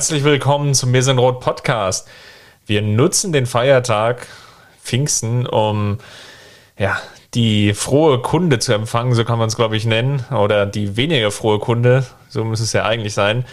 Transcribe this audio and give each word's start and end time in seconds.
Herzlich 0.00 0.24
willkommen 0.24 0.72
zum 0.72 0.92
Mesenrot 0.92 1.40
Podcast. 1.40 2.08
Wir 2.64 2.80
nutzen 2.80 3.34
den 3.34 3.44
Feiertag 3.44 4.28
Pfingsten, 4.82 5.46
um 5.46 5.98
ja, 6.78 6.98
die 7.34 7.74
frohe 7.74 8.22
Kunde 8.22 8.58
zu 8.60 8.72
empfangen, 8.72 9.12
so 9.12 9.26
kann 9.26 9.38
man 9.38 9.48
es, 9.48 9.56
glaube 9.56 9.76
ich, 9.76 9.84
nennen, 9.84 10.24
oder 10.34 10.64
die 10.64 10.96
weniger 10.96 11.30
frohe 11.30 11.58
Kunde, 11.58 12.06
so 12.30 12.42
muss 12.44 12.60
es 12.60 12.72
ja 12.72 12.86
eigentlich 12.86 13.12
sein. 13.12 13.44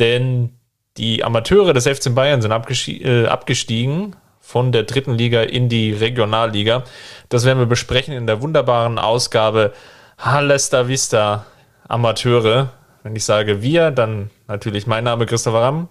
Denn 0.00 0.50
die 0.96 1.22
Amateure 1.22 1.72
des 1.72 1.86
FC 1.86 2.12
Bayern 2.12 2.42
sind 2.42 2.50
äh, 2.50 3.26
abgestiegen 3.26 4.16
von 4.40 4.72
der 4.72 4.82
dritten 4.82 5.14
Liga 5.14 5.42
in 5.42 5.68
die 5.68 5.92
Regionalliga. 5.92 6.82
Das 7.28 7.44
werden 7.44 7.60
wir 7.60 7.66
besprechen 7.66 8.12
in 8.12 8.26
der 8.26 8.42
wunderbaren 8.42 8.98
Ausgabe 8.98 9.72
Halesta 10.18 10.88
Vista 10.88 11.46
Amateure. 11.86 12.72
Wenn 13.04 13.16
ich 13.16 13.24
sage 13.24 13.62
wir, 13.62 13.90
dann 13.90 14.30
natürlich 14.46 14.86
mein 14.86 15.04
Name 15.04 15.26
Christopher 15.26 15.60
Ramm. 15.60 15.88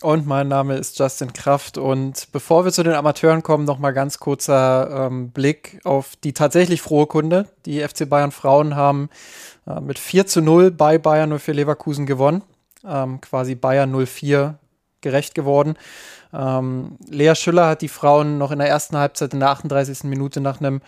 Und 0.00 0.26
mein 0.26 0.48
Name 0.48 0.76
ist 0.76 0.98
Justin 0.98 1.32
Kraft. 1.32 1.78
Und 1.78 2.28
bevor 2.32 2.64
wir 2.64 2.72
zu 2.72 2.82
den 2.82 2.94
Amateuren 2.94 3.42
kommen, 3.42 3.64
noch 3.64 3.78
mal 3.78 3.92
ganz 3.92 4.18
kurzer 4.18 5.06
ähm, 5.06 5.30
Blick 5.30 5.80
auf 5.84 6.16
die 6.16 6.32
tatsächlich 6.32 6.82
frohe 6.82 7.06
Kunde. 7.06 7.46
Die 7.64 7.80
FC 7.80 8.08
Bayern 8.08 8.32
Frauen 8.32 8.76
haben 8.76 9.08
äh, 9.66 9.80
mit 9.80 9.98
4 9.98 10.26
zu 10.26 10.42
0 10.42 10.70
bei 10.70 10.98
Bayern 10.98 11.38
04 11.38 11.54
Leverkusen 11.54 12.06
gewonnen. 12.06 12.42
Ähm, 12.86 13.20
quasi 13.20 13.54
Bayern 13.54 13.94
04 14.06 14.58
gerecht 15.00 15.34
geworden. 15.34 15.76
Ähm, 16.32 16.98
Lea 17.08 17.34
Schüller 17.34 17.68
hat 17.68 17.82
die 17.82 17.88
Frauen 17.88 18.38
noch 18.38 18.50
in 18.50 18.58
der 18.58 18.68
ersten 18.68 18.96
Halbzeit 18.96 19.32
in 19.32 19.40
der 19.40 19.50
38. 19.50 20.04
Minute 20.04 20.40
nach 20.40 20.60
einem 20.60 20.80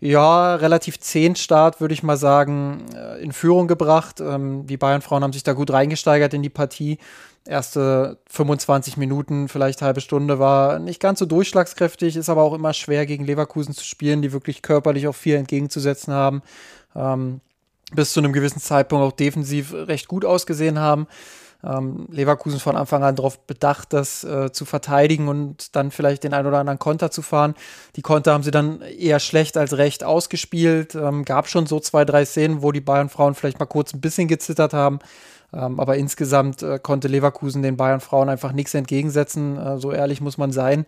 ja, 0.00 0.56
relativ 0.56 0.98
zehn 0.98 1.36
Start, 1.36 1.80
würde 1.80 1.94
ich 1.94 2.02
mal 2.02 2.16
sagen, 2.16 2.86
äh, 2.94 3.22
in 3.22 3.32
Führung 3.32 3.68
gebracht. 3.68 4.20
Ähm, 4.20 4.66
die 4.66 4.76
Bayern-Frauen 4.76 5.22
haben 5.22 5.32
sich 5.32 5.44
da 5.44 5.52
gut 5.52 5.72
reingesteigert 5.72 6.34
in 6.34 6.42
die 6.42 6.50
Partie. 6.50 6.98
Erste 7.46 8.18
25 8.28 8.96
Minuten, 8.96 9.48
vielleicht 9.48 9.82
halbe 9.82 10.00
Stunde 10.00 10.38
war 10.38 10.78
nicht 10.78 11.00
ganz 11.00 11.18
so 11.18 11.26
durchschlagskräftig, 11.26 12.16
ist 12.16 12.28
aber 12.28 12.42
auch 12.42 12.54
immer 12.54 12.72
schwer 12.72 13.04
gegen 13.04 13.24
Leverkusen 13.24 13.74
zu 13.74 13.84
spielen, 13.84 14.22
die 14.22 14.32
wirklich 14.32 14.62
körperlich 14.62 15.08
auch 15.08 15.14
viel 15.14 15.34
entgegenzusetzen 15.34 16.14
haben. 16.14 16.42
Ähm, 16.94 17.40
bis 17.94 18.12
zu 18.12 18.20
einem 18.20 18.32
gewissen 18.32 18.60
Zeitpunkt 18.60 19.04
auch 19.04 19.16
defensiv 19.16 19.72
recht 19.72 20.08
gut 20.08 20.24
ausgesehen 20.24 20.78
haben 20.78 21.06
ähm, 21.64 22.06
Leverkusen 22.10 22.60
von 22.60 22.76
Anfang 22.76 23.02
an 23.04 23.16
darauf 23.16 23.38
bedacht, 23.40 23.92
das 23.92 24.24
äh, 24.24 24.50
zu 24.52 24.64
verteidigen 24.64 25.28
und 25.28 25.76
dann 25.76 25.90
vielleicht 25.90 26.24
den 26.24 26.34
ein 26.34 26.46
oder 26.46 26.58
anderen 26.58 26.78
Konter 26.78 27.10
zu 27.10 27.22
fahren. 27.22 27.54
Die 27.96 28.02
Konter 28.02 28.32
haben 28.32 28.42
sie 28.42 28.50
dann 28.50 28.80
eher 28.80 29.20
schlecht 29.20 29.56
als 29.56 29.76
recht 29.76 30.04
ausgespielt. 30.04 30.94
Ähm, 30.94 31.24
gab 31.24 31.48
schon 31.48 31.66
so 31.66 31.78
zwei, 31.80 32.04
drei 32.04 32.24
Szenen, 32.24 32.62
wo 32.62 32.72
die 32.72 32.80
Bayern-Frauen 32.80 33.34
vielleicht 33.34 33.60
mal 33.60 33.66
kurz 33.66 33.94
ein 33.94 34.00
bisschen 34.00 34.28
gezittert 34.28 34.72
haben. 34.72 34.98
Ähm, 35.54 35.78
aber 35.80 35.96
insgesamt 35.96 36.62
äh, 36.62 36.78
konnte 36.78 37.08
Leverkusen 37.08 37.62
den 37.62 37.76
Bayern-Frauen 37.76 38.28
einfach 38.28 38.52
nichts 38.52 38.74
entgegensetzen. 38.74 39.58
Äh, 39.58 39.78
so 39.78 39.92
ehrlich 39.92 40.20
muss 40.20 40.38
man 40.38 40.52
sein. 40.52 40.86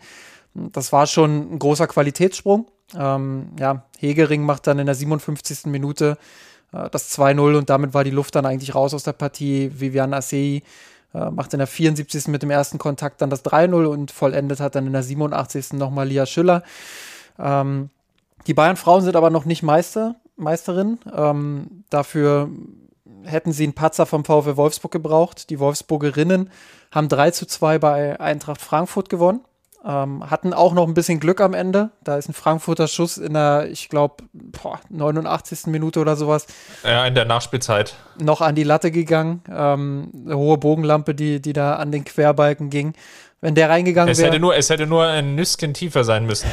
Das 0.54 0.92
war 0.92 1.06
schon 1.06 1.54
ein 1.54 1.58
großer 1.58 1.86
Qualitätssprung. 1.86 2.66
Ähm, 2.96 3.48
ja, 3.58 3.84
Hegering 3.98 4.44
macht 4.44 4.66
dann 4.66 4.78
in 4.78 4.86
der 4.86 4.94
57. 4.94 5.66
Minute 5.66 6.16
äh, 6.72 6.88
das 6.90 7.16
2-0 7.18 7.58
und 7.58 7.70
damit 7.70 7.94
war 7.94 8.04
die 8.04 8.10
Luft 8.10 8.34
dann 8.34 8.46
eigentlich 8.46 8.74
raus 8.74 8.94
aus 8.94 9.02
der 9.02 9.12
Partie. 9.12 9.70
Vivian 9.74 10.14
Assei 10.14 10.62
äh, 11.12 11.30
macht 11.30 11.52
in 11.52 11.58
der 11.58 11.66
74. 11.66 12.28
mit 12.28 12.42
dem 12.42 12.50
ersten 12.50 12.78
Kontakt 12.78 13.20
dann 13.20 13.30
das 13.30 13.44
3-0 13.44 13.84
und 13.84 14.10
vollendet 14.10 14.60
hat 14.60 14.74
dann 14.74 14.86
in 14.86 14.92
der 14.92 15.02
87. 15.02 15.74
nochmal 15.74 16.08
Lia 16.08 16.26
Schüller. 16.26 16.62
Ähm, 17.38 17.90
die 18.46 18.54
Bayern-Frauen 18.54 19.02
sind 19.02 19.16
aber 19.16 19.30
noch 19.30 19.44
nicht 19.44 19.62
Meister, 19.62 20.16
Meisterin. 20.36 20.98
Ähm, 21.14 21.84
dafür 21.90 22.50
hätten 23.24 23.52
sie 23.52 23.64
einen 23.64 23.74
Patzer 23.74 24.06
vom 24.06 24.24
VfW 24.24 24.56
Wolfsburg 24.56 24.92
gebraucht. 24.92 25.50
Die 25.50 25.58
Wolfsburgerinnen 25.58 26.50
haben 26.90 27.08
3 27.08 27.30
zu 27.30 27.46
2 27.46 27.78
bei 27.78 28.20
Eintracht 28.20 28.60
Frankfurt 28.60 29.08
gewonnen. 29.08 29.40
Ähm, 29.86 30.30
hatten 30.30 30.54
auch 30.54 30.72
noch 30.72 30.88
ein 30.88 30.94
bisschen 30.94 31.20
Glück 31.20 31.42
am 31.42 31.52
Ende. 31.52 31.90
Da 32.02 32.16
ist 32.16 32.28
ein 32.28 32.32
Frankfurter 32.32 32.88
Schuss 32.88 33.18
in 33.18 33.34
der, 33.34 33.68
ich 33.70 33.90
glaube, 33.90 34.24
89. 34.88 35.66
Minute 35.66 36.00
oder 36.00 36.16
sowas. 36.16 36.46
Ja, 36.82 37.06
in 37.06 37.14
der 37.14 37.26
Nachspielzeit. 37.26 37.94
Noch 38.18 38.40
an 38.40 38.54
die 38.54 38.62
Latte 38.62 38.90
gegangen. 38.90 39.42
Ähm, 39.50 40.10
eine 40.24 40.38
hohe 40.38 40.56
Bogenlampe, 40.56 41.14
die, 41.14 41.42
die 41.42 41.52
da 41.52 41.76
an 41.76 41.92
den 41.92 42.04
Querbalken 42.04 42.70
ging. 42.70 42.94
Wenn 43.42 43.54
der 43.54 43.68
reingegangen 43.68 44.16
wäre. 44.16 44.28
Es 44.56 44.70
hätte 44.70 44.86
nur 44.86 45.06
ein 45.06 45.34
Nüsschen 45.34 45.74
tiefer 45.74 46.02
sein 46.02 46.24
müssen. 46.24 46.48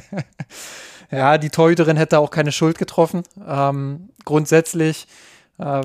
ja, 1.10 1.36
die 1.36 1.50
Torhüterin 1.50 1.98
hätte 1.98 2.18
auch 2.18 2.30
keine 2.30 2.52
Schuld 2.52 2.78
getroffen. 2.78 3.22
Ähm, 3.46 4.08
grundsätzlich 4.24 5.06
äh, 5.60 5.82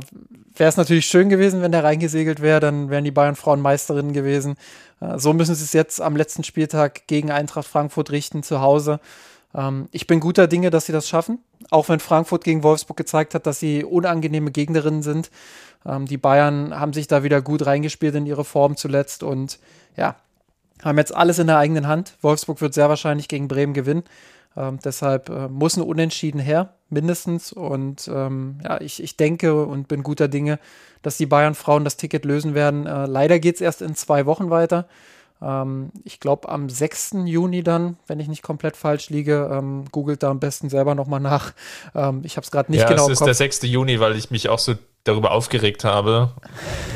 wäre 0.55 0.69
es 0.69 0.77
natürlich 0.77 1.05
schön 1.05 1.29
gewesen, 1.29 1.61
wenn 1.61 1.71
der 1.71 1.83
reingesegelt 1.83 2.41
wäre. 2.41 2.59
Dann 2.59 2.89
wären 2.89 3.03
die 3.03 3.11
Bayern 3.11 3.35
Frauen 3.35 3.61
Meisterinnen 3.61 4.13
gewesen. 4.13 4.55
Äh, 5.01 5.19
so 5.19 5.33
müssen 5.33 5.53
sie 5.53 5.63
es 5.63 5.73
jetzt 5.73 6.01
am 6.01 6.15
letzten 6.15 6.43
Spieltag 6.43 7.07
gegen 7.07 7.31
Eintracht 7.31 7.67
Frankfurt 7.67 8.11
richten 8.11 8.41
zu 8.41 8.61
Hause. 8.61 8.99
Ähm, 9.53 9.89
ich 9.91 10.07
bin 10.07 10.19
guter 10.21 10.47
Dinge, 10.47 10.69
dass 10.69 10.85
sie 10.85 10.93
das 10.93 11.09
schaffen, 11.09 11.39
auch 11.69 11.89
wenn 11.89 11.99
Frankfurt 11.99 12.43
gegen 12.43 12.63
Wolfsburg 12.63 12.97
gezeigt 12.97 13.35
hat, 13.35 13.45
dass 13.45 13.59
sie 13.59 13.83
unangenehme 13.83 14.51
Gegnerinnen 14.51 15.03
sind. 15.03 15.29
Ähm, 15.85 16.05
die 16.05 16.17
Bayern 16.17 16.79
haben 16.79 16.93
sich 16.93 17.07
da 17.07 17.23
wieder 17.23 17.41
gut 17.41 17.65
reingespielt 17.65 18.15
in 18.15 18.25
ihre 18.25 18.45
Form 18.45 18.77
zuletzt 18.77 19.23
und 19.23 19.59
ja, 19.97 20.15
haben 20.83 20.97
jetzt 20.97 21.15
alles 21.15 21.39
in 21.39 21.47
der 21.47 21.57
eigenen 21.57 21.87
Hand. 21.87 22.15
Wolfsburg 22.21 22.61
wird 22.61 22.73
sehr 22.73 22.89
wahrscheinlich 22.89 23.27
gegen 23.27 23.47
Bremen 23.47 23.73
gewinnen. 23.73 24.03
Ähm, 24.57 24.79
deshalb 24.83 25.29
äh, 25.29 25.47
muss 25.47 25.77
ein 25.77 25.83
Unentschieden 25.83 26.39
her, 26.39 26.75
mindestens. 26.89 27.51
Und 27.51 28.09
ähm, 28.13 28.59
ja, 28.63 28.79
ich, 28.81 29.01
ich 29.01 29.17
denke 29.17 29.65
und 29.65 29.87
bin 29.87 30.03
guter 30.03 30.27
Dinge, 30.27 30.59
dass 31.01 31.17
die 31.17 31.25
Bayern-Frauen 31.25 31.83
das 31.83 31.97
Ticket 31.97 32.25
lösen 32.25 32.55
werden. 32.55 32.85
Äh, 32.85 33.05
leider 33.05 33.39
geht 33.39 33.55
es 33.55 33.61
erst 33.61 33.81
in 33.81 33.95
zwei 33.95 34.25
Wochen 34.25 34.49
weiter. 34.49 34.87
Ähm, 35.41 35.91
ich 36.03 36.19
glaube 36.19 36.49
am 36.49 36.69
6. 36.69 37.17
Juni 37.25 37.63
dann, 37.63 37.97
wenn 38.07 38.19
ich 38.19 38.27
nicht 38.27 38.43
komplett 38.43 38.77
falsch 38.77 39.09
liege. 39.09 39.49
Ähm, 39.51 39.85
googelt 39.91 40.23
da 40.23 40.29
am 40.29 40.39
besten 40.39 40.69
selber 40.69 40.95
nochmal 40.95 41.19
nach. 41.19 41.53
Ähm, 41.93 42.21
ich 42.23 42.37
habe 42.37 42.45
es 42.45 42.51
gerade 42.51 42.71
nicht 42.71 42.81
ja, 42.81 42.87
genau. 42.87 43.05
Es 43.05 43.19
ist 43.19 43.25
der 43.25 43.33
6. 43.33 43.63
Juni, 43.63 43.99
weil 43.99 44.15
ich 44.15 44.31
mich 44.31 44.49
auch 44.49 44.59
so 44.59 44.75
darüber 45.05 45.31
aufgeregt 45.31 45.85
habe 45.85 46.31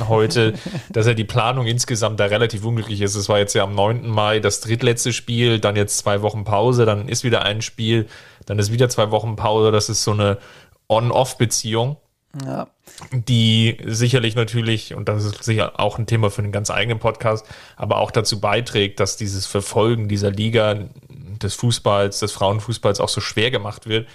heute, 0.07 0.53
dass 0.89 1.07
ja 1.07 1.13
die 1.13 1.23
Planung 1.23 1.65
insgesamt 1.65 2.19
da 2.19 2.25
relativ 2.25 2.65
unglücklich 2.65 3.01
ist. 3.01 3.15
Es 3.15 3.29
war 3.29 3.39
jetzt 3.39 3.53
ja 3.53 3.63
am 3.63 3.73
9. 3.73 4.07
Mai 4.07 4.39
das 4.39 4.59
drittletzte 4.59 5.13
Spiel, 5.13 5.59
dann 5.59 5.77
jetzt 5.77 5.97
zwei 5.97 6.21
Wochen 6.21 6.43
Pause, 6.43 6.85
dann 6.85 7.07
ist 7.07 7.23
wieder 7.23 7.43
ein 7.43 7.61
Spiel, 7.61 8.07
dann 8.45 8.59
ist 8.59 8.71
wieder 8.73 8.89
zwei 8.89 9.11
Wochen 9.11 9.35
Pause. 9.35 9.71
Das 9.71 9.89
ist 9.89 10.03
so 10.03 10.11
eine 10.11 10.37
On-Off-Beziehung. 10.89 11.97
Ja. 12.45 12.67
Die 13.11 13.77
sicherlich 13.85 14.35
natürlich, 14.35 14.93
und 14.93 15.09
das 15.09 15.23
ist 15.23 15.43
sicher 15.43 15.79
auch 15.79 15.97
ein 15.97 16.05
Thema 16.05 16.29
für 16.29 16.41
einen 16.41 16.51
ganz 16.51 16.69
eigenen 16.69 16.99
Podcast, 16.99 17.45
aber 17.75 17.97
auch 17.97 18.11
dazu 18.11 18.39
beiträgt, 18.39 18.99
dass 18.99 19.17
dieses 19.17 19.47
Verfolgen 19.47 20.09
dieser 20.09 20.29
Liga 20.29 20.89
des 21.09 21.55
Fußballs, 21.55 22.19
des 22.19 22.31
Frauenfußballs 22.31 22.99
auch 22.99 23.09
so 23.09 23.21
schwer 23.21 23.49
gemacht 23.51 23.87
wird, 23.87 24.07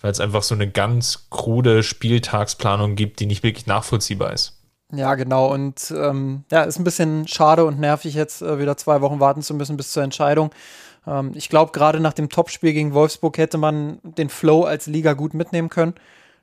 weil 0.00 0.10
es 0.10 0.20
einfach 0.20 0.42
so 0.42 0.54
eine 0.54 0.70
ganz 0.70 1.28
krude 1.30 1.82
Spieltagsplanung 1.82 2.94
gibt, 2.94 3.20
die 3.20 3.26
nicht 3.26 3.42
wirklich 3.42 3.66
nachvollziehbar 3.66 4.32
ist. 4.32 4.54
Ja, 4.92 5.14
genau. 5.16 5.52
Und 5.52 5.92
ähm, 5.94 6.44
ja, 6.50 6.62
ist 6.62 6.78
ein 6.78 6.84
bisschen 6.84 7.28
schade 7.28 7.64
und 7.64 7.78
nervig, 7.78 8.14
jetzt 8.14 8.40
äh, 8.40 8.58
wieder 8.58 8.76
zwei 8.76 9.00
Wochen 9.02 9.20
warten 9.20 9.42
zu 9.42 9.54
müssen 9.54 9.76
bis 9.76 9.92
zur 9.92 10.02
Entscheidung. 10.02 10.50
Ähm, 11.06 11.32
ich 11.34 11.48
glaube, 11.50 11.72
gerade 11.72 12.00
nach 12.00 12.14
dem 12.14 12.30
Topspiel 12.30 12.72
gegen 12.72 12.94
Wolfsburg 12.94 13.36
hätte 13.36 13.58
man 13.58 13.98
den 14.02 14.30
Flow 14.30 14.64
als 14.64 14.86
Liga 14.86 15.12
gut 15.12 15.34
mitnehmen 15.34 15.68
können. 15.68 15.94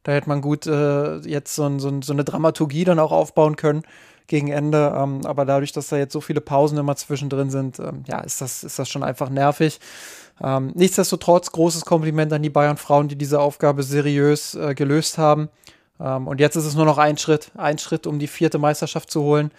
Da 0.03 0.11
hätte 0.11 0.29
man 0.29 0.41
gut 0.41 0.67
äh, 0.67 1.17
jetzt 1.21 1.55
so, 1.55 1.79
so, 1.79 1.91
so, 2.03 2.13
eine 2.13 2.23
Dramaturgie 2.23 2.83
dann 2.83 2.99
auch 2.99 3.11
aufbauen 3.11 3.55
können 3.55 3.81
gegen 4.27 4.49
Ende. 4.49 4.93
Ähm, 4.95 5.25
aber 5.25 5.45
dadurch, 5.45 5.71
dass 5.71 5.87
da 5.87 5.97
jetzt 5.97 6.13
so 6.13 6.21
viele 6.21 6.41
Pausen 6.41 6.77
immer 6.77 6.95
zwischendrin 6.95 7.49
sind, 7.49 7.79
ähm, 7.79 8.03
ja, 8.07 8.19
ist 8.19 8.41
das, 8.41 8.63
ist 8.63 8.77
das 8.77 8.87
schon 8.87 9.03
einfach 9.03 9.29
nervig. 9.29 9.79
Ähm, 10.41 10.71
nichtsdestotrotz 10.75 11.51
großes 11.51 11.85
Kompliment 11.85 12.31
an 12.33 12.43
die 12.43 12.49
Bayern-Frauen, 12.49 13.07
die 13.07 13.15
diese 13.15 13.39
Aufgabe 13.39 13.83
seriös 13.83 14.55
äh, 14.55 14.75
gelöst 14.75 15.17
haben. 15.17 15.49
Ähm, 15.99 16.27
und 16.27 16.39
jetzt 16.39 16.55
ist 16.55 16.65
es 16.65 16.75
nur 16.75 16.85
noch 16.85 16.97
ein 16.97 17.17
Schritt, 17.17 17.51
ein 17.55 17.77
Schritt, 17.77 18.05
um 18.05 18.19
die 18.19 18.27
vierte 18.27 18.57
Meisterschaft 18.57 19.09
zu 19.09 19.23
holen. 19.23 19.51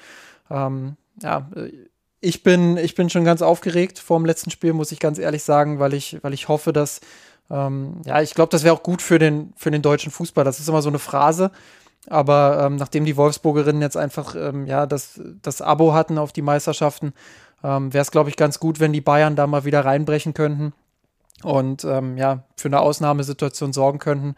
Ähm, 0.51 0.97
ja, 1.23 1.49
äh, 1.57 1.73
ich 2.21 2.43
bin, 2.43 2.77
ich 2.77 2.95
bin 2.95 3.11
schon 3.11 3.25
ganz 3.25 3.43
aufgeregt 3.43 3.99
vor 3.99 4.19
dem 4.19 4.27
letzten 4.27 4.51
Spiel, 4.51 4.73
muss 4.73 4.93
ich 4.93 4.99
ganz 4.99 5.19
ehrlich 5.19 5.45
sagen, 5.45 5.79
weil 5.79 5.95
ich, 5.95 6.19
weil 6.23 6.35
ich 6.35 6.49
hoffe, 6.49 6.73
dass 6.73 7.01
ähm, 7.51 8.01
ja, 8.05 8.21
ich 8.21 8.35
glaube, 8.35 8.51
das 8.51 8.65
wäre 8.65 8.75
auch 8.75 8.83
gut 8.83 9.03
für 9.03 9.19
den, 9.19 9.53
für 9.57 9.71
den 9.71 9.83
deutschen 9.83 10.11
Fußball. 10.11 10.45
Das 10.45 10.59
ist 10.59 10.69
immer 10.69 10.83
so 10.83 10.89
eine 10.89 10.99
Phrase. 10.99 11.51
Aber 12.09 12.65
ähm, 12.65 12.77
nachdem 12.77 13.05
die 13.05 13.17
Wolfsburgerinnen 13.17 13.83
jetzt 13.83 13.97
einfach 13.97 14.35
ähm, 14.37 14.67
ja, 14.67 14.87
das, 14.87 15.21
das 15.43 15.61
Abo 15.61 15.93
hatten 15.93 16.19
auf 16.19 16.33
die 16.33 16.43
Meisterschaften, 16.43 17.13
ähm, 17.63 17.93
wäre 17.93 18.03
es, 18.03 18.11
glaube 18.11 18.31
ich, 18.31 18.37
ganz 18.37 18.61
gut, 18.61 18.81
wenn 18.81 18.93
die 18.93 19.01
Bayern 19.01 19.37
da 19.37 19.47
mal 19.47 19.65
wieder 19.65 19.85
reinbrechen 19.85 20.35
könnten 20.35 20.73
und 21.43 21.85
ähm, 21.85 22.17
ja, 22.17 22.45
für 22.57 22.69
eine 22.69 22.81
Ausnahmesituation 22.81 23.73
sorgen 23.73 23.99
könnten. 23.99 24.37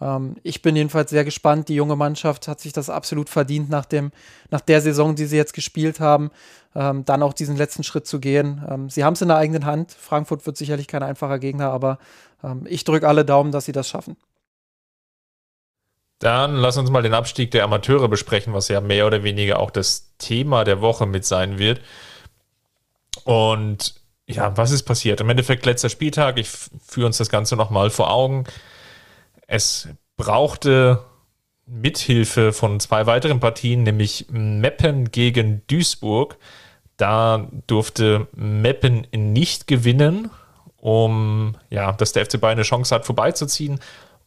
Ähm, 0.00 0.36
ich 0.42 0.62
bin 0.62 0.76
jedenfalls 0.76 1.10
sehr 1.10 1.24
gespannt. 1.24 1.68
Die 1.68 1.74
junge 1.74 1.96
Mannschaft 1.96 2.48
hat 2.48 2.60
sich 2.60 2.72
das 2.72 2.90
absolut 2.90 3.28
verdient, 3.28 3.70
nach, 3.70 3.84
dem, 3.84 4.12
nach 4.50 4.60
der 4.60 4.80
Saison, 4.80 5.14
die 5.14 5.26
sie 5.26 5.36
jetzt 5.36 5.54
gespielt 5.54 6.00
haben, 6.00 6.30
ähm, 6.74 7.04
dann 7.04 7.22
auch 7.22 7.32
diesen 7.32 7.56
letzten 7.56 7.82
Schritt 7.82 8.06
zu 8.06 8.20
gehen. 8.20 8.64
Ähm, 8.68 8.90
sie 8.90 9.04
haben 9.04 9.14
es 9.14 9.22
in 9.22 9.28
der 9.28 9.36
eigenen 9.36 9.66
Hand. 9.66 9.92
Frankfurt 9.92 10.46
wird 10.46 10.56
sicherlich 10.56 10.86
kein 10.86 11.02
einfacher 11.02 11.38
Gegner, 11.38 11.70
aber 11.70 11.98
ähm, 12.42 12.66
ich 12.68 12.84
drücke 12.84 13.08
alle 13.08 13.24
Daumen, 13.24 13.52
dass 13.52 13.64
sie 13.64 13.72
das 13.72 13.88
schaffen. 13.88 14.16
Dann 16.20 16.56
lass 16.56 16.76
uns 16.76 16.90
mal 16.90 17.02
den 17.02 17.14
Abstieg 17.14 17.52
der 17.52 17.62
Amateure 17.62 18.08
besprechen, 18.08 18.52
was 18.52 18.68
ja 18.68 18.80
mehr 18.80 19.06
oder 19.06 19.22
weniger 19.22 19.60
auch 19.60 19.70
das 19.70 20.16
Thema 20.18 20.64
der 20.64 20.80
Woche 20.80 21.06
mit 21.06 21.24
sein 21.24 21.58
wird. 21.58 21.80
Und 23.24 23.94
ja, 24.26 24.56
was 24.56 24.70
ist 24.70 24.82
passiert? 24.82 25.20
Im 25.20 25.30
Endeffekt 25.30 25.64
letzter 25.66 25.88
Spieltag, 25.88 26.38
ich 26.38 26.48
führe 26.48 27.06
uns 27.06 27.18
das 27.18 27.30
Ganze 27.30 27.56
nochmal 27.56 27.90
vor 27.90 28.10
Augen. 28.10 28.44
Es 29.46 29.88
brauchte 30.16 31.02
Mithilfe 31.66 32.52
von 32.52 32.80
zwei 32.80 33.06
weiteren 33.06 33.40
Partien, 33.40 33.82
nämlich 33.82 34.26
Meppen 34.30 35.10
gegen 35.10 35.62
Duisburg. 35.66 36.36
Da 36.96 37.48
durfte 37.66 38.26
Meppen 38.34 39.06
nicht 39.12 39.66
gewinnen, 39.66 40.30
um 40.76 41.56
ja, 41.70 41.92
dass 41.92 42.12
der 42.12 42.26
FC 42.26 42.40
Bayern 42.40 42.58
eine 42.58 42.62
Chance 42.62 42.94
hat, 42.94 43.06
vorbeizuziehen. 43.06 43.80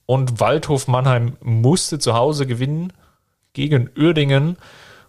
Und 0.05 0.39
Waldhof 0.39 0.87
Mannheim 0.87 1.37
musste 1.41 1.99
zu 1.99 2.13
Hause 2.13 2.45
gewinnen 2.47 2.93
gegen 3.53 3.89
Uerdingen, 3.97 4.57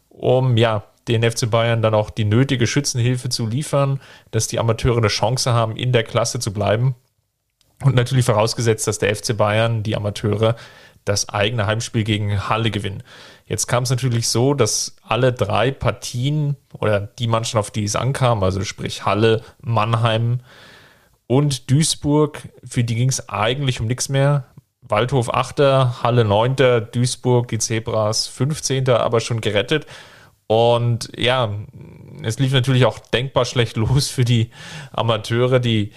um 0.08 0.56
ja, 0.56 0.84
den 1.08 1.28
FC 1.28 1.50
Bayern 1.50 1.82
dann 1.82 1.94
auch 1.94 2.10
die 2.10 2.24
nötige 2.24 2.66
Schützenhilfe 2.66 3.28
zu 3.28 3.46
liefern, 3.46 4.00
dass 4.30 4.46
die 4.46 4.58
Amateure 4.58 4.98
eine 4.98 5.08
Chance 5.08 5.52
haben, 5.52 5.76
in 5.76 5.92
der 5.92 6.04
Klasse 6.04 6.38
zu 6.38 6.52
bleiben. 6.52 6.94
Und 7.82 7.94
natürlich 7.96 8.24
vorausgesetzt, 8.24 8.86
dass 8.86 8.98
der 8.98 9.14
FC 9.14 9.36
Bayern, 9.36 9.82
die 9.82 9.96
Amateure, 9.96 10.56
das 11.04 11.28
eigene 11.28 11.66
Heimspiel 11.66 12.04
gegen 12.04 12.48
Halle 12.48 12.70
gewinnen. 12.70 13.02
Jetzt 13.46 13.66
kam 13.66 13.82
es 13.82 13.90
natürlich 13.90 14.28
so, 14.28 14.54
dass 14.54 14.96
alle 15.02 15.32
drei 15.32 15.72
Partien 15.72 16.56
oder 16.78 17.00
die 17.00 17.26
Mannschaft, 17.26 17.56
auf 17.56 17.70
die 17.70 17.84
es 17.84 17.96
ankam, 17.96 18.42
also 18.42 18.62
sprich 18.62 19.04
Halle, 19.04 19.42
Mannheim 19.60 20.40
und 21.26 21.70
Duisburg, 21.70 22.40
für 22.64 22.84
die 22.84 22.94
ging 22.94 23.08
es 23.08 23.28
eigentlich 23.28 23.80
um 23.80 23.86
nichts 23.86 24.08
mehr. 24.08 24.44
Waldhof 24.82 25.32
8., 25.32 25.58
Halle 26.02 26.24
9., 26.24 26.56
Duisburg, 26.92 27.48
die 27.48 27.58
Zebras 27.58 28.26
15., 28.28 28.88
aber 28.90 29.20
schon 29.20 29.40
gerettet. 29.40 29.86
Und 30.46 31.10
ja, 31.16 31.54
es 32.22 32.38
lief 32.38 32.52
natürlich 32.52 32.84
auch 32.84 32.98
denkbar 32.98 33.44
schlecht 33.44 33.76
los 33.78 34.08
für 34.08 34.24
die 34.24 34.50
Amateure, 34.92 35.60
die 35.60 35.92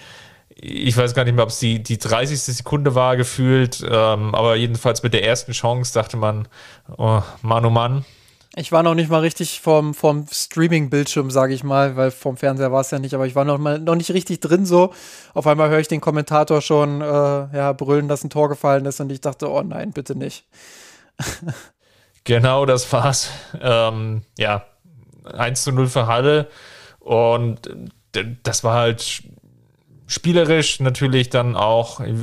ich 0.58 0.96
weiß 0.96 1.14
gar 1.14 1.26
nicht 1.26 1.36
mehr, 1.36 1.44
ob 1.44 1.50
es 1.50 1.60
die, 1.60 1.84
die 1.84 1.98
30. 1.98 2.40
Sekunde 2.40 2.96
war 2.96 3.18
gefühlt, 3.18 3.84
ähm, 3.84 4.34
aber 4.34 4.56
jedenfalls 4.56 5.04
mit 5.04 5.14
der 5.14 5.26
ersten 5.26 5.52
Chance 5.52 5.94
dachte 5.94 6.16
man, 6.16 6.48
oh, 6.98 7.22
Mann, 7.42 7.66
oh 7.66 7.70
Mann, 7.70 8.06
ich 8.58 8.72
war 8.72 8.84
noch 8.84 8.96
nicht 8.96 9.10
mal 9.10 9.20
richtig 9.20 9.60
vom, 9.60 9.94
vom 9.94 10.28
Streaming-Bildschirm, 10.32 11.30
sage 11.30 11.54
ich 11.54 11.66
mal, 11.66 11.98
weil 11.98 12.10
vom 12.10 12.38
Fernseher 12.38 12.72
war 12.72 12.80
es 12.80 12.92
ja 12.92 13.00
nicht, 13.00 13.14
aber 13.14 13.28
ich 13.28 13.36
war 13.36 13.44
noch, 13.44 13.58
mal, 13.58 13.80
noch 13.80 13.96
nicht 13.96 14.12
richtig 14.12 14.40
drin 14.40 14.66
so. 14.66 14.94
Auf 15.34 15.46
einmal 15.46 15.70
höre 15.70 15.80
ich 15.80 15.90
den 15.90 16.00
Kommentator 16.00 16.62
schon 16.62 17.02
äh, 17.02 17.06
ja, 17.06 17.74
brüllen, 17.74 18.08
dass 18.08 18.24
ein 18.24 18.30
Tor 18.30 18.48
gefallen 18.48 18.86
ist 18.86 19.02
und 19.02 19.12
ich 19.12 19.20
dachte, 19.20 19.52
oh 19.52 19.62
nein, 19.62 19.92
bitte 19.92 20.18
nicht. 20.18 20.46
genau, 22.26 22.66
das 22.66 22.92
war's. 22.92 23.32
Ähm, 23.62 24.24
ja, 24.38 24.66
1 25.24 25.64
zu 25.64 25.72
0 25.72 25.88
für 25.88 26.08
Halle 26.08 26.50
und 27.00 27.70
das 28.44 28.64
war 28.64 28.76
halt 28.76 29.24
spielerisch 30.08 30.80
natürlich 30.80 31.30
dann 31.30 31.56
auch 31.56 32.00
äh, 32.00 32.14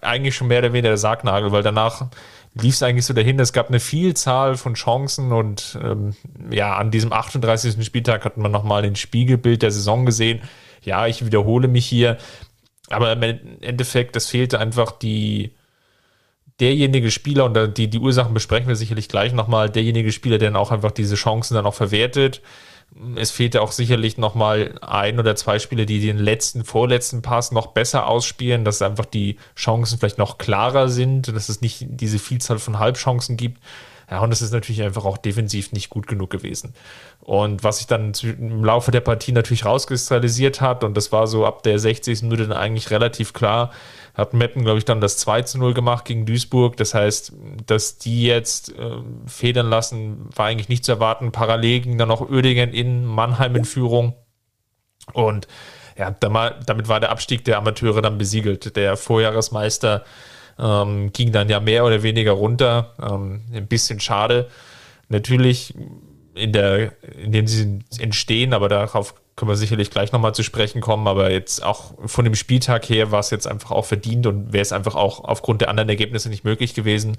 eigentlich 0.00 0.34
schon 0.34 0.48
mehr 0.48 0.60
oder 0.60 0.72
weniger 0.72 0.90
der 0.90 0.96
Sargnagel, 0.96 1.52
weil 1.52 1.62
danach 1.62 2.06
lief 2.54 2.74
es 2.74 2.82
eigentlich 2.82 3.06
so 3.06 3.14
dahin. 3.14 3.38
Es 3.38 3.52
gab 3.52 3.68
eine 3.68 3.80
Vielzahl 3.80 4.56
von 4.56 4.74
Chancen 4.74 5.32
und 5.32 5.78
ähm, 5.82 6.14
ja, 6.50 6.76
an 6.76 6.90
diesem 6.90 7.12
38. 7.12 7.84
Spieltag 7.84 8.24
hat 8.24 8.36
man 8.36 8.50
nochmal 8.50 8.84
ein 8.84 8.96
Spiegelbild 8.96 9.62
der 9.62 9.70
Saison 9.70 10.06
gesehen. 10.06 10.40
Ja, 10.82 11.06
ich 11.06 11.24
wiederhole 11.24 11.68
mich 11.68 11.86
hier, 11.86 12.16
aber 12.88 13.12
im 13.12 13.22
Endeffekt, 13.60 14.16
es 14.16 14.28
fehlte 14.28 14.58
einfach 14.58 14.92
die 14.92 15.52
derjenige 16.60 17.10
Spieler, 17.10 17.46
und 17.46 17.78
die, 17.78 17.88
die 17.88 17.98
Ursachen 17.98 18.34
besprechen 18.34 18.68
wir 18.68 18.76
sicherlich 18.76 19.08
gleich 19.08 19.32
nochmal, 19.32 19.70
derjenige 19.70 20.12
Spieler, 20.12 20.38
der 20.38 20.50
dann 20.50 20.60
auch 20.60 20.70
einfach 20.70 20.92
diese 20.92 21.16
Chancen 21.16 21.54
dann 21.54 21.66
auch 21.66 21.74
verwertet 21.74 22.42
es 23.16 23.30
fehlte 23.30 23.62
auch 23.62 23.72
sicherlich 23.72 24.18
nochmal 24.18 24.74
ein 24.82 25.18
oder 25.18 25.36
zwei 25.36 25.58
Spieler, 25.58 25.84
die 25.84 26.00
den 26.00 26.18
letzten, 26.18 26.64
vorletzten 26.64 27.22
Pass 27.22 27.52
noch 27.52 27.68
besser 27.68 28.06
ausspielen, 28.06 28.64
dass 28.64 28.82
einfach 28.82 29.04
die 29.04 29.36
Chancen 29.56 29.98
vielleicht 29.98 30.18
noch 30.18 30.38
klarer 30.38 30.88
sind, 30.88 31.28
dass 31.28 31.48
es 31.48 31.60
nicht 31.60 31.86
diese 31.88 32.18
Vielzahl 32.18 32.58
von 32.58 32.78
Halbchancen 32.78 33.36
gibt. 33.36 33.60
Ja, 34.10 34.20
und 34.20 34.32
es 34.32 34.42
ist 34.42 34.52
natürlich 34.52 34.82
einfach 34.82 35.04
auch 35.04 35.18
defensiv 35.18 35.70
nicht 35.70 35.88
gut 35.88 36.08
genug 36.08 36.30
gewesen. 36.30 36.74
Und 37.20 37.62
was 37.62 37.78
sich 37.78 37.86
dann 37.86 38.12
im 38.22 38.64
Laufe 38.64 38.90
der 38.90 39.00
Partie 39.00 39.30
natürlich 39.30 39.64
rauskristallisiert 39.64 40.60
hat, 40.60 40.82
und 40.82 40.96
das 40.96 41.12
war 41.12 41.28
so 41.28 41.46
ab 41.46 41.62
der 41.62 41.78
60. 41.78 42.22
Minute 42.22 42.48
dann 42.48 42.58
eigentlich 42.58 42.90
relativ 42.90 43.32
klar, 43.32 43.70
hat 44.14 44.34
Meppen, 44.34 44.64
glaube 44.64 44.78
ich, 44.78 44.84
dann 44.84 45.00
das 45.00 45.16
2 45.18 45.42
zu 45.42 45.58
0 45.58 45.74
gemacht 45.74 46.04
gegen 46.04 46.26
Duisburg. 46.26 46.76
Das 46.76 46.92
heißt, 46.92 47.32
dass 47.66 47.98
die 47.98 48.24
jetzt 48.24 48.76
äh, 48.76 48.96
federn 49.26 49.70
lassen, 49.70 50.28
war 50.34 50.46
eigentlich 50.46 50.68
nicht 50.68 50.84
zu 50.84 50.90
erwarten. 50.90 51.30
Parallel 51.30 51.80
ging 51.80 51.96
dann 51.96 52.08
noch 52.08 52.28
Oerdingen 52.28 52.72
in 52.72 53.04
Mannheim 53.04 53.54
in 53.54 53.64
Führung. 53.64 54.14
Und 55.12 55.46
ja, 55.96 56.10
damit 56.10 56.88
war 56.88 56.98
der 56.98 57.10
Abstieg 57.10 57.44
der 57.44 57.58
Amateure 57.58 58.02
dann 58.02 58.18
besiegelt. 58.18 58.74
Der 58.74 58.96
Vorjahresmeister 58.96 60.04
ähm, 60.60 61.12
ging 61.12 61.32
dann 61.32 61.48
ja 61.48 61.60
mehr 61.60 61.84
oder 61.84 62.02
weniger 62.02 62.32
runter. 62.32 62.94
Ähm, 63.02 63.42
ein 63.52 63.66
bisschen 63.66 64.00
schade. 64.00 64.48
Natürlich 65.08 65.74
in 66.34 66.52
der, 66.52 66.92
in 67.22 67.32
dem 67.32 67.46
sie 67.46 67.80
entstehen, 67.98 68.54
aber 68.54 68.68
darauf 68.68 69.14
können 69.36 69.50
wir 69.50 69.56
sicherlich 69.56 69.90
gleich 69.90 70.12
nochmal 70.12 70.34
zu 70.34 70.42
sprechen 70.42 70.80
kommen, 70.80 71.08
aber 71.08 71.30
jetzt 71.30 71.64
auch 71.64 71.94
von 72.04 72.24
dem 72.24 72.34
Spieltag 72.34 72.88
her 72.88 73.10
war 73.10 73.20
es 73.20 73.30
jetzt 73.30 73.46
einfach 73.46 73.70
auch 73.70 73.86
verdient 73.86 74.26
und 74.26 74.52
wäre 74.52 74.62
es 74.62 74.72
einfach 74.72 74.94
auch 74.94 75.24
aufgrund 75.24 75.62
der 75.62 75.70
anderen 75.70 75.88
Ergebnisse 75.88 76.28
nicht 76.28 76.44
möglich 76.44 76.74
gewesen. 76.74 77.16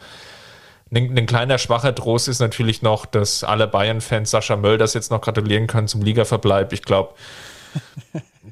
Ein, 0.93 1.17
ein 1.17 1.25
kleiner 1.25 1.57
schwacher 1.57 1.95
Trost 1.95 2.27
ist 2.27 2.39
natürlich 2.39 2.81
noch, 2.81 3.05
dass 3.05 3.43
alle 3.43 3.67
Bayern-Fans 3.67 4.29
Sascha 4.29 4.55
Mölders 4.55 4.93
jetzt 4.93 5.09
noch 5.09 5.21
gratulieren 5.21 5.67
können 5.67 5.87
zum 5.87 6.01
Ligaverbleib. 6.01 6.73
Ich 6.73 6.83
glaube, 6.83 7.15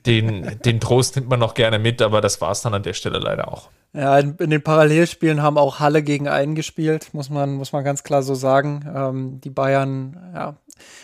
den, 0.05 0.59
den 0.63 0.79
Trost 0.79 1.15
nimmt 1.15 1.29
man 1.29 1.39
noch 1.39 1.53
gerne 1.53 1.79
mit, 1.79 2.01
aber 2.01 2.21
das 2.21 2.41
war 2.41 2.51
es 2.51 2.61
dann 2.61 2.73
an 2.73 2.83
der 2.83 2.93
Stelle 2.93 3.19
leider 3.19 3.51
auch. 3.51 3.69
Ja, 3.93 4.19
in, 4.19 4.35
in, 4.37 4.51
den 4.51 4.61
Parallelspielen 4.61 5.41
haben 5.41 5.57
auch 5.57 5.79
Halle 5.79 6.03
gegen 6.03 6.27
einen 6.27 6.53
gespielt, 6.53 7.09
muss 7.13 7.29
man, 7.29 7.53
muss 7.53 7.71
man 7.71 7.83
ganz 7.83 8.03
klar 8.03 8.21
so 8.21 8.35
sagen. 8.35 8.85
Ähm, 8.93 9.41
die 9.41 9.49
Bayern, 9.49 10.31
ja. 10.33 10.55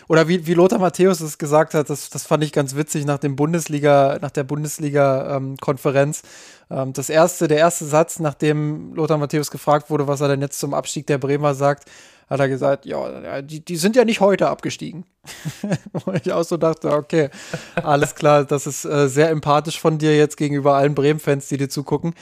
Oder 0.08 0.28
wie, 0.28 0.46
wie 0.46 0.54
Lothar 0.54 0.78
Matthäus 0.78 1.20
es 1.20 1.36
gesagt 1.36 1.74
hat, 1.74 1.90
das, 1.90 2.08
das 2.10 2.24
fand 2.24 2.44
ich 2.44 2.52
ganz 2.52 2.76
witzig 2.76 3.04
nach 3.04 3.18
dem 3.18 3.36
Bundesliga, 3.36 4.18
nach 4.22 4.30
der 4.30 4.44
Bundesliga-Konferenz. 4.44 6.22
Ähm, 6.70 6.78
ähm, 6.78 6.92
das 6.92 7.10
erste, 7.10 7.48
der 7.48 7.58
erste 7.58 7.84
Satz, 7.84 8.18
nachdem 8.18 8.94
Lothar 8.94 9.18
Matthäus 9.18 9.50
gefragt 9.50 9.90
wurde, 9.90 10.06
was 10.06 10.20
er 10.20 10.28
denn 10.28 10.40
jetzt 10.40 10.58
zum 10.60 10.72
Abstieg 10.72 11.06
der 11.06 11.18
Bremer 11.18 11.54
sagt, 11.54 11.90
hat 12.28 12.40
er 12.40 12.48
gesagt, 12.48 12.86
ja, 12.86 13.40
die, 13.42 13.64
die 13.64 13.76
sind 13.76 13.96
ja 13.96 14.04
nicht 14.04 14.20
heute 14.20 14.48
abgestiegen. 14.48 15.04
Wo 15.92 16.12
ich 16.12 16.32
auch 16.32 16.44
so 16.44 16.56
dachte, 16.56 16.92
okay, 16.92 17.30
alles 17.74 18.14
klar, 18.14 18.44
das 18.44 18.66
ist 18.66 18.84
äh, 18.84 19.08
sehr 19.08 19.30
empathisch 19.30 19.80
von 19.80 19.98
dir 19.98 20.16
jetzt 20.16 20.36
gegenüber 20.36 20.74
allen 20.74 20.94
Bremen-Fans, 20.94 21.48
die 21.48 21.56
dir 21.56 21.68
zugucken. 21.68 22.14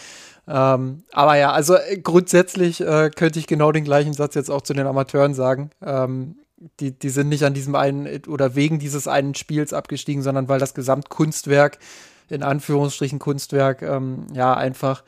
Ähm, 0.47 1.05
aber 1.13 1.37
ja, 1.37 1.53
also 1.53 1.75
äh, 1.77 1.99
grundsätzlich 1.99 2.81
äh, 2.81 3.11
könnte 3.15 3.39
ich 3.39 3.47
genau 3.47 3.73
den 3.73 3.85
gleichen 3.85 4.13
Satz 4.13 4.35
jetzt 4.35 4.51
auch 4.51 4.61
zu 4.61 4.75
den 4.75 4.87
Amateuren 4.87 5.33
sagen. 5.33 5.71
Ähm, 5.83 6.37
die, 6.81 6.93
die 6.99 7.09
sind 7.09 7.29
nicht 7.29 7.45
an 7.45 7.55
diesem 7.55 7.75
einen 7.75 8.25
oder 8.27 8.55
wegen 8.55 8.79
dieses 8.79 9.09
einen 9.09 9.35
Spiels 9.35 9.73
abgestiegen, 9.73 10.23
sondern 10.23 10.49
weil 10.49 10.61
das 10.61 10.75
Gesamtkunstwerk, 10.75 11.79
in 12.29 12.43
Anführungsstrichen 12.43 13.19
Kunstwerk, 13.19 13.83
ähm, 13.83 14.27
ja, 14.33 14.55
einfach 14.55 15.03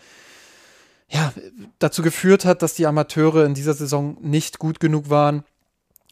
ja, 1.08 1.32
dazu 1.78 2.02
geführt 2.02 2.44
hat, 2.44 2.62
dass 2.62 2.74
die 2.74 2.86
Amateure 2.86 3.44
in 3.44 3.54
dieser 3.54 3.74
Saison 3.74 4.16
nicht 4.20 4.58
gut 4.58 4.80
genug 4.80 5.08
waren. 5.10 5.44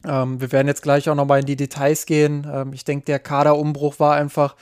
Ähm, 0.05 0.39
wir 0.39 0.51
werden 0.51 0.67
jetzt 0.67 0.83
gleich 0.83 1.09
auch 1.09 1.15
nochmal 1.15 1.41
in 1.41 1.45
die 1.45 1.55
Details 1.55 2.05
gehen. 2.05 2.47
Ähm, 2.51 2.73
ich 2.73 2.85
denke, 2.85 3.05
der 3.05 3.19
Kaderumbruch 3.19 3.99
war 3.99 4.15
einfach 4.15 4.55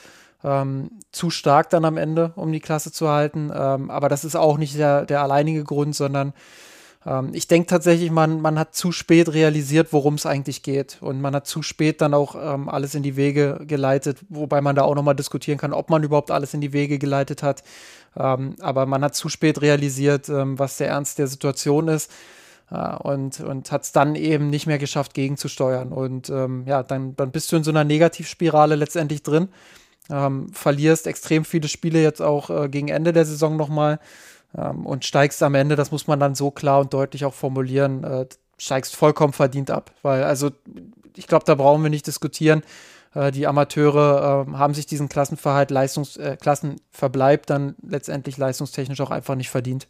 ähm, 0.43 0.91
zu 1.11 1.29
stark 1.29 1.69
dann 1.69 1.85
am 1.85 1.97
Ende, 1.97 2.33
um 2.35 2.51
die 2.51 2.59
Klasse 2.59 2.91
zu 2.91 3.09
halten. 3.09 3.51
Ähm, 3.53 3.89
aber 3.89 4.09
das 4.09 4.25
ist 4.25 4.35
auch 4.35 4.57
nicht 4.57 4.77
der, 4.77 5.05
der 5.05 5.21
alleinige 5.21 5.63
Grund, 5.63 5.95
sondern 5.95 6.33
ähm, 7.05 7.29
ich 7.33 7.47
denke 7.47 7.67
tatsächlich, 7.67 8.11
man, 8.11 8.41
man 8.41 8.59
hat 8.59 8.75
zu 8.75 8.91
spät 8.91 9.33
realisiert, 9.33 9.93
worum 9.93 10.15
es 10.15 10.25
eigentlich 10.25 10.63
geht. 10.63 10.97
Und 11.01 11.21
man 11.21 11.35
hat 11.35 11.47
zu 11.47 11.61
spät 11.61 12.01
dann 12.01 12.13
auch 12.13 12.35
ähm, 12.35 12.69
alles 12.69 12.95
in 12.95 13.03
die 13.03 13.15
Wege 13.15 13.61
geleitet, 13.67 14.19
wobei 14.29 14.61
man 14.61 14.75
da 14.75 14.83
auch 14.83 14.95
nochmal 14.95 15.15
diskutieren 15.15 15.57
kann, 15.57 15.73
ob 15.73 15.89
man 15.89 16.03
überhaupt 16.03 16.31
alles 16.31 16.53
in 16.53 16.61
die 16.61 16.73
Wege 16.73 16.99
geleitet 16.99 17.43
hat. 17.43 17.63
Ähm, 18.17 18.55
aber 18.59 18.85
man 18.85 19.03
hat 19.03 19.15
zu 19.15 19.29
spät 19.29 19.61
realisiert, 19.61 20.29
ähm, 20.29 20.59
was 20.59 20.77
der 20.77 20.89
Ernst 20.89 21.19
der 21.19 21.27
Situation 21.27 21.87
ist. 21.87 22.11
Ja, 22.71 22.95
und 22.95 23.39
und 23.41 23.71
hat 23.71 23.83
es 23.83 23.91
dann 23.91 24.15
eben 24.15 24.49
nicht 24.49 24.67
mehr 24.67 24.79
geschafft, 24.79 25.13
gegenzusteuern. 25.13 25.91
Und 25.91 26.29
ähm, 26.29 26.63
ja, 26.65 26.81
dann, 26.81 27.15
dann 27.15 27.31
bist 27.31 27.51
du 27.51 27.57
in 27.57 27.63
so 27.63 27.71
einer 27.71 27.83
Negativspirale 27.83 28.75
letztendlich 28.75 29.21
drin. 29.21 29.49
Ähm, 30.09 30.49
verlierst 30.51 31.07
extrem 31.07 31.45
viele 31.45 31.67
Spiele 31.67 32.01
jetzt 32.01 32.21
auch 32.21 32.49
äh, 32.49 32.69
gegen 32.69 32.89
Ende 32.89 33.13
der 33.13 33.25
Saison 33.25 33.55
nochmal 33.55 33.99
ähm, 34.57 34.85
und 34.85 35.05
steigst 35.05 35.41
am 35.43 35.55
Ende, 35.55 35.75
das 35.75 35.91
muss 35.91 36.07
man 36.07 36.19
dann 36.19 36.35
so 36.35 36.51
klar 36.51 36.81
und 36.81 36.93
deutlich 36.93 37.25
auch 37.25 37.33
formulieren, 37.33 38.03
äh, 38.03 38.25
steigst 38.57 38.95
vollkommen 38.95 39.33
verdient 39.33 39.71
ab. 39.71 39.91
Weil, 40.01 40.23
also, 40.23 40.51
ich 41.15 41.27
glaube, 41.27 41.45
da 41.45 41.55
brauchen 41.55 41.83
wir 41.83 41.89
nicht 41.89 42.07
diskutieren. 42.07 42.63
Äh, 43.13 43.31
die 43.31 43.47
Amateure 43.47 44.47
äh, 44.47 44.57
haben 44.57 44.73
sich 44.73 44.85
diesen 44.85 45.09
Klassenverhalt, 45.09 45.71
Leistungs, 45.71 46.17
äh, 46.17 46.37
Klassenverbleib 46.39 47.45
dann 47.45 47.75
letztendlich 47.85 48.37
leistungstechnisch 48.37 49.01
auch 49.01 49.11
einfach 49.11 49.35
nicht 49.35 49.49
verdient. 49.49 49.87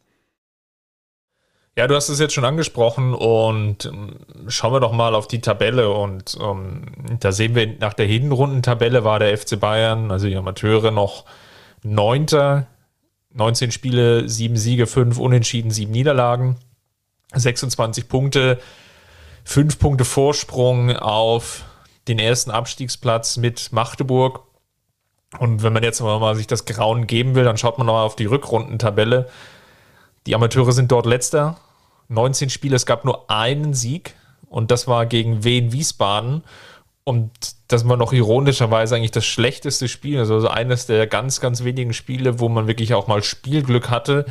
Ja, 1.76 1.88
du 1.88 1.96
hast 1.96 2.10
es 2.10 2.20
jetzt 2.20 2.36
schon 2.36 2.46
angesprochen 2.46 3.16
und 3.16 3.86
ähm, 3.86 4.20
schauen 4.48 4.74
wir 4.74 4.80
doch 4.80 4.92
mal 4.92 5.16
auf 5.16 5.28
die 5.28 5.42
Tabelle 5.42 5.90
und 5.90 6.38
ähm, 6.40 6.86
da 7.20 7.32
sehen 7.32 7.56
wir 7.56 7.66
nach 7.80 7.96
der 7.96 8.06
Hinrundentabelle 8.06 9.04
war 9.04 9.18
der 9.18 9.36
FC 9.36 9.60
Bayern, 9.60 10.12
also 10.12 10.28
die 10.28 10.36
Amateure 10.36 10.92
noch 10.92 11.26
neunter, 11.82 12.68
19 13.32 13.72
Spiele, 13.72 14.30
7 14.30 14.56
Siege, 14.56 14.86
5 14.86 15.18
Unentschieden, 15.18 15.72
7 15.72 15.92
Niederlagen, 15.92 16.58
26 17.34 18.08
Punkte, 18.08 18.60
5 19.44 19.80
Punkte 19.80 20.06
Vorsprung 20.06 20.96
auf 20.96 21.66
den 22.08 22.20
ersten 22.20 22.52
Abstiegsplatz 22.52 23.38
mit 23.38 23.72
Magdeburg. 23.72 24.42
Und 25.40 25.64
wenn 25.64 25.74
man 25.74 25.84
jetzt 25.84 26.02
mal 26.02 26.36
sich 26.36 26.48
das 26.48 26.66
Grauen 26.66 27.08
geben 27.08 27.36
will, 27.36 27.44
dann 27.44 27.58
schaut 27.58 27.78
man 27.78 27.88
nochmal 27.88 28.06
auf 28.06 28.16
die 28.16 28.26
Rückrundentabelle. 28.26 29.30
Die 30.28 30.36
Amateure 30.36 30.72
sind 30.72 30.92
dort 30.92 31.06
letzter. 31.06 31.58
19 32.10 32.50
Spiele, 32.50 32.76
es 32.76 32.86
gab 32.86 33.06
nur 33.06 33.30
einen 33.30 33.74
Sieg 33.74 34.16
und 34.48 34.70
das 34.70 34.88
war 34.88 35.06
gegen 35.06 35.44
Wien 35.44 35.72
Wiesbaden. 35.72 36.44
Und 37.06 37.32
das 37.68 37.88
war 37.88 37.98
noch 37.98 38.14
ironischerweise 38.14 38.96
eigentlich 38.96 39.12
das 39.12 39.26
schlechteste 39.26 39.90
Spiel, 39.90 40.20
also 40.20 40.48
eines 40.48 40.86
der 40.86 41.06
ganz, 41.08 41.42
ganz 41.42 41.64
wenigen 41.64 41.94
Spiele, 41.94 42.40
wo 42.40 42.48
man 42.48 42.68
wirklich 42.68 42.94
auch 42.94 43.08
mal 43.08 43.24
Spielglück 43.24 43.90
hatte. 43.90 44.26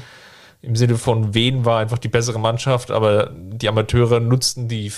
Im 0.62 0.76
Sinne 0.76 0.96
von 0.96 1.34
Wien 1.34 1.64
war 1.64 1.80
einfach 1.80 1.98
die 1.98 2.08
bessere 2.08 2.38
Mannschaft, 2.38 2.90
aber 2.90 3.30
die 3.34 3.68
Amateure 3.68 4.20
nutzten 4.20 4.68
die 4.68 4.90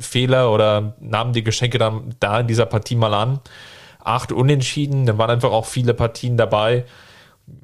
Fehler 0.00 0.52
oder 0.52 0.94
nahmen 1.00 1.32
die 1.32 1.44
Geschenke 1.44 1.78
dann 1.78 2.14
da 2.20 2.40
in 2.40 2.46
dieser 2.46 2.66
Partie 2.66 2.96
mal 2.96 3.14
an. 3.14 3.40
Acht 4.02 4.32
Unentschieden, 4.32 5.06
da 5.06 5.18
waren 5.18 5.30
einfach 5.30 5.52
auch 5.52 5.66
viele 5.66 5.94
Partien 5.94 6.36
dabei 6.36 6.84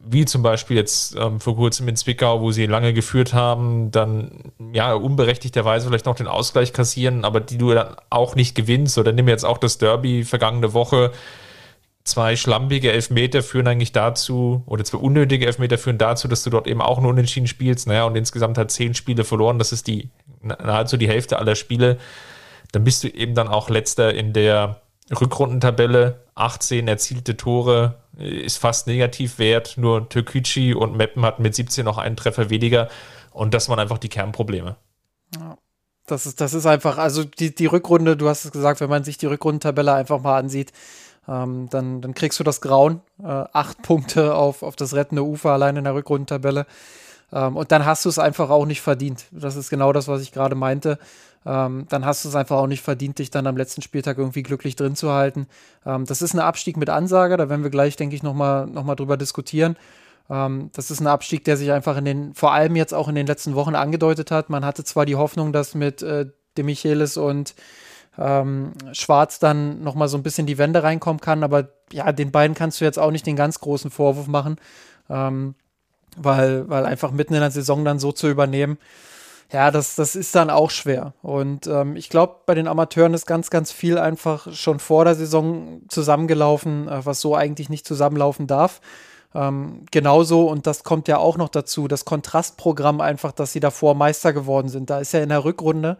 wie 0.05 0.25
zum 0.25 0.43
Beispiel 0.43 0.76
jetzt 0.76 1.16
ähm, 1.16 1.40
vor 1.40 1.57
kurzem 1.57 1.88
in 1.88 1.97
Zwickau, 1.97 2.40
wo 2.40 2.50
sie 2.50 2.66
lange 2.66 2.93
geführt 2.93 3.35
haben, 3.35 3.90
dann 3.90 4.52
ja 4.73 4.95
unberechtigterweise 4.95 5.88
vielleicht 5.88 6.07
noch 6.07 6.14
den 6.14 6.28
Ausgleich 6.28 6.73
kassieren, 6.73 7.25
aber 7.25 7.40
die 7.40 7.59
du 7.59 7.73
dann 7.73 7.97
auch 8.11 8.35
nicht 8.35 8.55
gewinnst. 8.55 8.99
Oder 8.99 9.12
nimm 9.12 9.28
jetzt 9.28 9.45
auch 9.45 9.59
das 9.59 9.78
Derby 9.78 10.25
vergangene 10.25 10.73
Woche. 10.73 11.12
Zwei 12.05 12.37
schlampige 12.37 12.93
Elfmeter 12.93 13.43
führen 13.43 13.66
eigentlich 13.66 13.90
dazu, 13.90 14.62
oder 14.66 14.85
zwei 14.85 14.99
unnötige 14.99 15.47
Elfmeter 15.47 15.76
führen 15.76 15.99
dazu, 15.99 16.28
dass 16.28 16.45
du 16.45 16.50
dort 16.50 16.69
eben 16.69 16.81
auch 16.81 17.00
nur 17.00 17.11
unentschieden 17.11 17.49
spielst. 17.49 17.88
Naja, 17.88 18.05
und 18.05 18.16
insgesamt 18.16 18.59
hat 18.59 18.71
zehn 18.71 18.95
Spiele 18.95 19.25
verloren. 19.25 19.59
Das 19.59 19.73
ist 19.73 19.88
die 19.88 20.11
nahezu 20.43 20.97
die 20.97 21.09
Hälfte 21.09 21.38
aller 21.38 21.57
Spiele. 21.57 21.99
Dann 22.76 22.85
bist 22.85 23.02
du 23.04 23.09
eben 23.09 23.35
dann 23.35 23.49
auch 23.49 23.71
letzter 23.71 24.12
in 24.12 24.35
der 24.35 24.83
Rückrundentabelle. 25.11 26.21
18 26.35 26.87
erzielte 26.87 27.35
Tore, 27.38 28.02
ist 28.18 28.59
fast 28.59 28.87
negativ 28.87 29.38
wert. 29.38 29.78
Nur 29.78 30.11
Türkücü 30.11 30.75
und 30.75 30.95
Meppen 30.95 31.25
hatten 31.25 31.40
mit 31.40 31.54
17 31.54 31.87
noch 31.87 31.97
einen 31.97 32.16
Treffer 32.16 32.50
weniger. 32.50 32.88
Und 33.33 33.54
das 33.54 33.71
waren 33.71 33.78
einfach 33.78 33.97
die 33.97 34.11
Kernprobleme. 34.11 34.76
Ja. 35.37 35.56
Das 36.06 36.26
ist, 36.26 36.42
das 36.42 36.52
ist 36.52 36.66
einfach, 36.66 36.99
also 36.99 37.25
die, 37.25 37.54
die 37.54 37.64
Rückrunde, 37.64 38.14
du 38.14 38.28
hast 38.28 38.45
es 38.45 38.52
gesagt, 38.52 38.83
wenn 38.83 38.90
man 38.90 39.04
sich 39.04 39.16
die 39.16 39.25
Rückrundentabelle 39.25 39.95
einfach 39.95 40.21
mal 40.21 40.37
ansieht, 40.37 40.75
ähm, 41.26 41.68
dann, 41.71 42.02
dann 42.02 42.12
kriegst 42.12 42.38
du 42.38 42.45
das 42.45 42.61
Grauen. 42.61 43.00
Äh, 43.23 43.25
acht 43.25 43.80
Punkte 43.80 44.35
auf, 44.35 44.62
auf 44.62 44.76
das 44.76 44.92
rettende 44.92 45.25
Ufer 45.25 45.52
allein 45.52 45.76
in 45.76 45.85
der 45.85 45.95
Rückrundentabelle. 45.95 46.66
Ähm, 47.33 47.56
und 47.56 47.73
dann 47.73 47.87
hast 47.87 48.04
du 48.04 48.11
es 48.11 48.18
einfach 48.18 48.50
auch 48.50 48.66
nicht 48.66 48.83
verdient. 48.83 49.25
Das 49.30 49.56
ist 49.56 49.71
genau 49.71 49.95
das, 49.95 50.09
was 50.09 50.21
ich 50.21 50.30
gerade 50.30 50.54
meinte 50.54 50.99
ähm, 51.47 51.87
dann 51.88 52.05
hast 52.05 52.25
du 52.25 52.29
es 52.29 52.35
einfach 52.35 52.57
auch 52.57 52.67
nicht 52.67 52.83
verdient, 52.83 53.19
dich 53.21 53.31
dann 53.31 53.47
am 53.47 53.57
letzten 53.57 53.81
Spieltag 53.81 54.19
irgendwie 54.19 54.43
glücklich 54.43 54.75
drin 54.75 54.97
zu 54.97 55.12
halten. 55.12 55.47
Ähm, 55.87 56.05
das 56.05 56.21
ist 56.21 56.35
ein 56.35 56.41
Abstieg 56.41 56.76
mit 56.76 56.91
Ansage, 56.91 57.37
da 57.37 57.49
werden 57.49 57.62
wir 57.62 57.71
gleich, 57.71 57.97
denke 57.97 58.17
ich, 58.17 58.23
nochmal 58.23 58.67
noch 58.67 58.85
mal 58.85 58.97
drüber 58.97 59.17
diskutieren. 59.17 59.76
Ähm, 60.29 60.71
das 60.75 60.91
ist 60.91 61.00
ein 61.00 61.07
Abstieg, 61.07 61.45
der 61.45 61.57
sich 61.57 61.71
einfach 61.71 61.97
in 61.97 62.05
den, 62.05 62.35
vor 62.35 62.53
allem 62.53 62.75
jetzt 62.75 62.93
auch 62.93 63.09
in 63.09 63.15
den 63.15 63.29
letzten 63.29 63.55
Wochen 63.55 63.76
angedeutet 63.76 64.33
hat. 64.33 64.50
Man 64.50 64.65
hatte 64.65 64.83
zwar 64.83 65.07
die 65.07 65.15
Hoffnung, 65.15 65.53
dass 65.53 65.75
mit 65.75 66.03
äh, 66.03 66.26
De 66.57 66.65
Michelis 66.65 67.17
und 67.17 67.55
ähm, 68.19 68.73
Schwarz 68.93 69.38
dann 69.38 69.85
nochmal 69.85 70.09
so 70.09 70.17
ein 70.17 70.23
bisschen 70.23 70.47
die 70.47 70.59
Wende 70.59 70.83
reinkommen 70.83 71.21
kann, 71.21 71.45
aber 71.45 71.69
ja, 71.93 72.11
den 72.12 72.33
beiden 72.33 72.57
kannst 72.57 72.81
du 72.81 72.85
jetzt 72.85 72.99
auch 72.99 73.11
nicht 73.11 73.26
den 73.26 73.37
ganz 73.37 73.61
großen 73.61 73.91
Vorwurf 73.91 74.26
machen, 74.26 74.57
ähm, 75.11 75.55
weil, 76.17 76.69
weil 76.69 76.87
einfach 76.87 77.12
mitten 77.12 77.35
in 77.35 77.41
der 77.41 77.50
Saison 77.50 77.85
dann 77.85 77.99
so 77.99 78.11
zu 78.11 78.29
übernehmen, 78.29 78.79
ja, 79.53 79.71
das, 79.71 79.95
das 79.95 80.17
ist 80.17 80.35
dann 80.35 80.50
auch 80.50 80.71
schwer. 80.71 81.15
Und 81.23 81.67
ähm, 81.67 81.97
ich 81.97 82.09
glaube, 82.09 82.37
bei 82.47 82.55
den 82.55 82.67
Amateuren 82.67 83.15
ist 83.15 83.26
ganz, 83.26 83.50
ganz 83.50 83.71
viel 83.71 83.99
einfach 83.99 84.53
schon 84.53 84.81
vor 84.81 85.05
der 85.05 85.15
Saison 85.15 85.83
zusammengelaufen, 85.88 86.88
äh, 86.88 87.05
was 87.05 87.21
so 87.21 87.37
eigentlich 87.37 87.69
nicht 87.69 87.87
zusammenlaufen 87.87 88.47
darf. 88.47 88.81
Ähm, 89.35 89.85
genauso, 89.91 90.49
und 90.49 90.67
das 90.67 90.83
kommt 90.83 91.09
ja 91.09 91.19
auch 91.19 91.37
noch 91.37 91.49
dazu, 91.49 91.87
das 91.88 92.05
Kontrastprogramm 92.05 93.00
einfach, 93.00 93.33
dass 93.33 93.53
sie 93.53 93.61
davor 93.61 93.95
Meister 93.95 94.33
geworden 94.33 94.69
sind. 94.69 94.91
Da 94.91 94.99
ist 94.99 95.12
ja 95.12 95.21
in 95.21 95.29
der 95.29 95.45
Rückrunde 95.45 95.97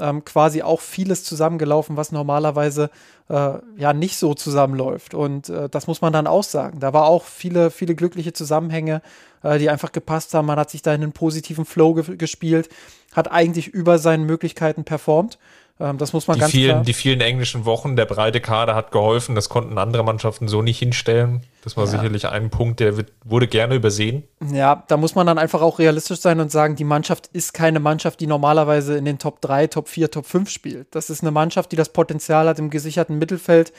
ähm, 0.00 0.24
quasi 0.24 0.62
auch 0.62 0.80
vieles 0.80 1.24
zusammengelaufen, 1.24 1.96
was 1.96 2.12
normalerweise 2.12 2.90
äh, 3.28 3.52
ja 3.76 3.92
nicht 3.92 4.16
so 4.16 4.34
zusammenläuft. 4.34 5.14
Und 5.14 5.48
äh, 5.48 5.68
das 5.68 5.86
muss 5.86 6.00
man 6.00 6.12
dann 6.12 6.26
auch 6.26 6.44
sagen. 6.44 6.80
Da 6.80 6.92
war 6.92 7.06
auch 7.06 7.24
viele, 7.24 7.70
viele 7.70 7.94
glückliche 7.94 8.32
Zusammenhänge, 8.32 9.02
äh, 9.42 9.58
die 9.58 9.70
einfach 9.70 9.92
gepasst 9.92 10.34
haben. 10.34 10.46
Man 10.46 10.58
hat 10.58 10.70
sich 10.70 10.82
da 10.82 10.92
in 10.94 11.02
einen 11.02 11.12
positiven 11.12 11.64
Flow 11.64 11.94
ge 11.94 12.16
gespielt, 12.16 12.68
hat 13.12 13.30
eigentlich 13.30 13.68
über 13.68 13.98
seinen 13.98 14.24
Möglichkeiten 14.24 14.84
performt. 14.84 15.38
Ähm, 15.80 15.96
das 15.96 16.12
muss 16.12 16.26
man 16.28 16.34
die 16.34 16.40
ganz 16.40 16.52
vielen, 16.52 16.70
klar. 16.70 16.84
Die 16.84 16.92
vielen 16.92 17.20
englischen 17.20 17.64
Wochen, 17.64 17.96
der 17.96 18.04
breite 18.04 18.40
Kader 18.40 18.74
hat 18.74 18.92
geholfen. 18.92 19.34
Das 19.34 19.48
konnten 19.48 19.78
andere 19.78 20.04
Mannschaften 20.04 20.46
so 20.46 20.60
nicht 20.60 20.78
hinstellen. 20.78 21.40
Das 21.64 21.76
war 21.76 21.84
ja. 21.84 21.90
sicherlich 21.90 22.28
ein 22.28 22.50
Punkt, 22.50 22.80
der 22.80 22.96
wird, 22.96 23.12
wurde 23.24 23.48
gerne 23.48 23.74
übersehen. 23.74 24.24
Ja, 24.52 24.84
da 24.88 24.96
muss 24.96 25.14
man 25.14 25.26
dann 25.26 25.38
einfach 25.38 25.62
auch 25.62 25.78
realistisch 25.78 26.20
sein 26.20 26.38
und 26.40 26.50
sagen, 26.50 26.76
die 26.76 26.84
Mannschaft 26.84 27.28
ist 27.32 27.54
keine 27.54 27.80
Mannschaft, 27.80 28.20
die 28.20 28.26
normalerweise 28.26 28.96
in 28.96 29.04
den 29.06 29.18
Top 29.18 29.40
3, 29.40 29.66
Top 29.68 29.88
4, 29.88 30.10
Top 30.10 30.26
5 30.26 30.50
spielt. 30.50 30.94
Das 30.94 31.08
ist 31.10 31.22
eine 31.22 31.30
Mannschaft, 31.30 31.72
die 31.72 31.76
das 31.76 31.88
Potenzial 31.88 32.46
hat, 32.46 32.58
im 32.58 32.70
gesicherten 32.70 33.18
Mittelfeld 33.18 33.72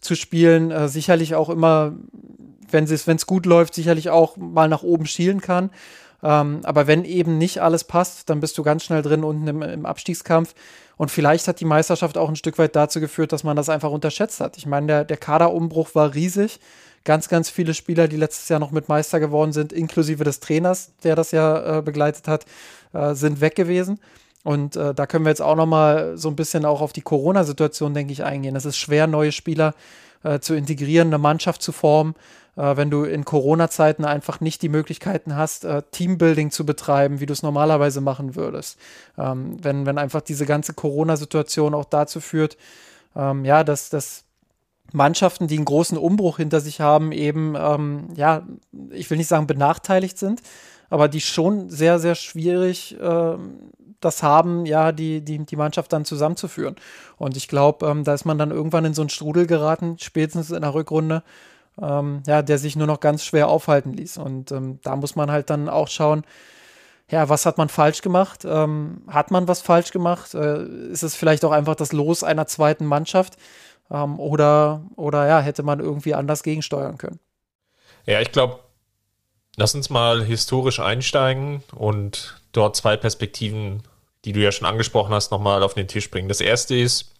zu 0.00 0.14
spielen. 0.14 0.70
Äh, 0.70 0.88
sicherlich 0.88 1.34
auch 1.34 1.48
immer, 1.48 1.92
wenn 2.70 2.84
es 2.84 3.26
gut 3.26 3.46
läuft, 3.46 3.74
sicherlich 3.74 4.10
auch 4.10 4.36
mal 4.36 4.68
nach 4.68 4.82
oben 4.82 5.06
schielen 5.06 5.40
kann. 5.40 5.70
Ähm, 6.22 6.60
aber 6.64 6.86
wenn 6.86 7.04
eben 7.04 7.38
nicht 7.38 7.60
alles 7.60 7.84
passt, 7.84 8.28
dann 8.28 8.40
bist 8.40 8.58
du 8.58 8.62
ganz 8.62 8.84
schnell 8.84 9.02
drin 9.02 9.24
unten 9.24 9.46
im, 9.46 9.62
im 9.62 9.86
Abstiegskampf. 9.86 10.54
Und 10.96 11.10
vielleicht 11.10 11.46
hat 11.46 11.60
die 11.60 11.64
Meisterschaft 11.64 12.18
auch 12.18 12.28
ein 12.28 12.36
Stück 12.36 12.58
weit 12.58 12.74
dazu 12.74 13.00
geführt, 13.00 13.32
dass 13.32 13.44
man 13.44 13.56
das 13.56 13.68
einfach 13.68 13.90
unterschätzt 13.90 14.40
hat. 14.40 14.56
Ich 14.56 14.66
meine, 14.66 14.86
der, 14.88 15.04
der 15.04 15.16
Kaderumbruch 15.16 15.94
war 15.94 16.14
riesig. 16.14 16.58
Ganz, 17.04 17.28
ganz 17.28 17.48
viele 17.48 17.72
Spieler, 17.72 18.08
die 18.08 18.16
letztes 18.16 18.48
Jahr 18.48 18.58
noch 18.58 18.72
mit 18.72 18.88
Meister 18.88 19.20
geworden 19.20 19.52
sind, 19.52 19.72
inklusive 19.72 20.24
des 20.24 20.40
Trainers, 20.40 20.90
der 21.04 21.14
das 21.14 21.30
ja 21.30 21.78
äh, 21.78 21.82
begleitet 21.82 22.26
hat, 22.26 22.44
äh, 22.92 23.14
sind 23.14 23.40
weg 23.40 23.54
gewesen. 23.54 24.00
Und 24.42 24.76
äh, 24.76 24.92
da 24.94 25.06
können 25.06 25.24
wir 25.24 25.30
jetzt 25.30 25.40
auch 25.42 25.54
noch 25.54 25.66
mal 25.66 26.16
so 26.16 26.28
ein 26.28 26.36
bisschen 26.36 26.64
auch 26.64 26.80
auf 26.80 26.92
die 26.92 27.02
Corona-Situation, 27.02 27.94
denke 27.94 28.12
ich, 28.12 28.24
eingehen. 28.24 28.56
Es 28.56 28.64
ist 28.64 28.76
schwer, 28.76 29.06
neue 29.06 29.30
Spieler 29.30 29.74
äh, 30.24 30.40
zu 30.40 30.54
integrieren, 30.54 31.08
eine 31.08 31.18
Mannschaft 31.18 31.62
zu 31.62 31.70
formen 31.70 32.14
wenn 32.76 32.90
du 32.90 33.04
in 33.04 33.24
Corona-Zeiten 33.24 34.04
einfach 34.04 34.40
nicht 34.40 34.62
die 34.62 34.68
Möglichkeiten 34.68 35.36
hast, 35.36 35.64
äh, 35.64 35.82
Teambuilding 35.92 36.50
zu 36.50 36.66
betreiben, 36.66 37.20
wie 37.20 37.26
du 37.26 37.32
es 37.32 37.42
normalerweise 37.42 38.00
machen 38.00 38.34
würdest. 38.34 38.78
Ähm, 39.16 39.56
wenn, 39.62 39.86
wenn 39.86 39.98
einfach 39.98 40.20
diese 40.20 40.46
ganze 40.46 40.74
Corona-Situation 40.74 41.74
auch 41.74 41.84
dazu 41.84 42.20
führt, 42.20 42.56
ähm, 43.14 43.44
ja, 43.44 43.62
dass, 43.64 43.90
dass 43.90 44.24
Mannschaften, 44.92 45.46
die 45.46 45.56
einen 45.56 45.64
großen 45.64 45.98
Umbruch 45.98 46.38
hinter 46.38 46.60
sich 46.60 46.80
haben, 46.80 47.12
eben, 47.12 47.54
ähm, 47.56 48.08
ja, 48.16 48.42
ich 48.90 49.08
will 49.10 49.18
nicht 49.18 49.28
sagen 49.28 49.46
benachteiligt 49.46 50.18
sind, 50.18 50.42
aber 50.90 51.08
die 51.08 51.20
schon 51.20 51.68
sehr, 51.68 51.98
sehr 51.98 52.14
schwierig 52.14 52.98
äh, 52.98 53.36
das 54.00 54.22
haben, 54.22 54.64
ja, 54.64 54.92
die, 54.92 55.20
die, 55.20 55.38
die 55.44 55.56
Mannschaft 55.56 55.92
dann 55.92 56.04
zusammenzuführen. 56.04 56.76
Und 57.16 57.36
ich 57.36 57.48
glaube, 57.48 57.86
ähm, 57.86 58.04
da 58.04 58.14
ist 58.14 58.24
man 58.24 58.38
dann 58.38 58.50
irgendwann 58.50 58.84
in 58.84 58.94
so 58.94 59.02
einen 59.02 59.10
Strudel 59.10 59.46
geraten, 59.46 59.96
spätestens 59.98 60.50
in 60.50 60.62
der 60.62 60.74
Rückrunde, 60.74 61.22
ähm, 61.80 62.22
ja, 62.26 62.42
der 62.42 62.58
sich 62.58 62.76
nur 62.76 62.86
noch 62.86 63.00
ganz 63.00 63.24
schwer 63.24 63.48
aufhalten 63.48 63.92
ließ. 63.92 64.18
Und 64.18 64.52
ähm, 64.52 64.80
da 64.82 64.96
muss 64.96 65.16
man 65.16 65.30
halt 65.30 65.50
dann 65.50 65.68
auch 65.68 65.88
schauen, 65.88 66.24
ja, 67.10 67.28
was 67.28 67.46
hat 67.46 67.56
man 67.58 67.68
falsch 67.68 68.02
gemacht? 68.02 68.44
Ähm, 68.44 69.02
hat 69.08 69.30
man 69.30 69.48
was 69.48 69.62
falsch 69.62 69.90
gemacht? 69.92 70.34
Äh, 70.34 70.64
ist 70.90 71.02
es 71.02 71.14
vielleicht 71.14 71.44
auch 71.44 71.52
einfach 71.52 71.74
das 71.74 71.92
Los 71.92 72.22
einer 72.22 72.46
zweiten 72.46 72.84
Mannschaft? 72.84 73.36
Ähm, 73.90 74.20
oder, 74.20 74.82
oder 74.96 75.26
ja, 75.26 75.40
hätte 75.40 75.62
man 75.62 75.80
irgendwie 75.80 76.14
anders 76.14 76.42
gegensteuern 76.42 76.98
können? 76.98 77.18
Ja, 78.04 78.20
ich 78.20 78.32
glaube, 78.32 78.60
lass 79.56 79.74
uns 79.74 79.88
mal 79.88 80.22
historisch 80.22 80.80
einsteigen 80.80 81.62
und 81.74 82.42
dort 82.52 82.76
zwei 82.76 82.96
Perspektiven 82.96 83.82
die 84.24 84.32
du 84.32 84.40
ja 84.40 84.52
schon 84.52 84.66
angesprochen 84.66 85.14
hast, 85.14 85.30
nochmal 85.30 85.62
auf 85.62 85.74
den 85.74 85.88
Tisch 85.88 86.10
bringen. 86.10 86.28
Das 86.28 86.40
erste 86.40 86.76
ist, 86.76 87.14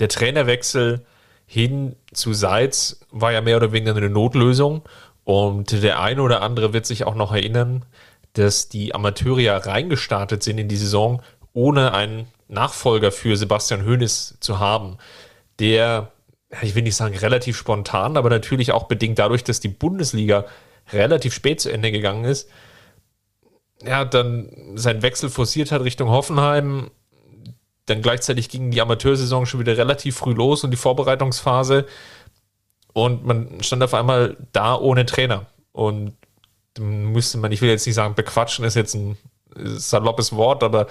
der 0.00 0.08
Trainerwechsel 0.08 1.04
hin 1.50 1.96
zu 2.12 2.34
Seitz 2.34 3.00
war 3.10 3.32
ja 3.32 3.40
mehr 3.40 3.56
oder 3.56 3.72
weniger 3.72 3.96
eine 3.96 4.10
Notlösung. 4.10 4.82
Und 5.24 5.82
der 5.82 6.00
eine 6.00 6.22
oder 6.22 6.42
andere 6.42 6.72
wird 6.74 6.86
sich 6.86 7.04
auch 7.04 7.14
noch 7.14 7.32
erinnern, 7.32 7.86
dass 8.34 8.68
die 8.68 8.94
Amateure 8.94 9.40
ja 9.40 9.56
reingestartet 9.56 10.42
sind 10.42 10.58
in 10.58 10.68
die 10.68 10.76
Saison, 10.76 11.22
ohne 11.54 11.94
einen 11.94 12.28
Nachfolger 12.48 13.10
für 13.10 13.36
Sebastian 13.36 13.86
Hoeneß 13.86 14.36
zu 14.40 14.58
haben, 14.58 14.98
der, 15.58 16.12
ich 16.62 16.74
will 16.74 16.82
nicht 16.82 16.96
sagen 16.96 17.16
relativ 17.16 17.56
spontan, 17.56 18.18
aber 18.18 18.28
natürlich 18.28 18.72
auch 18.72 18.84
bedingt 18.84 19.18
dadurch, 19.18 19.42
dass 19.42 19.58
die 19.58 19.68
Bundesliga 19.68 20.44
relativ 20.92 21.34
spät 21.34 21.60
zu 21.60 21.72
Ende 21.72 21.90
gegangen 21.90 22.24
ist, 22.24 22.48
ja, 23.82 24.04
dann 24.04 24.50
seinen 24.74 25.02
Wechsel 25.02 25.30
forciert 25.30 25.72
hat 25.72 25.82
Richtung 25.82 26.10
Hoffenheim. 26.10 26.90
Dann 27.88 28.02
gleichzeitig 28.02 28.48
ging 28.48 28.70
die 28.70 28.80
Amateursaison 28.80 29.46
schon 29.46 29.60
wieder 29.60 29.76
relativ 29.76 30.16
früh 30.16 30.32
los 30.32 30.64
und 30.64 30.70
die 30.70 30.76
Vorbereitungsphase. 30.76 31.86
Und 32.92 33.24
man 33.24 33.62
stand 33.62 33.82
auf 33.82 33.94
einmal 33.94 34.36
da 34.52 34.76
ohne 34.76 35.06
Trainer. 35.06 35.46
Und 35.72 36.14
müsste 36.78 37.38
man, 37.38 37.52
ich 37.52 37.62
will 37.62 37.70
jetzt 37.70 37.86
nicht 37.86 37.94
sagen, 37.94 38.14
bequatschen 38.14 38.64
ist 38.64 38.74
jetzt 38.74 38.94
ein 38.94 39.16
saloppes 39.54 40.34
Wort, 40.34 40.62
aber 40.62 40.86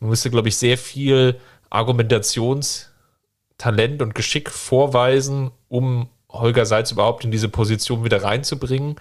man 0.00 0.10
müsste, 0.10 0.30
glaube 0.30 0.48
ich, 0.48 0.56
sehr 0.56 0.78
viel 0.78 1.38
Argumentationstalent 1.70 4.02
und 4.02 4.14
Geschick 4.14 4.50
vorweisen, 4.50 5.52
um 5.68 6.08
Holger 6.28 6.66
Seitz 6.66 6.90
überhaupt 6.90 7.24
in 7.24 7.30
diese 7.30 7.48
Position 7.48 8.04
wieder 8.04 8.22
reinzubringen, 8.22 8.96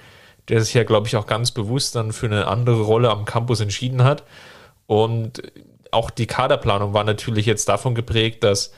der 0.47 0.61
sich 0.61 0.73
ja, 0.73 0.83
glaube 0.83 1.07
ich, 1.07 1.15
auch 1.15 1.27
ganz 1.27 1.51
bewusst 1.51 1.95
dann 1.95 2.13
für 2.13 2.27
eine 2.27 2.47
andere 2.47 2.81
Rolle 2.81 3.09
am 3.09 3.25
Campus 3.25 3.61
entschieden 3.61 4.03
hat. 4.03 4.23
Und 4.85 5.41
auch 5.91 6.09
die 6.09 6.27
Kaderplanung 6.27 6.93
war 6.93 7.03
natürlich 7.03 7.45
jetzt 7.45 7.67
davon 7.69 7.95
geprägt, 7.95 8.43
dass 8.43 8.71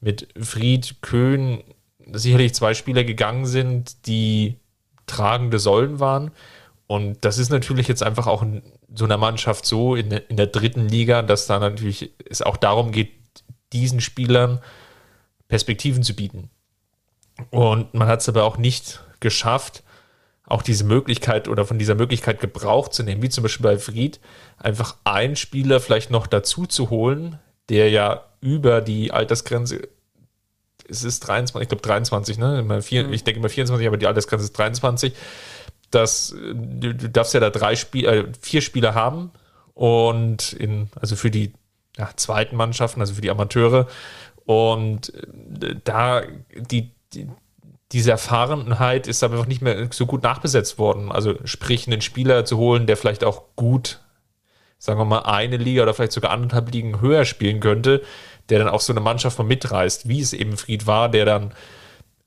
mit 0.00 0.28
Fried, 0.40 0.96
Köhn 1.00 1.62
sicherlich 2.12 2.54
zwei 2.54 2.74
Spieler 2.74 3.04
gegangen 3.04 3.46
sind, 3.46 4.06
die 4.06 4.56
tragende 5.06 5.58
Säulen 5.58 6.00
waren. 6.00 6.30
Und 6.86 7.24
das 7.24 7.38
ist 7.38 7.50
natürlich 7.50 7.88
jetzt 7.88 8.02
einfach 8.02 8.26
auch 8.26 8.42
in 8.42 8.62
so 8.94 9.04
einer 9.04 9.16
Mannschaft 9.16 9.66
so 9.66 9.96
in, 9.96 10.10
in 10.10 10.36
der 10.36 10.46
dritten 10.46 10.88
Liga, 10.88 11.22
dass 11.22 11.46
da 11.46 11.58
natürlich 11.58 12.12
es 12.28 12.42
auch 12.42 12.56
darum 12.56 12.92
geht, 12.92 13.12
diesen 13.72 14.00
Spielern 14.00 14.60
Perspektiven 15.48 16.02
zu 16.02 16.14
bieten. 16.14 16.50
Und 17.50 17.92
man 17.94 18.08
hat 18.08 18.20
es 18.20 18.28
aber 18.28 18.44
auch 18.44 18.56
nicht 18.56 19.00
geschafft, 19.20 19.82
auch 20.46 20.62
diese 20.62 20.84
Möglichkeit 20.84 21.48
oder 21.48 21.64
von 21.64 21.78
dieser 21.78 21.96
Möglichkeit 21.96 22.40
Gebrauch 22.40 22.88
zu 22.88 23.02
nehmen, 23.02 23.22
wie 23.22 23.28
zum 23.28 23.42
Beispiel 23.42 23.64
bei 23.64 23.78
Fried, 23.78 24.20
einfach 24.56 24.96
einen 25.04 25.36
Spieler 25.36 25.80
vielleicht 25.80 26.10
noch 26.10 26.26
dazu 26.26 26.66
zu 26.66 26.90
holen, 26.90 27.38
der 27.68 27.90
ja 27.90 28.24
über 28.40 28.80
die 28.80 29.12
Altersgrenze, 29.12 29.88
es 30.88 31.04
ist 31.04 31.20
23, 31.20 31.62
ich 31.62 31.68
glaube 31.68 31.82
23, 31.82 32.38
ne? 32.38 32.60
Immer 32.60 32.80
vier, 32.80 33.04
mhm. 33.04 33.12
Ich 33.12 33.24
denke 33.24 33.40
immer 33.40 33.48
24, 33.48 33.86
aber 33.86 33.96
die 33.96 34.06
Altersgrenze 34.06 34.44
ist 34.44 34.52
23 34.52 35.12
dass 35.90 36.34
du, 36.34 36.94
du 36.94 37.08
darfst 37.08 37.34
ja 37.34 37.40
da 37.40 37.50
drei 37.50 37.76
Spiel, 37.76 38.04
äh, 38.06 38.24
vier 38.40 38.60
Spieler 38.60 38.94
haben 38.94 39.30
und 39.74 40.52
in, 40.52 40.90
also 41.00 41.16
für 41.16 41.30
die 41.30 41.52
ja, 41.96 42.10
zweiten 42.16 42.56
Mannschaften, 42.56 43.00
also 43.00 43.14
für 43.14 43.20
die 43.20 43.30
Amateure. 43.30 43.86
Und 44.44 45.14
äh, 45.14 45.76
da 45.84 46.22
die, 46.54 46.92
die 47.12 47.28
diese 47.92 48.10
Erfahrenheit 48.10 49.06
ist 49.06 49.22
aber 49.22 49.34
einfach 49.34 49.46
nicht 49.46 49.62
mehr 49.62 49.88
so 49.92 50.06
gut 50.06 50.24
nachbesetzt 50.24 50.76
worden. 50.78 51.12
Also 51.12 51.36
sprich, 51.44 51.86
einen 51.86 52.00
Spieler 52.00 52.44
zu 52.44 52.56
holen, 52.58 52.88
der 52.88 52.96
vielleicht 52.96 53.22
auch 53.22 53.44
gut, 53.54 54.00
sagen 54.78 54.98
wir 54.98 55.04
mal, 55.04 55.20
eine 55.20 55.56
Liga 55.56 55.82
oder 55.82 55.94
vielleicht 55.94 56.12
sogar 56.12 56.30
anderthalb 56.30 56.72
Ligen 56.72 57.00
höher 57.00 57.24
spielen 57.24 57.60
könnte, 57.60 58.02
der 58.48 58.58
dann 58.58 58.68
auch 58.68 58.80
so 58.80 58.92
eine 58.92 59.00
Mannschaft 59.00 59.38
mal 59.38 59.44
mitreißt, 59.44 60.08
wie 60.08 60.20
es 60.20 60.32
eben 60.32 60.56
Fried 60.56 60.86
war, 60.86 61.08
der 61.08 61.24
dann 61.24 61.52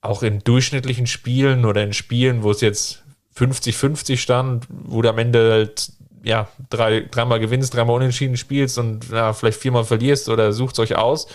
auch 0.01 0.23
in 0.23 0.39
durchschnittlichen 0.39 1.07
Spielen 1.07 1.65
oder 1.65 1.83
in 1.83 1.93
Spielen, 1.93 2.43
wo 2.43 2.51
es 2.51 2.61
jetzt 2.61 3.03
50-50 3.37 4.17
stand, 4.17 4.65
wo 4.69 5.01
du 5.01 5.09
am 5.09 5.17
Ende 5.17 5.51
halt 5.51 5.91
ja, 6.23 6.47
drei, 6.69 7.01
dreimal 7.01 7.39
gewinnst, 7.39 7.73
dreimal 7.73 7.95
unentschieden 7.95 8.37
spielst 8.37 8.77
und 8.77 9.09
ja, 9.09 9.33
vielleicht 9.33 9.59
viermal 9.59 9.85
verlierst 9.85 10.29
oder 10.29 10.51
sucht 10.51 10.79
euch 10.79 10.95
aus, 10.95 11.27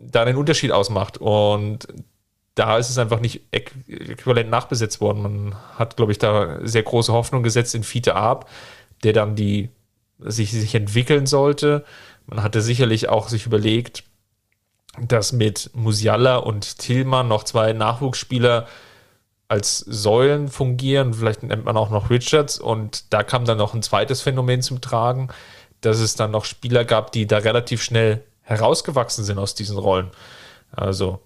da 0.00 0.24
den 0.24 0.36
Unterschied 0.36 0.70
ausmacht. 0.70 1.18
Und 1.18 1.88
da 2.54 2.78
ist 2.78 2.90
es 2.90 2.98
einfach 2.98 3.20
nicht 3.20 3.42
äquivalent 3.52 4.50
nachbesetzt 4.50 5.00
worden. 5.00 5.22
Man 5.22 5.54
hat, 5.76 5.96
glaube 5.96 6.12
ich, 6.12 6.18
da 6.18 6.58
sehr 6.62 6.82
große 6.82 7.12
Hoffnung 7.12 7.42
gesetzt 7.42 7.74
in 7.74 7.82
Fiete 7.82 8.14
Ab, 8.14 8.48
der 9.04 9.12
dann 9.12 9.36
die 9.36 9.70
sich, 10.18 10.52
sich 10.52 10.74
entwickeln 10.74 11.26
sollte. 11.26 11.84
Man 12.26 12.42
hatte 12.42 12.60
sicherlich 12.60 13.08
auch 13.08 13.28
sich 13.28 13.46
überlegt, 13.46 14.04
dass 15.00 15.32
mit 15.32 15.70
Musiala 15.74 16.36
und 16.36 16.78
Tillmann 16.78 17.28
noch 17.28 17.44
zwei 17.44 17.72
Nachwuchsspieler 17.72 18.66
als 19.48 19.78
Säulen 19.78 20.48
fungieren. 20.48 21.14
Vielleicht 21.14 21.42
nennt 21.42 21.64
man 21.64 21.76
auch 21.76 21.90
noch 21.90 22.10
Richards. 22.10 22.58
Und 22.58 23.12
da 23.12 23.22
kam 23.22 23.44
dann 23.44 23.58
noch 23.58 23.74
ein 23.74 23.82
zweites 23.82 24.20
Phänomen 24.20 24.62
zum 24.62 24.80
Tragen, 24.80 25.28
dass 25.80 26.00
es 26.00 26.14
dann 26.16 26.30
noch 26.30 26.44
Spieler 26.44 26.84
gab, 26.84 27.12
die 27.12 27.26
da 27.26 27.38
relativ 27.38 27.82
schnell 27.82 28.22
herausgewachsen 28.42 29.24
sind 29.24 29.38
aus 29.38 29.54
diesen 29.54 29.78
Rollen. 29.78 30.10
Also 30.70 31.20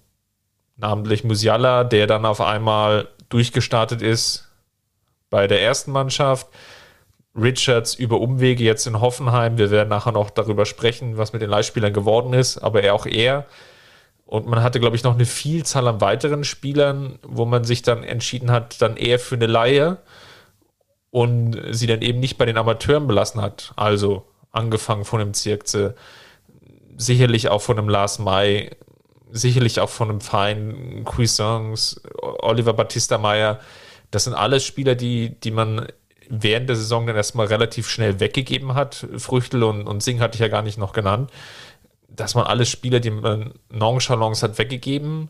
namentlich 0.77 1.23
Musiala, 1.23 1.83
der 1.83 2.07
dann 2.07 2.25
auf 2.25 2.41
einmal 2.41 3.09
durchgestartet 3.29 4.01
ist 4.01 4.47
bei 5.29 5.47
der 5.47 5.61
ersten 5.61 5.91
Mannschaft. 5.91 6.47
Richards 7.35 7.95
über 7.95 8.19
Umwege 8.19 8.63
jetzt 8.63 8.85
in 8.85 9.01
Hoffenheim. 9.01 9.57
Wir 9.57 9.71
werden 9.71 9.89
nachher 9.89 10.11
noch 10.11 10.29
darüber 10.29 10.65
sprechen, 10.65 11.17
was 11.17 11.33
mit 11.33 11.41
den 11.41 11.49
Leihspielern 11.49 11.93
geworden 11.93 12.33
ist, 12.33 12.57
aber 12.59 12.83
er 12.83 12.93
auch 12.93 13.05
er 13.05 13.45
und 14.25 14.47
man 14.47 14.63
hatte, 14.63 14.79
glaube 14.79 14.95
ich, 14.95 15.03
noch 15.03 15.13
eine 15.13 15.25
Vielzahl 15.25 15.87
an 15.87 16.01
weiteren 16.01 16.43
Spielern, 16.43 17.19
wo 17.21 17.45
man 17.45 17.65
sich 17.65 17.83
dann 17.83 18.03
entschieden 18.03 18.49
hat, 18.49 18.81
dann 18.81 18.97
eher 18.97 19.19
für 19.19 19.35
eine 19.35 19.47
Laie 19.47 19.97
und 21.11 21.55
sie 21.69 21.85
dann 21.85 22.01
eben 22.01 22.19
nicht 22.19 22.39
bei 22.39 22.45
den 22.45 22.57
Amateuren 22.57 23.05
belassen 23.05 23.41
hat. 23.41 23.73
Also 23.75 24.25
angefangen 24.51 25.05
von 25.05 25.19
dem 25.19 25.35
Zirkze, 25.35 25.93
sicherlich 26.97 27.49
auch 27.49 27.61
von 27.61 27.75
dem 27.75 27.89
Lars 27.89 28.17
May, 28.17 28.71
sicherlich 29.29 29.79
auch 29.79 29.89
von 29.89 30.07
dem 30.07 30.19
Fein, 30.19 31.03
Cuisance, 31.05 32.01
Oliver 32.19 32.73
Battista 32.73 33.19
Meyer. 33.19 33.59
Das 34.09 34.23
sind 34.23 34.33
alles 34.33 34.65
Spieler, 34.65 34.95
die, 34.95 35.39
die 35.41 35.51
man 35.51 35.87
während 36.29 36.69
der 36.69 36.75
Saison 36.75 37.07
dann 37.07 37.15
erstmal 37.15 37.47
relativ 37.47 37.89
schnell 37.89 38.19
weggegeben 38.19 38.73
hat. 38.73 39.07
Früchtel 39.17 39.63
und, 39.63 39.87
und 39.87 40.03
Singh 40.03 40.23
hatte 40.23 40.35
ich 40.35 40.41
ja 40.41 40.47
gar 40.47 40.61
nicht 40.61 40.77
noch 40.77 40.93
genannt 40.93 41.29
dass 42.15 42.35
man 42.35 42.45
alle 42.45 42.65
Spieler, 42.65 42.99
die 42.99 43.11
man 43.11 43.53
Nonchalance 43.69 44.45
hat, 44.45 44.57
weggegeben 44.57 45.29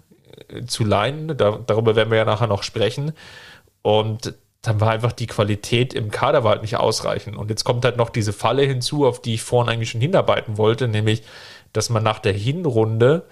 äh, 0.50 0.66
zu 0.66 0.84
leihen. 0.84 1.36
Da, 1.38 1.60
darüber 1.66 1.96
werden 1.96 2.12
wir 2.12 2.18
ja 2.18 2.26
nachher 2.26 2.48
noch 2.48 2.64
sprechen. 2.64 3.14
Und 3.82 4.36
dann 4.62 4.80
war 4.80 4.92
einfach 4.92 5.12
die 5.12 5.28
Qualität 5.28 5.94
im 5.94 6.10
Kader 6.10 6.44
war 6.44 6.52
halt 6.52 6.62
nicht 6.62 6.78
ausreichend. 6.78 7.38
Und 7.38 7.50
jetzt 7.50 7.64
kommt 7.64 7.84
halt 7.86 7.98
noch 7.98 8.10
diese 8.10 8.34
Falle 8.34 8.64
hinzu, 8.64 9.06
auf 9.06 9.22
die 9.22 9.36
ich 9.36 9.42
vorhin 9.42 9.72
eigentlich 9.72 9.90
schon 9.92 10.02
hinarbeiten 10.02 10.58
wollte, 10.58 10.88
nämlich, 10.88 11.24
dass 11.74 11.90
man 11.90 12.04
nach 12.04 12.20
der 12.20 12.34
Hinrunde 12.34 13.26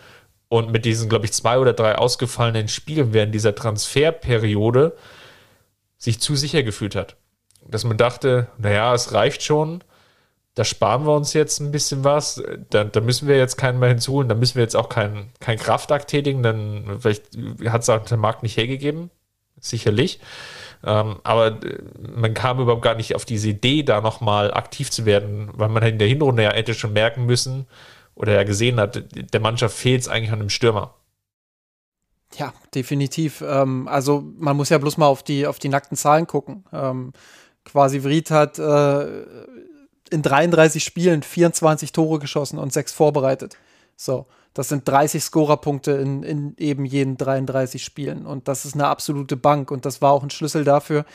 und 0.49 0.71
mit 0.71 0.83
diesen, 0.83 1.07
glaube 1.07 1.25
ich, 1.25 1.31
zwei 1.31 1.59
oder 1.59 1.71
drei 1.71 1.97
ausgefallenen 1.97 2.67
Spielen 2.67 3.13
während 3.13 3.33
dieser 3.33 3.55
Transferperiode 3.55 4.97
sich 5.97 6.19
zu 6.19 6.35
sicher 6.35 6.63
gefühlt 6.63 6.95
hat. 6.95 7.15
Dass 7.67 7.83
man 7.83 7.97
dachte, 7.97 8.47
naja, 8.57 8.93
es 8.93 9.13
reicht 9.13 9.43
schon 9.43 9.83
da 10.55 10.65
sparen 10.65 11.05
wir 11.05 11.15
uns 11.15 11.33
jetzt 11.33 11.59
ein 11.59 11.71
bisschen 11.71 12.03
was. 12.03 12.43
Da, 12.69 12.83
da 12.83 12.99
müssen 12.99 13.27
wir 13.27 13.37
jetzt 13.37 13.57
keinen 13.57 13.79
mehr 13.79 13.89
hinzuholen. 13.89 14.27
Da 14.27 14.35
müssen 14.35 14.55
wir 14.55 14.63
jetzt 14.63 14.75
auch 14.75 14.89
keinen 14.89 15.31
kein 15.39 15.57
Kraftakt 15.57 16.09
tätigen, 16.09 16.99
vielleicht 16.99 17.23
hat 17.65 17.83
es 17.83 17.89
auch 17.89 18.03
der 18.03 18.17
Markt 18.17 18.43
nicht 18.43 18.57
hergegeben. 18.57 19.09
Sicherlich. 19.59 20.19
Ähm, 20.83 21.17
aber 21.23 21.63
äh, 21.63 21.77
man 21.99 22.33
kam 22.33 22.59
überhaupt 22.59 22.81
gar 22.81 22.95
nicht 22.95 23.15
auf 23.15 23.23
diese 23.23 23.49
Idee, 23.49 23.83
da 23.83 24.01
nochmal 24.01 24.51
aktiv 24.51 24.89
zu 24.89 25.05
werden, 25.05 25.49
weil 25.53 25.69
man 25.69 25.83
in 25.83 25.99
der 25.99 26.07
Hinrunde 26.07 26.43
ja 26.43 26.53
hätte 26.53 26.73
schon 26.73 26.93
merken 26.93 27.27
müssen 27.27 27.67
oder 28.15 28.33
ja 28.33 28.43
gesehen 28.43 28.79
hat, 28.79 29.03
der 29.33 29.39
Mannschaft 29.39 29.77
fehlt 29.77 30.01
es 30.01 30.07
eigentlich 30.07 30.31
an 30.31 30.39
einem 30.39 30.49
Stürmer. 30.49 30.95
Ja, 32.35 32.53
definitiv. 32.73 33.43
Ähm, 33.45 33.87
also 33.87 34.23
man 34.37 34.57
muss 34.57 34.69
ja 34.69 34.79
bloß 34.79 34.97
mal 34.97 35.05
auf 35.05 35.21
die, 35.21 35.45
auf 35.45 35.59
die 35.59 35.69
nackten 35.69 35.95
Zahlen 35.95 36.25
gucken. 36.25 36.65
Ähm, 36.73 37.13
quasi 37.65 38.03
Vried 38.03 38.31
hat 38.31 38.59
äh, 38.59 39.23
in 40.09 40.21
33 40.21 40.83
Spielen 40.83 41.23
24 41.23 41.91
Tore 41.91 42.19
geschossen 42.19 42.59
und 42.59 42.73
sechs 42.73 42.91
vorbereitet. 42.91 43.57
So, 43.95 44.25
das 44.53 44.69
sind 44.69 44.87
30 44.87 45.23
Scorerpunkte 45.23 45.91
in, 45.91 46.23
in 46.23 46.55
eben 46.57 46.85
jeden 46.85 47.17
33 47.17 47.83
Spielen. 47.83 48.25
Und 48.25 48.47
das 48.47 48.65
ist 48.65 48.75
eine 48.75 48.87
absolute 48.87 49.37
Bank. 49.37 49.71
Und 49.71 49.85
das 49.85 50.01
war 50.01 50.11
auch 50.11 50.23
ein 50.23 50.29
Schlüssel 50.29 50.63
dafür, 50.63 51.05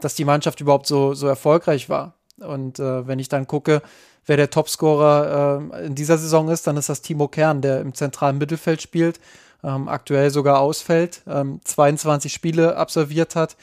dass 0.00 0.14
die 0.14 0.24
Mannschaft 0.24 0.60
überhaupt 0.60 0.86
so, 0.86 1.14
so 1.14 1.26
erfolgreich 1.28 1.88
war. 1.88 2.14
Und 2.38 2.78
äh, 2.78 3.06
wenn 3.06 3.18
ich 3.18 3.28
dann 3.28 3.46
gucke, 3.46 3.82
wer 4.26 4.36
der 4.36 4.50
Topscorer 4.50 5.70
äh, 5.72 5.86
in 5.86 5.94
dieser 5.94 6.18
Saison 6.18 6.48
ist, 6.48 6.66
dann 6.66 6.76
ist 6.76 6.88
das 6.88 7.02
Timo 7.02 7.28
Kern, 7.28 7.60
der 7.60 7.80
im 7.80 7.94
zentralen 7.94 8.38
Mittelfeld 8.38 8.82
spielt, 8.82 9.20
ähm, 9.62 9.88
aktuell 9.88 10.30
sogar 10.30 10.58
ausfällt, 10.58 11.22
ähm, 11.28 11.60
22 11.64 12.32
Spiele 12.32 12.76
absolviert 12.76 13.36
hat, 13.36 13.56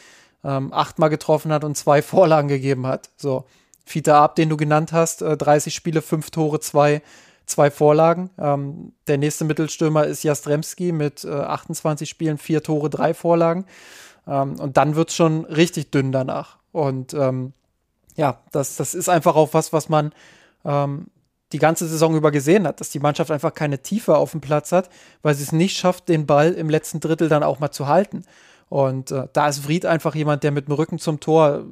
ähm, 0.43 0.73
achtmal 0.73 1.09
getroffen 1.09 1.51
hat 1.51 1.63
und 1.63 1.75
zwei 1.75 2.01
Vorlagen 2.03 2.47
gegeben 2.47 2.87
hat. 2.87 3.09
So 3.17 3.45
Fiete 3.85 4.15
Ab, 4.15 4.35
den 4.35 4.49
du 4.49 4.57
genannt 4.57 4.91
hast, 4.91 5.21
äh, 5.21 5.37
30 5.37 5.73
Spiele, 5.73 6.01
5 6.01 6.31
Tore, 6.31 6.59
2 6.59 7.01
zwei 7.47 7.71
Vorlagen. 7.71 8.29
Ähm, 8.37 8.91
der 9.07 9.17
nächste 9.17 9.45
Mittelstürmer 9.45 10.05
ist 10.05 10.23
Jastremski 10.23 10.91
mit 10.91 11.23
äh, 11.23 11.31
28 11.31 12.07
Spielen, 12.07 12.37
4 12.37 12.61
Tore, 12.61 12.89
3 12.89 13.13
Vorlagen. 13.13 13.65
Ähm, 14.27 14.59
und 14.59 14.77
dann 14.77 14.95
wird 14.95 15.09
es 15.09 15.15
schon 15.15 15.45
richtig 15.45 15.89
dünn 15.91 16.11
danach. 16.11 16.57
Und 16.71 17.13
ähm, 17.13 17.53
ja, 18.15 18.41
das, 18.51 18.75
das 18.75 18.93
ist 18.93 19.09
einfach 19.09 19.35
auch 19.35 19.53
was, 19.53 19.73
was 19.73 19.89
man 19.89 20.11
ähm, 20.65 21.07
die 21.53 21.59
ganze 21.59 21.87
Saison 21.87 22.15
über 22.15 22.31
gesehen 22.31 22.67
hat, 22.67 22.81
dass 22.81 22.89
die 22.89 22.99
Mannschaft 22.99 23.31
einfach 23.31 23.53
keine 23.53 23.81
Tiefe 23.81 24.17
auf 24.17 24.31
dem 24.31 24.41
Platz 24.41 24.73
hat, 24.73 24.89
weil 25.21 25.33
sie 25.33 25.43
es 25.43 25.53
nicht 25.53 25.77
schafft, 25.77 26.09
den 26.09 26.25
Ball 26.25 26.51
im 26.51 26.69
letzten 26.69 26.99
Drittel 26.99 27.29
dann 27.29 27.43
auch 27.43 27.59
mal 27.59 27.71
zu 27.71 27.87
halten. 27.87 28.25
Und 28.69 29.11
äh, 29.11 29.27
da 29.31 29.47
ist 29.47 29.65
Vried 29.65 29.85
einfach 29.85 30.13
jemand, 30.13 30.43
der 30.43 30.51
mit 30.51 30.67
dem 30.67 30.73
Rücken 30.73 30.99
zum 30.99 31.19
Tor, 31.19 31.63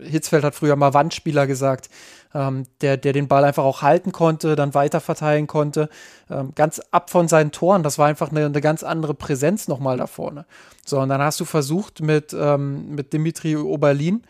Hitzfeld 0.00 0.44
hat 0.44 0.54
früher 0.54 0.76
mal 0.76 0.92
Wandspieler 0.92 1.46
gesagt, 1.46 1.88
ähm, 2.34 2.64
der, 2.82 2.98
der 2.98 3.14
den 3.14 3.26
Ball 3.26 3.44
einfach 3.44 3.64
auch 3.64 3.80
halten 3.80 4.12
konnte, 4.12 4.54
dann 4.54 4.74
weiter 4.74 5.00
verteilen 5.00 5.46
konnte, 5.46 5.88
ähm, 6.30 6.52
ganz 6.54 6.80
ab 6.90 7.08
von 7.08 7.26
seinen 7.28 7.52
Toren. 7.52 7.82
Das 7.82 7.98
war 7.98 8.06
einfach 8.06 8.30
eine, 8.30 8.44
eine 8.44 8.60
ganz 8.60 8.82
andere 8.82 9.14
Präsenz 9.14 9.66
nochmal 9.66 9.96
da 9.96 10.06
vorne. 10.06 10.44
So, 10.84 11.00
und 11.00 11.08
dann 11.08 11.22
hast 11.22 11.40
du 11.40 11.46
versucht 11.46 12.02
mit, 12.02 12.36
ähm, 12.38 12.94
mit 12.94 13.14
Dimitri 13.14 13.56
Oberlin, 13.56 14.22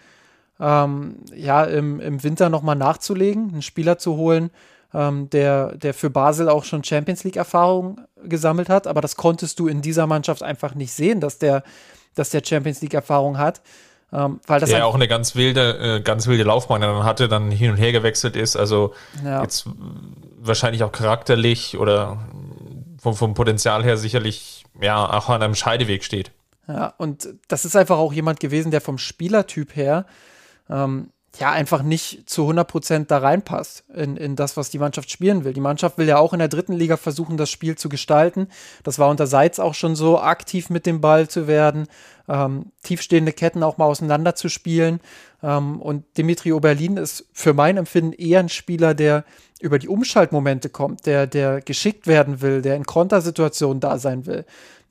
ähm, 0.61 1.17
ja, 1.35 1.65
im, 1.65 1.99
im 1.99 2.23
Winter 2.23 2.51
nochmal 2.51 2.77
nachzulegen, 2.77 3.51
einen 3.51 3.63
Spieler 3.63 3.99
zu 3.99 4.17
holen, 4.17 4.51
ähm, 4.95 5.29
der, 5.31 5.77
der 5.77 5.93
für 5.93 6.11
Basel 6.11 6.49
auch 6.49 6.63
schon 6.63 6.85
Champions 6.85 7.25
League-Erfahrung 7.25 8.01
gesammelt 8.23 8.69
hat. 8.69 8.87
Aber 8.87 9.01
das 9.01 9.17
konntest 9.17 9.59
du 9.59 9.67
in 9.67 9.83
dieser 9.83 10.07
Mannschaft 10.07 10.45
einfach 10.45 10.77
nicht 10.77 10.93
sehen, 10.93 11.21
dass 11.21 11.39
der, 11.39 11.65
dass 12.15 12.31
der 12.31 12.43
Champions 12.45 12.81
League-Erfahrung 12.81 13.39
hat. 13.39 13.61
Ähm, 14.13 14.41
weil 14.47 14.61
das 14.61 14.69
der 14.69 14.87
auch 14.87 14.95
eine 14.95 15.09
ganz 15.09 15.35
wilde, 15.35 15.97
äh, 15.97 16.01
ganz 16.03 16.27
wilde 16.27 16.45
Laufbahn 16.45 16.83
dann 16.83 17.05
hatte, 17.05 17.29
dann 17.29 17.51
hin 17.51 17.71
und 17.71 17.77
her 17.79 17.93
gewechselt 17.93 18.37
ist. 18.37 18.57
Also 18.57 18.93
ja. 19.25 19.43
jetzt 19.43 19.67
wahrscheinlich 20.39 20.83
auch 20.85 20.93
charakterlich 20.93 21.79
oder 21.79 22.19
vom, 23.01 23.15
vom 23.15 23.35
Potenzial 23.35 23.83
her 23.83 23.97
sicherlich 23.97 24.65
ja 24.81 25.19
auch 25.19 25.31
an 25.31 25.43
einem 25.43 25.55
Scheideweg 25.55 26.05
steht. 26.05 26.31
Ja, 26.69 26.95
und 26.99 27.29
das 27.49 27.65
ist 27.65 27.75
einfach 27.75 27.97
auch 27.97 28.13
jemand 28.13 28.39
gewesen, 28.39 28.71
der 28.71 28.81
vom 28.81 28.99
Spielertyp 28.99 29.75
her 29.75 30.07
ähm, 30.69 31.11
ja 31.39 31.51
einfach 31.51 31.83
nicht 31.83 32.29
zu 32.29 32.49
100% 32.49 33.07
da 33.07 33.19
reinpasst 33.19 33.85
in, 33.95 34.17
in 34.17 34.37
das, 34.37 34.57
was 34.57 34.71
die 34.71 34.79
Mannschaft 34.79 35.11
spielen 35.11 35.45
will. 35.45 35.55
Die 35.55 35.61
Mannschaft 35.61 35.97
will 35.97 36.07
ja 36.07 36.19
auch 36.19 36.33
in 36.33 36.39
der 36.39 36.49
dritten 36.49 36.75
Liga 36.75 36.97
versuchen, 36.97 37.37
das 37.37 37.51
Spiel 37.51 37.77
zu 37.77 37.89
gestalten. 37.89 38.49
Das 38.83 38.99
war 38.99 39.09
unter 39.09 39.27
Seitz 39.27 39.59
auch 39.59 39.75
schon 39.75 39.97
so, 39.97 40.21
aktiv 40.21 40.69
mit 40.69 40.85
dem 40.85 41.01
Ball 41.01 41.29
zu 41.29 41.47
werden, 41.47 41.87
ähm, 42.29 42.67
tiefstehende 42.83 43.33
Ketten 43.33 43.63
auch 43.63 43.79
mal 43.79 43.87
auseinander 43.87 44.35
zu 44.35 44.51
spielen. 44.51 45.01
Ähm, 45.43 45.81
und 45.81 46.05
Dimitri 46.19 46.53
Oberlin 46.53 46.99
ist 46.99 47.25
für 47.33 47.55
mein 47.55 47.79
Empfinden 47.79 48.13
eher 48.13 48.41
ein 48.41 48.51
Spieler, 48.51 48.95
der 48.95 49.25
über 49.61 49.79
die 49.79 49.89
Umschaltmomente 49.89 50.69
kommt, 50.69 51.07
der, 51.07 51.27
der 51.27 51.63
geschickt 51.63 52.07
werden 52.07 52.43
will, 52.43 52.61
der 52.61 52.77
in 52.77 52.85
Kontersituationen 52.85 53.81
da 53.81 53.99
sein 53.99 54.27
will. 54.27 54.45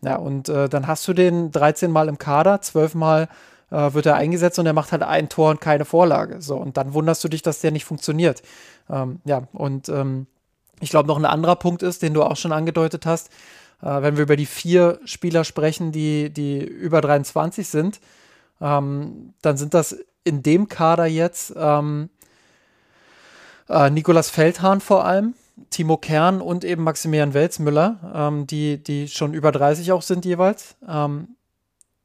Ja, 0.03 0.15
und 0.15 0.49
äh, 0.49 0.67
dann 0.67 0.87
hast 0.87 1.07
du 1.07 1.13
den 1.13 1.51
13 1.51 1.91
Mal 1.91 2.07
im 2.07 2.17
Kader, 2.17 2.61
12 2.61 2.95
Mal 2.95 3.29
äh, 3.71 3.93
wird 3.93 4.05
er 4.05 4.15
eingesetzt 4.15 4.59
und 4.59 4.65
er 4.65 4.73
macht 4.73 4.91
halt 4.91 5.03
ein 5.03 5.29
Tor 5.29 5.49
und 5.49 5.61
keine 5.61 5.85
Vorlage. 5.85 6.41
So, 6.41 6.57
und 6.57 6.77
dann 6.77 6.93
wunderst 6.93 7.23
du 7.23 7.29
dich, 7.29 7.41
dass 7.41 7.61
der 7.61 7.71
nicht 7.71 7.85
funktioniert. 7.85 8.43
Ähm, 8.89 9.21
ja, 9.25 9.47
und 9.53 9.89
ähm, 9.89 10.27
ich 10.79 10.89
glaube, 10.89 11.07
noch 11.07 11.17
ein 11.17 11.25
anderer 11.25 11.55
Punkt 11.55 11.81
ist, 11.83 12.01
den 12.01 12.13
du 12.13 12.23
auch 12.23 12.37
schon 12.37 12.51
angedeutet 12.51 13.05
hast, 13.05 13.29
äh, 13.81 14.01
wenn 14.01 14.17
wir 14.17 14.23
über 14.23 14.35
die 14.35 14.45
vier 14.45 14.99
Spieler 15.05 15.43
sprechen, 15.43 15.91
die, 15.91 16.29
die 16.29 16.63
über 16.63 17.01
23 17.01 17.67
sind, 17.67 17.99
ähm, 18.59 19.33
dann 19.41 19.57
sind 19.57 19.73
das 19.73 19.97
in 20.23 20.43
dem 20.43 20.67
Kader 20.67 21.05
jetzt 21.05 21.53
ähm, 21.55 22.09
äh, 23.69 23.89
Nikolas 23.89 24.29
Feldhahn 24.29 24.81
vor 24.81 25.05
allem, 25.05 25.33
Timo 25.69 25.97
Kern 25.97 26.41
und 26.41 26.63
eben 26.63 26.83
Maximilian 26.83 27.33
Welzmüller, 27.33 28.11
ähm, 28.13 28.47
die, 28.47 28.83
die 28.83 29.07
schon 29.07 29.33
über 29.33 29.51
30 29.51 29.91
auch 29.91 30.01
sind 30.01 30.25
jeweils. 30.25 30.75
Ähm, 30.87 31.35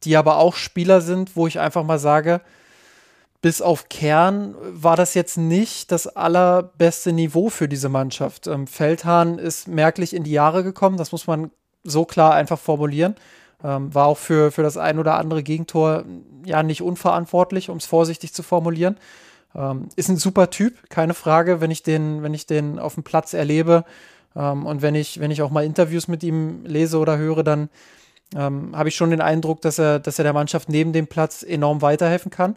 die 0.06 0.16
aber 0.16 0.38
auch 0.38 0.54
Spieler 0.54 1.00
sind, 1.00 1.36
wo 1.36 1.46
ich 1.46 1.60
einfach 1.60 1.84
mal 1.84 1.98
sage, 1.98 2.40
bis 3.42 3.60
auf 3.60 3.88
Kern 3.88 4.54
war 4.60 4.96
das 4.96 5.14
jetzt 5.14 5.36
nicht 5.36 5.92
das 5.92 6.06
allerbeste 6.06 7.12
Niveau 7.12 7.50
für 7.50 7.68
diese 7.68 7.88
Mannschaft. 7.88 8.46
Ähm, 8.46 8.66
Feldhahn 8.66 9.38
ist 9.38 9.68
merklich 9.68 10.14
in 10.14 10.24
die 10.24 10.32
Jahre 10.32 10.64
gekommen, 10.64 10.96
das 10.96 11.12
muss 11.12 11.26
man 11.26 11.50
so 11.84 12.04
klar 12.04 12.34
einfach 12.34 12.58
formulieren. 12.58 13.14
Ähm, 13.62 13.94
war 13.94 14.06
auch 14.06 14.18
für, 14.18 14.50
für 14.50 14.62
das 14.62 14.76
ein 14.76 14.98
oder 14.98 15.16
andere 15.16 15.42
Gegentor 15.42 16.04
ja 16.44 16.62
nicht 16.62 16.82
unverantwortlich, 16.82 17.68
um 17.68 17.78
es 17.78 17.86
vorsichtig 17.86 18.32
zu 18.32 18.42
formulieren. 18.42 18.96
Ähm, 19.54 19.88
ist 19.96 20.08
ein 20.08 20.16
super 20.16 20.50
Typ, 20.50 20.88
keine 20.88 21.14
Frage, 21.14 21.60
wenn 21.60 21.70
ich 21.70 21.82
den, 21.82 22.22
wenn 22.22 22.34
ich 22.34 22.46
den 22.46 22.78
auf 22.78 22.94
dem 22.94 23.02
Platz 23.02 23.32
erlebe 23.34 23.84
ähm, 24.34 24.66
und 24.66 24.82
wenn 24.82 24.94
ich, 24.94 25.20
wenn 25.20 25.30
ich 25.30 25.42
auch 25.42 25.50
mal 25.50 25.64
Interviews 25.64 26.08
mit 26.08 26.22
ihm 26.22 26.64
lese 26.64 26.98
oder 26.98 27.16
höre, 27.16 27.42
dann 27.42 27.70
ähm, 28.34 28.76
habe 28.76 28.88
ich 28.88 28.96
schon 28.96 29.10
den 29.10 29.20
Eindruck, 29.20 29.60
dass 29.60 29.78
er, 29.78 29.98
dass 29.98 30.18
er 30.18 30.24
der 30.24 30.32
Mannschaft 30.32 30.68
neben 30.68 30.92
dem 30.92 31.06
Platz 31.06 31.42
enorm 31.42 31.82
weiterhelfen 31.82 32.30
kann. 32.30 32.56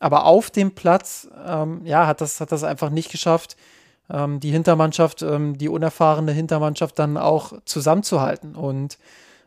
Aber 0.00 0.24
auf 0.24 0.50
dem 0.50 0.72
Platz, 0.74 1.28
ähm, 1.46 1.80
ja, 1.84 2.06
hat 2.06 2.20
das, 2.20 2.40
hat 2.40 2.52
das 2.52 2.62
einfach 2.62 2.90
nicht 2.90 3.10
geschafft, 3.10 3.56
ähm, 4.10 4.40
die 4.40 4.50
Hintermannschaft, 4.50 5.22
ähm, 5.22 5.58
die 5.58 5.68
unerfahrene 5.68 6.32
Hintermannschaft 6.32 6.98
dann 6.98 7.16
auch 7.16 7.52
zusammenzuhalten. 7.64 8.54
Und 8.54 8.98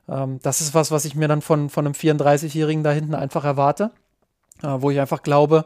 ähm, 0.09 0.39
das 0.41 0.61
ist 0.61 0.73
was, 0.73 0.91
was 0.91 1.05
ich 1.05 1.15
mir 1.15 1.27
dann 1.27 1.41
von, 1.41 1.69
von 1.69 1.85
einem 1.85 1.93
34-Jährigen 1.93 2.83
da 2.83 2.91
hinten 2.91 3.15
einfach 3.15 3.45
erwarte, 3.45 3.91
äh, 4.61 4.67
wo 4.67 4.91
ich 4.91 4.99
einfach 4.99 5.23
glaube, 5.23 5.65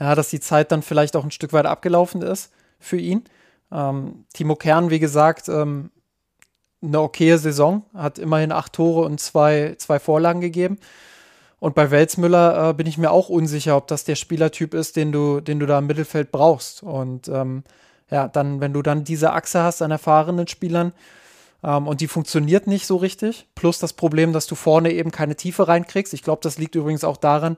ja, 0.00 0.14
dass 0.14 0.30
die 0.30 0.40
Zeit 0.40 0.72
dann 0.72 0.82
vielleicht 0.82 1.16
auch 1.16 1.24
ein 1.24 1.30
Stück 1.30 1.52
weit 1.52 1.66
abgelaufen 1.66 2.22
ist 2.22 2.52
für 2.78 2.96
ihn. 2.96 3.24
Ähm, 3.70 4.24
Timo 4.32 4.56
Kern, 4.56 4.90
wie 4.90 4.98
gesagt, 4.98 5.48
ähm, 5.48 5.90
eine 6.84 7.00
okaye 7.00 7.38
Saison, 7.38 7.84
hat 7.94 8.18
immerhin 8.18 8.52
acht 8.52 8.72
Tore 8.72 9.06
und 9.06 9.20
zwei, 9.20 9.74
zwei 9.78 9.98
Vorlagen 9.98 10.40
gegeben. 10.40 10.78
Und 11.60 11.74
bei 11.74 11.90
Welzmüller 11.90 12.70
äh, 12.70 12.74
bin 12.74 12.86
ich 12.86 12.98
mir 12.98 13.10
auch 13.10 13.30
unsicher, 13.30 13.76
ob 13.76 13.86
das 13.86 14.04
der 14.04 14.16
Spielertyp 14.16 14.74
ist, 14.74 14.96
den 14.96 15.12
du, 15.12 15.40
den 15.40 15.60
du 15.60 15.66
da 15.66 15.78
im 15.78 15.86
Mittelfeld 15.86 16.30
brauchst. 16.30 16.82
Und 16.82 17.28
ähm, 17.28 17.64
ja, 18.10 18.28
dann, 18.28 18.60
wenn 18.60 18.72
du 18.72 18.82
dann 18.82 19.04
diese 19.04 19.32
Achse 19.32 19.62
hast 19.62 19.80
an 19.80 19.90
erfahrenen 19.90 20.46
Spielern 20.46 20.92
ähm, 21.62 21.88
und 21.88 22.00
die 22.00 22.08
funktioniert 22.08 22.66
nicht 22.66 22.86
so 22.86 22.96
richtig, 22.96 23.46
plus 23.54 23.78
das 23.78 23.94
Problem, 23.94 24.32
dass 24.32 24.46
du 24.46 24.54
vorne 24.54 24.92
eben 24.92 25.10
keine 25.10 25.36
Tiefe 25.36 25.66
reinkriegst. 25.66 26.12
Ich 26.12 26.22
glaube, 26.22 26.40
das 26.42 26.58
liegt 26.58 26.74
übrigens 26.74 27.02
auch 27.02 27.16
daran, 27.16 27.56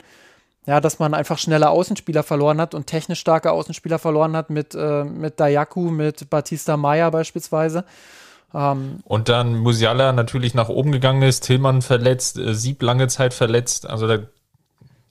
ja, 0.66 0.80
dass 0.80 0.98
man 0.98 1.14
einfach 1.14 1.38
schnelle 1.38 1.70
Außenspieler 1.70 2.22
verloren 2.22 2.60
hat 2.60 2.74
und 2.74 2.86
technisch 2.86 3.20
starke 3.20 3.52
Außenspieler 3.52 3.98
verloren 3.98 4.36
hat 4.36 4.50
mit, 4.50 4.74
äh, 4.74 5.04
mit 5.04 5.40
Dayaku, 5.40 5.90
mit 5.90 6.30
Batista 6.30 6.76
Maya 6.76 7.10
beispielsweise. 7.10 7.84
Ähm, 8.56 9.00
und 9.04 9.28
dann 9.28 9.54
Musiala 9.54 10.12
natürlich 10.12 10.54
nach 10.54 10.70
oben 10.70 10.90
gegangen 10.90 11.22
ist, 11.22 11.40
Tillmann 11.40 11.82
verletzt, 11.82 12.38
äh, 12.38 12.54
Sieb 12.54 12.82
lange 12.82 13.06
Zeit 13.08 13.34
verletzt. 13.34 13.88
Also 13.88 14.06
da, 14.06 14.18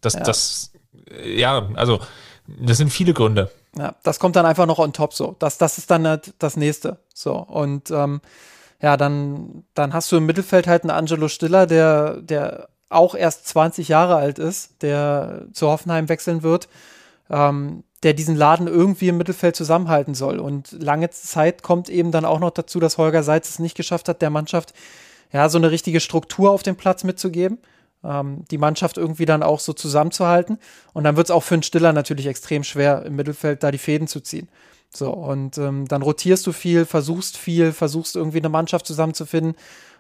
das, 0.02 0.16
ja. 0.16 0.20
das, 0.22 0.72
äh, 1.12 1.40
ja, 1.40 1.70
also 1.76 2.00
das 2.48 2.78
sind 2.78 2.90
viele 2.90 3.14
Gründe. 3.14 3.52
Ja, 3.78 3.94
das 4.04 4.20
kommt 4.20 4.36
dann 4.36 4.48
einfach 4.48 4.66
noch 4.66 4.80
on 4.80 4.94
top 4.94 5.14
so. 5.14 5.36
Das, 5.38 5.60
das 5.60 5.78
ist 5.78 5.92
dann 5.92 6.08
halt 6.08 6.34
das 6.40 6.58
nächste. 6.58 6.98
So. 7.14 7.36
Und 7.36 7.92
ähm, 7.92 8.22
ja, 8.82 8.98
dann, 8.98 9.64
dann 9.76 9.94
hast 9.94 10.12
du 10.12 10.18
im 10.18 10.26
Mittelfeld 10.26 10.66
halt 10.66 10.84
einen 10.84 10.92
Angelo 10.92 11.28
Stiller, 11.28 11.68
der, 11.68 12.22
der 12.22 12.70
auch 12.90 13.14
erst 13.14 13.48
20 13.48 13.90
Jahre 13.90 14.16
alt 14.16 14.40
ist, 14.40 14.82
der 14.82 15.44
zu 15.54 15.68
Hoffenheim 15.68 16.10
wechseln 16.10 16.42
wird. 16.42 16.68
Ähm, 17.30 17.84
der 18.06 18.14
diesen 18.14 18.36
Laden 18.36 18.68
irgendwie 18.68 19.08
im 19.08 19.18
Mittelfeld 19.18 19.56
zusammenhalten 19.56 20.14
soll. 20.14 20.38
Und 20.38 20.72
lange 20.72 21.10
Zeit 21.10 21.64
kommt 21.64 21.90
eben 21.90 22.12
dann 22.12 22.24
auch 22.24 22.40
noch 22.40 22.52
dazu, 22.52 22.80
dass 22.80 23.00
Holger 23.00 23.24
Seitz 23.24 23.50
es 23.50 23.60
nicht 23.60 23.76
geschafft 23.76 24.08
hat, 24.08 24.22
der 24.22 24.30
Mannschaft 24.30 24.74
ja 25.34 25.50
so 25.50 25.58
eine 25.58 25.72
richtige 25.72 26.00
Struktur 26.00 26.52
auf 26.52 26.62
dem 26.62 26.76
Platz 26.76 27.04
mitzugeben. 27.04 27.58
Ähm, 28.04 28.46
die 28.52 28.60
Mannschaft 28.60 29.00
irgendwie 29.00 29.26
dann 29.26 29.42
auch 29.42 29.60
so 29.60 29.74
zusammenzuhalten. 29.74 30.60
Und 30.94 31.04
dann 31.04 31.18
wird 31.18 31.28
es 31.28 31.32
auch 31.32 31.42
für 31.42 31.56
einen 31.56 31.64
Stiller 31.64 31.94
natürlich 31.94 32.28
extrem 32.28 32.64
schwer, 32.64 33.04
im 33.08 33.16
Mittelfeld 33.16 33.64
da 33.64 33.72
die 33.72 33.80
Fäden 33.80 34.08
zu 34.08 34.20
ziehen. 34.20 34.50
So, 34.94 35.12
und 35.12 35.58
ähm, 35.58 35.88
dann 35.88 36.04
rotierst 36.04 36.46
du 36.46 36.52
viel, 36.52 36.86
versuchst 36.86 37.38
viel, 37.38 37.72
versuchst 37.72 38.16
irgendwie 38.16 38.38
eine 38.38 38.50
Mannschaft 38.50 38.86
zusammenzufinden. 38.86 39.56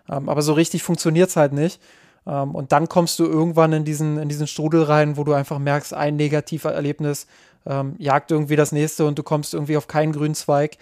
Ähm, 0.07 0.29
aber 0.29 0.43
so 0.43 0.53
richtig 0.53 0.83
funktioniert 0.83 1.29
es 1.29 1.37
halt 1.37 1.53
nicht. 1.53 1.81
Ähm, 2.27 2.53
und 2.53 2.71
dann 2.71 2.87
kommst 2.87 3.17
du 3.17 3.25
irgendwann 3.25 3.73
in 3.73 3.83
diesen, 3.83 4.19
in 4.19 4.29
diesen 4.29 4.45
Strudel 4.45 4.83
rein, 4.83 5.17
wo 5.17 5.23
du 5.23 5.33
einfach 5.33 5.57
merkst, 5.57 5.95
ein 5.95 6.15
Negativerlebnis 6.15 7.25
ähm, 7.65 7.95
jagt 7.97 8.31
irgendwie 8.31 8.55
das 8.55 8.71
nächste 8.71 9.05
und 9.05 9.17
du 9.17 9.23
kommst 9.23 9.53
irgendwie 9.53 9.77
auf 9.77 9.87
keinen 9.87 10.13
grünen 10.13 10.35
Zweig. 10.35 10.77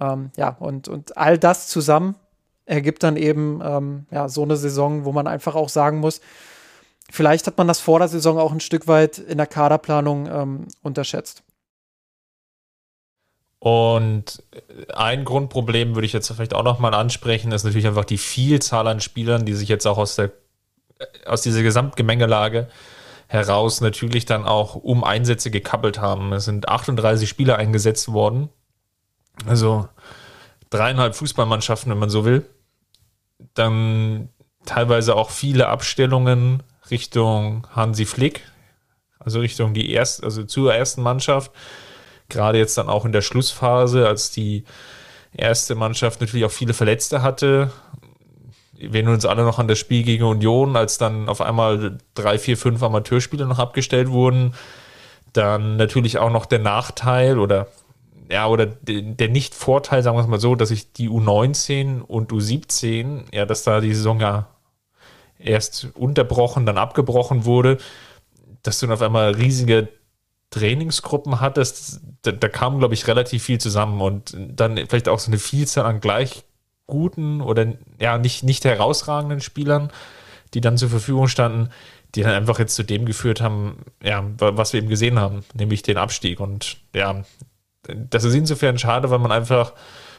Ähm, 0.00 0.30
ja, 0.36 0.56
und, 0.58 0.88
und 0.88 1.16
all 1.16 1.38
das 1.38 1.68
zusammen 1.68 2.14
ergibt 2.64 3.02
dann 3.02 3.16
eben 3.16 3.60
ähm, 3.62 4.06
ja, 4.10 4.28
so 4.28 4.42
eine 4.42 4.56
Saison, 4.56 5.04
wo 5.04 5.12
man 5.12 5.26
einfach 5.26 5.54
auch 5.54 5.68
sagen 5.68 5.98
muss, 5.98 6.20
vielleicht 7.10 7.46
hat 7.46 7.58
man 7.58 7.68
das 7.68 7.80
vor 7.80 7.98
der 7.98 8.08
Saison 8.08 8.38
auch 8.38 8.52
ein 8.52 8.60
Stück 8.60 8.86
weit 8.86 9.18
in 9.18 9.38
der 9.38 9.46
Kaderplanung 9.46 10.26
ähm, 10.26 10.68
unterschätzt. 10.82 11.42
Und 13.58 14.42
ein 14.92 15.24
Grundproblem 15.24 15.94
würde 15.94 16.06
ich 16.06 16.12
jetzt 16.12 16.32
vielleicht 16.32 16.54
auch 16.54 16.64
nochmal 16.64 16.94
ansprechen, 16.94 17.52
ist 17.52 17.62
natürlich 17.62 17.86
einfach 17.86 18.04
die 18.04 18.18
Vielzahl 18.18 18.88
an 18.88 19.00
Spielern, 19.00 19.44
die 19.44 19.52
sich 19.52 19.68
jetzt 19.68 19.86
auch 19.86 19.98
aus 19.98 20.16
der 20.16 20.32
aus 21.26 21.42
dieser 21.42 21.62
Gesamtgemengelage 21.62 22.68
heraus 23.32 23.80
natürlich 23.80 24.26
dann 24.26 24.44
auch 24.44 24.74
um 24.74 25.04
Einsätze 25.04 25.50
gekappelt 25.50 25.98
haben. 25.98 26.34
Es 26.34 26.44
sind 26.44 26.68
38 26.68 27.26
Spieler 27.26 27.56
eingesetzt 27.56 28.12
worden. 28.12 28.50
Also 29.46 29.88
dreieinhalb 30.68 31.14
Fußballmannschaften, 31.14 31.90
wenn 31.90 31.98
man 31.98 32.10
so 32.10 32.26
will. 32.26 32.44
Dann 33.54 34.28
teilweise 34.66 35.16
auch 35.16 35.30
viele 35.30 35.68
Abstellungen 35.68 36.62
Richtung 36.90 37.66
Hansi 37.74 38.04
Flick, 38.04 38.42
also 39.18 39.40
Richtung 39.40 39.72
die 39.72 39.90
erste, 39.90 40.24
also 40.24 40.44
zur 40.44 40.74
ersten 40.74 41.00
Mannschaft. 41.00 41.52
Gerade 42.28 42.58
jetzt 42.58 42.76
dann 42.76 42.90
auch 42.90 43.06
in 43.06 43.12
der 43.12 43.22
Schlussphase, 43.22 44.06
als 44.06 44.30
die 44.30 44.64
erste 45.32 45.74
Mannschaft 45.74 46.20
natürlich 46.20 46.44
auch 46.44 46.50
viele 46.50 46.74
Verletzte 46.74 47.22
hatte. 47.22 47.72
Wir 48.90 49.08
uns 49.08 49.24
alle 49.24 49.44
noch 49.44 49.58
an 49.58 49.68
das 49.68 49.78
Spiel 49.78 50.02
gegen 50.02 50.24
Union, 50.24 50.76
als 50.76 50.98
dann 50.98 51.28
auf 51.28 51.40
einmal 51.40 51.98
drei, 52.14 52.38
vier, 52.38 52.56
fünf 52.56 52.82
Amateurspieler 52.82 53.46
noch 53.46 53.58
abgestellt 53.58 54.10
wurden. 54.10 54.54
Dann 55.32 55.76
natürlich 55.76 56.18
auch 56.18 56.30
noch 56.30 56.46
der 56.46 56.58
Nachteil 56.58 57.38
oder 57.38 57.68
ja, 58.30 58.46
oder 58.46 58.66
der 58.66 59.28
Nicht-Vorteil, 59.28 60.02
sagen 60.02 60.16
wir 60.16 60.22
es 60.22 60.26
mal 60.26 60.40
so, 60.40 60.54
dass 60.54 60.70
ich 60.70 60.92
die 60.92 61.10
U19 61.10 62.00
und 62.00 62.32
U17, 62.32 63.24
ja, 63.30 63.44
dass 63.44 63.62
da 63.62 63.80
die 63.80 63.94
Saison 63.94 64.20
ja 64.20 64.48
erst 65.38 65.88
unterbrochen, 65.94 66.64
dann 66.64 66.78
abgebrochen 66.78 67.44
wurde, 67.44 67.76
dass 68.62 68.78
du 68.78 68.86
dann 68.86 68.94
auf 68.94 69.02
einmal 69.02 69.32
riesige 69.32 69.88
Trainingsgruppen 70.50 71.40
hattest, 71.40 72.00
da, 72.22 72.32
da 72.32 72.48
kam, 72.48 72.78
glaube 72.78 72.94
ich, 72.94 73.06
relativ 73.06 73.42
viel 73.42 73.58
zusammen 73.58 74.00
und 74.00 74.36
dann 74.36 74.76
vielleicht 74.76 75.08
auch 75.08 75.18
so 75.18 75.30
eine 75.30 75.38
Vielzahl 75.38 75.84
an 75.84 76.00
gleich 76.00 76.44
guten 76.92 77.40
oder 77.40 77.72
ja, 77.98 78.18
nicht, 78.18 78.44
nicht 78.44 78.66
herausragenden 78.66 79.40
Spielern, 79.40 79.90
die 80.52 80.60
dann 80.60 80.76
zur 80.76 80.90
Verfügung 80.90 81.26
standen, 81.26 81.70
die 82.14 82.22
dann 82.22 82.34
einfach 82.34 82.58
jetzt 82.58 82.74
zu 82.74 82.82
dem 82.82 83.06
geführt 83.06 83.40
haben, 83.40 83.78
ja, 84.04 84.22
was 84.36 84.74
wir 84.74 84.78
eben 84.78 84.90
gesehen 84.90 85.18
haben, 85.18 85.42
nämlich 85.54 85.82
den 85.82 85.96
Abstieg. 85.96 86.38
Und 86.38 86.76
ja, 86.94 87.24
das 88.10 88.24
ist 88.24 88.34
insofern 88.34 88.78
schade, 88.78 89.08
weil 89.08 89.20
man 89.20 89.32
einfach, 89.32 89.72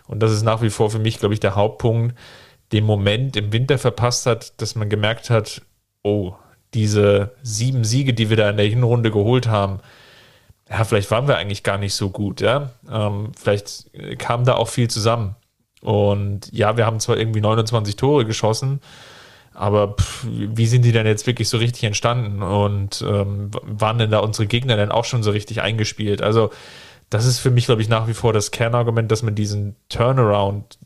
und 0.07 0.21
das 0.21 0.31
ist 0.31 0.41
nach 0.41 0.63
wie 0.63 0.71
vor 0.71 0.89
für 0.89 0.97
mich, 0.97 1.19
glaube 1.19 1.35
ich, 1.35 1.39
der 1.39 1.55
Hauptpunkt, 1.55 2.17
den 2.71 2.85
Moment 2.85 3.35
im 3.35 3.53
Winter 3.53 3.77
verpasst 3.77 4.25
hat, 4.25 4.59
dass 4.59 4.73
man 4.73 4.89
gemerkt 4.89 5.29
hat, 5.29 5.61
oh, 6.01 6.33
diese 6.73 7.35
sieben 7.43 7.83
Siege, 7.83 8.15
die 8.15 8.31
wir 8.31 8.37
da 8.37 8.49
in 8.49 8.57
der 8.57 8.65
Hinrunde 8.65 9.11
geholt 9.11 9.47
haben, 9.47 9.79
ja, 10.67 10.83
vielleicht 10.83 11.11
waren 11.11 11.27
wir 11.27 11.37
eigentlich 11.37 11.61
gar 11.61 11.77
nicht 11.77 11.93
so 11.93 12.09
gut, 12.09 12.41
ja. 12.41 12.71
Ähm, 12.89 13.31
vielleicht 13.39 13.91
kam 14.17 14.43
da 14.43 14.55
auch 14.55 14.69
viel 14.69 14.89
zusammen. 14.89 15.35
Und 15.83 16.49
ja, 16.53 16.77
wir 16.77 16.85
haben 16.85 17.01
zwar 17.01 17.17
irgendwie 17.17 17.41
29 17.41 17.97
Tore 17.97 18.23
geschossen, 18.25 18.79
aber 19.53 19.95
pff, 19.95 20.25
wie 20.25 20.65
sind 20.65 20.83
die 20.83 20.93
denn 20.93 21.05
jetzt 21.05 21.27
wirklich 21.27 21.49
so 21.49 21.57
richtig 21.57 21.83
entstanden? 21.83 22.41
Und 22.41 23.03
ähm, 23.05 23.51
waren 23.63 23.97
denn 23.97 24.09
da 24.09 24.19
unsere 24.19 24.47
Gegner 24.47 24.77
denn 24.77 24.91
auch 24.91 25.03
schon 25.03 25.23
so 25.23 25.31
richtig 25.31 25.61
eingespielt? 25.61 26.21
Also, 26.21 26.51
das 27.09 27.25
ist 27.25 27.39
für 27.39 27.51
mich, 27.51 27.65
glaube 27.65 27.81
ich, 27.81 27.89
nach 27.89 28.07
wie 28.07 28.13
vor 28.13 28.31
das 28.31 28.51
Kernargument, 28.51 29.11
dass 29.11 29.23
man 29.23 29.35
diesen 29.35 29.75
Turnaround, 29.89 30.79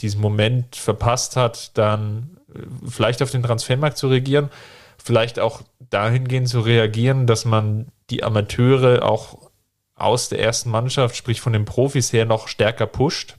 diesen 0.00 0.20
Moment 0.20 0.76
verpasst 0.76 1.34
hat, 1.36 1.76
dann 1.76 2.38
äh, 2.54 2.60
vielleicht 2.88 3.22
auf 3.22 3.32
den 3.32 3.42
Transfermarkt 3.42 3.98
zu 3.98 4.06
reagieren, 4.06 4.50
vielleicht 4.98 5.40
auch 5.40 5.62
dahingehend 5.90 6.48
zu 6.48 6.60
reagieren, 6.60 7.26
dass 7.26 7.44
man 7.44 7.88
die 8.08 8.22
Amateure 8.22 9.02
auch 9.02 9.50
aus 9.96 10.28
der 10.28 10.38
ersten 10.38 10.70
Mannschaft, 10.70 11.16
sprich 11.16 11.40
von 11.40 11.52
den 11.52 11.64
Profis 11.64 12.12
her, 12.12 12.24
noch 12.24 12.46
stärker 12.46 12.86
pusht. 12.86 13.36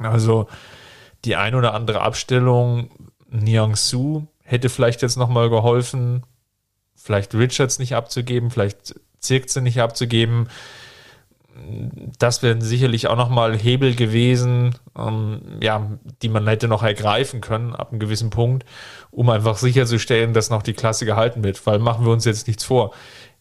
Also 0.00 0.48
die 1.24 1.36
ein 1.36 1.54
oder 1.54 1.74
andere 1.74 2.00
Abstellung, 2.00 2.90
Niang 3.28 3.76
Su 3.76 4.26
hätte 4.42 4.68
vielleicht 4.68 5.02
jetzt 5.02 5.16
nochmal 5.16 5.50
geholfen, 5.50 6.24
vielleicht 6.96 7.34
Richards 7.34 7.78
nicht 7.78 7.94
abzugeben, 7.94 8.50
vielleicht 8.50 8.94
Zirkze 9.20 9.60
nicht 9.60 9.80
abzugeben 9.80 10.48
das 12.18 12.42
wären 12.42 12.60
sicherlich 12.60 13.08
auch 13.08 13.16
nochmal 13.16 13.56
Hebel 13.56 13.94
gewesen, 13.94 14.74
ähm, 14.96 15.42
ja, 15.60 15.90
die 16.22 16.28
man 16.28 16.46
hätte 16.46 16.68
noch 16.68 16.82
ergreifen 16.82 17.40
können 17.40 17.74
ab 17.74 17.90
einem 17.90 18.00
gewissen 18.00 18.30
Punkt, 18.30 18.64
um 19.10 19.28
einfach 19.30 19.56
sicherzustellen, 19.56 20.32
dass 20.32 20.50
noch 20.50 20.62
die 20.62 20.72
Klasse 20.72 21.06
gehalten 21.06 21.44
wird. 21.44 21.64
Weil 21.66 21.78
machen 21.78 22.04
wir 22.04 22.12
uns 22.12 22.24
jetzt 22.24 22.46
nichts 22.46 22.64
vor. 22.64 22.92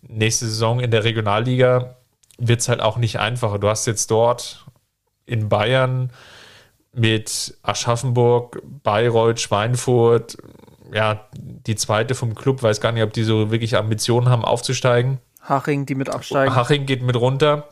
Nächste 0.02 0.46
Saison 0.46 0.80
in 0.80 0.92
der 0.92 1.04
Regionalliga 1.04 1.98
wird 2.38 2.62
es 2.62 2.70
halt 2.70 2.82
auch 2.82 2.98
nicht 2.98 3.20
einfacher. 3.20 3.60
Du 3.60 3.70
hast 3.70 3.86
jetzt 3.86 4.12
dort 4.12 4.66
in 5.26 5.50
Bayern 5.50 6.12
mit 6.94 7.58
Aschaffenburg, 7.62 8.62
Bayreuth, 8.84 9.40
Schweinfurt, 9.40 10.38
ja, 10.92 11.28
die 11.38 11.76
zweite 11.76 12.16
vom 12.16 12.36
Club, 12.36 12.64
weiß 12.64 12.82
gar 12.82 12.92
nicht, 12.92 13.04
ob 13.04 13.14
die 13.14 13.24
so 13.24 13.52
wirklich 13.52 13.78
Ambitionen 13.78 14.30
haben, 14.30 14.44
aufzusteigen. 14.44 15.20
Haching, 15.42 15.86
die 15.86 15.96
mit 15.96 16.10
absteigen. 16.10 16.56
Haching 16.56 16.86
geht 16.86 17.04
mit 17.04 17.16
runter 17.16 17.68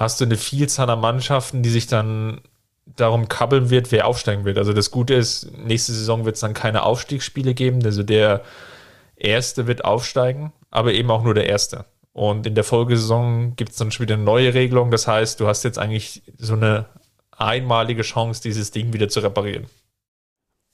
hast 0.00 0.18
du 0.18 0.24
eine 0.24 0.38
Vielzahl 0.38 0.88
an 0.88 1.00
Mannschaften, 1.00 1.62
die 1.62 1.68
sich 1.68 1.86
dann 1.86 2.40
darum 2.86 3.28
kabbeln 3.28 3.68
wird, 3.68 3.92
wer 3.92 4.06
aufsteigen 4.06 4.46
wird. 4.46 4.56
Also 4.56 4.72
das 4.72 4.90
Gute 4.90 5.14
ist, 5.14 5.52
nächste 5.58 5.92
Saison 5.92 6.24
wird 6.24 6.36
es 6.36 6.40
dann 6.40 6.54
keine 6.54 6.84
Aufstiegsspiele 6.84 7.52
geben. 7.52 7.84
Also 7.84 8.02
der 8.02 8.40
Erste 9.14 9.66
wird 9.66 9.84
aufsteigen, 9.84 10.52
aber 10.70 10.94
eben 10.94 11.10
auch 11.10 11.22
nur 11.22 11.34
der 11.34 11.46
Erste. 11.46 11.84
Und 12.14 12.46
in 12.46 12.54
der 12.54 12.64
Folgesaison 12.64 13.54
gibt 13.56 13.72
es 13.72 13.76
dann 13.76 13.92
schon 13.92 14.04
wieder 14.04 14.14
eine 14.14 14.24
neue 14.24 14.54
Regelung. 14.54 14.90
Das 14.90 15.06
heißt, 15.06 15.38
du 15.38 15.46
hast 15.46 15.64
jetzt 15.64 15.78
eigentlich 15.78 16.22
so 16.38 16.54
eine 16.54 16.86
einmalige 17.40 18.02
Chance, 18.02 18.42
dieses 18.42 18.70
Ding 18.70 18.92
wieder 18.92 19.08
zu 19.08 19.20
reparieren. 19.20 19.66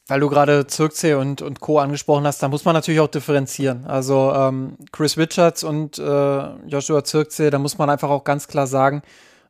Weil 0.08 0.20
du 0.20 0.28
gerade 0.28 0.66
Zirkzee 0.66 1.14
und, 1.14 1.42
und 1.42 1.58
Co. 1.58 1.80
angesprochen 1.80 2.26
hast, 2.26 2.40
da 2.40 2.48
muss 2.48 2.64
man 2.64 2.74
natürlich 2.74 3.00
auch 3.00 3.08
differenzieren. 3.08 3.86
Also 3.86 4.32
ähm, 4.32 4.76
Chris 4.92 5.18
Richards 5.18 5.64
und 5.64 5.98
äh, 5.98 6.46
Joshua 6.68 7.02
Zirkzee, 7.02 7.50
da 7.50 7.58
muss 7.58 7.76
man 7.76 7.90
einfach 7.90 8.08
auch 8.08 8.22
ganz 8.22 8.46
klar 8.46 8.68
sagen, 8.68 9.02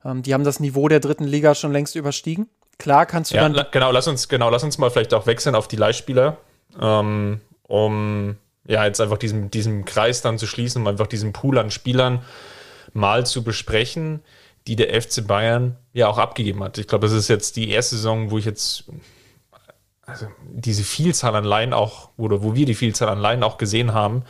ähm, 0.02 0.22
die 0.22 0.32
haben 0.32 0.44
das 0.44 0.58
Niveau 0.58 0.88
der 0.88 1.00
dritten 1.00 1.24
Liga 1.24 1.54
schon 1.54 1.72
längst 1.72 1.94
überstiegen. 1.94 2.48
Klar 2.78 3.04
kannst 3.04 3.32
du 3.32 3.36
ja, 3.36 3.46
dann. 3.46 3.66
genau, 3.70 3.90
lass 3.90 4.08
uns, 4.08 4.28
genau, 4.28 4.48
lass 4.48 4.62
uns 4.62 4.78
mal 4.78 4.90
vielleicht 4.90 5.12
auch 5.12 5.26
wechseln 5.26 5.54
auf 5.54 5.68
die 5.68 5.76
Leihspieler, 5.76 6.38
ähm, 6.80 7.40
um 7.64 8.36
ja 8.66 8.86
jetzt 8.86 9.00
einfach 9.00 9.18
diesen, 9.18 9.50
diesen 9.50 9.84
Kreis 9.84 10.22
dann 10.22 10.38
zu 10.38 10.46
schließen, 10.46 10.82
um 10.82 10.88
einfach 10.88 11.06
diesen 11.06 11.34
Pool 11.34 11.58
an 11.58 11.70
Spielern 11.70 12.22
mal 12.94 13.26
zu 13.26 13.44
besprechen, 13.44 14.20
die 14.66 14.76
der 14.76 15.00
FC 15.00 15.26
Bayern 15.26 15.76
ja 15.92 16.08
auch 16.08 16.18
abgegeben 16.18 16.62
hat. 16.62 16.78
Ich 16.78 16.88
glaube, 16.88 17.06
das 17.06 17.14
ist 17.14 17.28
jetzt 17.28 17.56
die 17.56 17.70
erste 17.70 17.96
Saison, 17.96 18.30
wo 18.30 18.38
ich 18.38 18.44
jetzt 18.44 18.84
also 20.06 20.26
diese 20.52 20.84
Vielzahl 20.84 21.34
an 21.34 21.44
Laien 21.44 21.72
auch, 21.72 22.10
oder 22.16 22.42
wo 22.42 22.54
wir 22.54 22.64
die 22.64 22.74
Vielzahl 22.74 23.08
an 23.08 23.18
Laien 23.18 23.42
auch 23.42 23.58
gesehen 23.58 23.92
haben. 23.92 24.22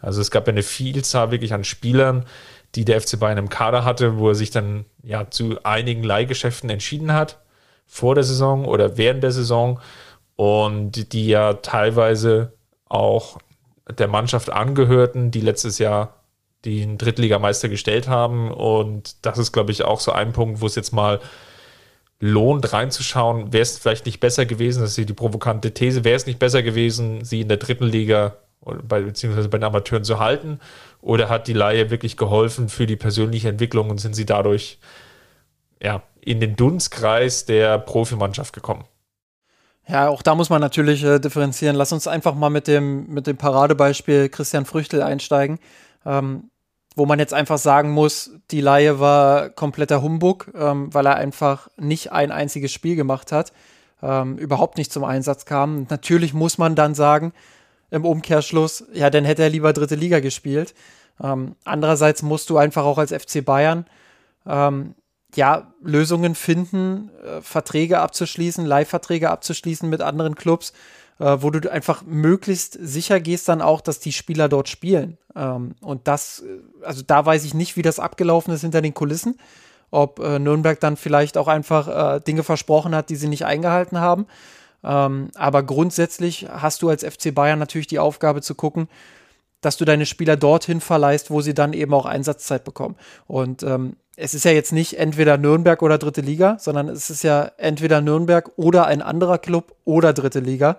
Also 0.00 0.20
es 0.20 0.30
gab 0.30 0.46
ja 0.46 0.52
eine 0.52 0.62
Vielzahl 0.62 1.30
wirklich 1.32 1.52
an 1.52 1.64
Spielern, 1.64 2.26
die 2.74 2.84
der 2.84 3.00
FC 3.00 3.18
Bayern 3.18 3.38
im 3.38 3.48
Kader 3.48 3.84
hatte, 3.84 4.18
wo 4.18 4.28
er 4.28 4.34
sich 4.34 4.50
dann 4.50 4.84
ja 5.02 5.30
zu 5.30 5.58
einigen 5.64 6.02
Leihgeschäften 6.02 6.70
entschieden 6.70 7.12
hat, 7.12 7.40
vor 7.86 8.14
der 8.14 8.24
Saison 8.24 8.64
oder 8.66 8.96
während 8.96 9.22
der 9.22 9.32
Saison 9.32 9.80
und 10.36 11.12
die 11.12 11.26
ja 11.26 11.54
teilweise 11.54 12.52
auch 12.88 13.38
der 13.98 14.08
Mannschaft 14.08 14.50
angehörten, 14.50 15.30
die 15.30 15.40
letztes 15.40 15.78
Jahr 15.78 16.14
den 16.66 16.98
Drittligameister 16.98 17.68
gestellt 17.68 18.08
haben. 18.08 18.50
Und 18.50 19.24
das 19.24 19.38
ist, 19.38 19.52
glaube 19.52 19.72
ich, 19.72 19.84
auch 19.84 20.00
so 20.00 20.12
ein 20.12 20.32
Punkt, 20.32 20.60
wo 20.60 20.66
es 20.66 20.74
jetzt 20.74 20.92
mal 20.92 21.20
lohnt 22.18 22.72
reinzuschauen, 22.72 23.52
wäre 23.52 23.62
es 23.62 23.78
vielleicht 23.78 24.06
nicht 24.06 24.20
besser 24.20 24.46
gewesen, 24.46 24.80
das 24.80 24.96
ist 24.96 25.08
die 25.08 25.14
provokante 25.14 25.74
These, 25.74 26.02
wäre 26.02 26.16
es 26.16 26.26
nicht 26.26 26.38
besser 26.38 26.62
gewesen, 26.62 27.24
sie 27.24 27.42
in 27.42 27.48
der 27.48 27.58
dritten 27.58 27.84
Liga 27.84 28.36
beziehungsweise 28.88 29.48
bei 29.48 29.58
den 29.58 29.64
Amateuren 29.64 30.04
zu 30.04 30.18
halten? 30.18 30.60
Oder 31.00 31.28
hat 31.28 31.46
die 31.46 31.52
Laie 31.52 31.90
wirklich 31.90 32.16
geholfen 32.16 32.68
für 32.68 32.86
die 32.86 32.96
persönliche 32.96 33.48
Entwicklung 33.48 33.90
und 33.90 33.98
sind 33.98 34.16
sie 34.16 34.26
dadurch 34.26 34.78
ja, 35.80 36.02
in 36.20 36.40
den 36.40 36.56
Dunstkreis 36.56 37.44
der 37.44 37.78
Profimannschaft 37.78 38.52
gekommen? 38.52 38.84
Ja, 39.88 40.08
auch 40.08 40.22
da 40.22 40.34
muss 40.34 40.50
man 40.50 40.60
natürlich 40.60 41.04
äh, 41.04 41.20
differenzieren. 41.20 41.76
Lass 41.76 41.92
uns 41.92 42.08
einfach 42.08 42.34
mal 42.34 42.50
mit 42.50 42.66
dem, 42.66 43.06
mit 43.06 43.28
dem 43.28 43.36
Paradebeispiel 43.36 44.28
Christian 44.30 44.64
Früchtel 44.64 45.00
einsteigen. 45.00 45.60
Ähm, 46.04 46.50
wo 46.96 47.04
man 47.04 47.18
jetzt 47.18 47.34
einfach 47.34 47.58
sagen 47.58 47.90
muss, 47.90 48.30
die 48.50 48.62
Laie 48.62 48.98
war 48.98 49.50
kompletter 49.50 50.02
Humbug, 50.02 50.50
ähm, 50.54 50.92
weil 50.92 51.06
er 51.06 51.16
einfach 51.16 51.68
nicht 51.76 52.10
ein 52.10 52.32
einziges 52.32 52.72
Spiel 52.72 52.96
gemacht 52.96 53.32
hat, 53.32 53.52
ähm, 54.02 54.38
überhaupt 54.38 54.78
nicht 54.78 54.90
zum 54.90 55.04
Einsatz 55.04 55.44
kam. 55.44 55.76
Und 55.76 55.90
natürlich 55.90 56.32
muss 56.32 56.56
man 56.56 56.74
dann 56.74 56.94
sagen, 56.94 57.32
im 57.90 58.04
Umkehrschluss, 58.04 58.84
ja, 58.92 59.10
dann 59.10 59.24
hätte 59.24 59.42
er 59.42 59.50
lieber 59.50 59.72
dritte 59.72 59.94
Liga 59.94 60.20
gespielt. 60.20 60.74
Ähm, 61.22 61.54
andererseits 61.64 62.22
musst 62.22 62.50
du 62.50 62.56
einfach 62.56 62.84
auch 62.84 62.98
als 62.98 63.12
FC 63.12 63.44
Bayern 63.44 63.86
ähm, 64.46 64.94
ja, 65.34 65.72
Lösungen 65.82 66.34
finden, 66.34 67.10
äh, 67.24 67.42
Verträge 67.42 68.00
abzuschließen, 68.00 68.64
Leihverträge 68.64 69.30
abzuschließen 69.30 69.88
mit 69.88 70.00
anderen 70.00 70.34
Clubs, 70.34 70.72
äh, 71.18 71.38
wo 71.40 71.50
du 71.50 71.70
einfach 71.70 72.02
möglichst 72.04 72.78
sicher 72.80 73.20
gehst 73.20 73.48
dann 73.48 73.62
auch, 73.62 73.80
dass 73.80 74.00
die 74.00 74.12
Spieler 74.12 74.48
dort 74.48 74.68
spielen. 74.68 75.18
Ähm, 75.34 75.74
und 75.80 76.08
das, 76.08 76.40
äh, 76.40 76.84
also 76.84 77.02
da 77.06 77.24
weiß 77.24 77.44
ich 77.44 77.54
nicht, 77.54 77.76
wie 77.76 77.82
das 77.82 77.98
abgelaufen 77.98 78.52
ist 78.52 78.62
hinter 78.62 78.82
den 78.82 78.94
Kulissen. 78.94 79.38
Ob 79.90 80.18
äh, 80.18 80.38
Nürnberg 80.38 80.80
dann 80.80 80.96
vielleicht 80.96 81.38
auch 81.38 81.48
einfach 81.48 82.16
äh, 82.16 82.20
Dinge 82.20 82.42
versprochen 82.42 82.94
hat, 82.94 83.08
die 83.08 83.16
sie 83.16 83.28
nicht 83.28 83.44
eingehalten 83.44 84.00
haben. 84.00 84.26
Ähm, 84.84 85.30
aber 85.34 85.62
grundsätzlich 85.62 86.48
hast 86.50 86.82
du 86.82 86.88
als 86.88 87.04
FC 87.04 87.34
Bayern 87.34 87.58
natürlich 87.58 87.86
die 87.86 87.98
Aufgabe 87.98 88.42
zu 88.42 88.54
gucken, 88.54 88.88
dass 89.60 89.76
du 89.76 89.84
deine 89.84 90.06
Spieler 90.06 90.36
dorthin 90.36 90.80
verleihst, 90.80 91.30
wo 91.30 91.40
sie 91.40 91.54
dann 91.54 91.72
eben 91.72 91.94
auch 91.94 92.06
Einsatzzeit 92.06 92.62
bekommen. 92.62 92.96
Und 93.26 93.62
ähm, 93.62 93.96
es 94.16 94.34
ist 94.34 94.44
ja 94.44 94.50
jetzt 94.50 94.72
nicht 94.72 94.98
entweder 94.98 95.38
Nürnberg 95.38 95.82
oder 95.82 95.98
dritte 95.98 96.20
Liga, 96.20 96.56
sondern 96.58 96.88
es 96.88 97.10
ist 97.10 97.22
ja 97.22 97.50
entweder 97.58 98.00
Nürnberg 98.00 98.50
oder 98.56 98.86
ein 98.86 99.02
anderer 99.02 99.38
Club 99.38 99.74
oder 99.84 100.12
dritte 100.12 100.40
Liga. 100.40 100.78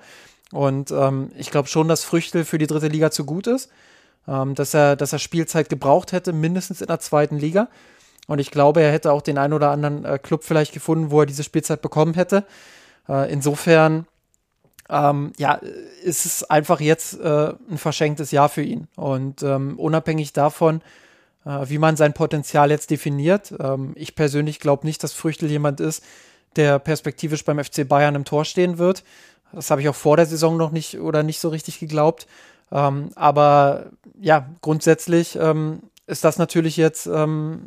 Und 0.52 0.92
ähm, 0.92 1.32
ich 1.38 1.52
glaube 1.52 1.68
schon, 1.68 1.88
dass 1.88 2.04
Früchtel 2.04 2.46
für 2.46 2.58
die 2.58 2.68
dritte 2.68 2.88
Liga 2.88 3.12
zu 3.12 3.26
gut 3.26 3.48
ist, 3.48 3.70
ähm, 4.28 4.56
dass, 4.56 4.74
er, 4.74 4.96
dass 4.96 5.14
er 5.14 5.20
Spielzeit 5.20 5.70
gebraucht 5.70 6.12
hätte, 6.12 6.34
mindestens 6.34 6.82
in 6.82 6.88
der 6.88 7.00
zweiten 7.00 7.38
Liga. 7.38 7.68
Und 8.28 8.40
ich 8.40 8.52
glaube, 8.52 8.82
er 8.82 8.92
hätte 8.92 9.12
auch 9.12 9.22
den 9.22 9.38
einen 9.38 9.54
oder 9.54 9.72
anderen 9.72 10.06
äh, 10.06 10.20
Club 10.20 10.44
vielleicht 10.44 10.74
gefunden, 10.74 11.12
wo 11.12 11.22
er 11.22 11.26
diese 11.26 11.44
Spielzeit 11.44 11.82
bekommen 11.82 12.14
hätte. 12.14 12.46
Äh, 13.08 13.32
insofern, 13.32 14.06
ähm, 14.90 15.32
ja, 15.38 15.60
ist 16.04 16.26
es 16.26 16.44
einfach 16.44 16.80
jetzt 16.80 17.20
äh, 17.20 17.54
ein 17.70 17.78
verschenktes 17.78 18.32
Jahr 18.32 18.50
für 18.50 18.64
ihn. 18.64 18.88
Und 18.96 19.44
ähm, 19.44 19.80
unabhängig 19.80 20.34
davon, 20.34 20.82
äh, 21.46 21.70
wie 21.70 21.78
man 21.78 21.96
sein 21.96 22.14
Potenzial 22.14 22.70
jetzt 22.70 22.90
definiert, 22.90 23.54
ähm, 23.60 23.94
ich 23.96 24.16
persönlich 24.16 24.60
glaube 24.60 24.86
nicht, 24.86 25.04
dass 25.04 25.14
Früchtel 25.14 25.50
jemand 25.50 25.80
ist, 25.80 26.04
der 26.58 26.80
perspektivisch 26.80 27.46
beim 27.46 27.64
FC 27.64 27.88
Bayern 27.88 28.16
im 28.16 28.26
Tor 28.26 28.44
stehen 28.44 28.78
wird. 28.78 29.04
Das 29.54 29.72
habe 29.72 29.82
ich 29.82 29.90
auch 29.90 29.96
vor 29.96 30.18
der 30.18 30.26
Saison 30.26 30.58
noch 30.58 30.72
nicht 30.72 31.00
oder 31.00 31.24
nicht 31.24 31.40
so 31.40 31.50
richtig 31.50 31.80
geglaubt. 31.80 32.28
Ähm, 32.72 33.10
aber 33.16 33.88
ja, 34.20 34.50
grundsätzlich 34.62 35.36
ähm, 35.36 35.82
ist 36.06 36.24
das 36.24 36.38
natürlich 36.38 36.78
jetzt 36.78 37.08
ähm, 37.08 37.66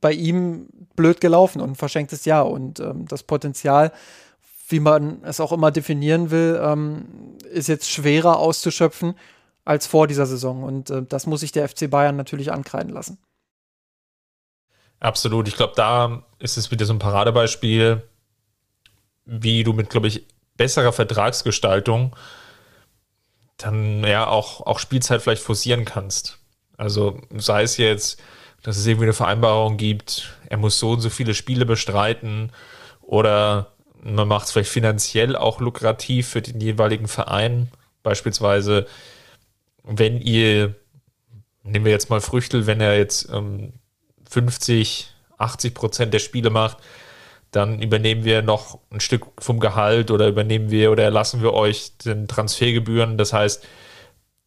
bei 0.00 0.12
ihm 0.12 0.68
blöd 0.96 1.20
gelaufen 1.20 1.60
und 1.60 1.70
ein 1.70 1.76
verschenktes 1.76 2.24
Jahr. 2.24 2.50
Und 2.50 2.80
ähm, 2.80 3.06
das 3.06 3.22
Potenzial, 3.22 3.92
wie 4.68 4.80
man 4.80 5.22
es 5.24 5.40
auch 5.40 5.52
immer 5.52 5.70
definieren 5.70 6.30
will, 6.30 6.60
ähm, 6.62 7.36
ist 7.50 7.68
jetzt 7.68 7.90
schwerer 7.90 8.38
auszuschöpfen 8.38 9.14
als 9.64 9.86
vor 9.86 10.06
dieser 10.06 10.26
Saison. 10.26 10.62
Und 10.62 10.90
äh, 10.90 11.02
das 11.02 11.26
muss 11.26 11.40
sich 11.40 11.52
der 11.52 11.68
FC 11.68 11.90
Bayern 11.90 12.16
natürlich 12.16 12.52
ankreiden 12.52 12.92
lassen. 12.92 13.18
Absolut. 15.00 15.48
Ich 15.48 15.56
glaube, 15.56 15.72
da 15.76 16.22
ist 16.38 16.56
es 16.56 16.70
wieder 16.70 16.84
so 16.84 16.92
ein 16.92 16.98
Paradebeispiel, 17.00 18.08
wie 19.24 19.64
du 19.64 19.72
mit, 19.72 19.90
glaube 19.90 20.08
ich, 20.08 20.26
besserer 20.62 20.92
Vertragsgestaltung 20.92 22.14
dann 23.56 24.04
ja 24.04 24.28
auch, 24.28 24.60
auch 24.60 24.78
Spielzeit 24.78 25.20
vielleicht 25.20 25.42
forcieren 25.42 25.84
kannst. 25.84 26.38
Also 26.76 27.20
sei 27.36 27.64
es 27.64 27.78
jetzt, 27.78 28.22
dass 28.62 28.76
es 28.76 28.86
irgendwie 28.86 29.06
eine 29.06 29.12
Vereinbarung 29.12 29.76
gibt, 29.76 30.36
er 30.48 30.58
muss 30.58 30.78
so 30.78 30.92
und 30.92 31.00
so 31.00 31.10
viele 31.10 31.34
Spiele 31.34 31.66
bestreiten 31.66 32.52
oder 33.00 33.72
man 34.04 34.28
macht 34.28 34.46
es 34.46 34.52
vielleicht 34.52 34.70
finanziell 34.70 35.34
auch 35.34 35.58
lukrativ 35.58 36.28
für 36.28 36.42
den 36.42 36.60
jeweiligen 36.60 37.08
Verein. 37.08 37.68
Beispielsweise, 38.04 38.86
wenn 39.82 40.20
ihr, 40.20 40.76
nehmen 41.64 41.86
wir 41.86 41.92
jetzt 41.92 42.08
mal 42.08 42.20
Früchtel, 42.20 42.68
wenn 42.68 42.80
er 42.80 42.96
jetzt 42.96 43.28
ähm, 43.32 43.72
50, 44.30 45.10
80 45.38 45.74
Prozent 45.74 46.14
der 46.14 46.20
Spiele 46.20 46.50
macht, 46.50 46.78
dann 47.52 47.80
übernehmen 47.80 48.24
wir 48.24 48.42
noch 48.42 48.80
ein 48.90 49.00
Stück 49.00 49.26
vom 49.38 49.60
Gehalt 49.60 50.10
oder 50.10 50.26
übernehmen 50.26 50.70
wir 50.70 50.90
oder 50.90 51.04
erlassen 51.04 51.42
wir 51.42 51.52
euch 51.52 51.96
den 51.98 52.26
Transfergebühren. 52.26 53.18
Das 53.18 53.34
heißt, 53.34 53.66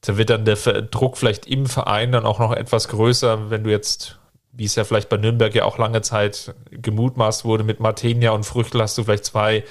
da 0.02 0.18
wird 0.18 0.32
dann 0.32 0.44
der 0.44 0.56
Druck 0.56 1.18
vielleicht 1.18 1.46
im 1.46 1.68
Verein 1.68 2.12
dann 2.12 2.26
auch 2.26 2.40
noch 2.40 2.52
etwas 2.52 2.88
größer, 2.88 3.52
wenn 3.52 3.64
du 3.64 3.70
jetzt, 3.70 4.20
wie 4.52 4.66
es 4.66 4.76
ja 4.76 4.84
vielleicht 4.84 5.10
bei 5.10 5.18
Nürnberg 5.18 5.54
ja 5.54 5.66
auch 5.66 5.78
lange 5.78 6.02
Zeit 6.02 6.56
gemutmaßt 6.72 7.46
wurde, 7.46 7.64
mit 7.64 7.80
Martenia 7.80 8.32
und 8.32 8.44
Früchtel 8.44 8.82
hast 8.82 8.98
du 8.98 9.04
vielleicht 9.04 9.26
zwei 9.26 9.64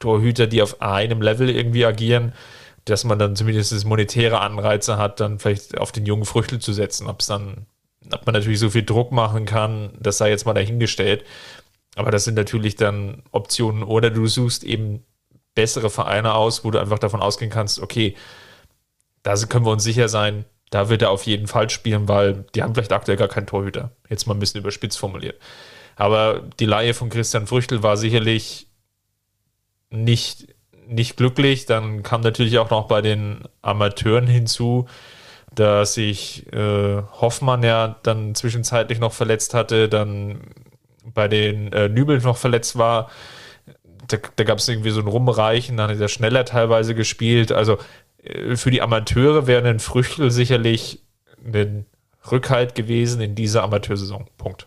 Torhüter, 0.00 0.48
die 0.48 0.60
auf 0.60 0.82
einem 0.82 1.22
Level 1.22 1.48
irgendwie 1.48 1.86
agieren, 1.86 2.32
dass 2.86 3.04
man 3.04 3.20
dann 3.20 3.36
zumindest 3.36 3.84
monetäre 3.86 4.40
Anreize 4.40 4.98
hat, 4.98 5.20
dann 5.20 5.38
vielleicht 5.38 5.78
auf 5.78 5.92
den 5.92 6.06
jungen 6.06 6.24
Früchtel 6.24 6.58
zu 6.58 6.72
setzen. 6.72 7.06
Ob 7.08 7.20
es 7.20 7.28
dann, 7.28 7.66
ob 8.12 8.26
man 8.26 8.34
natürlich 8.34 8.58
so 8.58 8.70
viel 8.70 8.84
Druck 8.84 9.12
machen 9.12 9.46
kann, 9.46 9.92
das 10.00 10.18
sei 10.18 10.30
jetzt 10.30 10.44
mal 10.44 10.54
dahingestellt. 10.54 11.24
Aber 11.96 12.10
das 12.10 12.24
sind 12.24 12.34
natürlich 12.34 12.76
dann 12.76 13.22
Optionen. 13.30 13.82
Oder 13.82 14.10
du 14.10 14.26
suchst 14.26 14.64
eben 14.64 15.04
bessere 15.54 15.90
Vereine 15.90 16.34
aus, 16.34 16.64
wo 16.64 16.70
du 16.70 16.80
einfach 16.80 16.98
davon 16.98 17.20
ausgehen 17.20 17.50
kannst, 17.50 17.80
okay, 17.80 18.16
da 19.22 19.34
können 19.36 19.64
wir 19.64 19.72
uns 19.72 19.84
sicher 19.84 20.08
sein, 20.08 20.44
da 20.70 20.88
wird 20.88 21.02
er 21.02 21.10
auf 21.10 21.24
jeden 21.24 21.46
Fall 21.46 21.70
spielen, 21.70 22.08
weil 22.08 22.44
die 22.54 22.62
haben 22.62 22.74
vielleicht 22.74 22.92
aktuell 22.92 23.16
gar 23.16 23.28
keinen 23.28 23.46
Torhüter. 23.46 23.92
Jetzt 24.08 24.26
mal 24.26 24.34
ein 24.34 24.40
bisschen 24.40 24.60
überspitzt 24.60 24.98
formuliert. 24.98 25.40
Aber 25.96 26.42
die 26.58 26.66
Laie 26.66 26.94
von 26.94 27.10
Christian 27.10 27.46
Früchtel 27.46 27.82
war 27.82 27.96
sicherlich 27.96 28.66
nicht, 29.90 30.48
nicht 30.88 31.16
glücklich. 31.16 31.66
Dann 31.66 32.02
kam 32.02 32.22
natürlich 32.22 32.58
auch 32.58 32.70
noch 32.70 32.88
bei 32.88 33.00
den 33.00 33.44
Amateuren 33.62 34.26
hinzu, 34.26 34.88
dass 35.54 35.94
sich 35.94 36.52
äh, 36.52 37.02
Hoffmann 37.20 37.62
ja 37.62 37.96
dann 38.02 38.34
zwischenzeitlich 38.34 38.98
noch 38.98 39.12
verletzt 39.12 39.54
hatte, 39.54 39.88
dann 39.88 40.40
bei 41.12 41.28
den 41.28 41.72
äh, 41.72 41.88
Nübel 41.88 42.18
noch 42.20 42.36
verletzt 42.36 42.76
war. 42.78 43.10
Da, 44.08 44.18
da 44.36 44.44
gab 44.44 44.58
es 44.58 44.68
irgendwie 44.68 44.90
so 44.90 45.00
ein 45.00 45.06
Rumreichen, 45.06 45.76
dann 45.76 45.90
hat 45.90 46.00
er 46.00 46.08
schneller 46.08 46.44
teilweise 46.44 46.94
gespielt. 46.94 47.52
Also 47.52 47.78
äh, 48.22 48.56
für 48.56 48.70
die 48.70 48.82
Amateure 48.82 49.46
wäre 49.46 49.68
ein 49.68 49.80
Früchtel 49.80 50.30
sicherlich 50.30 51.02
ein 51.44 51.86
Rückhalt 52.30 52.74
gewesen 52.74 53.20
in 53.20 53.34
dieser 53.34 53.62
Amateursaison. 53.62 54.26
Punkt. 54.38 54.66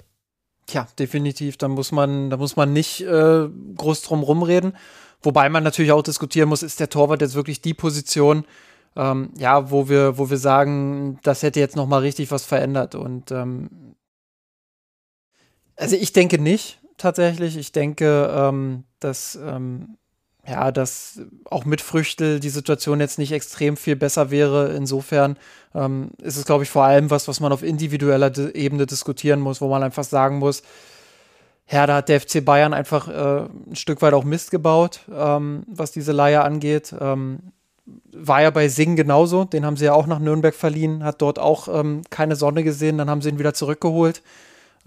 Tja, 0.68 0.88
definitiv. 1.00 1.58
Da 1.58 1.68
muss 1.68 1.92
man, 1.92 2.30
da 2.30 2.38
muss 2.38 2.56
man 2.56 2.74
nicht 2.74 3.02
äh, 3.02 3.48
groß 3.78 4.02
drum 4.02 4.22
rumreden. 4.22 4.74
Wobei 5.22 5.50
man 5.50 5.64
natürlich 5.64 5.92
auch 5.92 6.04
diskutieren 6.04 6.50
muss, 6.50 6.62
ist 6.62 6.80
der 6.80 6.90
Torwart 6.90 7.22
jetzt 7.22 7.36
wirklich 7.36 7.62
die 7.62 7.74
Position, 7.74 8.46
ähm, 8.96 9.32
ja, 9.38 9.72
wo 9.72 9.90
wir, 9.90 10.18
wo 10.18 10.30
wir 10.30 10.38
sagen, 10.38 11.20
das 11.24 11.42
hätte 11.42 11.60
jetzt 11.60 11.76
noch 11.76 11.88
mal 11.88 12.00
richtig 12.00 12.32
was 12.32 12.46
verändert. 12.46 12.96
Und 12.96 13.32
ähm, 13.32 13.70
also 15.78 15.96
ich 15.96 16.14
denke 16.14 16.40
nicht, 16.40 16.80
tatsächlich. 16.98 17.58
Ich 17.58 17.72
denke, 17.72 18.30
ähm, 18.36 18.84
dass 19.00 19.38
ähm, 19.42 19.98
ja, 20.48 20.72
dass 20.72 21.20
auch 21.46 21.66
mit 21.66 21.82
Früchtel 21.82 22.40
die 22.40 22.50
Situation 22.50 23.02
jetzt 23.02 23.20
nicht 23.20 23.34
extrem 23.34 23.76
viel 23.76 23.98
besser 23.98 24.32
wäre. 24.32 24.74
Insofern 24.74 25.38
ähm, 25.76 26.12
ist 26.22 26.38
es, 26.38 26.46
glaube 26.46 26.64
ich, 26.64 26.70
vor 26.70 26.84
allem 26.84 27.10
was, 27.12 27.28
was 27.28 27.42
man 27.42 27.52
auf 27.52 27.64
individueller 27.64 28.30
De 28.30 28.56
Ebene 28.56 28.86
diskutieren 28.86 29.42
muss, 29.42 29.60
wo 29.60 29.68
man 29.68 29.84
einfach 29.84 30.06
sagen 30.06 30.40
muss, 30.40 30.64
ja, 31.70 31.86
da 31.86 31.98
hat 31.98 32.08
der 32.08 32.22
FC 32.22 32.46
Bayern 32.46 32.74
einfach 32.74 33.10
äh, 33.10 33.50
ein 33.70 33.76
Stück 33.76 34.02
weit 34.02 34.14
auch 34.14 34.24
Mist 34.24 34.52
gebaut, 34.52 35.02
ähm, 35.14 35.64
was 35.68 35.92
diese 35.92 36.14
Leier 36.14 36.46
angeht. 36.46 36.96
Ähm, 36.98 37.40
war 38.14 38.42
ja 38.42 38.50
bei 38.50 38.70
Sing 38.70 38.96
genauso, 38.96 39.44
den 39.44 39.66
haben 39.66 39.76
sie 39.76 39.86
ja 39.86 39.94
auch 39.94 40.08
nach 40.08 40.20
Nürnberg 40.20 40.56
verliehen, 40.56 41.04
hat 41.04 41.22
dort 41.22 41.40
auch 41.40 41.68
ähm, 41.68 42.04
keine 42.10 42.38
Sonne 42.38 42.64
gesehen, 42.64 42.98
dann 42.98 43.10
haben 43.10 43.22
sie 43.22 43.30
ihn 43.30 43.40
wieder 43.40 43.54
zurückgeholt. 43.54 44.22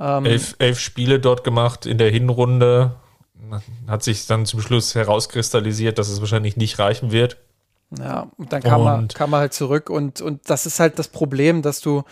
Ähm, 0.00 0.24
elf, 0.24 0.56
elf 0.58 0.80
Spiele 0.80 1.20
dort 1.20 1.44
gemacht 1.44 1.86
in 1.86 1.98
der 1.98 2.10
Hinrunde. 2.10 2.96
Hat 3.86 4.02
sich 4.02 4.26
dann 4.26 4.46
zum 4.46 4.60
Schluss 4.60 4.94
herauskristallisiert, 4.94 5.98
dass 5.98 6.08
es 6.08 6.20
wahrscheinlich 6.20 6.56
nicht 6.56 6.78
reichen 6.78 7.12
wird. 7.12 7.36
Ja, 7.98 8.28
und 8.36 8.52
dann 8.52 8.62
kam, 8.62 8.80
und 8.82 9.12
er, 9.12 9.18
kam 9.18 9.32
er 9.32 9.40
halt 9.40 9.52
zurück 9.52 9.90
und, 9.90 10.20
und 10.20 10.48
das 10.48 10.64
ist 10.64 10.78
halt 10.78 10.98
das 11.00 11.08
Problem, 11.08 11.60
dass 11.60 11.80
du, 11.80 12.04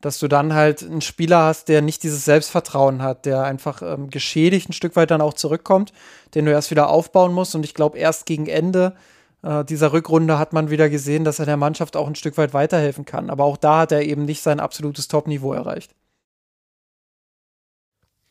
dass 0.00 0.18
du 0.18 0.26
dann 0.26 0.54
halt 0.54 0.82
einen 0.82 1.02
Spieler 1.02 1.44
hast, 1.44 1.68
der 1.68 1.82
nicht 1.82 2.02
dieses 2.02 2.24
Selbstvertrauen 2.24 3.00
hat, 3.00 3.26
der 3.26 3.44
einfach 3.44 3.80
ähm, 3.80 4.10
geschädigt 4.10 4.68
ein 4.68 4.72
Stück 4.72 4.96
weit 4.96 5.12
dann 5.12 5.20
auch 5.20 5.34
zurückkommt, 5.34 5.92
den 6.34 6.46
du 6.46 6.50
erst 6.50 6.72
wieder 6.72 6.88
aufbauen 6.88 7.32
musst. 7.32 7.54
Und 7.54 7.64
ich 7.64 7.74
glaube, 7.74 7.96
erst 7.96 8.26
gegen 8.26 8.48
Ende 8.48 8.94
äh, 9.42 9.64
dieser 9.64 9.92
Rückrunde 9.92 10.38
hat 10.38 10.52
man 10.52 10.68
wieder 10.68 10.88
gesehen, 10.88 11.24
dass 11.24 11.38
er 11.38 11.46
der 11.46 11.56
Mannschaft 11.56 11.96
auch 11.96 12.08
ein 12.08 12.16
Stück 12.16 12.36
weit 12.36 12.52
weiterhelfen 12.52 13.04
kann. 13.04 13.30
Aber 13.30 13.44
auch 13.44 13.56
da 13.56 13.78
hat 13.78 13.92
er 13.92 14.02
eben 14.02 14.24
nicht 14.24 14.42
sein 14.42 14.58
absolutes 14.58 15.06
Top-Niveau 15.06 15.52
erreicht. 15.52 15.94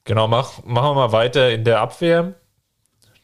Genau, 0.09 0.27
mach, 0.27 0.63
machen 0.63 0.87
wir 0.87 0.93
mal 0.95 1.11
weiter 1.11 1.51
in 1.51 1.63
der 1.63 1.81
Abwehr. 1.81 2.33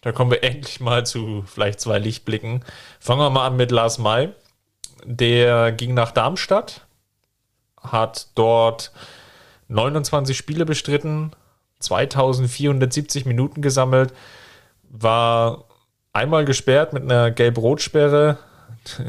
Da 0.02 0.12
kommen 0.12 0.30
wir 0.30 0.44
endlich 0.44 0.80
mal 0.80 1.04
zu 1.04 1.44
vielleicht 1.48 1.80
zwei 1.80 1.98
Lichtblicken. 1.98 2.64
Fangen 3.00 3.22
wir 3.22 3.32
mal 3.32 3.48
an 3.48 3.58
mit 3.58 3.72
Lars 3.72 3.98
May. 3.98 4.30
Der 5.04 5.72
ging 5.72 5.96
nach 5.96 6.12
Darmstadt, 6.12 6.86
hat 7.82 8.28
dort 8.36 8.92
29 9.68 10.38
Spiele 10.38 10.64
bestritten, 10.64 11.32
2470 11.80 13.26
Minuten 13.26 13.64
gesammelt, 13.64 14.14
war 14.84 15.64
einmal 16.14 16.46
gesperrt 16.46 16.94
mit 16.94 17.02
einer 17.02 17.32
Gelb-Rot-Sperre. 17.32 18.38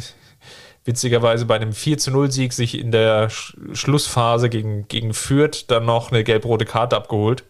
Witzigerweise 0.87 1.45
bei 1.45 1.57
einem 1.57 1.74
4 1.74 1.99
zu 1.99 2.11
0 2.11 2.33
Sieg 2.33 2.55
sich 2.55 2.79
in 2.79 2.91
der 2.91 3.29
Schlussphase 3.29 4.49
gegen, 4.49 4.89
gegen 4.89 5.12
Fürth 5.12 5.66
dann 5.68 5.85
noch 5.85 6.11
eine 6.11 6.24
gelb-rote 6.24 6.64
Karte 6.64 6.97
abgeholt. 6.97 7.45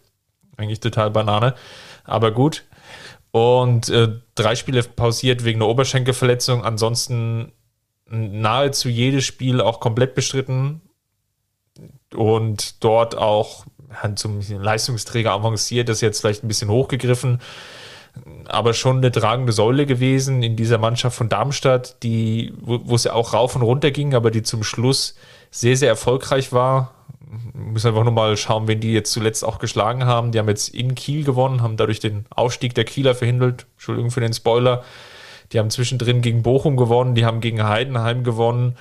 Eigentlich 0.57 0.79
total 0.79 1.11
Banane. 1.11 1.53
Aber 2.03 2.31
gut. 2.31 2.65
Und 3.31 3.89
äh, 3.89 4.09
drei 4.35 4.55
Spiele 4.55 4.83
pausiert 4.83 5.43
wegen 5.43 5.61
einer 5.61 5.69
Oberschenkelverletzung. 5.69 6.65
Ansonsten 6.65 7.51
nahezu 8.09 8.89
jedes 8.89 9.25
Spiel 9.25 9.61
auch 9.61 9.79
komplett 9.79 10.15
bestritten. 10.15 10.81
Und 12.13 12.83
dort 12.83 13.15
auch 13.15 13.65
zum 14.15 14.41
Leistungsträger 14.41 15.31
avanciert, 15.31 15.89
das 15.89 15.97
ist 15.97 16.01
jetzt 16.01 16.21
vielleicht 16.21 16.43
ein 16.43 16.47
bisschen 16.47 16.69
hochgegriffen. 16.69 17.39
aber 18.47 18.73
schon 18.73 18.97
eine 18.97 19.11
tragende 19.11 19.53
Säule 19.53 19.85
gewesen 19.85 20.43
in 20.43 20.55
dieser 20.55 20.77
Mannschaft 20.77 21.15
von 21.15 21.29
Darmstadt, 21.29 22.01
die, 22.03 22.53
wo 22.61 22.95
es 22.95 23.03
ja 23.03 23.13
auch 23.13 23.33
rauf 23.33 23.55
und 23.55 23.61
runter 23.61 23.91
ging, 23.91 24.15
aber 24.15 24.31
die 24.31 24.43
zum 24.43 24.63
Schluss 24.63 25.15
sehr, 25.51 25.77
sehr 25.77 25.89
erfolgreich 25.89 26.51
war. 26.51 26.93
Müssen 27.53 27.87
einfach 27.87 28.03
nur 28.03 28.13
mal 28.13 28.37
schauen, 28.37 28.67
wen 28.67 28.79
die 28.79 28.93
jetzt 28.93 29.11
zuletzt 29.11 29.43
auch 29.43 29.59
geschlagen 29.59 30.05
haben. 30.05 30.31
Die 30.31 30.39
haben 30.39 30.47
jetzt 30.47 30.69
in 30.69 30.95
Kiel 30.95 31.23
gewonnen, 31.23 31.61
haben 31.61 31.77
dadurch 31.77 31.99
den 31.99 32.25
Aufstieg 32.29 32.73
der 32.75 32.85
Kieler 32.85 33.15
verhindert. 33.15 33.65
Entschuldigung 33.75 34.11
für 34.11 34.21
den 34.21 34.33
Spoiler. 34.33 34.83
Die 35.51 35.59
haben 35.59 35.69
zwischendrin 35.69 36.21
gegen 36.21 36.43
Bochum 36.43 36.77
gewonnen, 36.77 37.15
die 37.15 37.25
haben 37.25 37.39
gegen 37.39 37.63
Heidenheim 37.63 38.23
gewonnen, 38.23 38.77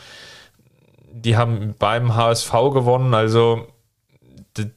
die 1.13 1.37
haben 1.37 1.75
beim 1.79 2.17
HSV 2.17 2.53
gewonnen. 2.73 3.15
Also 3.15 3.67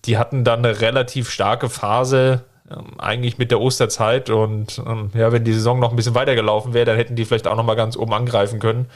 die 0.05 0.17
hatten 0.17 0.43
dann 0.43 0.59
eine 0.59 0.81
relativ 0.81 1.29
starke 1.29 1.69
Phase, 1.69 2.45
ähm, 2.69 2.99
eigentlich 2.99 3.37
mit 3.37 3.51
der 3.51 3.59
Osterzeit. 3.59 4.29
Und 4.29 4.81
ähm, 4.85 5.11
ja, 5.13 5.31
wenn 5.31 5.43
die 5.43 5.53
Saison 5.53 5.79
noch 5.79 5.91
ein 5.91 5.95
bisschen 5.95 6.15
weitergelaufen 6.15 6.73
wäre, 6.73 6.85
dann 6.85 6.97
hätten 6.97 7.15
die 7.15 7.25
vielleicht 7.25 7.47
auch 7.47 7.55
noch 7.55 7.65
mal 7.65 7.75
ganz 7.75 7.97
oben 7.97 8.13
angreifen 8.13 8.59
können. 8.59 8.87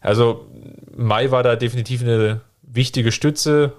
Also 0.00 0.46
Mai 0.96 1.30
war 1.30 1.42
da 1.42 1.56
definitiv 1.56 2.02
eine 2.02 2.40
wichtige 2.62 3.12
Stütze, 3.12 3.72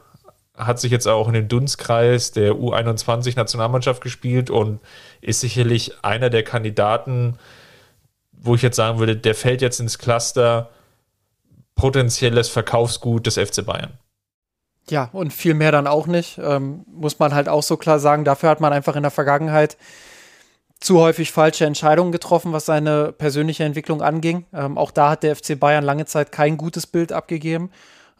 hat 0.57 0.79
sich 0.79 0.91
jetzt 0.91 1.07
auch 1.07 1.27
in 1.27 1.33
dem 1.33 1.47
Dunstkreis 1.47 2.31
der 2.31 2.53
U21-Nationalmannschaft 2.53 4.01
gespielt 4.01 4.49
und 4.49 4.79
ist 5.21 5.41
sicherlich 5.41 6.03
einer 6.03 6.29
der 6.29 6.43
Kandidaten, 6.43 7.37
wo 8.31 8.55
ich 8.55 8.61
jetzt 8.63 8.75
sagen 8.75 8.99
würde, 8.99 9.15
der 9.15 9.35
fällt 9.35 9.61
jetzt 9.61 9.79
ins 9.79 9.99
Cluster 9.99 10.69
potenzielles 11.75 12.49
Verkaufsgut 12.49 13.27
des 13.27 13.35
FC 13.35 13.65
Bayern. 13.65 13.93
Ja, 14.89 15.09
und 15.11 15.31
viel 15.31 15.53
mehr 15.53 15.71
dann 15.71 15.85
auch 15.85 16.07
nicht. 16.07 16.39
Ähm, 16.41 16.85
muss 16.87 17.19
man 17.19 17.33
halt 17.33 17.49
auch 17.49 17.63
so 17.63 17.77
klar 17.77 17.99
sagen. 17.99 18.23
Dafür 18.23 18.49
hat 18.49 18.61
man 18.61 18.73
einfach 18.73 18.95
in 18.95 19.03
der 19.03 19.11
Vergangenheit 19.11 19.77
zu 20.79 20.99
häufig 20.99 21.31
falsche 21.31 21.65
Entscheidungen 21.65 22.11
getroffen, 22.11 22.53
was 22.53 22.65
seine 22.65 23.11
persönliche 23.11 23.63
Entwicklung 23.63 24.01
anging. 24.01 24.45
Ähm, 24.53 24.77
auch 24.77 24.91
da 24.91 25.11
hat 25.11 25.23
der 25.23 25.35
FC 25.35 25.59
Bayern 25.59 25.83
lange 25.83 26.05
Zeit 26.05 26.31
kein 26.31 26.57
gutes 26.57 26.87
Bild 26.87 27.11
abgegeben. 27.11 27.71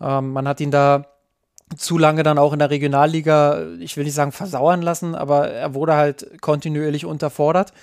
Ähm, 0.02 0.32
man 0.34 0.48
hat 0.48 0.60
ihn 0.60 0.72
da 0.72 1.06
zu 1.76 1.98
lange 1.98 2.24
dann 2.24 2.38
auch 2.38 2.54
in 2.54 2.60
der 2.60 2.70
Regionalliga, 2.70 3.66
ich 3.80 3.98
will 3.98 4.06
nicht 4.06 4.14
sagen 4.14 4.32
versauern 4.32 4.82
lassen, 4.82 5.16
aber 5.16 5.50
er 5.50 5.74
wurde 5.74 5.96
halt 5.96 6.42
kontinuierlich 6.42 7.06
unterfordert. 7.06 7.74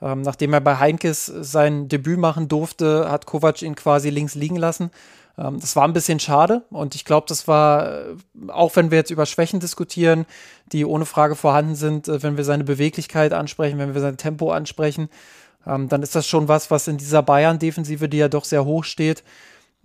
Ähm, 0.00 0.22
nachdem 0.22 0.52
er 0.52 0.60
bei 0.60 0.78
Heinkes 0.78 1.26
sein 1.26 1.88
Debüt 1.88 2.18
machen 2.18 2.48
durfte, 2.48 3.10
hat 3.10 3.26
Kovac 3.26 3.62
ihn 3.62 3.74
quasi 3.74 4.10
links 4.10 4.34
liegen 4.34 4.56
lassen. 4.56 4.90
Ähm, 5.36 5.58
das 5.60 5.76
war 5.76 5.84
ein 5.84 5.92
bisschen 5.92 6.20
schade 6.20 6.62
und 6.70 6.94
ich 6.94 7.04
glaube, 7.04 7.26
das 7.28 7.48
war, 7.48 7.88
äh, 7.88 8.02
auch 8.48 8.76
wenn 8.76 8.90
wir 8.90 8.98
jetzt 8.98 9.10
über 9.10 9.26
Schwächen 9.26 9.60
diskutieren, 9.60 10.26
die 10.72 10.84
ohne 10.84 11.04
Frage 11.04 11.36
vorhanden 11.36 11.74
sind, 11.74 12.08
äh, 12.08 12.22
wenn 12.22 12.36
wir 12.36 12.44
seine 12.44 12.64
Beweglichkeit 12.64 13.32
ansprechen, 13.32 13.78
wenn 13.78 13.94
wir 13.94 14.00
sein 14.00 14.16
Tempo 14.16 14.52
ansprechen, 14.52 15.08
ähm, 15.66 15.88
dann 15.88 16.02
ist 16.02 16.14
das 16.14 16.26
schon 16.26 16.48
was, 16.48 16.70
was 16.70 16.88
in 16.88 16.98
dieser 16.98 17.22
Bayern-Defensive, 17.22 18.08
die 18.08 18.18
ja 18.18 18.28
doch 18.28 18.44
sehr 18.44 18.64
hoch 18.64 18.84
steht, 18.84 19.22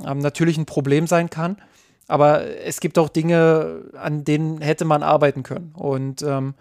ähm, 0.03 0.19
natürlich 0.19 0.57
ein 0.57 0.65
Problem 0.65 1.07
sein 1.07 1.29
kann. 1.29 1.57
Aber 2.07 2.45
es 2.65 2.79
gibt 2.79 2.97
auch 2.97 3.09
Dinge, 3.09 3.83
an 3.93 4.23
denen 4.23 4.61
hätte 4.61 4.85
man 4.85 5.03
arbeiten 5.03 5.43
können. 5.43 5.71
Und 5.73 6.21
ähm, 6.21 6.53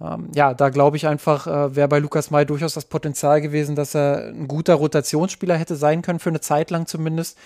ähm, 0.00 0.28
ja, 0.34 0.54
da 0.54 0.68
glaube 0.68 0.96
ich 0.96 1.06
einfach, 1.06 1.46
äh, 1.46 1.74
wäre 1.74 1.88
bei 1.88 1.98
Lukas 1.98 2.30
May 2.30 2.44
durchaus 2.44 2.74
das 2.74 2.84
Potenzial 2.84 3.40
gewesen, 3.40 3.76
dass 3.76 3.94
er 3.94 4.28
ein 4.28 4.46
guter 4.46 4.74
Rotationsspieler 4.74 5.56
hätte 5.56 5.76
sein 5.76 6.02
können, 6.02 6.18
für 6.18 6.28
eine 6.28 6.40
Zeit 6.40 6.70
lang 6.70 6.86
zumindest 6.86 7.38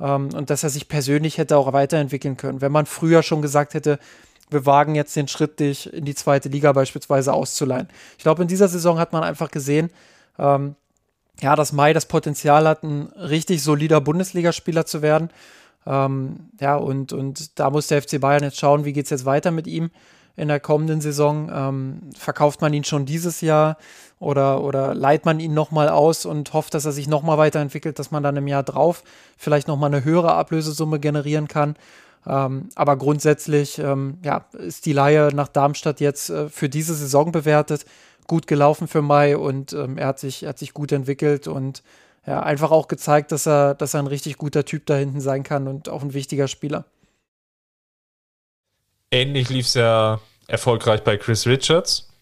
ähm, 0.00 0.30
und 0.34 0.50
dass 0.50 0.62
er 0.62 0.70
sich 0.70 0.88
persönlich 0.88 1.38
hätte 1.38 1.56
auch 1.56 1.72
weiterentwickeln 1.72 2.36
können. 2.36 2.60
Wenn 2.60 2.72
man 2.72 2.86
früher 2.86 3.22
schon 3.22 3.42
gesagt 3.42 3.74
hätte, 3.74 3.98
wir 4.50 4.64
wagen 4.64 4.94
jetzt 4.94 5.14
den 5.14 5.28
Schritt, 5.28 5.60
dich 5.60 5.92
in 5.92 6.06
die 6.06 6.14
zweite 6.14 6.48
Liga 6.48 6.72
beispielsweise 6.72 7.34
auszuleihen. 7.34 7.88
Ich 8.16 8.22
glaube, 8.22 8.42
in 8.42 8.48
dieser 8.48 8.68
Saison 8.68 8.98
hat 8.98 9.12
man 9.12 9.22
einfach 9.22 9.50
gesehen, 9.50 9.90
ähm, 10.38 10.74
ja, 11.40 11.54
dass 11.54 11.72
Mai 11.72 11.92
das 11.92 12.06
Potenzial 12.06 12.66
hat, 12.66 12.82
ein 12.82 13.12
richtig 13.16 13.62
solider 13.62 14.00
Bundesligaspieler 14.00 14.86
zu 14.86 15.02
werden. 15.02 15.30
Ähm, 15.88 16.50
ja, 16.60 16.76
und, 16.76 17.12
und 17.12 17.58
da 17.58 17.70
muss 17.70 17.86
der 17.86 18.02
FC 18.02 18.20
Bayern 18.20 18.42
jetzt 18.42 18.58
schauen, 18.58 18.84
wie 18.84 18.92
geht 18.92 19.04
es 19.04 19.10
jetzt 19.10 19.24
weiter 19.24 19.50
mit 19.50 19.66
ihm 19.66 19.90
in 20.36 20.48
der 20.48 20.60
kommenden 20.60 21.00
Saison. 21.00 21.50
Ähm, 21.52 22.00
verkauft 22.16 22.60
man 22.60 22.74
ihn 22.74 22.84
schon 22.84 23.06
dieses 23.06 23.40
Jahr 23.40 23.78
oder, 24.20 24.62
oder 24.62 24.94
leiht 24.94 25.24
man 25.24 25.40
ihn 25.40 25.54
nochmal 25.54 25.88
aus 25.88 26.26
und 26.26 26.52
hofft, 26.52 26.74
dass 26.74 26.84
er 26.84 26.92
sich 26.92 27.08
nochmal 27.08 27.38
weiterentwickelt, 27.38 27.98
dass 27.98 28.10
man 28.10 28.22
dann 28.22 28.36
im 28.36 28.46
Jahr 28.46 28.62
drauf 28.62 29.02
vielleicht 29.36 29.66
nochmal 29.66 29.92
eine 29.92 30.04
höhere 30.04 30.34
Ablösesumme 30.34 31.00
generieren 31.00 31.48
kann. 31.48 31.74
Ähm, 32.26 32.68
aber 32.74 32.96
grundsätzlich 32.96 33.78
ähm, 33.78 34.18
ja, 34.22 34.44
ist 34.52 34.86
die 34.86 34.92
Laie 34.92 35.30
nach 35.34 35.48
Darmstadt 35.48 36.00
jetzt 36.00 36.30
äh, 36.30 36.48
für 36.48 36.68
diese 36.68 36.94
Saison 36.94 37.32
bewertet. 37.32 37.86
Gut 38.26 38.46
gelaufen 38.46 38.88
für 38.88 39.00
Mai 39.00 39.38
und 39.38 39.72
ähm, 39.72 39.96
er, 39.96 40.08
hat 40.08 40.18
sich, 40.18 40.42
er 40.42 40.50
hat 40.50 40.58
sich 40.58 40.74
gut 40.74 40.92
entwickelt 40.92 41.48
und 41.48 41.82
ja, 42.28 42.42
einfach 42.42 42.70
auch 42.70 42.88
gezeigt, 42.88 43.32
dass 43.32 43.46
er, 43.46 43.74
dass 43.74 43.94
er 43.94 44.00
ein 44.00 44.06
richtig 44.06 44.36
guter 44.36 44.66
Typ 44.66 44.84
da 44.84 44.96
hinten 44.96 45.22
sein 45.22 45.42
kann 45.44 45.66
und 45.66 45.88
auch 45.88 46.02
ein 46.02 46.12
wichtiger 46.12 46.46
Spieler. 46.46 46.84
Ähnlich 49.10 49.48
lief 49.48 49.64
es 49.64 49.74
ja 49.74 50.20
erfolgreich 50.46 51.02
bei 51.04 51.16
Chris 51.16 51.46
Richards, 51.46 52.12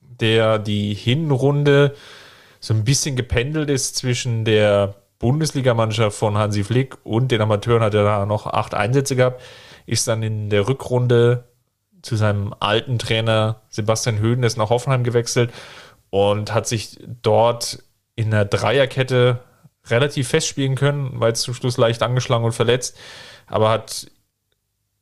der 0.00 0.58
die 0.58 0.92
Hinrunde 0.92 1.94
so 2.60 2.74
ein 2.74 2.84
bisschen 2.84 3.16
gependelt 3.16 3.70
ist 3.70 3.96
zwischen 3.96 4.44
der 4.44 4.96
Bundesligamannschaft 5.18 6.18
von 6.18 6.36
Hansi 6.36 6.62
Flick 6.62 6.98
und 7.02 7.30
den 7.30 7.40
Amateuren 7.40 7.82
hat 7.82 7.94
er 7.94 8.04
da 8.04 8.26
noch 8.26 8.46
acht 8.46 8.74
Einsätze 8.74 9.16
gehabt, 9.16 9.40
ist 9.86 10.06
dann 10.06 10.22
in 10.22 10.50
der 10.50 10.68
Rückrunde 10.68 11.44
zu 12.02 12.16
seinem 12.16 12.54
alten 12.60 12.98
Trainer 12.98 13.62
Sebastian 13.70 14.18
Höhnes 14.18 14.58
nach 14.58 14.68
Hoffenheim 14.68 15.04
gewechselt 15.04 15.50
und 16.10 16.52
hat 16.52 16.66
sich 16.66 16.98
dort 17.22 17.82
in 18.14 18.30
der 18.30 18.44
Dreierkette 18.44 19.40
relativ 19.88 20.28
festspielen 20.28 20.76
können, 20.76 21.20
weil 21.20 21.32
es 21.32 21.42
zum 21.42 21.54
Schluss 21.54 21.76
leicht 21.76 22.02
angeschlagen 22.02 22.44
und 22.44 22.52
verletzt, 22.52 22.96
aber 23.46 23.70
hat 23.70 24.06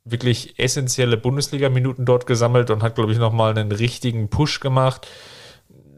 wirklich 0.05 0.59
essentielle 0.59 1.17
Bundesliga-Minuten 1.17 2.05
dort 2.05 2.25
gesammelt 2.27 2.69
und 2.69 2.83
hat, 2.83 2.95
glaube 2.95 3.13
ich, 3.13 3.17
nochmal 3.17 3.51
einen 3.51 3.71
richtigen 3.71 4.29
Push 4.29 4.59
gemacht. 4.59 5.07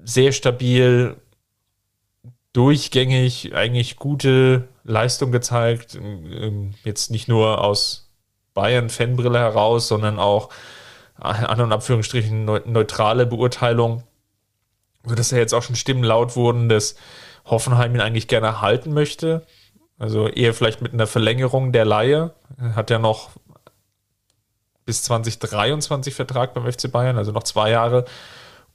Sehr 0.03 0.31
stabil, 0.31 1.15
durchgängig, 2.53 3.55
eigentlich 3.55 3.95
gute 3.95 4.67
Leistung 4.83 5.31
gezeigt. 5.31 5.95
Ähm, 5.95 6.75
jetzt 6.83 7.09
nicht 7.09 7.27
nur 7.27 7.63
aus 7.63 8.11
Bayern-Fanbrille 8.53 9.39
heraus, 9.39 9.87
sondern 9.87 10.19
auch 10.19 10.49
an 11.17 11.61
und 11.61 11.71
Abführungsstrichen 11.71 12.45
neutrale 12.45 13.25
Beurteilung, 13.25 14.03
sodass 15.05 15.31
ja 15.31 15.37
jetzt 15.37 15.53
auch 15.53 15.63
schon 15.63 15.77
Stimmen 15.77 16.03
laut 16.03 16.35
wurden, 16.35 16.67
dass 16.67 16.95
Hoffenheim 17.45 17.95
ihn 17.95 18.01
eigentlich 18.01 18.27
gerne 18.27 18.61
halten 18.61 18.93
möchte. 18.93 19.45
Also 19.97 20.27
eher 20.27 20.53
vielleicht 20.53 20.81
mit 20.81 20.93
einer 20.93 21.07
Verlängerung 21.07 21.71
der 21.71 21.85
Laie. 21.85 22.33
Er 22.57 22.75
hat 22.75 22.89
ja 22.89 22.99
noch 22.99 23.29
bis 24.85 25.03
2023 25.03 26.13
Vertrag 26.13 26.53
beim 26.53 26.71
FC 26.71 26.91
Bayern, 26.91 27.17
also 27.17 27.31
noch 27.31 27.43
zwei 27.43 27.71
Jahre. 27.71 28.05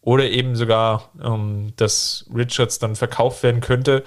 Oder 0.00 0.30
eben 0.30 0.56
sogar, 0.56 1.10
ähm, 1.22 1.72
dass 1.76 2.26
Richards 2.34 2.78
dann 2.78 2.96
verkauft 2.96 3.42
werden 3.42 3.60
könnte. 3.60 4.02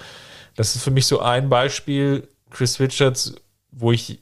Das 0.56 0.76
ist 0.76 0.84
für 0.84 0.92
mich 0.92 1.06
so 1.06 1.20
ein 1.20 1.50
Beispiel, 1.50 2.28
Chris 2.50 2.80
Richards, 2.80 3.36
wo 3.72 3.92
ich, 3.92 4.20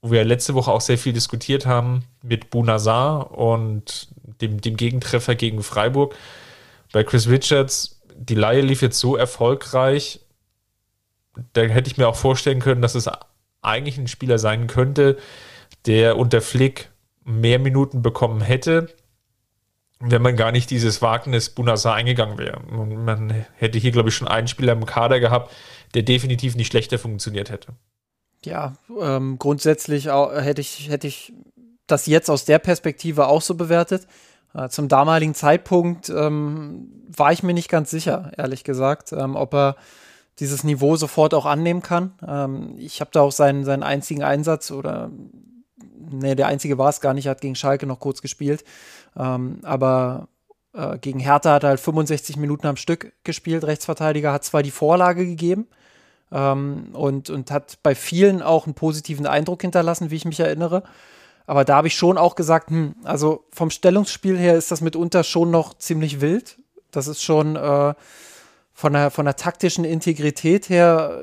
wo 0.00 0.10
wir 0.10 0.24
letzte 0.24 0.54
Woche 0.54 0.70
auch 0.70 0.80
sehr 0.80 0.98
viel 0.98 1.12
diskutiert 1.12 1.66
haben 1.66 2.04
mit 2.22 2.50
Bunazar 2.50 3.32
und 3.32 4.08
dem, 4.40 4.60
dem 4.60 4.76
Gegentreffer 4.76 5.34
gegen 5.34 5.62
Freiburg. 5.62 6.14
Bei 6.92 7.04
Chris 7.04 7.28
Richards, 7.28 7.93
die 8.16 8.34
Laie 8.34 8.60
lief 8.60 8.82
jetzt 8.82 8.98
so 8.98 9.16
erfolgreich, 9.16 10.20
da 11.52 11.62
hätte 11.62 11.90
ich 11.90 11.96
mir 11.96 12.08
auch 12.08 12.16
vorstellen 12.16 12.60
können, 12.60 12.82
dass 12.82 12.94
es 12.94 13.10
eigentlich 13.62 13.98
ein 13.98 14.08
Spieler 14.08 14.38
sein 14.38 14.66
könnte, 14.66 15.18
der 15.86 16.16
unter 16.16 16.40
Flick 16.40 16.90
mehr 17.24 17.58
Minuten 17.58 18.02
bekommen 18.02 18.40
hätte, 18.40 18.88
wenn 20.00 20.22
man 20.22 20.36
gar 20.36 20.52
nicht 20.52 20.70
dieses 20.70 21.02
Wagnis 21.02 21.50
Bunasa 21.50 21.94
eingegangen 21.94 22.38
wäre. 22.38 22.60
Man 22.60 23.46
hätte 23.56 23.78
hier, 23.78 23.90
glaube 23.90 24.10
ich, 24.10 24.14
schon 24.14 24.28
einen 24.28 24.48
Spieler 24.48 24.72
im 24.72 24.86
Kader 24.86 25.20
gehabt, 25.20 25.52
der 25.94 26.02
definitiv 26.02 26.56
nicht 26.56 26.68
schlechter 26.68 26.98
funktioniert 26.98 27.50
hätte. 27.50 27.72
Ja, 28.44 28.74
ähm, 29.00 29.38
grundsätzlich 29.38 30.06
hätte 30.06 30.60
ich, 30.60 30.90
hätte 30.90 31.06
ich 31.06 31.32
das 31.86 32.06
jetzt 32.06 32.28
aus 32.28 32.44
der 32.44 32.58
Perspektive 32.58 33.26
auch 33.26 33.42
so 33.42 33.54
bewertet. 33.54 34.06
Äh, 34.54 34.68
zum 34.68 34.88
damaligen 34.88 35.34
Zeitpunkt 35.34 36.08
ähm, 36.08 36.90
war 37.08 37.32
ich 37.32 37.42
mir 37.42 37.54
nicht 37.54 37.68
ganz 37.68 37.90
sicher, 37.90 38.32
ehrlich 38.36 38.64
gesagt, 38.64 39.12
ähm, 39.12 39.36
ob 39.36 39.54
er 39.54 39.76
dieses 40.38 40.64
Niveau 40.64 40.96
sofort 40.96 41.34
auch 41.34 41.46
annehmen 41.46 41.82
kann. 41.82 42.12
Ähm, 42.26 42.74
ich 42.78 43.00
habe 43.00 43.10
da 43.12 43.20
auch 43.20 43.32
seinen, 43.32 43.64
seinen 43.64 43.82
einzigen 43.82 44.22
Einsatz 44.22 44.70
oder 44.70 45.10
nee, 46.10 46.34
der 46.34 46.46
einzige 46.46 46.78
war 46.78 46.88
es 46.88 47.00
gar 47.00 47.14
nicht, 47.14 47.28
hat 47.28 47.40
gegen 47.40 47.54
Schalke 47.54 47.86
noch 47.86 48.00
kurz 48.00 48.22
gespielt. 48.22 48.64
Ähm, 49.16 49.60
aber 49.62 50.28
äh, 50.72 50.98
gegen 50.98 51.20
Hertha 51.20 51.52
hat 51.52 51.64
er 51.64 51.70
halt 51.70 51.80
65 51.80 52.36
Minuten 52.36 52.66
am 52.66 52.76
Stück 52.76 53.12
gespielt. 53.24 53.64
Rechtsverteidiger 53.64 54.32
hat 54.32 54.44
zwar 54.44 54.62
die 54.62 54.70
Vorlage 54.70 55.24
gegeben 55.26 55.68
ähm, 56.32 56.88
und, 56.92 57.30
und 57.30 57.50
hat 57.50 57.78
bei 57.82 57.94
vielen 57.94 58.42
auch 58.42 58.66
einen 58.66 58.74
positiven 58.74 59.26
Eindruck 59.26 59.62
hinterlassen, 59.62 60.10
wie 60.10 60.16
ich 60.16 60.24
mich 60.24 60.40
erinnere. 60.40 60.82
Aber 61.46 61.64
da 61.64 61.76
habe 61.76 61.88
ich 61.88 61.94
schon 61.94 62.18
auch 62.18 62.34
gesagt, 62.34 62.70
hm, 62.70 62.94
also 63.04 63.44
vom 63.50 63.70
Stellungsspiel 63.70 64.36
her 64.36 64.56
ist 64.56 64.70
das 64.70 64.80
mitunter 64.80 65.24
schon 65.24 65.50
noch 65.50 65.74
ziemlich 65.74 66.20
wild. 66.20 66.58
Das 66.90 67.06
ist 67.06 67.22
schon, 67.22 67.56
äh, 67.56 67.94
von 68.72 68.92
der, 68.92 69.10
von 69.10 69.24
der 69.24 69.36
taktischen 69.36 69.84
Integrität 69.84 70.68
her 70.68 71.20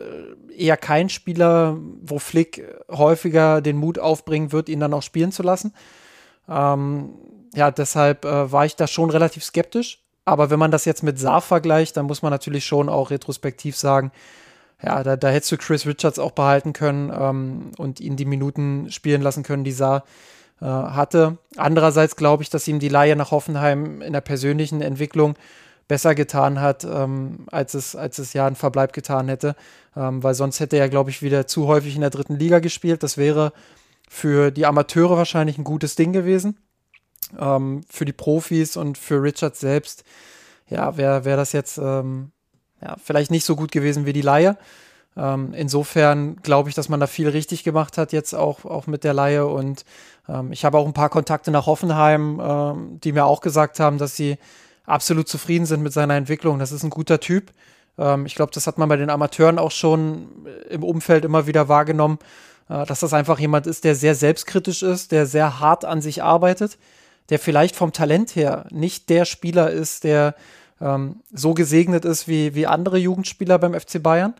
äh, 0.50 0.54
eher 0.54 0.78
kein 0.78 1.10
Spieler, 1.10 1.78
wo 2.02 2.20
Flick 2.20 2.64
häufiger 2.90 3.62
den 3.62 3.78
Mut 3.78 4.00
aufbringen 4.00 4.52
wird, 4.52 4.70
ihn 4.70 4.80
dann 4.80 4.94
auch 4.94 5.04
spielen 5.04 5.32
zu 5.32 5.44
lassen. 5.44 5.74
Ähm, 6.48 7.14
ja, 7.54 7.72
deshalb 7.72 8.26
äh, 8.26 8.52
war 8.52 8.66
ich 8.66 8.76
da 8.76 8.88
schon 8.88 9.10
relativ 9.10 9.44
skeptisch. 9.44 10.00
Aber 10.24 10.50
wenn 10.50 10.60
man 10.60 10.72
das 10.72 10.86
jetzt 10.86 11.04
mit 11.04 11.20
Saar 11.20 11.42
vergleicht, 11.42 11.98
dann 11.98 12.06
muss 12.06 12.22
man 12.22 12.32
natürlich 12.32 12.66
schon 12.66 12.90
auch 12.90 13.10
retrospektiv 13.10 13.76
sagen, 13.76 14.12
ja, 14.84 15.04
da, 15.04 15.16
da 15.16 15.30
hättest 15.30 15.52
du 15.52 15.58
Chris 15.58 15.86
Richards 15.86 16.20
auch 16.20 16.32
behalten 16.32 16.74
können 16.74 17.12
ähm, 17.16 17.72
und 17.78 18.00
ihn 18.00 18.16
die 18.16 18.26
Minuten 18.26 18.90
spielen 18.92 19.22
lassen 19.22 19.44
können, 19.44 19.64
die 19.64 19.72
Saar 19.72 20.04
äh, 20.60 20.66
hatte. 20.66 21.38
Andererseits 21.56 22.16
glaube 22.16 22.44
ich, 22.44 22.50
dass 22.50 22.68
ihm 22.68 22.80
die 22.80 22.90
Laie 22.90 23.16
nach 23.16 23.32
Hoffenheim 23.32 24.02
in 24.02 24.14
der 24.14 24.22
persönlichen 24.22 24.82
Entwicklung 24.82 25.36
besser 25.88 26.16
getan 26.16 26.62
hat, 26.62 26.84
ähm, 26.84 27.46
als, 27.52 27.74
es, 27.74 27.96
als 27.96 28.18
es 28.18 28.34
ja 28.34 28.48
ein 28.48 28.56
Verbleib 28.56 28.94
getan 28.94 29.28
hätte. 29.28 29.56
Ähm, 29.96 30.24
weil 30.24 30.34
sonst 30.34 30.60
hätte 30.60 30.78
er, 30.78 30.90
glaube 30.90 31.10
ich, 31.10 31.22
wieder 31.22 31.48
zu 31.48 31.68
häufig 31.68 31.96
in 31.96 32.02
der 32.02 32.10
dritten 32.10 32.40
Liga 32.40 32.60
gespielt. 32.60 33.04
Das 33.04 33.18
wäre 33.18 33.52
für 34.10 34.52
die 34.52 34.66
Amateure 34.66 35.18
wahrscheinlich 35.18 35.58
ein 35.58 35.64
gutes 35.64 35.96
Ding 35.96 36.14
gewesen. 36.14 36.58
Ähm, 37.38 37.82
für 37.90 38.06
die 38.06 38.14
Profis 38.14 38.78
und 38.78 38.98
für 38.98 39.22
Richard 39.22 39.56
selbst, 39.56 40.04
ja, 40.70 40.98
wäre 40.98 41.26
wär 41.26 41.38
das 41.38 41.52
jetzt 41.52 41.78
ähm, 41.78 42.32
ja, 42.82 42.96
vielleicht 43.04 43.32
nicht 43.32 43.46
so 43.46 43.56
gut 43.56 43.72
gewesen 43.72 44.06
wie 44.06 44.14
die 44.14 44.22
Laie. 44.22 44.58
Ähm, 45.18 45.54
insofern 45.54 46.38
glaube 46.38 46.70
ich, 46.70 46.76
dass 46.76 46.90
man 46.90 47.00
da 47.00 47.08
viel 47.08 47.28
richtig 47.28 47.64
gemacht 47.64 47.98
hat, 47.98 48.14
jetzt 48.14 48.34
auch, 48.34 48.66
auch 48.66 48.88
mit 48.88 49.04
der 49.04 49.14
Laie. 49.14 49.46
Und 49.46 49.86
ähm, 50.30 50.52
ich 50.52 50.64
habe 50.66 50.78
auch 50.78 50.86
ein 50.86 50.94
paar 50.94 51.10
Kontakte 51.10 51.52
nach 51.52 51.66
Hoffenheim, 51.66 52.40
ähm, 52.42 53.00
die 53.04 53.12
mir 53.12 53.26
auch 53.26 53.42
gesagt 53.42 53.80
haben, 53.80 53.98
dass 53.98 54.16
sie 54.16 54.38
absolut 54.86 55.28
zufrieden 55.28 55.66
sind 55.66 55.84
mit 55.84 55.94
seiner 55.94 56.16
Entwicklung. 56.16 56.60
Das 56.60 56.72
ist 56.72 56.84
ein 56.84 56.90
guter 56.90 57.20
Typ. 57.20 57.52
Ähm, 57.98 58.26
ich 58.26 58.36
glaube, 58.36 58.52
das 58.54 58.68
hat 58.68 58.78
man 58.78 58.90
bei 58.90 58.98
den 58.98 59.10
Amateuren 59.10 59.60
auch 59.60 59.72
schon 59.72 60.48
im 60.70 60.84
Umfeld 60.84 61.26
immer 61.26 61.46
wieder 61.46 61.68
wahrgenommen, 61.68 62.20
äh, 62.70 62.86
dass 62.86 63.02
das 63.02 63.14
einfach 63.14 63.40
jemand 63.40 63.68
ist, 63.68 63.84
der 63.84 63.96
sehr 63.96 64.16
selbstkritisch 64.16 64.82
ist, 64.82 65.12
der 65.12 65.26
sehr 65.26 65.60
hart 65.60 65.86
an 65.86 66.02
sich 66.02 66.24
arbeitet, 66.24 66.78
der 67.30 67.40
vielleicht 67.40 67.76
vom 67.76 67.92
Talent 67.94 68.36
her 68.36 68.66
nicht 68.72 69.10
der 69.10 69.26
Spieler 69.26 69.70
ist, 69.70 70.04
der 70.04 70.36
ähm, 70.82 71.22
so 71.32 71.54
gesegnet 71.54 72.06
ist 72.06 72.28
wie, 72.28 72.56
wie 72.56 72.68
andere 72.68 72.98
Jugendspieler 72.98 73.60
beim 73.60 73.74
FC 73.74 74.02
Bayern, 74.02 74.34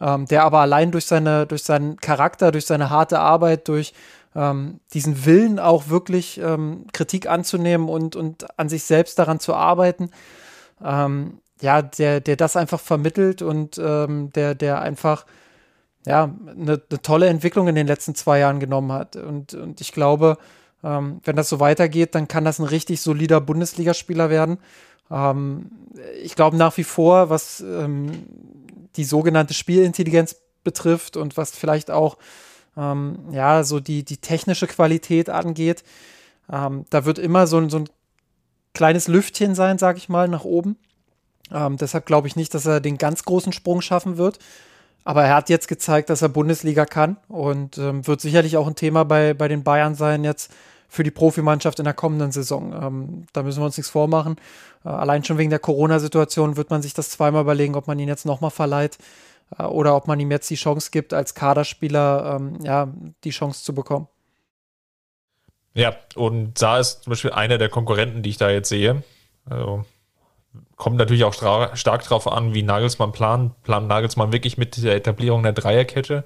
ähm, 0.00 0.26
der 0.26 0.44
aber 0.44 0.60
allein 0.60 0.90
durch, 0.90 1.06
seine, 1.06 1.46
durch 1.46 1.62
seinen 1.62 1.96
Charakter, 1.96 2.52
durch 2.52 2.66
seine 2.66 2.90
harte 2.90 3.18
Arbeit, 3.18 3.68
durch 3.68 3.94
ähm, 4.34 4.80
diesen 4.92 5.24
Willen 5.24 5.58
auch 5.58 5.88
wirklich 5.88 6.38
ähm, 6.38 6.86
Kritik 6.92 7.28
anzunehmen 7.28 7.88
und, 7.88 8.14
und 8.14 8.46
an 8.58 8.68
sich 8.68 8.84
selbst 8.84 9.18
daran 9.18 9.40
zu 9.40 9.54
arbeiten, 9.54 10.10
ähm, 10.84 11.38
ja, 11.62 11.80
der, 11.80 12.20
der 12.20 12.36
das 12.36 12.56
einfach 12.56 12.80
vermittelt 12.80 13.40
und 13.40 13.78
ähm, 13.78 14.30
der, 14.34 14.54
der 14.54 14.82
einfach 14.82 15.24
ja, 16.06 16.24
eine, 16.24 16.80
eine 16.90 17.02
tolle 17.02 17.26
Entwicklung 17.28 17.66
in 17.66 17.74
den 17.74 17.86
letzten 17.86 18.14
zwei 18.14 18.38
Jahren 18.38 18.60
genommen 18.60 18.92
hat. 18.92 19.16
Und, 19.16 19.54
und 19.54 19.80
ich 19.80 19.92
glaube, 19.92 20.36
ähm, 20.84 21.20
wenn 21.24 21.36
das 21.36 21.48
so 21.48 21.58
weitergeht, 21.58 22.14
dann 22.14 22.28
kann 22.28 22.44
das 22.44 22.58
ein 22.58 22.66
richtig 22.66 23.00
solider 23.00 23.40
Bundesligaspieler 23.40 24.28
werden. 24.30 24.58
Ähm, 25.10 25.70
ich 26.22 26.34
glaube 26.34 26.56
nach 26.56 26.76
wie 26.76 26.84
vor, 26.84 27.30
was 27.30 27.60
ähm, 27.60 28.26
die 28.96 29.04
sogenannte 29.04 29.54
Spielintelligenz 29.54 30.36
betrifft 30.64 31.16
und 31.16 31.36
was 31.36 31.52
vielleicht 31.52 31.90
auch 31.90 32.18
ähm, 32.76 33.18
ja 33.30 33.62
so 33.64 33.80
die, 33.80 34.04
die 34.04 34.18
technische 34.18 34.66
Qualität 34.66 35.30
angeht, 35.30 35.84
ähm, 36.52 36.84
da 36.90 37.04
wird 37.04 37.18
immer 37.18 37.46
so, 37.46 37.68
so 37.68 37.78
ein 37.78 37.88
kleines 38.74 39.08
Lüftchen 39.08 39.54
sein, 39.54 39.78
sage 39.78 39.98
ich 39.98 40.08
mal, 40.08 40.28
nach 40.28 40.44
oben. 40.44 40.76
Ähm, 41.52 41.76
deshalb 41.76 42.06
glaube 42.06 42.28
ich 42.28 42.36
nicht, 42.36 42.54
dass 42.54 42.66
er 42.66 42.80
den 42.80 42.98
ganz 42.98 43.24
großen 43.24 43.52
Sprung 43.52 43.80
schaffen 43.80 44.16
wird. 44.18 44.38
Aber 45.04 45.24
er 45.24 45.36
hat 45.36 45.48
jetzt 45.48 45.68
gezeigt, 45.68 46.10
dass 46.10 46.22
er 46.22 46.28
Bundesliga 46.28 46.84
kann 46.84 47.16
und 47.28 47.78
ähm, 47.78 48.06
wird 48.06 48.20
sicherlich 48.20 48.56
auch 48.56 48.66
ein 48.66 48.74
Thema 48.74 49.04
bei, 49.04 49.34
bei 49.34 49.46
den 49.46 49.62
Bayern 49.62 49.94
sein 49.94 50.24
jetzt 50.24 50.52
für 50.96 51.04
die 51.04 51.10
Profimannschaft 51.10 51.78
in 51.78 51.84
der 51.84 51.94
kommenden 51.94 52.32
Saison. 52.32 52.72
Ähm, 52.72 53.26
da 53.32 53.42
müssen 53.42 53.60
wir 53.60 53.66
uns 53.66 53.76
nichts 53.76 53.90
vormachen. 53.90 54.36
Äh, 54.84 54.88
allein 54.88 55.22
schon 55.22 55.38
wegen 55.38 55.50
der 55.50 55.58
Corona-Situation 55.58 56.56
wird 56.56 56.70
man 56.70 56.82
sich 56.82 56.94
das 56.94 57.10
zweimal 57.10 57.42
überlegen, 57.42 57.76
ob 57.76 57.86
man 57.86 57.98
ihn 57.98 58.08
jetzt 58.08 58.24
nochmal 58.24 58.50
verleiht 58.50 58.98
äh, 59.58 59.64
oder 59.64 59.94
ob 59.94 60.08
man 60.08 60.18
ihm 60.18 60.30
jetzt 60.30 60.48
die 60.48 60.56
Chance 60.56 60.90
gibt, 60.90 61.12
als 61.12 61.34
Kaderspieler 61.34 62.38
ähm, 62.40 62.58
ja, 62.62 62.88
die 63.22 63.30
Chance 63.30 63.62
zu 63.62 63.74
bekommen. 63.74 64.08
Ja, 65.74 65.94
und 66.14 66.60
da 66.60 66.78
ist 66.78 67.04
zum 67.04 67.10
Beispiel 67.10 67.32
einer 67.32 67.58
der 67.58 67.68
Konkurrenten, 67.68 68.22
die 68.22 68.30
ich 68.30 68.38
da 68.38 68.48
jetzt 68.48 68.70
sehe. 68.70 69.02
Also 69.44 69.84
kommt 70.76 70.96
natürlich 70.96 71.24
auch 71.24 71.34
stark 71.34 72.02
darauf 72.04 72.26
an, 72.26 72.54
wie 72.54 72.62
Nagelsmann 72.62 73.12
plant. 73.12 73.62
Plant 73.62 73.86
Nagelsmann 73.86 74.32
wirklich 74.32 74.56
mit 74.56 74.82
der 74.82 74.96
Etablierung 74.96 75.42
der 75.42 75.52
Dreierkette? 75.52 76.24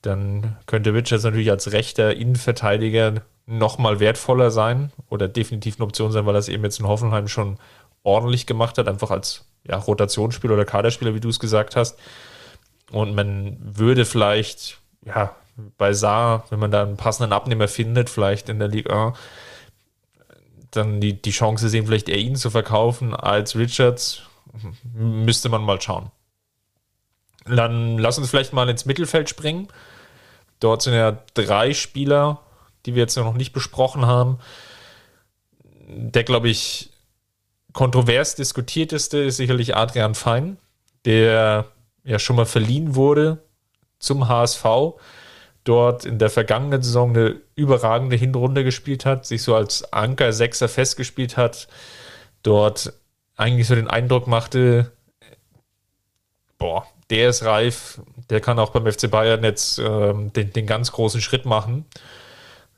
Dann 0.00 0.56
könnte 0.64 0.94
Richards 0.94 1.24
natürlich 1.24 1.50
als 1.50 1.72
rechter 1.72 2.16
Innenverteidiger 2.16 3.22
nochmal 3.50 4.00
wertvoller 4.00 4.50
sein 4.50 4.92
oder 5.08 5.28
definitiv 5.28 5.76
eine 5.76 5.84
Option 5.84 6.12
sein, 6.12 6.24
weil 6.24 6.36
es 6.36 6.48
eben 6.48 6.62
jetzt 6.64 6.78
in 6.78 6.86
Hoffenheim 6.86 7.28
schon 7.28 7.58
ordentlich 8.02 8.46
gemacht 8.46 8.78
hat, 8.78 8.88
einfach 8.88 9.10
als 9.10 9.44
ja, 9.64 9.76
Rotationsspieler 9.76 10.54
oder 10.54 10.64
Kaderspieler, 10.64 11.14
wie 11.14 11.20
du 11.20 11.28
es 11.28 11.40
gesagt 11.40 11.76
hast. 11.76 11.98
Und 12.92 13.14
man 13.14 13.58
würde 13.60 14.04
vielleicht, 14.04 14.78
ja, 15.04 15.34
bei 15.76 15.92
Saar, 15.92 16.44
wenn 16.50 16.58
man 16.58 16.70
da 16.70 16.82
einen 16.82 16.96
passenden 16.96 17.32
Abnehmer 17.32 17.68
findet, 17.68 18.08
vielleicht 18.08 18.48
in 18.48 18.58
der 18.58 18.68
Liga 18.68 19.14
dann 20.70 21.00
die, 21.00 21.20
die 21.20 21.32
Chance 21.32 21.68
sehen, 21.68 21.86
vielleicht 21.86 22.08
eher 22.08 22.18
ihn 22.18 22.36
zu 22.36 22.50
verkaufen 22.50 23.14
als 23.14 23.56
Richards, 23.56 24.22
müsste 24.94 25.48
man 25.48 25.62
mal 25.62 25.80
schauen. 25.80 26.12
Dann 27.44 27.98
lass 27.98 28.18
uns 28.18 28.30
vielleicht 28.30 28.52
mal 28.52 28.68
ins 28.68 28.86
Mittelfeld 28.86 29.28
springen. 29.28 29.66
Dort 30.60 30.82
sind 30.82 30.94
ja 30.94 31.18
drei 31.34 31.74
Spieler, 31.74 32.40
die 32.86 32.94
wir 32.94 33.02
jetzt 33.02 33.16
noch 33.16 33.34
nicht 33.34 33.52
besprochen 33.52 34.06
haben. 34.06 34.38
Der, 35.88 36.24
glaube 36.24 36.48
ich, 36.48 36.90
kontrovers 37.72 38.34
diskutierteste 38.34 39.18
ist 39.18 39.36
sicherlich 39.36 39.76
Adrian 39.76 40.14
Fein, 40.14 40.58
der 41.04 41.66
ja 42.04 42.18
schon 42.18 42.36
mal 42.36 42.46
verliehen 42.46 42.94
wurde 42.94 43.42
zum 43.98 44.28
HSV 44.28 44.64
dort 45.64 46.04
in 46.04 46.18
der 46.18 46.30
vergangenen 46.30 46.82
Saison 46.82 47.10
eine 47.10 47.40
überragende 47.54 48.16
Hinrunde 48.16 48.64
gespielt 48.64 49.04
hat, 49.04 49.26
sich 49.26 49.42
so 49.42 49.54
als 49.54 49.92
Anker 49.92 50.32
Sechser 50.32 50.68
festgespielt 50.68 51.36
hat, 51.36 51.68
dort 52.42 52.92
eigentlich 53.36 53.66
so 53.66 53.74
den 53.74 53.88
Eindruck 53.88 54.26
machte, 54.26 54.92
boah, 56.58 56.86
der 57.10 57.28
ist 57.28 57.44
reif, 57.44 58.00
der 58.30 58.40
kann 58.40 58.58
auch 58.58 58.70
beim 58.70 58.90
FC 58.90 59.10
Bayern 59.10 59.44
jetzt 59.44 59.78
ähm, 59.78 60.32
den, 60.32 60.52
den 60.52 60.66
ganz 60.66 60.92
großen 60.92 61.20
Schritt 61.20 61.44
machen. 61.44 61.84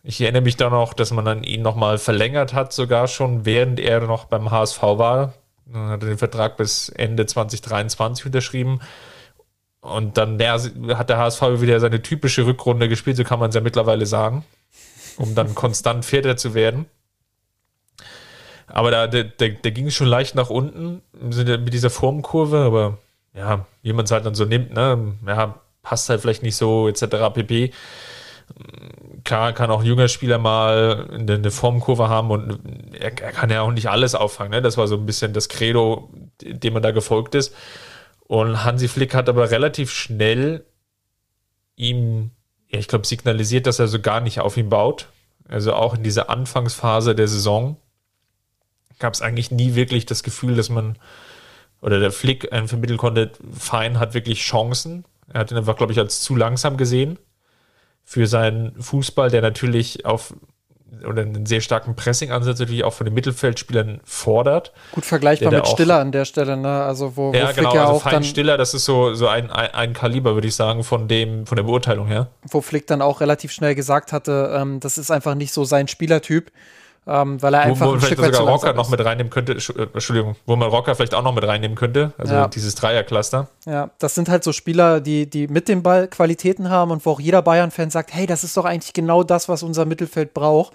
Ich 0.04 0.20
erinnere 0.20 0.42
mich 0.42 0.56
dann 0.56 0.72
auch, 0.72 0.94
dass 0.94 1.12
man 1.12 1.24
dann 1.24 1.44
ihn 1.44 1.62
nochmal 1.62 1.98
verlängert 1.98 2.54
hat, 2.54 2.72
sogar 2.72 3.06
schon 3.06 3.44
während 3.44 3.78
er 3.78 4.00
noch 4.00 4.24
beim 4.24 4.50
HSV 4.50 4.82
war. 4.82 5.34
Dann 5.66 5.88
hat 5.88 6.02
er 6.02 6.08
den 6.08 6.18
Vertrag 6.18 6.56
bis 6.56 6.88
Ende 6.88 7.24
2023 7.24 8.26
unterschrieben. 8.26 8.80
Und 9.80 10.16
dann 10.16 10.38
der, 10.38 10.60
hat 10.96 11.10
der 11.10 11.18
HSV 11.18 11.42
wieder 11.60 11.78
seine 11.80 12.02
typische 12.02 12.46
Rückrunde 12.46 12.88
gespielt, 12.88 13.16
so 13.16 13.24
kann 13.24 13.38
man 13.38 13.48
es 13.50 13.54
ja 13.54 13.60
mittlerweile 13.60 14.06
sagen, 14.06 14.44
um 15.16 15.34
dann 15.34 15.54
konstant 15.56 16.04
Vierter 16.04 16.36
zu 16.36 16.54
werden. 16.54 16.86
Aber 18.66 18.90
da, 18.90 19.06
da, 19.06 19.22
da, 19.22 19.48
da 19.48 19.70
ging 19.70 19.88
es 19.88 19.94
schon 19.94 20.06
leicht 20.06 20.34
nach 20.34 20.50
unten 20.50 21.02
mit 21.12 21.72
dieser 21.72 21.90
Formkurve, 21.90 22.58
aber 22.58 22.98
ja, 23.34 23.66
wie 23.82 23.92
man 23.92 24.04
es 24.04 24.10
halt 24.10 24.24
dann 24.24 24.34
so 24.34 24.44
nimmt, 24.44 24.72
ne, 24.72 25.14
ja, 25.26 25.60
passt 25.82 26.08
halt 26.08 26.20
vielleicht 26.20 26.42
nicht 26.42 26.56
so, 26.56 26.88
etc. 26.88 27.04
pp. 27.34 27.72
Klar 29.24 29.52
kann 29.52 29.70
auch 29.70 29.80
ein 29.80 29.86
junger 29.86 30.08
Spieler 30.08 30.38
mal 30.38 31.08
eine 31.12 31.50
Formkurve 31.50 32.08
haben 32.08 32.30
und 32.30 32.58
er, 32.94 33.16
er 33.20 33.32
kann 33.32 33.50
ja 33.50 33.62
auch 33.62 33.70
nicht 33.70 33.88
alles 33.88 34.14
auffangen. 34.14 34.50
Ne? 34.50 34.62
Das 34.62 34.76
war 34.76 34.88
so 34.88 34.96
ein 34.96 35.06
bisschen 35.06 35.32
das 35.32 35.48
Credo, 35.48 36.10
dem 36.40 36.72
man 36.72 36.82
da 36.82 36.90
gefolgt 36.90 37.34
ist. 37.34 37.54
Und 38.20 38.64
Hansi 38.64 38.88
Flick 38.88 39.14
hat 39.14 39.28
aber 39.28 39.50
relativ 39.50 39.90
schnell 39.90 40.64
ihm, 41.76 42.30
ja, 42.68 42.78
ich 42.78 42.88
glaube, 42.88 43.06
signalisiert, 43.06 43.66
dass 43.66 43.78
er 43.78 43.88
so 43.88 44.00
gar 44.00 44.20
nicht 44.20 44.40
auf 44.40 44.56
ihn 44.56 44.68
baut. 44.68 45.08
Also 45.48 45.74
auch 45.74 45.94
in 45.94 46.02
dieser 46.02 46.30
Anfangsphase 46.30 47.14
der 47.14 47.28
Saison 47.28 47.76
gab 48.98 49.14
es 49.14 49.22
eigentlich 49.22 49.50
nie 49.50 49.74
wirklich 49.74 50.06
das 50.06 50.22
Gefühl, 50.22 50.56
dass 50.56 50.68
man 50.70 50.96
oder 51.80 51.98
der 51.98 52.12
Flick 52.12 52.52
einen 52.52 52.68
vermitteln 52.68 52.98
konnte, 52.98 53.32
Fein 53.52 53.98
hat 53.98 54.14
wirklich 54.14 54.40
Chancen. 54.40 55.04
Er 55.32 55.40
hat 55.40 55.50
ihn 55.50 55.58
einfach, 55.58 55.76
glaube 55.76 55.92
ich, 55.92 55.98
als 55.98 56.20
zu 56.20 56.36
langsam 56.36 56.76
gesehen 56.76 57.18
für 58.12 58.26
seinen 58.26 58.74
Fußball, 58.80 59.30
der 59.30 59.40
natürlich 59.40 60.04
auf 60.04 60.34
oder 61.08 61.22
einen 61.22 61.46
sehr 61.46 61.62
starken 61.62 61.96
Pressing-Ansatz 61.96 62.58
natürlich 62.58 62.84
auch 62.84 62.92
von 62.92 63.06
den 63.06 63.14
Mittelfeldspielern 63.14 64.00
fordert. 64.04 64.72
Gut 64.92 65.06
vergleichbar 65.06 65.50
mit 65.50 65.66
Stiller 65.66 65.98
an 65.98 66.12
der 66.12 66.26
Stelle, 66.26 66.58
ne? 66.58 66.82
Also 66.82 67.16
wo, 67.16 67.32
wo 67.32 67.34
ja, 67.34 67.46
Flick 67.46 67.56
genau, 67.56 67.74
ja 67.74 67.86
also 67.86 67.94
auch 67.94 68.10
dann 68.10 68.22
Stiller, 68.22 68.58
das 68.58 68.74
ist 68.74 68.84
so, 68.84 69.14
so 69.14 69.28
ein, 69.28 69.50
ein, 69.50 69.74
ein 69.74 69.92
Kaliber, 69.94 70.34
würde 70.34 70.46
ich 70.46 70.54
sagen, 70.54 70.84
von 70.84 71.08
dem, 71.08 71.46
von 71.46 71.56
der 71.56 71.62
Beurteilung 71.62 72.06
her. 72.06 72.28
Wo 72.42 72.60
Flick 72.60 72.86
dann 72.86 73.00
auch 73.00 73.22
relativ 73.22 73.50
schnell 73.50 73.74
gesagt 73.74 74.12
hatte, 74.12 74.54
ähm, 74.54 74.78
das 74.78 74.98
ist 74.98 75.10
einfach 75.10 75.34
nicht 75.34 75.54
so 75.54 75.64
sein 75.64 75.88
Spielertyp. 75.88 76.52
Ähm, 77.06 77.42
weil 77.42 77.54
er 77.54 77.62
einfach 77.62 77.86
wo 77.86 77.90
man 77.92 78.00
vielleicht 78.00 78.34
sogar 78.34 78.52
Rocker 78.52 78.72
noch 78.74 78.88
mit 78.88 79.04
reinnehmen 79.04 79.30
könnte, 79.30 79.52
äh, 79.54 79.82
Entschuldigung, 79.92 80.36
wo 80.46 80.54
man 80.54 80.68
Rocker 80.68 80.94
vielleicht 80.94 81.14
auch 81.14 81.22
noch 81.22 81.34
mit 81.34 81.44
reinnehmen 81.46 81.76
könnte, 81.76 82.12
also 82.16 82.34
ja. 82.34 82.48
dieses 82.48 82.74
Dreiercluster. 82.76 83.48
Ja, 83.66 83.90
das 83.98 84.14
sind 84.14 84.28
halt 84.28 84.44
so 84.44 84.52
Spieler, 84.52 85.00
die, 85.00 85.28
die 85.28 85.48
mit 85.48 85.68
dem 85.68 85.82
Ball 85.82 86.06
Qualitäten 86.06 86.70
haben 86.70 86.90
und 86.92 87.04
wo 87.04 87.10
auch 87.10 87.20
jeder 87.20 87.42
Bayern-Fan 87.42 87.90
sagt, 87.90 88.14
hey, 88.14 88.26
das 88.26 88.44
ist 88.44 88.56
doch 88.56 88.64
eigentlich 88.64 88.92
genau 88.92 89.24
das, 89.24 89.48
was 89.48 89.62
unser 89.62 89.84
Mittelfeld 89.84 90.32
braucht. 90.32 90.72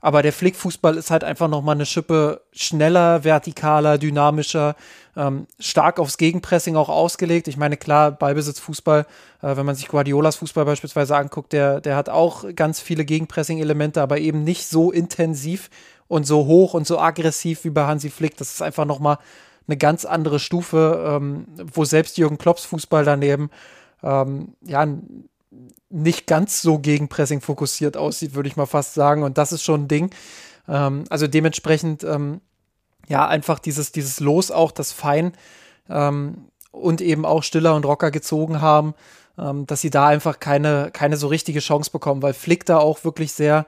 Aber 0.00 0.22
der 0.22 0.32
Flickfußball 0.32 0.96
ist 0.96 1.10
halt 1.10 1.24
einfach 1.24 1.48
nochmal 1.48 1.74
eine 1.74 1.86
Schippe 1.86 2.42
schneller, 2.52 3.22
vertikaler, 3.22 3.98
dynamischer, 3.98 4.76
ähm, 5.18 5.48
stark 5.58 5.98
aufs 5.98 6.16
Gegenpressing 6.16 6.76
auch 6.76 6.88
ausgelegt. 6.88 7.48
Ich 7.48 7.56
meine, 7.56 7.76
klar, 7.76 8.12
Ballbesitzfußball, 8.12 9.00
äh, 9.42 9.56
wenn 9.56 9.66
man 9.66 9.74
sich 9.74 9.88
Guardiolas 9.88 10.36
Fußball 10.36 10.64
beispielsweise 10.64 11.16
anguckt, 11.16 11.52
der, 11.52 11.80
der 11.80 11.96
hat 11.96 12.08
auch 12.08 12.44
ganz 12.54 12.78
viele 12.78 13.04
Gegenpressing-Elemente, 13.04 14.00
aber 14.00 14.18
eben 14.18 14.44
nicht 14.44 14.66
so 14.68 14.92
intensiv 14.92 15.70
und 16.06 16.24
so 16.24 16.46
hoch 16.46 16.72
und 16.72 16.86
so 16.86 17.00
aggressiv 17.00 17.64
wie 17.64 17.70
bei 17.70 17.84
Hansi 17.84 18.10
Flick. 18.10 18.36
Das 18.36 18.54
ist 18.54 18.62
einfach 18.62 18.84
nochmal 18.84 19.18
eine 19.66 19.76
ganz 19.76 20.04
andere 20.04 20.38
Stufe, 20.38 21.04
ähm, 21.04 21.46
wo 21.74 21.84
selbst 21.84 22.16
Jürgen 22.16 22.38
Klopps 22.38 22.64
Fußball 22.64 23.04
daneben 23.04 23.50
ähm, 24.04 24.54
ja 24.64 24.86
nicht 25.90 26.28
ganz 26.28 26.62
so 26.62 26.78
gegen 26.78 27.08
Pressing 27.08 27.40
fokussiert 27.40 27.96
aussieht, 27.96 28.34
würde 28.34 28.48
ich 28.48 28.56
mal 28.56 28.66
fast 28.66 28.94
sagen. 28.94 29.24
Und 29.24 29.36
das 29.36 29.52
ist 29.52 29.64
schon 29.64 29.82
ein 29.82 29.88
Ding. 29.88 30.10
Ähm, 30.68 31.04
also 31.10 31.26
dementsprechend, 31.26 32.04
ähm, 32.04 32.40
ja, 33.08 33.26
einfach 33.26 33.58
dieses, 33.58 33.90
dieses 33.92 34.20
Los 34.20 34.50
auch, 34.50 34.70
das 34.70 34.92
Fein 34.92 35.32
ähm, 35.88 36.48
und 36.70 37.00
eben 37.00 37.24
auch 37.24 37.42
Stiller 37.42 37.74
und 37.74 37.86
Rocker 37.86 38.10
gezogen 38.10 38.60
haben, 38.60 38.94
ähm, 39.38 39.66
dass 39.66 39.80
sie 39.80 39.90
da 39.90 40.06
einfach 40.06 40.38
keine, 40.40 40.90
keine 40.92 41.16
so 41.16 41.28
richtige 41.28 41.60
Chance 41.60 41.90
bekommen, 41.90 42.22
weil 42.22 42.34
Flick 42.34 42.66
da 42.66 42.78
auch 42.78 43.04
wirklich 43.04 43.32
sehr, 43.32 43.66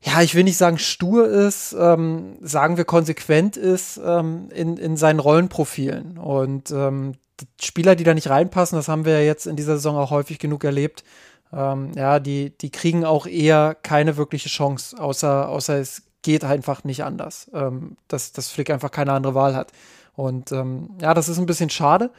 ja, 0.00 0.20
ich 0.20 0.34
will 0.34 0.44
nicht 0.44 0.58
sagen 0.58 0.78
stur 0.78 1.26
ist, 1.26 1.74
ähm, 1.78 2.36
sagen 2.42 2.76
wir 2.76 2.84
konsequent 2.84 3.56
ist 3.56 3.98
ähm, 4.04 4.50
in, 4.54 4.76
in 4.76 4.96
seinen 4.96 5.18
Rollenprofilen. 5.18 6.18
Und 6.18 6.70
ähm, 6.70 7.14
Spieler, 7.60 7.96
die 7.96 8.04
da 8.04 8.12
nicht 8.12 8.28
reinpassen, 8.28 8.76
das 8.76 8.88
haben 8.88 9.06
wir 9.06 9.14
ja 9.20 9.24
jetzt 9.26 9.46
in 9.46 9.56
dieser 9.56 9.76
Saison 9.76 9.96
auch 9.96 10.10
häufig 10.10 10.38
genug 10.38 10.62
erlebt, 10.62 11.04
ähm, 11.52 11.92
ja, 11.94 12.20
die, 12.20 12.50
die 12.58 12.70
kriegen 12.70 13.04
auch 13.04 13.26
eher 13.26 13.76
keine 13.82 14.16
wirkliche 14.16 14.48
Chance, 14.48 15.00
außer, 15.00 15.48
außer 15.48 15.78
es 15.78 16.02
geht 16.24 16.42
einfach 16.42 16.82
nicht 16.82 17.04
anders, 17.04 17.48
ähm, 17.54 17.96
dass, 18.08 18.32
dass 18.32 18.50
Flick 18.50 18.70
einfach 18.70 18.90
keine 18.90 19.12
andere 19.12 19.36
Wahl 19.36 19.54
hat. 19.54 19.70
Und 20.16 20.50
ähm, 20.50 20.90
ja, 21.00 21.14
das 21.14 21.28
ist 21.28 21.38
ein 21.38 21.46
bisschen 21.46 21.70
schade, 21.70 22.10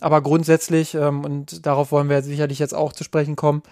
aber 0.00 0.22
grundsätzlich, 0.22 0.94
ähm, 0.94 1.24
und 1.24 1.66
darauf 1.66 1.92
wollen 1.92 2.08
wir 2.08 2.22
sicherlich 2.22 2.58
jetzt 2.58 2.74
auch 2.74 2.92
zu 2.94 3.04
sprechen 3.04 3.36
kommen, 3.36 3.62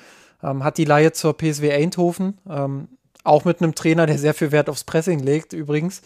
ähm, 0.42 0.64
hat 0.64 0.76
die 0.76 0.84
Laie 0.84 1.12
zur 1.12 1.34
PSW 1.36 1.72
Eindhoven, 1.72 2.36
ähm, 2.50 2.88
auch 3.24 3.44
mit 3.44 3.62
einem 3.62 3.74
Trainer, 3.74 4.06
der 4.06 4.18
sehr 4.18 4.34
viel 4.34 4.52
Wert 4.52 4.68
aufs 4.68 4.84
Pressing 4.84 5.20
legt, 5.20 5.52
übrigens, 5.52 6.02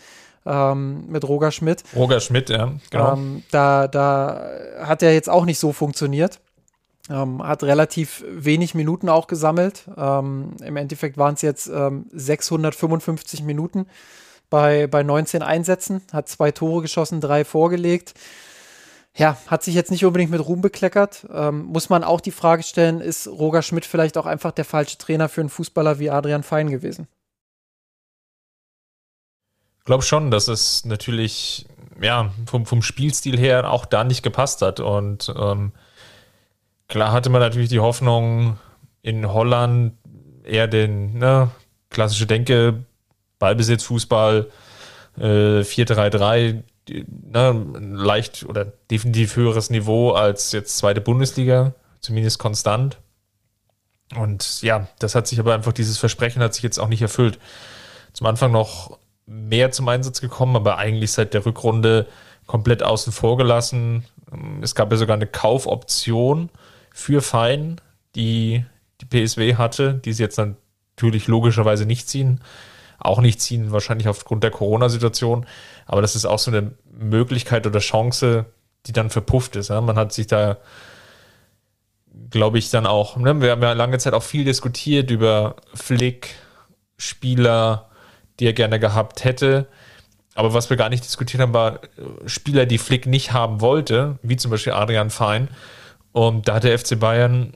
ähm, 0.46 1.06
mit 1.08 1.26
Roger 1.28 1.50
Schmidt. 1.50 1.82
Roger 1.94 2.20
Schmidt, 2.20 2.50
ja, 2.50 2.72
genau. 2.90 3.14
Ähm, 3.14 3.42
da, 3.50 3.88
da 3.88 4.46
hat 4.80 5.02
er 5.02 5.12
jetzt 5.12 5.28
auch 5.28 5.44
nicht 5.44 5.58
so 5.58 5.72
funktioniert. 5.72 6.40
Ähm, 7.10 7.42
hat 7.42 7.62
relativ 7.62 8.24
wenig 8.28 8.74
Minuten 8.74 9.08
auch 9.08 9.26
gesammelt. 9.26 9.84
Ähm, 9.96 10.56
Im 10.64 10.76
Endeffekt 10.76 11.18
waren 11.18 11.34
es 11.34 11.42
jetzt 11.42 11.64
655 11.64 13.40
ähm, 13.40 13.46
Minuten 13.46 13.86
bei, 14.48 14.86
bei 14.86 15.02
19 15.02 15.42
Einsätzen. 15.42 16.02
Hat 16.12 16.28
zwei 16.28 16.52
Tore 16.52 16.82
geschossen, 16.82 17.20
drei 17.20 17.44
vorgelegt. 17.44 18.14
Ja, 19.16 19.36
hat 19.48 19.64
sich 19.64 19.74
jetzt 19.74 19.90
nicht 19.90 20.04
unbedingt 20.04 20.30
mit 20.30 20.46
Ruhm 20.46 20.60
bekleckert. 20.60 21.26
Ähm, 21.32 21.64
muss 21.64 21.90
man 21.90 22.04
auch 22.04 22.20
die 22.20 22.30
Frage 22.30 22.62
stellen, 22.62 23.00
ist 23.00 23.26
Roger 23.26 23.62
Schmidt 23.62 23.84
vielleicht 23.84 24.16
auch 24.16 24.26
einfach 24.26 24.52
der 24.52 24.64
falsche 24.64 24.98
Trainer 24.98 25.28
für 25.28 25.40
einen 25.40 25.50
Fußballer 25.50 25.98
wie 25.98 26.10
Adrian 26.10 26.44
Fein 26.44 26.70
gewesen? 26.70 27.08
glaube 29.90 30.04
schon, 30.04 30.30
dass 30.30 30.46
es 30.46 30.84
natürlich 30.84 31.66
ja, 32.00 32.30
vom, 32.46 32.64
vom 32.64 32.80
Spielstil 32.80 33.36
her 33.36 33.72
auch 33.72 33.84
da 33.86 34.04
nicht 34.04 34.22
gepasst 34.22 34.62
hat. 34.62 34.78
Und 34.78 35.34
ähm, 35.36 35.72
klar 36.90 37.12
hatte 37.12 37.30
man 37.30 37.40
natürlich 37.40 37.70
die 37.70 37.80
Hoffnung, 37.80 38.58
in 39.00 39.32
Holland 39.32 39.94
eher 40.44 40.66
den 40.66 41.18
ne, 41.18 41.50
klassische 41.88 42.26
Denke, 42.26 42.84
Ballbesitz, 43.38 43.84
Fußball, 43.84 44.50
äh, 45.16 45.62
4-3-3, 45.62 46.62
ne, 46.88 47.66
leicht 47.80 48.44
oder 48.44 48.66
definitiv 48.90 49.36
höheres 49.36 49.70
Niveau 49.70 50.10
als 50.10 50.52
jetzt 50.52 50.76
zweite 50.76 51.00
Bundesliga, 51.00 51.72
zumindest 52.00 52.38
konstant. 52.38 52.98
Und 54.16 54.60
ja, 54.62 54.88
das 54.98 55.14
hat 55.14 55.26
sich 55.26 55.38
aber 55.38 55.54
einfach, 55.54 55.72
dieses 55.72 55.96
Versprechen 55.96 56.42
hat 56.42 56.52
sich 56.52 56.64
jetzt 56.64 56.78
auch 56.78 56.88
nicht 56.88 57.02
erfüllt. 57.02 57.38
Zum 58.12 58.26
Anfang 58.26 58.50
noch 58.50 58.98
mehr 59.24 59.70
zum 59.70 59.88
Einsatz 59.88 60.20
gekommen, 60.20 60.56
aber 60.56 60.78
eigentlich 60.78 61.12
seit 61.12 61.32
der 61.32 61.46
Rückrunde 61.46 62.06
komplett 62.46 62.82
außen 62.82 63.12
vor 63.12 63.36
gelassen. 63.36 64.04
Es 64.60 64.74
gab 64.74 64.90
ja 64.90 64.96
sogar 64.96 65.16
eine 65.16 65.28
Kaufoption 65.28 66.50
für 66.92 67.22
Fein, 67.22 67.80
die 68.14 68.64
die 69.00 69.06
PSW 69.06 69.56
hatte, 69.56 69.94
die 69.94 70.12
sie 70.12 70.22
jetzt 70.22 70.38
natürlich 70.38 71.26
logischerweise 71.26 71.86
nicht 71.86 72.08
ziehen. 72.08 72.40
Auch 72.98 73.20
nicht 73.20 73.40
ziehen, 73.40 73.72
wahrscheinlich 73.72 74.08
aufgrund 74.08 74.44
der 74.44 74.50
Corona-Situation. 74.50 75.46
Aber 75.86 76.02
das 76.02 76.16
ist 76.16 76.26
auch 76.26 76.38
so 76.38 76.50
eine 76.50 76.72
Möglichkeit 76.92 77.66
oder 77.66 77.80
Chance, 77.80 78.46
die 78.86 78.92
dann 78.92 79.08
verpufft 79.08 79.56
ist. 79.56 79.70
Man 79.70 79.96
hat 79.96 80.12
sich 80.12 80.26
da, 80.26 80.58
glaube 82.28 82.58
ich, 82.58 82.68
dann 82.70 82.86
auch, 82.86 83.16
ne? 83.16 83.40
wir 83.40 83.52
haben 83.52 83.62
ja 83.62 83.72
lange 83.72 83.98
Zeit 83.98 84.12
auch 84.12 84.22
viel 84.22 84.44
diskutiert 84.44 85.10
über 85.10 85.56
Flick, 85.74 86.34
Spieler, 86.98 87.88
die 88.38 88.46
er 88.46 88.52
gerne 88.52 88.78
gehabt 88.78 89.24
hätte. 89.24 89.66
Aber 90.34 90.52
was 90.52 90.70
wir 90.70 90.76
gar 90.76 90.90
nicht 90.90 91.04
diskutiert 91.04 91.42
haben, 91.42 91.54
war 91.54 91.80
Spieler, 92.26 92.66
die 92.66 92.78
Flick 92.78 93.06
nicht 93.06 93.32
haben 93.32 93.60
wollte, 93.62 94.18
wie 94.22 94.36
zum 94.36 94.50
Beispiel 94.50 94.74
Adrian 94.74 95.10
Fein. 95.10 95.48
Und 96.12 96.48
da 96.48 96.54
hat 96.54 96.64
der 96.64 96.78
FC 96.78 96.98
Bayern 96.98 97.54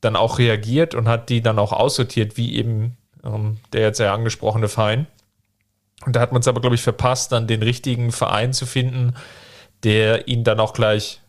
dann 0.00 0.16
auch 0.16 0.38
reagiert 0.38 0.94
und 0.94 1.08
hat 1.08 1.28
die 1.28 1.42
dann 1.42 1.58
auch 1.58 1.72
aussortiert, 1.72 2.36
wie 2.36 2.56
eben 2.56 2.96
ähm, 3.24 3.58
der 3.72 3.82
jetzt 3.82 4.00
ja 4.00 4.14
angesprochene 4.14 4.68
Fein. 4.68 5.06
Und 6.06 6.16
da 6.16 6.20
hat 6.20 6.32
man 6.32 6.40
es 6.40 6.48
aber, 6.48 6.60
glaube 6.60 6.76
ich, 6.76 6.82
verpasst, 6.82 7.32
dann 7.32 7.46
den 7.46 7.62
richtigen 7.62 8.12
Verein 8.12 8.52
zu 8.52 8.64
finden, 8.64 9.14
der 9.82 10.28
ihn 10.28 10.44
dann 10.44 10.60
auch 10.60 10.72
gleich 10.72 11.20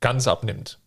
ganz 0.00 0.28
abnimmt. 0.28 0.78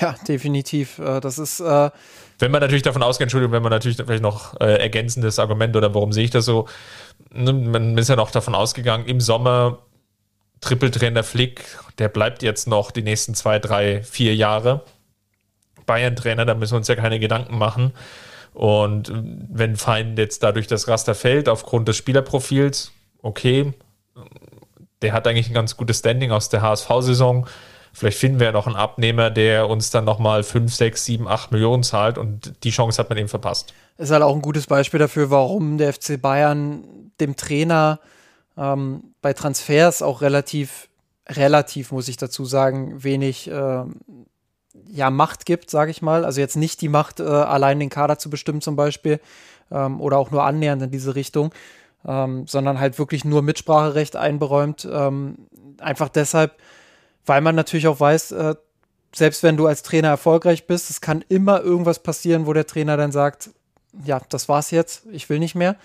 Ja, 0.00 0.14
definitiv. 0.26 0.98
Äh, 0.98 1.20
das 1.20 1.38
ist. 1.38 1.60
Äh 1.60 1.90
wenn 2.38 2.50
man 2.50 2.60
natürlich 2.60 2.82
davon 2.82 3.02
ausgeht, 3.02 3.26
Entschuldigung, 3.26 3.52
wenn 3.52 3.62
man 3.62 3.70
natürlich 3.70 3.98
vielleicht 3.98 4.22
noch 4.22 4.58
äh, 4.60 4.80
ergänzendes 4.80 5.38
Argument 5.38 5.76
oder 5.76 5.94
warum 5.94 6.12
sehe 6.12 6.24
ich 6.24 6.30
das 6.30 6.44
so? 6.44 6.66
Man 7.30 7.96
ist 7.96 8.08
ja 8.08 8.16
noch 8.16 8.30
davon 8.30 8.54
ausgegangen, 8.54 9.06
im 9.06 9.20
Sommer 9.20 9.78
Trippeltrainer 10.62 11.22
Flick, 11.22 11.62
der 11.98 12.08
bleibt 12.08 12.42
jetzt 12.42 12.66
noch 12.66 12.90
die 12.90 13.02
nächsten 13.02 13.34
zwei, 13.34 13.58
drei, 13.58 14.02
vier 14.02 14.34
Jahre. 14.34 14.84
Bayern-Trainer, 15.84 16.46
da 16.46 16.54
müssen 16.54 16.72
wir 16.72 16.78
uns 16.78 16.88
ja 16.88 16.96
keine 16.96 17.20
Gedanken 17.20 17.58
machen. 17.58 17.92
Und 18.54 19.12
wenn 19.14 19.76
Fein 19.76 20.16
jetzt 20.16 20.42
dadurch 20.42 20.66
das 20.66 20.88
Raster 20.88 21.14
fällt, 21.14 21.48
aufgrund 21.48 21.88
des 21.88 21.96
Spielerprofils, 21.98 22.92
okay, 23.20 23.74
der 25.02 25.12
hat 25.12 25.26
eigentlich 25.26 25.48
ein 25.48 25.54
ganz 25.54 25.76
gutes 25.76 25.98
Standing 25.98 26.30
aus 26.30 26.48
der 26.48 26.62
HSV-Saison 26.62 27.46
Vielleicht 27.94 28.18
finden 28.18 28.40
wir 28.40 28.46
ja 28.46 28.52
noch 28.52 28.66
einen 28.66 28.76
Abnehmer, 28.76 29.30
der 29.30 29.68
uns 29.68 29.90
dann 29.90 30.04
nochmal 30.04 30.42
5, 30.42 30.74
6, 30.74 31.04
7, 31.04 31.28
8 31.28 31.52
Millionen 31.52 31.82
zahlt 31.82 32.16
und 32.16 32.54
die 32.64 32.70
Chance 32.70 32.98
hat 32.98 33.10
man 33.10 33.18
eben 33.18 33.28
verpasst. 33.28 33.74
Ist 33.98 34.10
halt 34.10 34.22
auch 34.22 34.34
ein 34.34 34.40
gutes 34.40 34.66
Beispiel 34.66 34.98
dafür, 34.98 35.30
warum 35.30 35.76
der 35.76 35.92
FC 35.92 36.20
Bayern 36.20 37.12
dem 37.20 37.36
Trainer 37.36 38.00
ähm, 38.56 39.14
bei 39.20 39.32
Transfers 39.32 40.02
auch 40.02 40.20
relativ, 40.20 40.88
relativ, 41.28 41.92
muss 41.92 42.08
ich 42.08 42.16
dazu 42.16 42.44
sagen, 42.44 43.02
wenig 43.02 43.50
äh, 43.50 43.84
ja, 44.86 45.10
Macht 45.10 45.46
gibt, 45.46 45.70
sage 45.70 45.90
ich 45.90 46.02
mal. 46.02 46.24
Also 46.24 46.40
jetzt 46.40 46.56
nicht 46.56 46.80
die 46.80 46.88
Macht, 46.88 47.20
äh, 47.20 47.24
allein 47.24 47.80
den 47.80 47.90
Kader 47.90 48.18
zu 48.18 48.30
bestimmen 48.30 48.60
zum 48.60 48.76
Beispiel 48.76 49.20
ähm, 49.70 50.00
oder 50.00 50.18
auch 50.18 50.30
nur 50.30 50.44
annähernd 50.44 50.82
in 50.82 50.90
diese 50.90 51.14
Richtung, 51.14 51.52
ähm, 52.06 52.46
sondern 52.46 52.78
halt 52.78 52.98
wirklich 52.98 53.24
nur 53.24 53.42
Mitspracherecht 53.42 54.16
einberäumt. 54.16 54.88
Ähm, 54.90 55.46
einfach 55.78 56.08
deshalb, 56.08 56.56
weil 57.26 57.40
man 57.40 57.54
natürlich 57.54 57.88
auch 57.88 58.00
weiß, 58.00 58.32
äh, 58.32 58.54
selbst 59.14 59.42
wenn 59.42 59.56
du 59.56 59.66
als 59.66 59.82
Trainer 59.82 60.08
erfolgreich 60.08 60.66
bist, 60.66 60.90
es 60.90 61.00
kann 61.00 61.24
immer 61.28 61.60
irgendwas 61.60 61.98
passieren, 61.98 62.46
wo 62.46 62.52
der 62.52 62.66
Trainer 62.66 62.96
dann 62.96 63.12
sagt, 63.12 63.50
ja, 64.04 64.20
das 64.30 64.48
war's 64.48 64.70
jetzt, 64.70 65.06
ich 65.12 65.28
will 65.28 65.38
nicht 65.38 65.54
mehr. 65.54 65.76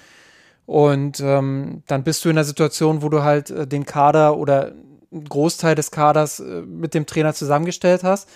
Und 0.68 1.22
ähm, 1.22 1.82
dann 1.88 2.04
bist 2.04 2.24
du 2.24 2.30
in 2.30 2.36
der 2.36 2.44
Situation, 2.44 3.02
wo 3.02 3.08
du 3.08 3.24
halt 3.24 3.50
äh, 3.50 3.66
den 3.66 3.86
Kader 3.86 4.38
oder 4.38 4.74
einen 5.12 5.24
Großteil 5.24 5.76
des 5.76 5.92
Kaders 5.92 6.42
äh, 6.42 6.62
mit 6.62 6.94
dem 6.94 7.06
Trainer 7.06 7.34
zusammengestellt 7.34 8.04
hast 8.04 8.28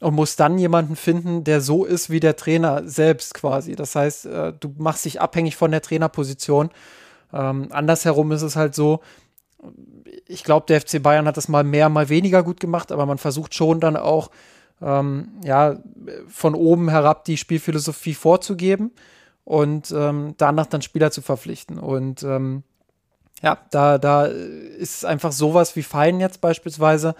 und 0.00 0.14
musst 0.14 0.40
dann 0.40 0.58
jemanden 0.58 0.96
finden, 0.96 1.44
der 1.44 1.60
so 1.60 1.84
ist 1.84 2.10
wie 2.10 2.18
der 2.18 2.34
Trainer 2.34 2.82
selbst 2.84 3.32
quasi. 3.32 3.76
Das 3.76 3.94
heißt, 3.94 4.26
äh, 4.26 4.52
du 4.58 4.74
machst 4.76 5.04
dich 5.04 5.20
abhängig 5.20 5.56
von 5.56 5.70
der 5.70 5.80
Trainerposition. 5.80 6.70
Ähm, 7.32 7.68
andersherum 7.70 8.32
ist 8.32 8.42
es 8.42 8.56
halt 8.56 8.74
so, 8.74 9.00
ich 10.26 10.42
glaube, 10.42 10.66
der 10.66 10.80
FC 10.80 11.00
Bayern 11.00 11.26
hat 11.26 11.36
das 11.36 11.46
mal 11.46 11.62
mehr, 11.62 11.88
mal 11.88 12.08
weniger 12.08 12.42
gut 12.42 12.58
gemacht, 12.58 12.90
aber 12.90 13.06
man 13.06 13.18
versucht 13.18 13.54
schon 13.54 13.78
dann 13.78 13.96
auch, 13.96 14.32
ähm, 14.82 15.28
ja, 15.44 15.76
von 16.26 16.56
oben 16.56 16.88
herab 16.88 17.24
die 17.24 17.36
Spielphilosophie 17.36 18.14
vorzugeben. 18.14 18.90
Und 19.48 19.90
ähm, 19.92 20.34
danach 20.36 20.66
dann 20.66 20.82
Spieler 20.82 21.10
zu 21.10 21.22
verpflichten. 21.22 21.78
Und 21.78 22.22
ähm, 22.22 22.64
ja, 23.42 23.56
da, 23.70 23.96
da 23.96 24.26
ist 24.26 25.06
einfach 25.06 25.32
sowas 25.32 25.74
wie 25.74 25.82
Fein 25.82 26.20
jetzt 26.20 26.42
beispielsweise 26.42 27.14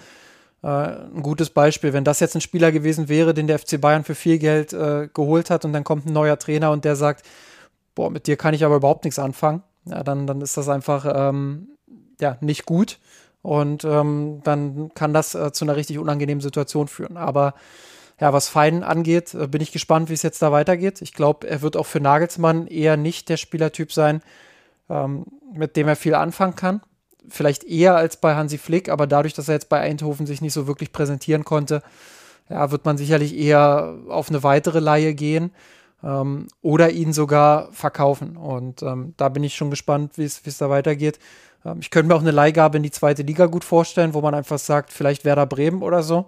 äh, 0.62 0.66
ein 0.66 1.22
gutes 1.22 1.48
Beispiel. 1.48 1.94
Wenn 1.94 2.04
das 2.04 2.20
jetzt 2.20 2.34
ein 2.34 2.42
Spieler 2.42 2.70
gewesen 2.70 3.08
wäre, 3.08 3.32
den 3.32 3.46
der 3.46 3.58
FC 3.58 3.80
Bayern 3.80 4.04
für 4.04 4.14
viel 4.14 4.38
Geld 4.38 4.74
äh, 4.74 5.08
geholt 5.14 5.48
hat 5.48 5.64
und 5.64 5.72
dann 5.72 5.84
kommt 5.84 6.04
ein 6.04 6.12
neuer 6.12 6.38
Trainer 6.38 6.70
und 6.70 6.84
der 6.84 6.96
sagt, 6.96 7.24
boah, 7.94 8.10
mit 8.10 8.26
dir 8.26 8.36
kann 8.36 8.52
ich 8.52 8.62
aber 8.62 8.76
überhaupt 8.76 9.04
nichts 9.04 9.18
anfangen, 9.18 9.62
ja, 9.86 10.02
dann, 10.02 10.26
dann 10.26 10.42
ist 10.42 10.58
das 10.58 10.68
einfach 10.68 11.06
ähm, 11.10 11.68
ja, 12.20 12.36
nicht 12.42 12.66
gut. 12.66 12.98
Und 13.40 13.84
ähm, 13.84 14.42
dann 14.44 14.92
kann 14.92 15.14
das 15.14 15.34
äh, 15.34 15.50
zu 15.52 15.64
einer 15.64 15.76
richtig 15.76 15.98
unangenehmen 15.98 16.42
Situation 16.42 16.88
führen. 16.88 17.16
Aber 17.16 17.54
ja, 18.20 18.32
was 18.32 18.48
Fein 18.48 18.82
angeht, 18.82 19.34
äh, 19.34 19.46
bin 19.46 19.60
ich 19.60 19.72
gespannt, 19.72 20.08
wie 20.10 20.14
es 20.14 20.22
jetzt 20.22 20.42
da 20.42 20.52
weitergeht. 20.52 21.02
Ich 21.02 21.14
glaube, 21.14 21.48
er 21.48 21.62
wird 21.62 21.76
auch 21.76 21.86
für 21.86 22.00
Nagelsmann 22.00 22.66
eher 22.66 22.96
nicht 22.96 23.28
der 23.28 23.36
Spielertyp 23.36 23.92
sein, 23.92 24.22
ähm, 24.90 25.26
mit 25.52 25.76
dem 25.76 25.88
er 25.88 25.96
viel 25.96 26.14
anfangen 26.14 26.56
kann. 26.56 26.80
Vielleicht 27.28 27.64
eher 27.64 27.94
als 27.96 28.16
bei 28.16 28.34
Hansi 28.34 28.58
Flick, 28.58 28.88
aber 28.88 29.06
dadurch, 29.06 29.34
dass 29.34 29.48
er 29.48 29.54
jetzt 29.54 29.68
bei 29.68 29.80
Eindhoven 29.80 30.26
sich 30.26 30.40
nicht 30.40 30.54
so 30.54 30.66
wirklich 30.66 30.92
präsentieren 30.92 31.44
konnte, 31.44 31.82
ja, 32.48 32.70
wird 32.70 32.84
man 32.84 32.96
sicherlich 32.96 33.36
eher 33.36 33.96
auf 34.08 34.30
eine 34.30 34.42
weitere 34.42 34.80
Laie 34.80 35.14
gehen 35.14 35.52
ähm, 36.02 36.48
oder 36.62 36.90
ihn 36.90 37.12
sogar 37.12 37.70
verkaufen. 37.72 38.36
Und 38.36 38.82
ähm, 38.82 39.14
da 39.16 39.28
bin 39.28 39.44
ich 39.44 39.54
schon 39.54 39.70
gespannt, 39.70 40.16
wie 40.16 40.24
es 40.24 40.58
da 40.58 40.70
weitergeht. 40.70 41.18
Ähm, 41.64 41.78
ich 41.80 41.90
könnte 41.90 42.08
mir 42.08 42.14
auch 42.14 42.22
eine 42.22 42.30
Leihgabe 42.30 42.78
in 42.78 42.82
die 42.82 42.90
zweite 42.90 43.22
Liga 43.22 43.46
gut 43.46 43.64
vorstellen, 43.64 44.14
wo 44.14 44.22
man 44.22 44.34
einfach 44.34 44.58
sagt, 44.58 44.92
vielleicht 44.92 45.24
Werder 45.24 45.46
Bremen 45.46 45.82
oder 45.82 46.02
so. 46.02 46.26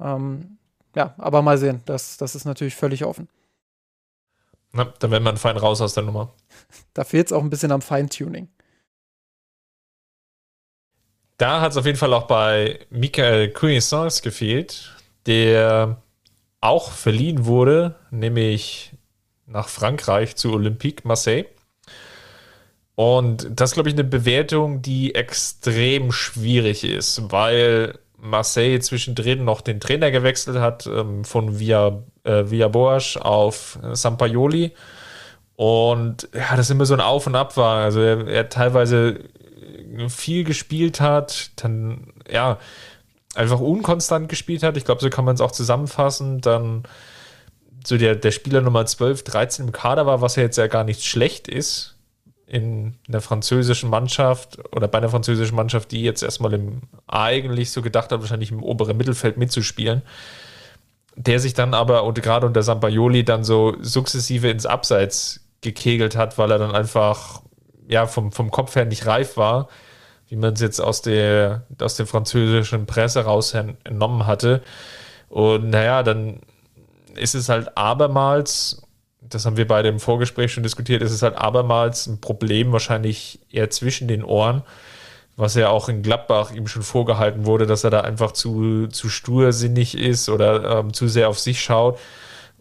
Ähm, 0.00 0.58
ja, 0.94 1.14
aber 1.18 1.42
mal 1.42 1.58
sehen. 1.58 1.82
Das, 1.86 2.16
das 2.16 2.34
ist 2.34 2.44
natürlich 2.44 2.74
völlig 2.74 3.04
offen. 3.04 3.28
Na, 4.72 4.84
dann 4.98 5.10
wäre 5.10 5.20
man 5.20 5.36
fein 5.36 5.56
raus 5.56 5.80
aus 5.80 5.94
der 5.94 6.04
Nummer. 6.04 6.32
Da 6.94 7.04
fehlt 7.04 7.26
es 7.26 7.32
auch 7.32 7.42
ein 7.42 7.50
bisschen 7.50 7.72
am 7.72 7.82
Feintuning. 7.82 8.48
Da 11.38 11.60
hat 11.60 11.72
es 11.72 11.78
auf 11.78 11.86
jeden 11.86 11.98
Fall 11.98 12.12
auch 12.12 12.26
bei 12.26 12.80
Michael 12.90 13.50
Cuisance 13.52 14.22
gefehlt, 14.22 14.94
der 15.26 16.02
auch 16.60 16.92
verliehen 16.92 17.46
wurde, 17.46 17.96
nämlich 18.10 18.92
nach 19.46 19.68
Frankreich 19.68 20.36
zu 20.36 20.52
Olympique 20.52 21.06
Marseille. 21.06 21.46
Und 22.94 23.48
das 23.50 23.70
ist, 23.70 23.74
glaube 23.74 23.88
ich, 23.88 23.94
eine 23.94 24.04
Bewertung, 24.04 24.82
die 24.82 25.14
extrem 25.14 26.12
schwierig 26.12 26.84
ist, 26.84 27.32
weil 27.32 27.98
Marseille 28.22 28.78
zwischendrin 28.78 29.44
noch 29.44 29.60
den 29.60 29.80
Trainer 29.80 30.12
gewechselt 30.12 30.58
hat, 30.58 30.86
ähm, 30.86 31.24
von 31.24 31.58
Via, 31.58 32.02
äh, 32.22 32.44
Via 32.46 32.68
Boas 32.68 33.16
auf 33.16 33.78
Sampaioli. 33.92 34.72
Und 35.56 36.28
ja, 36.32 36.56
das 36.56 36.70
immer 36.70 36.86
so 36.86 36.94
ein 36.94 37.00
Auf 37.00 37.26
und 37.26 37.34
Ab 37.34 37.56
war. 37.56 37.82
Also 37.82 38.00
er, 38.00 38.26
er 38.28 38.48
teilweise 38.48 39.20
viel 40.08 40.44
gespielt 40.44 41.00
hat, 41.00 41.50
dann 41.56 42.12
ja, 42.30 42.58
einfach 43.34 43.60
unkonstant 43.60 44.28
gespielt 44.28 44.62
hat. 44.62 44.76
Ich 44.76 44.84
glaube, 44.84 45.00
so 45.00 45.10
kann 45.10 45.24
man 45.24 45.34
es 45.34 45.40
auch 45.40 45.52
zusammenfassen. 45.52 46.40
Dann 46.40 46.84
so 47.84 47.98
der, 47.98 48.14
der 48.14 48.30
Spieler 48.30 48.60
Nummer 48.60 48.86
12, 48.86 49.24
13 49.24 49.66
im 49.66 49.72
Kader 49.72 50.06
war, 50.06 50.20
was 50.20 50.36
ja 50.36 50.44
jetzt 50.44 50.58
ja 50.58 50.68
gar 50.68 50.84
nicht 50.84 51.04
schlecht 51.04 51.48
ist 51.48 51.96
in 52.46 52.96
der 53.08 53.20
französischen 53.20 53.88
Mannschaft 53.88 54.58
oder 54.74 54.88
bei 54.88 54.98
einer 54.98 55.08
französischen 55.08 55.56
Mannschaft, 55.56 55.90
die 55.90 56.02
jetzt 56.02 56.22
erstmal 56.22 56.52
im 56.52 56.82
eigentlich 57.06 57.70
so 57.70 57.82
gedacht 57.82 58.12
hat, 58.12 58.20
wahrscheinlich 58.20 58.50
im 58.50 58.62
oberen 58.62 58.96
Mittelfeld 58.96 59.36
mitzuspielen, 59.36 60.02
der 61.16 61.40
sich 61.40 61.54
dann 61.54 61.74
aber 61.74 62.04
und 62.04 62.20
gerade 62.22 62.46
unter 62.46 62.62
Sampaioli 62.62 63.24
dann 63.24 63.44
so 63.44 63.76
sukzessive 63.80 64.50
ins 64.50 64.66
Abseits 64.66 65.40
gekegelt 65.60 66.16
hat, 66.16 66.36
weil 66.38 66.50
er 66.50 66.58
dann 66.58 66.74
einfach 66.74 67.42
ja 67.88 68.06
vom, 68.06 68.32
vom 68.32 68.50
Kopf 68.50 68.74
her 68.74 68.84
nicht 68.84 69.06
reif 69.06 69.36
war, 69.36 69.68
wie 70.28 70.36
man 70.36 70.54
es 70.54 70.60
jetzt 70.60 70.80
aus 70.80 71.02
der 71.02 71.66
aus 71.80 71.96
der 71.96 72.06
französischen 72.06 72.86
Presse 72.86 73.24
raus 73.24 73.54
entnommen 73.54 74.26
hatte. 74.26 74.62
Und 75.28 75.70
naja, 75.70 76.02
dann 76.02 76.40
ist 77.14 77.34
es 77.34 77.48
halt 77.48 77.76
abermals 77.76 78.82
das 79.34 79.46
haben 79.46 79.56
wir 79.56 79.66
beide 79.66 79.88
im 79.88 80.00
Vorgespräch 80.00 80.52
schon 80.52 80.62
diskutiert, 80.62 81.02
ist 81.02 81.12
es 81.12 81.22
halt 81.22 81.36
abermals 81.36 82.06
ein 82.06 82.20
Problem, 82.20 82.72
wahrscheinlich 82.72 83.40
eher 83.50 83.70
zwischen 83.70 84.08
den 84.08 84.24
Ohren, 84.24 84.62
was 85.36 85.54
ja 85.54 85.68
auch 85.68 85.88
in 85.88 86.02
Gladbach 86.02 86.52
ihm 86.52 86.66
schon 86.66 86.82
vorgehalten 86.82 87.46
wurde, 87.46 87.66
dass 87.66 87.84
er 87.84 87.90
da 87.90 88.02
einfach 88.02 88.32
zu, 88.32 88.88
zu 88.88 89.08
stursinnig 89.08 89.96
ist 89.96 90.28
oder 90.28 90.78
ähm, 90.78 90.92
zu 90.92 91.08
sehr 91.08 91.28
auf 91.28 91.38
sich 91.38 91.62
schaut. 91.62 91.98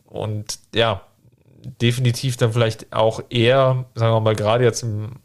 Und 0.05 0.59
ja, 0.73 1.01
definitiv 1.63 2.37
dann 2.37 2.53
vielleicht 2.53 2.93
auch 2.93 3.21
eher, 3.29 3.85
sagen 3.95 4.13
wir 4.13 4.19
mal, 4.21 4.35
gerade 4.35 4.63
jetzt 4.63 4.83
im, 4.83 5.17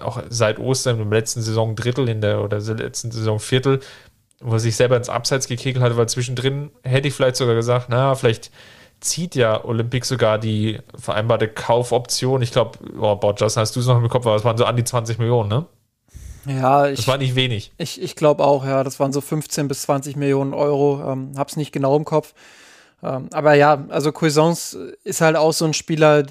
auch 0.00 0.22
seit 0.28 0.58
Ostern 0.58 1.00
im 1.00 1.12
letzten 1.12 1.42
Saison 1.42 1.76
Drittel 1.76 2.08
in 2.08 2.20
der 2.20 2.42
oder 2.42 2.60
letzten 2.60 3.10
Saison 3.10 3.38
Viertel, 3.38 3.80
wo 4.40 4.54
er 4.54 4.60
sich 4.60 4.76
selber 4.76 4.96
ins 4.96 5.08
Abseits 5.08 5.48
gekegelt 5.48 5.84
hat, 5.84 5.96
weil 5.96 6.08
zwischendrin 6.08 6.70
hätte 6.82 7.08
ich 7.08 7.14
vielleicht 7.14 7.36
sogar 7.36 7.54
gesagt, 7.54 7.86
na, 7.88 8.14
vielleicht 8.14 8.50
zieht 9.00 9.34
ja 9.34 9.64
Olympic 9.64 10.06
sogar 10.06 10.38
die 10.38 10.78
vereinbarte 10.98 11.48
Kaufoption. 11.48 12.42
Ich 12.42 12.52
glaube, 12.52 12.78
oh, 12.98 13.16
boah, 13.16 13.34
Justin, 13.36 13.62
hast 13.62 13.76
du 13.76 13.80
es 13.80 13.86
noch 13.86 13.98
im 13.98 14.08
Kopf, 14.08 14.26
aber 14.26 14.36
es 14.36 14.44
waren 14.44 14.58
so 14.58 14.64
an 14.64 14.76
die 14.76 14.84
20 14.84 15.18
Millionen, 15.18 15.48
ne? 15.48 15.66
Ja, 16.46 16.86
ich, 16.88 16.96
das 16.96 17.08
war 17.08 17.18
nicht 17.18 17.34
wenig. 17.34 17.72
Ich, 17.76 18.00
ich 18.00 18.16
glaube 18.16 18.44
auch, 18.44 18.64
ja, 18.64 18.82
das 18.82 18.98
waren 18.98 19.12
so 19.12 19.20
15 19.20 19.68
bis 19.68 19.82
20 19.82 20.16
Millionen 20.16 20.54
Euro. 20.54 21.02
Ähm, 21.06 21.32
hab's 21.36 21.56
nicht 21.56 21.72
genau 21.72 21.96
im 21.96 22.04
Kopf. 22.04 22.34
Ähm, 23.02 23.28
aber 23.32 23.54
ja, 23.54 23.84
also 23.88 24.12
Cuisance 24.12 24.96
ist 25.04 25.20
halt 25.20 25.36
auch 25.36 25.52
so 25.52 25.64
ein 25.64 25.74
Spieler, 25.74 26.26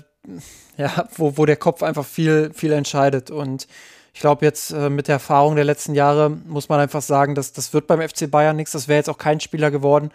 ja, 0.78 1.08
wo, 1.16 1.38
wo 1.38 1.46
der 1.46 1.58
Kopf 1.58 1.84
einfach 1.84 2.06
viel, 2.06 2.52
viel 2.54 2.72
entscheidet. 2.72 3.30
Und 3.32 3.68
ich 4.14 4.22
glaube, 4.22 4.46
jetzt 4.46 4.72
äh, 4.72 4.90
mit 4.90 5.08
der 5.08 5.14
Erfahrung 5.14 5.56
der 5.56 5.66
letzten 5.66 5.94
Jahre 5.94 6.30
muss 6.30 6.70
man 6.70 6.80
einfach 6.80 7.02
sagen, 7.02 7.36
dass 7.36 7.54
das 7.54 7.74
wird 7.74 7.88
beim 7.88 8.02
FC 8.02 8.30
Bayern 8.30 8.56
nichts. 8.56 8.72
Das 8.72 8.88
wäre 8.88 8.98
jetzt 8.98 9.10
auch 9.10 9.18
kein 9.18 9.40
Spieler 9.40 9.72
geworden, 9.72 10.12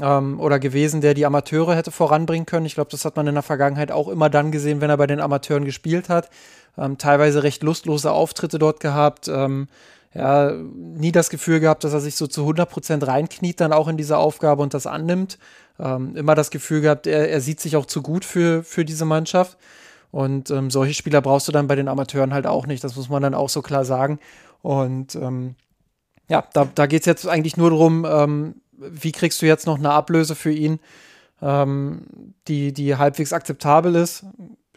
ähm, 0.00 0.40
oder 0.40 0.58
gewesen, 0.58 1.00
der 1.00 1.14
die 1.14 1.26
Amateure 1.26 1.74
hätte 1.74 1.90
voranbringen 1.90 2.46
können. 2.46 2.66
Ich 2.66 2.74
glaube, 2.74 2.90
das 2.90 3.04
hat 3.04 3.16
man 3.16 3.26
in 3.26 3.34
der 3.34 3.42
Vergangenheit 3.42 3.92
auch 3.92 4.08
immer 4.08 4.30
dann 4.30 4.52
gesehen, 4.52 4.80
wenn 4.80 4.90
er 4.90 4.96
bei 4.96 5.06
den 5.06 5.20
Amateuren 5.20 5.64
gespielt 5.64 6.08
hat. 6.08 6.30
Ähm, 6.76 6.98
teilweise 6.98 7.42
recht 7.42 7.62
lustlose 7.62 8.12
Auftritte 8.12 8.58
dort 8.58 8.80
gehabt. 8.80 9.28
Ähm, 9.28 9.68
ja, 10.14 10.52
nie 10.52 11.12
das 11.12 11.30
Gefühl 11.30 11.60
gehabt, 11.60 11.84
dass 11.84 11.92
er 11.92 12.00
sich 12.00 12.16
so 12.16 12.26
zu 12.26 12.42
100 12.42 12.68
Prozent 12.68 13.06
reinkniet 13.06 13.60
dann 13.60 13.72
auch 13.72 13.88
in 13.88 13.96
diese 13.96 14.16
Aufgabe 14.16 14.62
und 14.62 14.74
das 14.74 14.86
annimmt. 14.86 15.38
Ähm, 15.78 16.16
immer 16.16 16.34
das 16.34 16.50
Gefühl 16.50 16.80
gehabt, 16.80 17.06
er, 17.06 17.28
er 17.30 17.40
sieht 17.40 17.60
sich 17.60 17.76
auch 17.76 17.86
zu 17.86 18.02
gut 18.02 18.24
für, 18.24 18.62
für 18.62 18.84
diese 18.84 19.04
Mannschaft. 19.04 19.58
Und 20.10 20.50
ähm, 20.50 20.70
solche 20.70 20.94
Spieler 20.94 21.20
brauchst 21.20 21.48
du 21.48 21.52
dann 21.52 21.66
bei 21.66 21.76
den 21.76 21.88
Amateuren 21.88 22.32
halt 22.32 22.46
auch 22.46 22.66
nicht. 22.66 22.82
Das 22.82 22.96
muss 22.96 23.10
man 23.10 23.22
dann 23.22 23.34
auch 23.34 23.50
so 23.50 23.60
klar 23.60 23.84
sagen. 23.84 24.18
Und 24.62 25.14
ähm, 25.14 25.54
ja, 26.28 26.44
da, 26.52 26.66
da 26.74 26.86
geht 26.86 27.00
es 27.00 27.06
jetzt 27.06 27.28
eigentlich 27.28 27.56
nur 27.56 27.70
darum, 27.70 28.06
ähm, 28.08 28.54
wie 28.78 29.12
kriegst 29.12 29.42
du 29.42 29.46
jetzt 29.46 29.66
noch 29.66 29.78
eine 29.78 29.90
Ablöse 29.90 30.34
für 30.34 30.52
ihn, 30.52 30.80
ähm, 31.42 32.34
die, 32.46 32.72
die 32.72 32.96
halbwegs 32.96 33.32
akzeptabel 33.32 33.94
ist? 33.94 34.24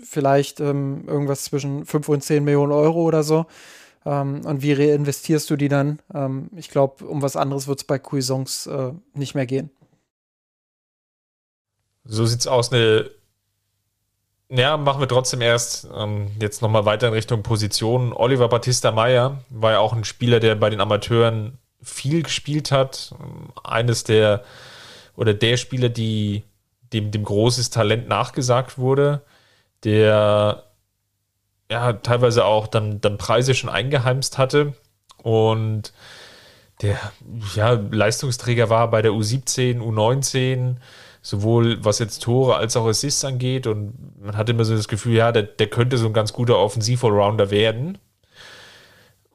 Vielleicht 0.03 0.59
ähm, 0.59 1.07
irgendwas 1.07 1.43
zwischen 1.43 1.85
5 1.85 2.09
und 2.09 2.23
10 2.23 2.43
Millionen 2.43 2.71
Euro 2.71 3.03
oder 3.03 3.23
so. 3.23 3.45
Ähm, 4.05 4.41
und 4.45 4.61
wie 4.63 4.73
reinvestierst 4.73 5.49
du 5.49 5.55
die 5.55 5.67
dann? 5.67 5.99
Ähm, 6.13 6.49
ich 6.55 6.69
glaube, 6.69 7.05
um 7.05 7.21
was 7.21 7.35
anderes 7.35 7.67
wird 7.67 7.79
es 7.79 7.83
bei 7.85 7.99
Cuisance 7.99 8.69
äh, 8.71 9.17
nicht 9.17 9.35
mehr 9.35 9.45
gehen. 9.45 9.69
So 12.03 12.25
sieht's 12.25 12.47
aus. 12.47 12.71
Eine 12.71 13.11
ja, 14.53 14.75
machen 14.75 14.99
wir 14.99 15.07
trotzdem 15.07 15.39
erst 15.39 15.87
ähm, 15.95 16.27
jetzt 16.37 16.61
nochmal 16.61 16.83
weiter 16.83 17.07
in 17.07 17.13
Richtung 17.13 17.41
Position. 17.41 18.11
Oliver 18.11 18.49
Battista 18.49 18.91
Meyer 18.91 19.39
war 19.49 19.71
ja 19.71 19.79
auch 19.79 19.93
ein 19.93 20.03
Spieler, 20.03 20.41
der 20.41 20.55
bei 20.55 20.69
den 20.69 20.81
Amateuren 20.81 21.57
viel 21.81 22.23
gespielt 22.23 22.71
hat. 22.71 23.13
Eines 23.63 24.03
der 24.03 24.43
oder 25.15 25.33
der 25.33 25.57
Spieler, 25.57 25.89
die 25.89 26.43
dem, 26.93 27.11
dem 27.11 27.23
großes 27.23 27.69
Talent 27.69 28.07
nachgesagt 28.07 28.77
wurde, 28.77 29.21
der 29.83 30.65
ja 31.69 31.93
teilweise 31.93 32.45
auch 32.45 32.67
dann, 32.67 33.01
dann 33.01 33.17
Preise 33.17 33.55
schon 33.55 33.69
eingeheimst 33.69 34.37
hatte. 34.37 34.73
Und 35.23 35.93
der 36.81 36.97
ja 37.55 37.71
Leistungsträger 37.73 38.69
war 38.69 38.89
bei 38.89 39.01
der 39.01 39.11
U17, 39.11 39.79
U19, 39.79 40.77
sowohl 41.21 41.83
was 41.83 41.99
jetzt 41.99 42.23
Tore 42.23 42.55
als 42.55 42.75
auch 42.75 42.87
Assists 42.87 43.23
angeht. 43.23 43.67
Und 43.67 43.93
man 44.19 44.35
hatte 44.35 44.51
immer 44.51 44.65
so 44.65 44.75
das 44.75 44.87
Gefühl, 44.87 45.15
ja, 45.15 45.31
der, 45.31 45.43
der 45.43 45.67
könnte 45.67 45.97
so 45.97 46.07
ein 46.07 46.13
ganz 46.13 46.33
guter 46.33 46.57
Offensiv-Allrounder 46.57 47.51
werden 47.51 47.97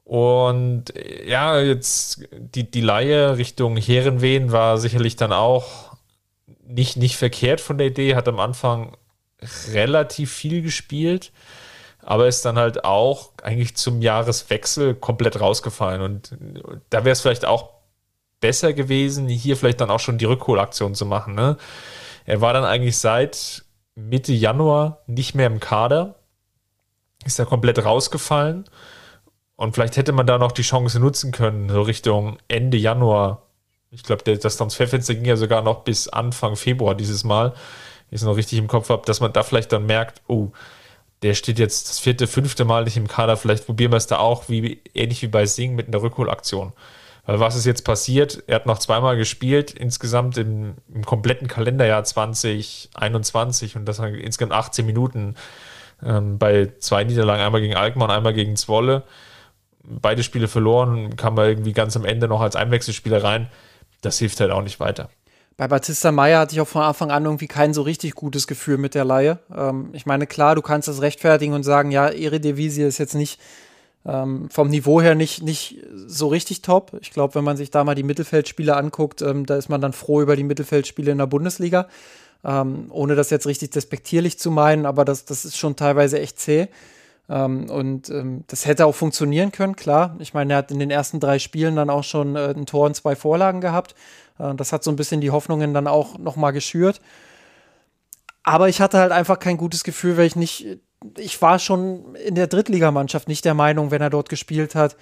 und 0.07 0.85
ja, 1.25 1.59
jetzt 1.59 2.29
die, 2.31 2.71
die 2.71 2.79
Laie 2.79 3.35
Richtung 3.35 3.75
Herrenwehen 3.75 4.53
war 4.53 4.77
sicherlich 4.77 5.17
dann 5.17 5.33
auch 5.33 5.97
nicht, 6.65 6.95
nicht 6.95 7.17
verkehrt 7.17 7.59
von 7.59 7.77
der 7.77 7.87
Idee, 7.87 8.15
hat 8.15 8.29
am 8.29 8.39
Anfang 8.39 8.95
relativ 9.73 10.31
viel 10.31 10.61
gespielt, 10.61 11.33
aber 12.01 12.29
ist 12.29 12.45
dann 12.45 12.57
halt 12.57 12.85
auch 12.85 13.31
eigentlich 13.43 13.75
zum 13.75 14.01
Jahreswechsel 14.01 14.95
komplett 14.95 15.41
rausgefallen. 15.41 16.01
Und 16.01 16.37
da 16.89 17.03
wäre 17.03 17.11
es 17.11 17.19
vielleicht 17.19 17.43
auch 17.43 17.71
besser 18.39 18.71
gewesen, 18.71 19.27
hier 19.27 19.57
vielleicht 19.57 19.81
dann 19.81 19.91
auch 19.91 19.99
schon 19.99 20.17
die 20.17 20.23
Rückholaktion 20.23 20.95
zu 20.95 21.05
machen. 21.05 21.35
Ne? 21.35 21.57
Er 22.25 22.39
war 22.39 22.53
dann 22.53 22.63
eigentlich 22.63 22.97
seit 22.97 23.65
Mitte 23.95 24.31
Januar 24.31 25.01
nicht 25.05 25.35
mehr 25.35 25.47
im 25.47 25.59
Kader. 25.59 26.15
Ist 27.25 27.39
ja 27.39 27.45
komplett 27.45 27.83
rausgefallen. 27.83 28.69
Und 29.57 29.73
vielleicht 29.73 29.97
hätte 29.97 30.13
man 30.13 30.27
da 30.27 30.37
noch 30.37 30.51
die 30.51 30.61
Chance 30.61 30.99
nutzen 30.99 31.31
können, 31.31 31.67
so 31.67 31.81
Richtung 31.81 32.37
Ende 32.47 32.77
Januar. 32.77 33.41
Ich 33.89 34.03
glaube, 34.03 34.37
das 34.37 34.57
Transferfenster 34.57 35.15
ging 35.15 35.25
ja 35.25 35.35
sogar 35.35 35.63
noch 35.63 35.83
bis 35.83 36.07
Anfang 36.07 36.55
Februar 36.55 36.93
dieses 36.93 37.23
Mal. 37.23 37.53
Ich 38.11 38.17
es 38.17 38.23
noch 38.23 38.37
richtig 38.37 38.59
im 38.59 38.67
Kopf 38.67 38.89
habe, 38.89 39.01
dass 39.05 39.19
man 39.19 39.33
da 39.33 39.41
vielleicht 39.41 39.73
dann 39.73 39.87
merkt, 39.87 40.21
oh, 40.27 40.51
der 41.23 41.33
steht 41.33 41.57
jetzt 41.57 41.89
das 41.89 41.97
vierte, 41.97 42.27
fünfte 42.27 42.65
Mal 42.65 42.83
nicht 42.83 42.97
im 42.97 43.07
Kader. 43.07 43.35
Vielleicht 43.35 43.65
probieren 43.65 43.91
wir 43.91 43.97
es 43.97 44.05
da 44.05 44.19
auch, 44.19 44.47
wie, 44.47 44.79
ähnlich 44.93 45.23
wie 45.23 45.27
bei 45.27 45.47
Sing 45.47 45.73
mit 45.73 45.87
einer 45.87 46.03
Rückholaktion. 46.03 46.73
Weil 47.25 47.39
was 47.39 47.55
ist 47.55 47.65
jetzt 47.65 47.83
passiert? 47.83 48.43
Er 48.45 48.55
hat 48.55 48.67
noch 48.67 48.77
zweimal 48.77 49.17
gespielt, 49.17 49.71
insgesamt 49.71 50.37
im, 50.37 50.75
im 50.93 51.03
kompletten 51.03 51.47
Kalenderjahr 51.47 52.03
2021 52.03 53.75
und 53.75 53.85
das 53.85 53.97
insgesamt 53.97 54.53
18 54.53 54.85
Minuten 54.85 55.35
ähm, 56.03 56.37
bei 56.37 56.73
zwei 56.77 57.03
Niederlagen, 57.03 57.41
einmal 57.41 57.61
gegen 57.61 57.75
Alkmaar, 57.75 58.11
einmal 58.11 58.35
gegen 58.35 58.55
Zwolle 58.55 59.03
beide 59.87 60.23
Spiele 60.23 60.47
verloren, 60.47 61.15
kam 61.15 61.35
man 61.35 61.47
irgendwie 61.47 61.73
ganz 61.73 61.95
am 61.95 62.05
Ende 62.05 62.27
noch 62.27 62.41
als 62.41 62.55
Einwechselspieler 62.55 63.23
rein. 63.23 63.47
Das 64.01 64.19
hilft 64.19 64.39
halt 64.39 64.51
auch 64.51 64.61
nicht 64.61 64.79
weiter. 64.79 65.09
Bei 65.55 65.67
Batista 65.67 66.11
Meyer 66.11 66.39
hatte 66.39 66.53
ich 66.53 66.61
auch 66.61 66.67
von 66.67 66.83
Anfang 66.83 67.09
an 67.09 67.25
irgendwie 67.25 67.47
kein 67.47 67.73
so 67.73 67.81
richtig 67.81 68.13
gutes 68.13 68.45
Gefühl 68.45 68.77
mit 68.77 68.93
der 68.93 69.05
Laie. 69.05 69.39
Ähm, 69.55 69.89
ich 69.93 70.05
meine, 70.05 70.27
klar, 70.27 70.53
du 70.53 70.61
kannst 70.61 70.87
das 70.87 71.01
rechtfertigen 71.01 71.53
und 71.53 71.63
sagen, 71.63 71.89
ja, 71.89 72.09
Eredivisie 72.09 72.83
ist 72.83 72.99
jetzt 72.99 73.15
nicht 73.15 73.39
ähm, 74.05 74.49
vom 74.51 74.69
Niveau 74.69 75.01
her 75.01 75.15
nicht, 75.15 75.41
nicht 75.41 75.83
so 75.91 76.27
richtig 76.27 76.61
top. 76.61 76.91
Ich 77.01 77.11
glaube, 77.11 77.33
wenn 77.35 77.43
man 77.43 77.57
sich 77.57 77.71
da 77.71 77.83
mal 77.83 77.95
die 77.95 78.03
Mittelfeldspiele 78.03 78.75
anguckt, 78.75 79.23
ähm, 79.23 79.47
da 79.47 79.57
ist 79.57 79.69
man 79.69 79.81
dann 79.81 79.93
froh 79.93 80.21
über 80.21 80.35
die 80.35 80.43
Mittelfeldspiele 80.43 81.11
in 81.11 81.17
der 81.17 81.25
Bundesliga. 81.25 81.87
Ähm, 82.45 82.85
ohne 82.89 83.15
das 83.15 83.31
jetzt 83.31 83.47
richtig 83.47 83.71
despektierlich 83.71 84.37
zu 84.37 84.51
meinen, 84.51 84.85
aber 84.85 85.05
das, 85.05 85.25
das 85.25 85.43
ist 85.43 85.57
schon 85.57 85.75
teilweise 85.75 86.19
echt 86.19 86.39
zäh. 86.39 86.67
Ähm, 87.29 87.69
und 87.69 88.09
ähm, 88.09 88.43
das 88.47 88.65
hätte 88.65 88.85
auch 88.85 88.95
funktionieren 88.95 89.51
können, 89.51 89.75
klar. 89.75 90.15
Ich 90.19 90.33
meine, 90.33 90.53
er 90.53 90.57
hat 90.57 90.71
in 90.71 90.79
den 90.79 90.91
ersten 90.91 91.19
drei 91.19 91.39
Spielen 91.39 91.75
dann 91.75 91.89
auch 91.89 92.03
schon 92.03 92.35
äh, 92.35 92.53
ein 92.55 92.65
Tor 92.65 92.85
und 92.85 92.95
zwei 92.95 93.15
Vorlagen 93.15 93.61
gehabt. 93.61 93.95
Äh, 94.39 94.55
das 94.55 94.71
hat 94.71 94.83
so 94.83 94.91
ein 94.91 94.95
bisschen 94.95 95.21
die 95.21 95.31
Hoffnungen 95.31 95.73
dann 95.73 95.87
auch 95.87 96.17
nochmal 96.17 96.53
geschürt. 96.53 97.01
Aber 98.43 98.69
ich 98.69 98.79
hatte 98.79 98.99
halt 98.99 99.11
einfach 99.11 99.39
kein 99.39 99.57
gutes 99.57 99.83
Gefühl, 99.83 100.15
weil 100.15 100.25
ich 100.25 100.37
nicht, 100.37 100.79
ich 101.17 101.41
war 101.41 101.59
schon 101.59 102.15
in 102.15 102.35
der 102.35 102.47
Drittligamannschaft 102.47 103.27
nicht 103.27 103.43
der 103.43 103.53
Meinung, 103.53 103.91
wenn 103.91 104.01
er 104.01 104.09
dort 104.09 104.29
gespielt 104.29 104.73
hat, 104.73 104.95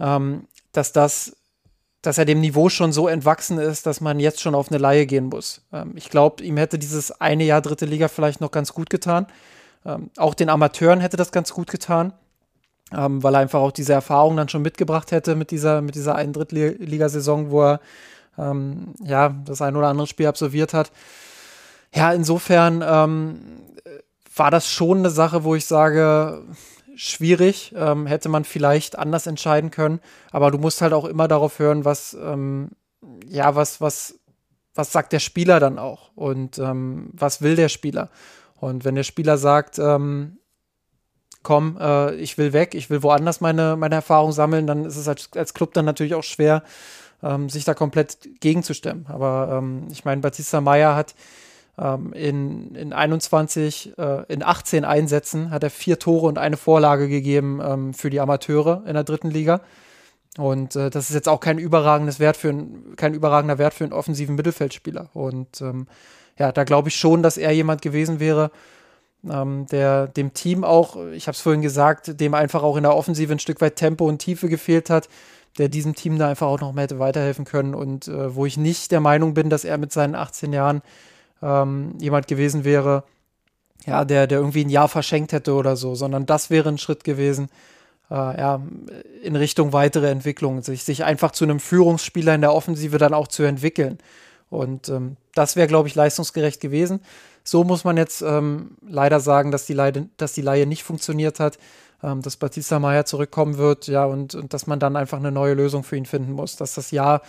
ähm, 0.00 0.48
dass 0.72 0.92
das, 0.92 1.36
dass 2.02 2.18
er 2.18 2.24
dem 2.24 2.40
Niveau 2.40 2.68
schon 2.68 2.92
so 2.92 3.06
entwachsen 3.06 3.58
ist, 3.58 3.86
dass 3.86 4.00
man 4.00 4.18
jetzt 4.18 4.40
schon 4.40 4.56
auf 4.56 4.70
eine 4.70 4.78
Laie 4.78 5.06
gehen 5.06 5.26
muss. 5.26 5.62
Ähm, 5.72 5.92
ich 5.94 6.10
glaube, 6.10 6.42
ihm 6.42 6.56
hätte 6.56 6.80
dieses 6.80 7.12
eine 7.12 7.44
Jahr 7.44 7.60
dritte 7.60 7.86
Liga 7.86 8.08
vielleicht 8.08 8.40
noch 8.40 8.50
ganz 8.50 8.74
gut 8.74 8.90
getan. 8.90 9.28
Ähm, 9.84 10.10
auch 10.16 10.34
den 10.34 10.50
Amateuren 10.50 11.00
hätte 11.00 11.16
das 11.16 11.32
ganz 11.32 11.52
gut 11.52 11.70
getan, 11.70 12.12
ähm, 12.92 13.22
weil 13.22 13.34
er 13.34 13.40
einfach 13.40 13.60
auch 13.60 13.72
diese 13.72 13.92
Erfahrung 13.92 14.36
dann 14.36 14.48
schon 14.48 14.62
mitgebracht 14.62 15.10
hätte 15.10 15.36
mit 15.36 15.50
dieser, 15.50 15.80
mit 15.80 15.94
dieser 15.94 16.14
einen 16.16 16.32
Drittligasaison, 16.32 17.50
wo 17.50 17.62
er 17.62 17.80
ähm, 18.38 18.94
ja 19.02 19.30
das 19.44 19.62
ein 19.62 19.76
oder 19.76 19.88
andere 19.88 20.06
Spiel 20.06 20.26
absolviert 20.26 20.74
hat. 20.74 20.92
Ja, 21.94 22.12
insofern 22.12 22.84
ähm, 22.86 23.40
war 24.36 24.50
das 24.50 24.68
schon 24.68 24.98
eine 24.98 25.10
Sache, 25.10 25.44
wo 25.44 25.54
ich 25.54 25.66
sage, 25.66 26.42
schwierig, 26.94 27.74
ähm, 27.76 28.06
hätte 28.06 28.28
man 28.28 28.44
vielleicht 28.44 28.98
anders 28.98 29.26
entscheiden 29.26 29.70
können, 29.70 30.00
aber 30.30 30.50
du 30.50 30.58
musst 30.58 30.82
halt 30.82 30.92
auch 30.92 31.04
immer 31.06 31.26
darauf 31.26 31.58
hören, 31.58 31.84
was, 31.84 32.16
ähm, 32.20 32.70
ja, 33.26 33.54
was, 33.56 33.80
was, 33.80 34.20
was 34.74 34.92
sagt 34.92 35.12
der 35.12 35.18
Spieler 35.18 35.58
dann 35.58 35.78
auch 35.78 36.10
und 36.14 36.58
was 36.58 37.42
will 37.42 37.56
der 37.56 37.68
Spieler. 37.68 38.08
Und 38.60 38.84
wenn 38.84 38.94
der 38.94 39.04
Spieler 39.04 39.38
sagt, 39.38 39.78
ähm, 39.78 40.38
komm, 41.42 41.78
äh, 41.80 42.14
ich 42.16 42.38
will 42.38 42.52
weg, 42.52 42.74
ich 42.74 42.90
will 42.90 43.02
woanders 43.02 43.40
meine, 43.40 43.76
meine 43.76 43.94
Erfahrung 43.94 44.32
sammeln, 44.32 44.66
dann 44.66 44.84
ist 44.84 44.96
es 44.96 45.08
als, 45.08 45.30
als 45.34 45.54
Club 45.54 45.72
dann 45.72 45.84
natürlich 45.84 46.14
auch 46.14 46.22
schwer, 46.22 46.62
ähm, 47.22 47.48
sich 47.48 47.64
da 47.64 47.74
komplett 47.74 48.40
gegenzustemmen. 48.40 49.06
Aber 49.08 49.58
ähm, 49.58 49.88
ich 49.90 50.04
meine, 50.04 50.20
Batista 50.20 50.60
Meyer 50.60 50.94
hat 50.94 51.14
ähm, 51.78 52.12
in, 52.12 52.74
in 52.74 52.92
21, 52.92 53.94
äh, 53.98 54.24
in 54.28 54.42
18 54.42 54.84
Einsätzen 54.84 55.50
hat 55.50 55.62
er 55.62 55.70
vier 55.70 55.98
Tore 55.98 56.26
und 56.26 56.38
eine 56.38 56.56
Vorlage 56.56 57.08
gegeben 57.08 57.60
ähm, 57.64 57.94
für 57.94 58.10
die 58.10 58.20
Amateure 58.20 58.82
in 58.86 58.94
der 58.94 59.04
dritten 59.04 59.30
Liga. 59.30 59.62
Und 60.38 60.76
äh, 60.76 60.90
das 60.90 61.08
ist 61.08 61.14
jetzt 61.14 61.28
auch 61.28 61.40
kein 61.40 61.58
überragendes 61.58 62.20
Wert 62.20 62.36
für 62.36 62.50
ein, 62.50 62.94
kein 62.96 63.14
überragender 63.14 63.58
Wert 63.58 63.74
für 63.74 63.84
einen 63.84 63.92
offensiven 63.92 64.36
Mittelfeldspieler. 64.36 65.08
Und 65.14 65.60
ähm, 65.60 65.86
ja, 66.40 66.52
da 66.52 66.64
glaube 66.64 66.88
ich 66.88 66.96
schon, 66.96 67.22
dass 67.22 67.36
er 67.36 67.52
jemand 67.52 67.82
gewesen 67.82 68.18
wäre, 68.18 68.50
ähm, 69.30 69.66
der 69.70 70.08
dem 70.08 70.32
Team 70.32 70.64
auch, 70.64 70.96
ich 71.12 71.26
habe 71.26 71.34
es 71.34 71.42
vorhin 71.42 71.60
gesagt, 71.60 72.18
dem 72.18 72.32
einfach 72.32 72.62
auch 72.62 72.78
in 72.78 72.82
der 72.82 72.96
Offensive 72.96 73.30
ein 73.30 73.38
Stück 73.38 73.60
weit 73.60 73.76
Tempo 73.76 74.06
und 74.08 74.20
Tiefe 74.20 74.48
gefehlt 74.48 74.88
hat, 74.88 75.10
der 75.58 75.68
diesem 75.68 75.94
Team 75.94 76.18
da 76.18 76.30
einfach 76.30 76.46
auch 76.46 76.60
noch 76.60 76.72
mehr 76.72 76.84
hätte 76.84 76.98
weiterhelfen 76.98 77.44
können 77.44 77.74
und 77.74 78.08
äh, 78.08 78.34
wo 78.34 78.46
ich 78.46 78.56
nicht 78.56 78.90
der 78.90 79.00
Meinung 79.00 79.34
bin, 79.34 79.50
dass 79.50 79.64
er 79.64 79.76
mit 79.76 79.92
seinen 79.92 80.14
18 80.14 80.54
Jahren 80.54 80.80
ähm, 81.42 81.94
jemand 82.00 82.26
gewesen 82.26 82.64
wäre, 82.64 83.04
ja, 83.84 84.06
der, 84.06 84.26
der 84.26 84.38
irgendwie 84.38 84.64
ein 84.64 84.70
Jahr 84.70 84.88
verschenkt 84.88 85.32
hätte 85.32 85.52
oder 85.52 85.76
so, 85.76 85.94
sondern 85.94 86.24
das 86.24 86.48
wäre 86.48 86.70
ein 86.70 86.78
Schritt 86.78 87.04
gewesen, 87.04 87.50
äh, 88.10 88.14
ja, 88.14 88.62
in 89.22 89.36
Richtung 89.36 89.74
weitere 89.74 90.08
Entwicklung, 90.08 90.62
sich, 90.62 90.84
sich 90.84 91.04
einfach 91.04 91.32
zu 91.32 91.44
einem 91.44 91.60
Führungsspieler 91.60 92.34
in 92.34 92.40
der 92.40 92.54
Offensive 92.54 92.96
dann 92.96 93.12
auch 93.12 93.28
zu 93.28 93.42
entwickeln. 93.42 93.98
Und 94.50 94.88
ähm, 94.88 95.16
das 95.34 95.56
wäre, 95.56 95.68
glaube 95.68 95.88
ich, 95.88 95.94
leistungsgerecht 95.94 96.60
gewesen. 96.60 97.00
So 97.44 97.64
muss 97.64 97.84
man 97.84 97.96
jetzt 97.96 98.20
ähm, 98.20 98.76
leider 98.86 99.20
sagen, 99.20 99.50
dass 99.50 99.64
die, 99.64 99.72
Leide, 99.72 100.08
dass 100.16 100.32
die 100.32 100.42
Laie 100.42 100.66
nicht 100.66 100.82
funktioniert 100.82 101.40
hat, 101.40 101.58
ähm, 102.02 102.20
dass 102.20 102.36
Batista 102.36 102.78
Meyer 102.78 103.06
zurückkommen 103.06 103.56
wird, 103.56 103.86
ja, 103.86 104.04
und, 104.04 104.34
und 104.34 104.52
dass 104.52 104.66
man 104.66 104.80
dann 104.80 104.96
einfach 104.96 105.18
eine 105.18 105.32
neue 105.32 105.54
Lösung 105.54 105.84
für 105.84 105.96
ihn 105.96 106.06
finden 106.06 106.32
muss. 106.32 106.56
Dass 106.56 106.74
das 106.74 106.90
Jahr, 106.90 107.22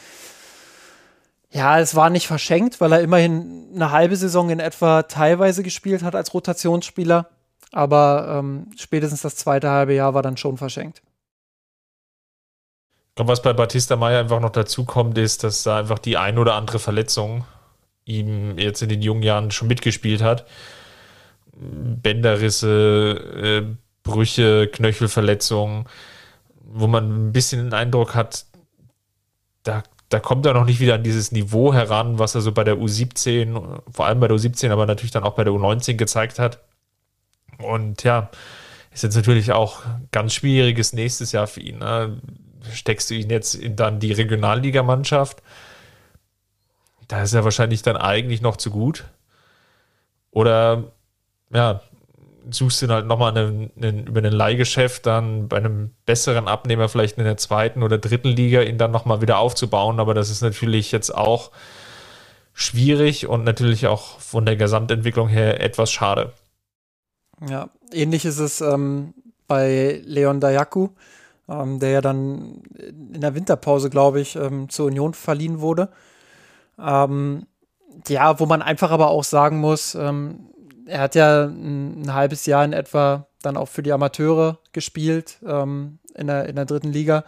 ja, 1.51 1.79
es 1.79 1.95
war 1.95 2.09
nicht 2.09 2.27
verschenkt, 2.27 2.81
weil 2.81 2.91
er 2.91 3.01
immerhin 3.01 3.69
eine 3.73 3.91
halbe 3.91 4.15
Saison 4.15 4.49
in 4.49 4.59
etwa 4.59 5.03
teilweise 5.03 5.63
gespielt 5.63 6.03
hat 6.03 6.15
als 6.15 6.33
Rotationsspieler. 6.33 7.29
Aber 7.71 8.39
ähm, 8.39 8.67
spätestens 8.75 9.21
das 9.21 9.35
zweite 9.35 9.69
halbe 9.69 9.93
Jahr 9.93 10.13
war 10.13 10.23
dann 10.23 10.37
schon 10.37 10.57
verschenkt. 10.57 11.01
Und 13.17 13.27
was 13.27 13.41
bei 13.41 13.53
Batista 13.53 13.95
Meyer 13.95 14.21
einfach 14.21 14.39
noch 14.39 14.51
dazu 14.51 14.85
kommt, 14.85 15.17
ist, 15.17 15.43
dass 15.43 15.63
da 15.63 15.79
einfach 15.79 15.99
die 15.99 16.17
ein 16.17 16.37
oder 16.37 16.55
andere 16.55 16.79
Verletzung 16.79 17.45
ihm 18.05 18.57
jetzt 18.57 18.81
in 18.81 18.89
den 18.89 19.01
jungen 19.01 19.23
Jahren 19.23 19.51
schon 19.51 19.67
mitgespielt 19.67 20.21
hat. 20.21 20.45
Bänderrisse, 21.53 23.67
äh, 23.67 23.75
Brüche, 24.03 24.67
Knöchelverletzungen, 24.67 25.85
wo 26.63 26.87
man 26.87 27.27
ein 27.27 27.31
bisschen 27.31 27.63
den 27.63 27.73
Eindruck 27.73 28.15
hat, 28.15 28.45
da, 29.63 29.83
da 30.09 30.19
kommt 30.19 30.45
er 30.45 30.53
noch 30.53 30.65
nicht 30.65 30.79
wieder 30.79 30.95
an 30.95 31.03
dieses 31.03 31.31
Niveau 31.31 31.73
heran, 31.73 32.17
was 32.17 32.33
er 32.33 32.41
so 32.41 32.51
bei 32.51 32.63
der 32.63 32.77
U17, 32.77 33.81
vor 33.91 34.07
allem 34.07 34.19
bei 34.19 34.27
der 34.27 34.37
U17, 34.37 34.71
aber 34.71 34.85
natürlich 34.85 35.11
dann 35.11 35.23
auch 35.23 35.35
bei 35.35 35.43
der 35.43 35.53
U19 35.53 35.95
gezeigt 35.95 36.39
hat. 36.39 36.63
Und 37.59 38.03
ja, 38.03 38.31
ist 38.91 39.03
jetzt 39.03 39.15
natürlich 39.15 39.51
auch 39.51 39.83
ganz 40.11 40.33
schwieriges 40.33 40.93
nächstes 40.93 41.31
Jahr 41.31 41.47
für 41.47 41.61
ihn. 41.61 41.77
Ne? 41.77 42.19
Steckst 42.73 43.09
du 43.09 43.15
ihn 43.15 43.29
jetzt 43.29 43.55
in 43.55 43.75
dann 43.75 43.99
die 43.99 44.11
Regionalligamannschaft, 44.11 45.41
da 47.07 47.23
ist 47.23 47.33
er 47.33 47.43
wahrscheinlich 47.43 47.81
dann 47.81 47.97
eigentlich 47.97 48.41
noch 48.41 48.57
zu 48.57 48.71
gut. 48.71 49.05
Oder 50.31 50.91
ja, 51.53 51.81
suchst 52.49 52.81
du 52.81 52.87
halt 52.87 53.05
nochmal 53.05 53.37
einen, 53.37 53.71
einen, 53.75 54.07
über 54.07 54.21
ein 54.21 54.31
Leihgeschäft 54.31 55.05
dann 55.05 55.47
bei 55.47 55.57
einem 55.57 55.91
besseren 56.05 56.47
Abnehmer 56.47 56.89
vielleicht 56.89 57.17
in 57.17 57.25
der 57.25 57.37
zweiten 57.37 57.83
oder 57.83 57.97
dritten 57.97 58.29
Liga 58.29 58.61
ihn 58.61 58.77
dann 58.77 58.91
nochmal 58.91 59.21
wieder 59.21 59.39
aufzubauen. 59.39 59.99
Aber 59.99 60.13
das 60.13 60.29
ist 60.29 60.41
natürlich 60.41 60.91
jetzt 60.91 61.13
auch 61.13 61.51
schwierig 62.53 63.27
und 63.27 63.43
natürlich 63.43 63.87
auch 63.87 64.19
von 64.19 64.45
der 64.45 64.55
Gesamtentwicklung 64.55 65.27
her 65.27 65.61
etwas 65.61 65.91
schade. 65.91 66.33
Ja, 67.47 67.69
ähnlich 67.91 68.25
ist 68.25 68.39
es 68.39 68.61
ähm, 68.61 69.13
bei 69.47 70.01
Leon 70.05 70.39
Dayaku 70.39 70.89
ähm, 71.51 71.79
der 71.79 71.91
ja 71.91 72.01
dann 72.01 72.61
in 73.13 73.21
der 73.21 73.35
Winterpause, 73.35 73.89
glaube 73.89 74.21
ich, 74.21 74.35
ähm, 74.35 74.69
zur 74.69 74.87
Union 74.87 75.13
verliehen 75.13 75.59
wurde. 75.59 75.89
Ähm, 76.79 77.45
ja, 78.07 78.39
wo 78.39 78.45
man 78.45 78.61
einfach 78.61 78.91
aber 78.91 79.09
auch 79.09 79.23
sagen 79.23 79.59
muss, 79.59 79.95
ähm, 79.95 80.47
er 80.85 81.01
hat 81.01 81.15
ja 81.15 81.45
ein, 81.45 82.03
ein, 82.03 82.13
halbes 82.13 82.45
Jahr 82.45 82.63
in 82.63 82.73
etwa 82.73 83.27
dann 83.41 83.57
auch 83.57 83.67
für 83.67 83.83
die 83.83 83.91
Amateure 83.91 84.59
gespielt 84.71 85.39
ähm, 85.45 85.99
in, 86.15 86.27
der, 86.27 86.47
in 86.47 86.55
der 86.55 86.65
dritten 86.65 86.91
Liga, 86.91 87.25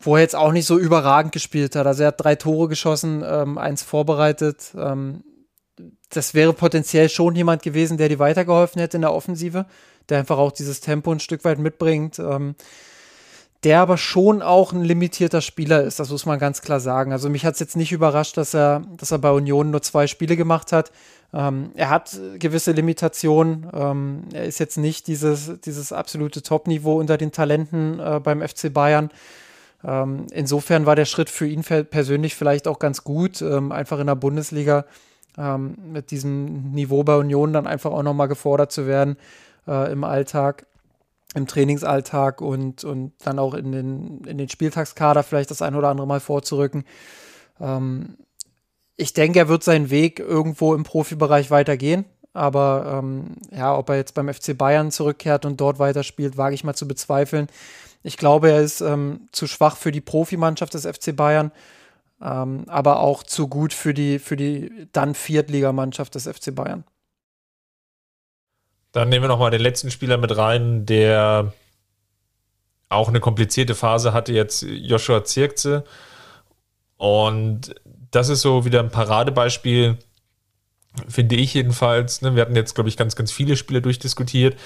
wo 0.00 0.16
er 0.16 0.22
jetzt 0.22 0.36
auch 0.36 0.52
nicht 0.52 0.66
so 0.66 0.78
überragend 0.78 1.32
gespielt 1.32 1.76
hat. 1.76 1.86
Also 1.86 2.02
er 2.02 2.08
hat 2.08 2.22
drei 2.22 2.34
Tore 2.34 2.68
geschossen, 2.68 3.24
ähm, 3.26 3.58
eins 3.58 3.82
vorbereitet. 3.82 4.72
das 6.10 6.34
wäre 6.34 6.52
potenziell 6.52 7.08
schon 7.08 7.34
jemand 7.34 7.62
gewesen, 7.62 7.96
der 7.96 8.08
dir 8.08 8.18
weitergeholfen 8.18 8.80
hätte 8.80 8.98
in 8.98 9.02
der 9.02 9.12
Offensive, 9.12 9.66
der 10.08 10.18
einfach 10.18 10.38
auch 10.38 10.52
dieses 10.52 10.80
Tempo 10.80 11.10
ein 11.12 11.20
Stück 11.20 11.44
weit 11.44 11.58
mitbringt. 11.58 12.18
Ähm, 12.18 12.54
der 13.64 13.80
aber 13.80 13.96
schon 13.96 14.42
auch 14.42 14.72
ein 14.72 14.84
limitierter 14.84 15.40
Spieler 15.40 15.82
ist, 15.82 15.98
das 15.98 16.10
muss 16.10 16.26
man 16.26 16.38
ganz 16.38 16.60
klar 16.60 16.80
sagen. 16.80 17.12
Also 17.12 17.30
mich 17.30 17.46
hat 17.46 17.54
es 17.54 17.60
jetzt 17.60 17.76
nicht 17.76 17.92
überrascht, 17.92 18.36
dass 18.36 18.54
er, 18.54 18.82
dass 18.98 19.10
er 19.10 19.18
bei 19.18 19.30
Union 19.30 19.70
nur 19.70 19.82
zwei 19.82 20.06
Spiele 20.06 20.36
gemacht 20.36 20.70
hat. 20.70 20.92
Ähm, 21.32 21.70
er 21.74 21.88
hat 21.88 22.18
gewisse 22.38 22.72
Limitationen. 22.72 23.66
Ähm, 23.72 24.24
er 24.32 24.44
ist 24.44 24.60
jetzt 24.60 24.76
nicht 24.76 25.06
dieses, 25.06 25.60
dieses 25.60 25.92
absolute 25.92 26.42
Top-Niveau 26.42 26.98
unter 26.98 27.16
den 27.16 27.32
Talenten 27.32 27.98
äh, 27.98 28.20
beim 28.22 28.46
FC 28.46 28.72
Bayern. 28.72 29.10
Ähm, 29.82 30.26
insofern 30.30 30.86
war 30.86 30.94
der 30.94 31.06
Schritt 31.06 31.30
für 31.30 31.46
ihn 31.46 31.62
persönlich 31.62 32.34
vielleicht 32.34 32.68
auch 32.68 32.78
ganz 32.78 33.02
gut, 33.02 33.40
ähm, 33.40 33.72
einfach 33.72 33.98
in 33.98 34.06
der 34.06 34.14
Bundesliga 34.14 34.84
ähm, 35.38 35.76
mit 35.90 36.10
diesem 36.10 36.72
Niveau 36.72 37.02
bei 37.02 37.16
Union 37.16 37.52
dann 37.52 37.66
einfach 37.66 37.92
auch 37.92 38.02
nochmal 38.02 38.28
gefordert 38.28 38.72
zu 38.72 38.86
werden 38.86 39.16
äh, 39.66 39.90
im 39.90 40.04
Alltag 40.04 40.66
im 41.34 41.46
Trainingsalltag 41.46 42.40
und, 42.40 42.84
und 42.84 43.12
dann 43.24 43.38
auch 43.38 43.54
in 43.54 43.72
den, 43.72 44.24
in 44.24 44.38
den 44.38 44.48
Spieltagskader 44.48 45.22
vielleicht 45.22 45.50
das 45.50 45.62
ein 45.62 45.74
oder 45.74 45.88
andere 45.88 46.06
Mal 46.06 46.20
vorzurücken. 46.20 46.84
Ähm, 47.60 48.16
ich 48.96 49.12
denke, 49.12 49.40
er 49.40 49.48
wird 49.48 49.64
seinen 49.64 49.90
Weg 49.90 50.20
irgendwo 50.20 50.74
im 50.74 50.84
Profibereich 50.84 51.50
weitergehen. 51.50 52.04
Aber 52.32 52.98
ähm, 52.98 53.36
ja, 53.52 53.76
ob 53.76 53.88
er 53.88 53.96
jetzt 53.96 54.14
beim 54.14 54.32
FC 54.32 54.58
Bayern 54.58 54.90
zurückkehrt 54.90 55.44
und 55.44 55.60
dort 55.60 55.78
weiterspielt, 55.78 56.36
wage 56.36 56.54
ich 56.54 56.64
mal 56.64 56.74
zu 56.74 56.88
bezweifeln. 56.88 57.46
Ich 58.02 58.16
glaube, 58.16 58.50
er 58.50 58.60
ist 58.60 58.80
ähm, 58.80 59.28
zu 59.30 59.46
schwach 59.46 59.76
für 59.76 59.92
die 59.92 60.00
Profimannschaft 60.00 60.74
des 60.74 60.84
FC 60.84 61.14
Bayern, 61.14 61.52
ähm, 62.20 62.64
aber 62.66 63.00
auch 63.00 63.22
zu 63.22 63.46
gut 63.46 63.72
für 63.72 63.94
die, 63.94 64.18
für 64.18 64.36
die 64.36 64.88
dann 64.92 65.14
Viertligamannschaft 65.14 66.16
des 66.16 66.26
FC 66.26 66.52
Bayern. 66.54 66.84
Dann 68.94 69.08
nehmen 69.08 69.24
wir 69.24 69.28
nochmal 69.28 69.50
den 69.50 69.60
letzten 69.60 69.90
Spieler 69.90 70.18
mit 70.18 70.36
rein, 70.36 70.86
der 70.86 71.52
auch 72.88 73.08
eine 73.08 73.18
komplizierte 73.18 73.74
Phase 73.74 74.12
hatte, 74.12 74.32
jetzt 74.32 74.62
Joshua 74.62 75.24
Zirkze. 75.24 75.82
Und 76.96 77.74
das 78.12 78.28
ist 78.28 78.42
so 78.42 78.64
wieder 78.64 78.78
ein 78.78 78.90
Paradebeispiel, 78.90 79.98
finde 81.08 81.34
ich 81.34 81.54
jedenfalls. 81.54 82.22
Ne? 82.22 82.36
Wir 82.36 82.42
hatten 82.42 82.54
jetzt, 82.54 82.76
glaube 82.76 82.88
ich, 82.88 82.96
ganz, 82.96 83.16
ganz 83.16 83.32
viele 83.32 83.56
Spiele 83.56 83.82
durchdiskutiert, 83.82 84.56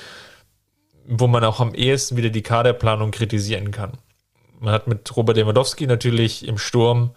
wo 1.07 1.27
man 1.27 1.43
auch 1.43 1.61
am 1.61 1.75
ehesten 1.75 2.19
wieder 2.19 2.29
die 2.29 2.43
Kaderplanung 2.43 3.13
kritisieren 3.13 3.71
kann. 3.71 3.93
Man 4.61 4.75
hat 4.75 4.89
mit 4.89 5.17
Robert 5.17 5.39
Lewandowski 5.39 5.87
natürlich 5.87 6.47
im 6.47 6.59
Sturm 6.59 7.15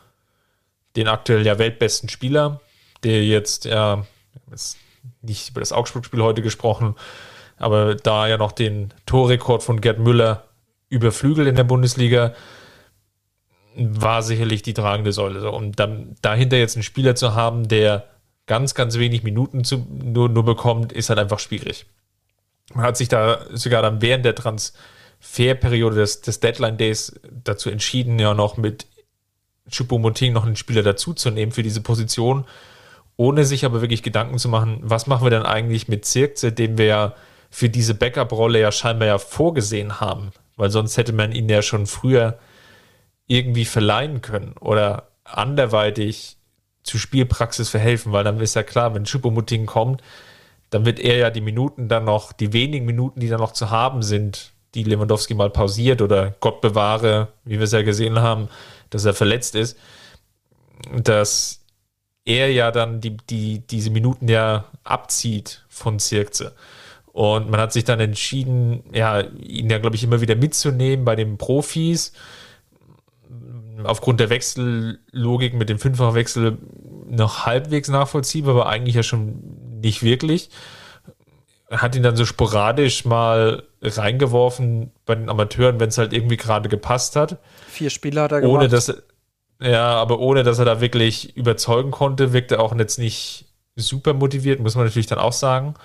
den 0.95 1.09
aktuell 1.09 1.45
ja 1.45 1.59
weltbesten 1.59 2.07
Spieler, 2.07 2.61
der 3.03 3.25
jetzt 3.25 3.65
ja, 3.65 4.05
jetzt 4.49 4.77
nicht 5.21 5.49
über 5.49 5.59
das 5.59 5.71
Augsburg-Spiel 5.71 6.21
heute 6.21 6.41
gesprochen, 6.41 6.95
aber 7.57 7.95
da 7.95 8.27
ja 8.27 8.37
noch 8.37 8.51
den 8.51 8.93
Torrekord 9.05 9.63
von 9.63 9.81
Gerd 9.81 9.99
Müller 9.99 10.45
überflügelt 10.89 11.47
in 11.47 11.55
der 11.55 11.63
Bundesliga, 11.63 12.33
war 13.75 14.21
sicherlich 14.23 14.63
die 14.63 14.73
tragende 14.73 15.13
Säule. 15.13 15.49
Und 15.51 15.79
dann 15.79 16.15
dahinter 16.21 16.57
jetzt 16.57 16.75
einen 16.75 16.83
Spieler 16.83 17.15
zu 17.15 17.35
haben, 17.35 17.67
der 17.67 18.07
ganz, 18.47 18.73
ganz 18.73 18.97
wenig 18.97 19.23
Minuten 19.23 19.63
zu, 19.63 19.85
nur, 19.89 20.27
nur 20.27 20.43
bekommt, 20.43 20.91
ist 20.91 21.09
halt 21.09 21.19
einfach 21.19 21.39
schwierig. 21.39 21.85
Man 22.73 22.85
hat 22.85 22.97
sich 22.97 23.07
da 23.07 23.45
sogar 23.51 23.81
dann 23.81 24.01
während 24.01 24.25
der 24.25 24.35
Transferperiode 24.35 25.95
des, 25.95 26.21
des 26.21 26.39
Deadline 26.39 26.77
Days 26.77 27.19
dazu 27.43 27.69
entschieden, 27.69 28.19
ja 28.19 28.33
noch 28.33 28.57
mit 28.57 28.87
Choupo-Moting 29.69 30.33
noch 30.33 30.45
einen 30.45 30.55
Spieler 30.55 30.83
dazuzunehmen 30.83 31.53
für 31.53 31.63
diese 31.63 31.81
Position 31.81 32.45
ohne 33.17 33.45
sich 33.45 33.65
aber 33.65 33.81
wirklich 33.81 34.03
Gedanken 34.03 34.37
zu 34.37 34.49
machen, 34.49 34.79
was 34.81 35.07
machen 35.07 35.25
wir 35.25 35.29
denn 35.29 35.43
eigentlich 35.43 35.87
mit 35.87 36.05
Zirkze, 36.05 36.51
den 36.51 36.77
wir 36.77 36.85
ja 36.85 37.13
für 37.49 37.69
diese 37.69 37.93
Backup-Rolle 37.93 38.59
ja 38.59 38.71
scheinbar 38.71 39.07
ja 39.07 39.17
vorgesehen 39.17 39.99
haben, 39.99 40.31
weil 40.55 40.69
sonst 40.69 40.97
hätte 40.97 41.13
man 41.13 41.31
ihn 41.33 41.49
ja 41.49 41.61
schon 41.61 41.85
früher 41.85 42.39
irgendwie 43.27 43.65
verleihen 43.65 44.21
können 44.21 44.55
oder 44.59 45.09
anderweitig 45.23 46.37
zu 46.83 46.97
Spielpraxis 46.97 47.69
verhelfen, 47.69 48.11
weil 48.11 48.23
dann 48.23 48.39
ist 48.39 48.55
ja 48.55 48.63
klar, 48.63 48.95
wenn 48.95 49.05
Schuppomuting 49.05 49.65
kommt, 49.65 50.01
dann 50.69 50.85
wird 50.85 50.99
er 50.99 51.17
ja 51.17 51.29
die 51.29 51.41
Minuten 51.41 51.87
dann 51.87 52.05
noch, 52.05 52.31
die 52.33 52.53
wenigen 52.53 52.85
Minuten, 52.85 53.19
die 53.19 53.29
dann 53.29 53.39
noch 53.39 53.51
zu 53.51 53.69
haben 53.69 54.01
sind, 54.01 54.53
die 54.73 54.83
Lewandowski 54.83 55.33
mal 55.33 55.49
pausiert 55.49 56.01
oder 56.01 56.33
Gott 56.39 56.61
bewahre, 56.61 57.27
wie 57.43 57.57
wir 57.57 57.63
es 57.63 57.73
ja 57.73 57.81
gesehen 57.81 58.19
haben, 58.19 58.47
dass 58.89 59.05
er 59.05 59.13
verletzt 59.13 59.55
ist, 59.55 59.77
dass 60.95 61.60
er 62.25 62.51
ja 62.51 62.71
dann 62.71 63.01
die, 63.01 63.17
die, 63.17 63.59
diese 63.59 63.89
Minuten 63.89 64.27
ja 64.27 64.65
abzieht 64.83 65.65
von 65.69 65.99
Zirkze. 65.99 66.53
Und 67.13 67.49
man 67.49 67.59
hat 67.59 67.73
sich 67.73 67.83
dann 67.83 67.99
entschieden, 67.99 68.83
ja, 68.93 69.21
ihn 69.21 69.69
ja, 69.69 69.79
glaube 69.79 69.95
ich, 69.95 70.03
immer 70.03 70.21
wieder 70.21 70.35
mitzunehmen 70.35 71.03
bei 71.03 71.15
den 71.15 71.37
Profis. 71.37 72.13
Aufgrund 73.83 74.19
der 74.19 74.29
Wechsellogik 74.29 75.53
mit 75.53 75.69
dem 75.69 75.79
Fünffachwechsel 75.79 76.57
noch 77.07 77.45
halbwegs 77.45 77.89
nachvollziehbar, 77.89 78.55
aber 78.55 78.67
eigentlich 78.67 78.95
ja 78.95 79.03
schon 79.03 79.79
nicht 79.81 80.03
wirklich. 80.03 80.49
Hat 81.69 81.95
ihn 81.95 82.03
dann 82.03 82.15
so 82.15 82.25
sporadisch 82.25 83.03
mal 83.05 83.63
reingeworfen 83.81 84.91
bei 85.05 85.15
den 85.15 85.29
Amateuren, 85.29 85.79
wenn 85.79 85.89
es 85.89 85.97
halt 85.97 86.13
irgendwie 86.13 86.37
gerade 86.37 86.69
gepasst 86.69 87.15
hat. 87.15 87.39
Vier 87.67 87.89
Spieler 87.89 88.23
hat 88.23 88.31
er 88.33 88.41
gemacht. 88.41 88.57
Ohne 88.57 88.67
dass, 88.69 88.93
ja, 89.61 89.95
aber 89.95 90.19
ohne, 90.19 90.43
dass 90.43 90.59
er 90.59 90.65
da 90.65 90.81
wirklich 90.81 91.37
überzeugen 91.37 91.91
konnte, 91.91 92.33
wirkt 92.33 92.51
er 92.51 92.61
auch 92.61 92.75
jetzt 92.75 92.97
nicht 92.97 93.45
super 93.75 94.13
motiviert, 94.13 94.59
muss 94.59 94.75
man 94.75 94.85
natürlich 94.85 95.07
dann 95.07 95.19
auch 95.19 95.33
sagen. 95.33 95.75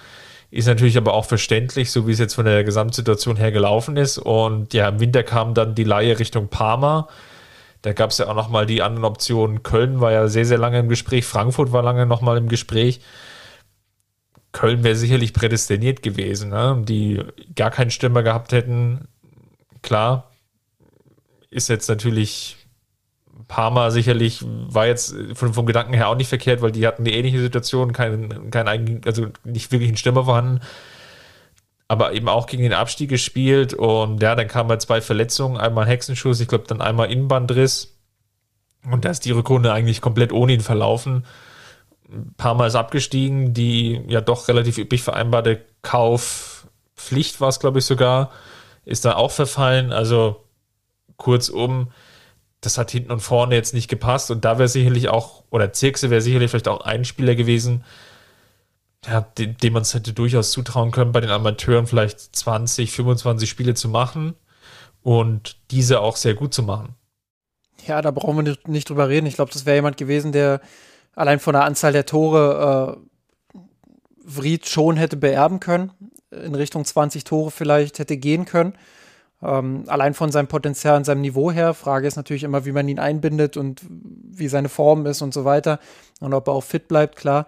Ist 0.50 0.66
natürlich 0.66 0.96
aber 0.96 1.12
auch 1.12 1.24
verständlich, 1.24 1.90
so 1.90 2.06
wie 2.06 2.12
es 2.12 2.18
jetzt 2.18 2.34
von 2.34 2.46
der 2.46 2.64
Gesamtsituation 2.64 3.36
her 3.36 3.52
gelaufen 3.52 3.96
ist. 3.96 4.18
Und 4.18 4.72
ja, 4.74 4.88
im 4.88 5.00
Winter 5.00 5.22
kam 5.22 5.54
dann 5.54 5.74
die 5.74 5.84
Laie 5.84 6.18
Richtung 6.18 6.48
Parma. 6.48 7.08
Da 7.82 7.92
gab 7.92 8.10
es 8.10 8.18
ja 8.18 8.28
auch 8.28 8.34
nochmal 8.34 8.64
die 8.64 8.82
anderen 8.82 9.04
Optionen. 9.04 9.62
Köln 9.62 10.00
war 10.00 10.12
ja 10.12 10.28
sehr, 10.28 10.46
sehr 10.46 10.58
lange 10.58 10.78
im 10.78 10.88
Gespräch. 10.88 11.26
Frankfurt 11.26 11.72
war 11.72 11.82
lange 11.82 12.06
nochmal 12.06 12.38
im 12.38 12.48
Gespräch. 12.48 13.00
Köln 14.52 14.84
wäre 14.84 14.96
sicherlich 14.96 15.34
prädestiniert 15.34 16.02
gewesen, 16.02 16.50
ne? 16.50 16.82
die 16.86 17.22
gar 17.54 17.70
keinen 17.70 17.90
Stürmer 17.90 18.22
gehabt 18.22 18.52
hätten. 18.52 19.08
Klar, 19.82 20.30
ist 21.50 21.68
jetzt 21.68 21.88
natürlich 21.88 22.56
Parma 23.48 23.90
sicherlich 23.90 24.44
war 24.44 24.86
jetzt 24.86 25.14
vom, 25.34 25.54
vom 25.54 25.66
Gedanken 25.66 25.94
her 25.94 26.08
auch 26.08 26.16
nicht 26.16 26.28
verkehrt, 26.28 26.62
weil 26.62 26.72
die 26.72 26.86
hatten 26.86 27.02
eine 27.02 27.12
ähnliche 27.12 27.40
Situation, 27.40 27.92
kein, 27.92 28.50
kein 28.50 28.66
eigen, 28.66 29.02
also 29.06 29.26
nicht 29.44 29.70
wirklich 29.70 29.90
ein 29.90 29.96
Stürmer 29.96 30.24
vorhanden, 30.24 30.60
aber 31.88 32.12
eben 32.12 32.28
auch 32.28 32.46
gegen 32.46 32.64
den 32.64 32.72
Abstieg 32.72 33.08
gespielt 33.08 33.72
und 33.72 34.20
ja, 34.20 34.34
dann 34.34 34.48
kamen 34.48 34.70
halt 34.70 34.82
zwei 34.82 35.00
Verletzungen, 35.00 35.56
einmal 35.56 35.84
ein 35.84 35.90
Hexenschuss, 35.90 36.40
ich 36.40 36.48
glaube 36.48 36.64
dann 36.66 36.80
einmal 36.80 37.12
Innenbandriss 37.12 37.96
und 38.90 39.04
da 39.04 39.10
ist 39.10 39.24
die 39.24 39.30
Rückrunde 39.30 39.72
eigentlich 39.72 40.00
komplett 40.00 40.32
ohne 40.32 40.52
ihn 40.52 40.60
verlaufen. 40.60 41.24
Parma 42.36 42.66
ist 42.66 42.76
abgestiegen, 42.76 43.52
die 43.52 44.00
ja 44.08 44.20
doch 44.20 44.48
relativ 44.48 44.78
üblich 44.78 45.02
vereinbarte 45.02 45.64
Kaufpflicht 45.82 47.40
war 47.40 47.48
es, 47.48 47.58
glaube 47.58 47.80
ich, 47.80 47.84
sogar, 47.84 48.30
ist 48.84 49.04
da 49.04 49.16
auch 49.16 49.32
verfallen. 49.32 49.92
Also 49.92 50.44
kurzum, 51.16 51.88
das 52.60 52.78
hat 52.78 52.90
hinten 52.90 53.12
und 53.12 53.20
vorne 53.20 53.54
jetzt 53.54 53.74
nicht 53.74 53.88
gepasst. 53.88 54.30
Und 54.30 54.44
da 54.44 54.58
wäre 54.58 54.68
sicherlich 54.68 55.08
auch, 55.08 55.44
oder 55.50 55.72
Zirkse 55.72 56.10
wäre 56.10 56.20
sicherlich 56.20 56.50
vielleicht 56.50 56.68
auch 56.68 56.80
ein 56.80 57.04
Spieler 57.04 57.34
gewesen, 57.34 57.84
ja, 59.06 59.20
dem, 59.20 59.56
dem 59.56 59.72
man 59.72 59.82
es 59.82 59.94
hätte 59.94 60.12
durchaus 60.12 60.50
zutrauen 60.50 60.90
können, 60.90 61.12
bei 61.12 61.20
den 61.20 61.30
Amateuren 61.30 61.86
vielleicht 61.86 62.20
20, 62.34 62.90
25 62.90 63.48
Spiele 63.48 63.74
zu 63.74 63.88
machen 63.88 64.34
und 65.02 65.56
diese 65.70 66.00
auch 66.00 66.16
sehr 66.16 66.34
gut 66.34 66.52
zu 66.52 66.62
machen. 66.62 66.96
Ja, 67.86 68.02
da 68.02 68.10
brauchen 68.10 68.44
wir 68.44 68.56
nicht, 68.66 68.88
drüber 68.88 69.08
reden. 69.08 69.26
Ich 69.26 69.36
glaube, 69.36 69.52
das 69.52 69.64
wäre 69.64 69.76
jemand 69.76 69.96
gewesen, 69.96 70.32
der 70.32 70.60
allein 71.14 71.38
von 71.38 71.52
der 71.52 71.64
Anzahl 71.64 71.92
der 71.92 72.06
Tore 72.06 72.98
äh, 73.54 73.60
Vried 74.24 74.66
schon 74.66 74.96
hätte 74.96 75.16
beerben 75.16 75.60
können, 75.60 75.92
in 76.30 76.54
Richtung 76.56 76.84
20 76.84 77.22
Tore 77.22 77.52
vielleicht 77.52 78.00
hätte 78.00 78.16
gehen 78.16 78.44
können. 78.44 78.74
Ähm, 79.46 79.84
allein 79.86 80.14
von 80.14 80.32
seinem 80.32 80.48
Potenzial 80.48 80.96
und 80.96 81.04
seinem 81.04 81.20
Niveau 81.20 81.52
her. 81.52 81.72
Frage 81.72 82.08
ist 82.08 82.16
natürlich 82.16 82.42
immer, 82.42 82.64
wie 82.64 82.72
man 82.72 82.88
ihn 82.88 82.98
einbindet 82.98 83.56
und 83.56 83.80
wie 83.88 84.48
seine 84.48 84.68
Form 84.68 85.06
ist 85.06 85.22
und 85.22 85.32
so 85.32 85.44
weiter. 85.44 85.78
Und 86.20 86.34
ob 86.34 86.48
er 86.48 86.54
auch 86.54 86.64
fit 86.64 86.88
bleibt, 86.88 87.16
klar. 87.16 87.46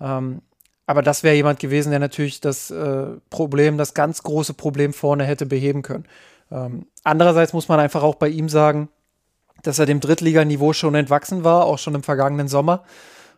Ähm, 0.00 0.42
aber 0.86 1.02
das 1.02 1.22
wäre 1.22 1.36
jemand 1.36 1.60
gewesen, 1.60 1.90
der 1.90 1.98
natürlich 1.98 2.40
das 2.40 2.70
äh, 2.70 3.06
Problem, 3.30 3.78
das 3.78 3.94
ganz 3.94 4.22
große 4.22 4.54
Problem 4.54 4.92
vorne 4.92 5.24
hätte 5.24 5.46
beheben 5.46 5.82
können. 5.82 6.04
Ähm, 6.50 6.86
andererseits 7.04 7.52
muss 7.52 7.68
man 7.68 7.80
einfach 7.80 8.02
auch 8.02 8.16
bei 8.16 8.28
ihm 8.28 8.48
sagen, 8.48 8.88
dass 9.62 9.78
er 9.78 9.86
dem 9.86 10.00
Drittliganiveau 10.00 10.72
schon 10.72 10.94
entwachsen 10.94 11.44
war, 11.44 11.64
auch 11.64 11.78
schon 11.78 11.94
im 11.94 12.02
vergangenen 12.02 12.48
Sommer. 12.48 12.82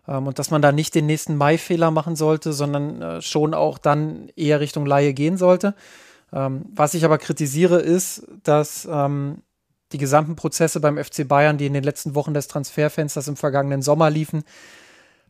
Ähm, 0.06 0.26
und 0.26 0.38
dass 0.38 0.50
man 0.50 0.62
da 0.62 0.72
nicht 0.72 0.94
den 0.94 1.06
nächsten 1.06 1.36
Mai-Fehler 1.36 1.90
machen 1.90 2.16
sollte, 2.16 2.52
sondern 2.52 3.02
äh, 3.02 3.22
schon 3.22 3.54
auch 3.54 3.78
dann 3.78 4.30
eher 4.36 4.60
Richtung 4.60 4.86
Laie 4.86 5.12
gehen 5.12 5.36
sollte. 5.36 5.74
Ähm, 6.32 6.66
was 6.74 6.94
ich 6.94 7.04
aber 7.04 7.18
kritisiere, 7.18 7.80
ist, 7.80 8.26
dass 8.42 8.86
ähm, 8.90 9.42
die 9.92 9.98
gesamten 9.98 10.36
Prozesse 10.36 10.80
beim 10.80 11.02
FC 11.02 11.26
Bayern, 11.26 11.58
die 11.58 11.66
in 11.66 11.72
den 11.72 11.84
letzten 11.84 12.14
Wochen 12.14 12.34
des 12.34 12.48
Transferfensters 12.48 13.28
im 13.28 13.36
vergangenen 13.36 13.82
Sommer 13.82 14.10
liefen, 14.10 14.44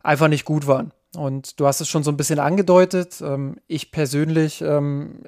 einfach 0.03 0.27
nicht 0.27 0.45
gut 0.45 0.67
waren. 0.67 0.91
Und 1.15 1.59
du 1.59 1.65
hast 1.65 1.81
es 1.81 1.87
schon 1.87 2.03
so 2.03 2.11
ein 2.11 2.17
bisschen 2.17 2.39
angedeutet. 2.39 3.21
Ähm, 3.21 3.57
ich 3.67 3.91
persönlich 3.91 4.61
ähm, 4.61 5.23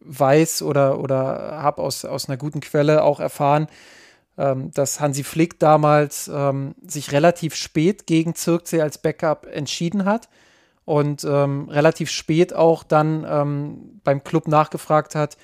weiß 0.00 0.62
oder, 0.62 1.00
oder 1.00 1.62
habe 1.62 1.82
aus, 1.82 2.04
aus 2.04 2.28
einer 2.28 2.36
guten 2.36 2.60
Quelle 2.60 3.02
auch 3.02 3.20
erfahren, 3.20 3.66
ähm, 4.36 4.70
dass 4.72 5.00
Hansi 5.00 5.24
Flick 5.24 5.58
damals 5.58 6.30
ähm, 6.32 6.74
sich 6.86 7.12
relativ 7.12 7.54
spät 7.54 8.06
gegen 8.06 8.34
Zirkzee 8.34 8.82
als 8.82 8.98
Backup 8.98 9.46
entschieden 9.46 10.04
hat 10.04 10.28
und 10.84 11.24
ähm, 11.24 11.68
relativ 11.68 12.10
spät 12.10 12.54
auch 12.54 12.82
dann 12.82 13.26
ähm, 13.28 14.00
beim 14.04 14.22
Club 14.22 14.48
nachgefragt 14.48 15.14
hat, 15.14 15.36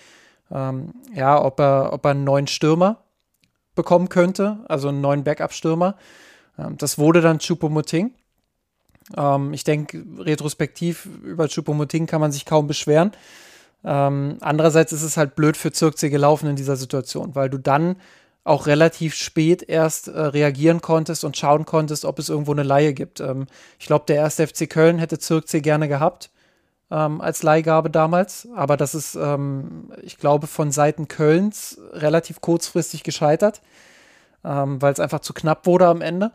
ähm, 0.51 0.93
ja, 1.15 1.43
ob 1.43 1.61
er, 1.61 1.93
ob 1.93 2.05
er 2.05 2.11
einen 2.11 2.25
neuen 2.25 2.47
Stürmer 2.47 3.05
bekommen 3.75 4.09
könnte, 4.09 4.65
also 4.69 4.89
einen 4.89 5.01
neuen 5.01 5.25
Backup-Stürmer. 5.25 5.97
Ähm, 6.59 6.77
das 6.77 6.99
wurde 6.99 7.21
dann 7.21 7.39
Choupo-Moting. 7.39 8.13
ich 9.53 9.65
denke, 9.65 10.05
retrospektiv 10.19 11.09
über 11.25 11.49
Choupo-Moting 11.49 12.07
kann 12.07 12.21
man 12.21 12.31
sich 12.31 12.45
kaum 12.45 12.69
beschweren. 12.69 13.11
andererseits 13.83 14.93
ist 14.93 15.03
es 15.03 15.17
halt 15.17 15.35
blöd 15.35 15.57
für 15.57 15.73
Zirkzee 15.73 16.11
gelaufen 16.11 16.49
in 16.51 16.55
dieser 16.55 16.77
Situation, 16.77 17.35
weil 17.35 17.49
du 17.51 17.59
dann 17.59 17.97
auch 18.51 18.67
relativ 18.67 19.15
spät 19.15 19.63
erst 19.63 20.09
äh, 20.09 20.19
reagieren 20.19 20.81
konntest 20.81 21.25
und 21.25 21.37
schauen 21.37 21.65
konntest, 21.65 22.05
ob 22.05 22.19
es 22.19 22.29
irgendwo 22.29 22.51
eine 22.51 22.65
Laie 22.65 22.93
gibt. 22.93 23.21
Ähm, 23.21 23.47
ich 23.79 23.87
glaube, 23.87 24.07
der 24.09 24.17
erste 24.17 24.47
FC 24.47 24.69
Köln 24.69 24.99
hätte 24.99 25.21
Zirkzee 25.21 25.61
gerne 25.61 25.87
gehabt 25.87 26.31
ähm, 26.91 27.21
als 27.21 27.45
Leihgabe 27.45 27.91
damals, 27.91 28.49
aber 28.57 28.77
das 28.77 28.97
ist, 28.97 29.15
ähm, 29.15 29.93
ich 30.03 30.19
glaube, 30.19 30.49
von 30.49 30.73
Seiten 30.73 31.07
Kölns 31.07 31.79
relativ 31.93 32.41
kurzfristig 32.41 33.05
gescheitert, 33.05 33.63
ähm, 34.45 34.83
weil 34.83 34.93
es 34.93 35.01
einfach 35.01 35.21
zu 35.21 35.33
knapp 35.33 35.67
wurde 35.67 35.87
am 35.87 36.01
Ende. 36.01 36.33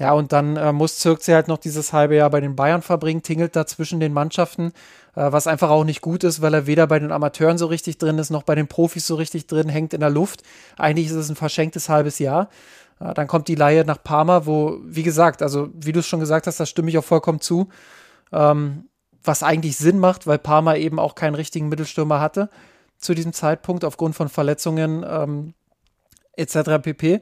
Ja, 0.00 0.14
und 0.14 0.32
dann 0.32 0.56
äh, 0.56 0.72
muss 0.72 0.98
Zirkzee 0.98 1.34
halt 1.34 1.46
noch 1.46 1.58
dieses 1.58 1.92
halbe 1.92 2.16
Jahr 2.16 2.30
bei 2.30 2.40
den 2.40 2.56
Bayern 2.56 2.80
verbringen, 2.80 3.22
tingelt 3.22 3.54
da 3.54 3.66
zwischen 3.66 4.00
den 4.00 4.14
Mannschaften, 4.14 4.72
äh, 5.14 5.30
was 5.30 5.46
einfach 5.46 5.68
auch 5.68 5.84
nicht 5.84 6.00
gut 6.00 6.24
ist, 6.24 6.40
weil 6.40 6.54
er 6.54 6.66
weder 6.66 6.86
bei 6.86 6.98
den 6.98 7.12
Amateuren 7.12 7.58
so 7.58 7.66
richtig 7.66 7.98
drin 7.98 8.16
ist, 8.16 8.30
noch 8.30 8.42
bei 8.42 8.54
den 8.54 8.66
Profis 8.66 9.06
so 9.06 9.16
richtig 9.16 9.46
drin, 9.46 9.68
hängt 9.68 9.92
in 9.92 10.00
der 10.00 10.08
Luft. 10.08 10.42
Eigentlich 10.78 11.08
ist 11.08 11.12
es 11.12 11.28
ein 11.28 11.36
verschenktes 11.36 11.90
halbes 11.90 12.18
Jahr. 12.18 12.48
Äh, 12.98 13.12
dann 13.12 13.26
kommt 13.26 13.46
die 13.48 13.56
Laie 13.56 13.84
nach 13.84 14.02
Parma, 14.02 14.46
wo, 14.46 14.78
wie 14.84 15.02
gesagt, 15.02 15.42
also 15.42 15.68
wie 15.74 15.92
du 15.92 16.00
es 16.00 16.06
schon 16.06 16.20
gesagt 16.20 16.46
hast, 16.46 16.58
da 16.58 16.64
stimme 16.64 16.88
ich 16.88 16.96
auch 16.96 17.04
vollkommen 17.04 17.42
zu, 17.42 17.68
ähm, 18.32 18.88
was 19.22 19.42
eigentlich 19.42 19.76
Sinn 19.76 19.98
macht, 19.98 20.26
weil 20.26 20.38
Parma 20.38 20.76
eben 20.76 20.98
auch 20.98 21.14
keinen 21.14 21.34
richtigen 21.34 21.68
Mittelstürmer 21.68 22.20
hatte 22.20 22.48
zu 22.96 23.12
diesem 23.12 23.34
Zeitpunkt 23.34 23.84
aufgrund 23.84 24.14
von 24.14 24.30
Verletzungen 24.30 25.04
ähm, 25.06 25.52
etc. 26.36 26.80
pp. 26.80 27.20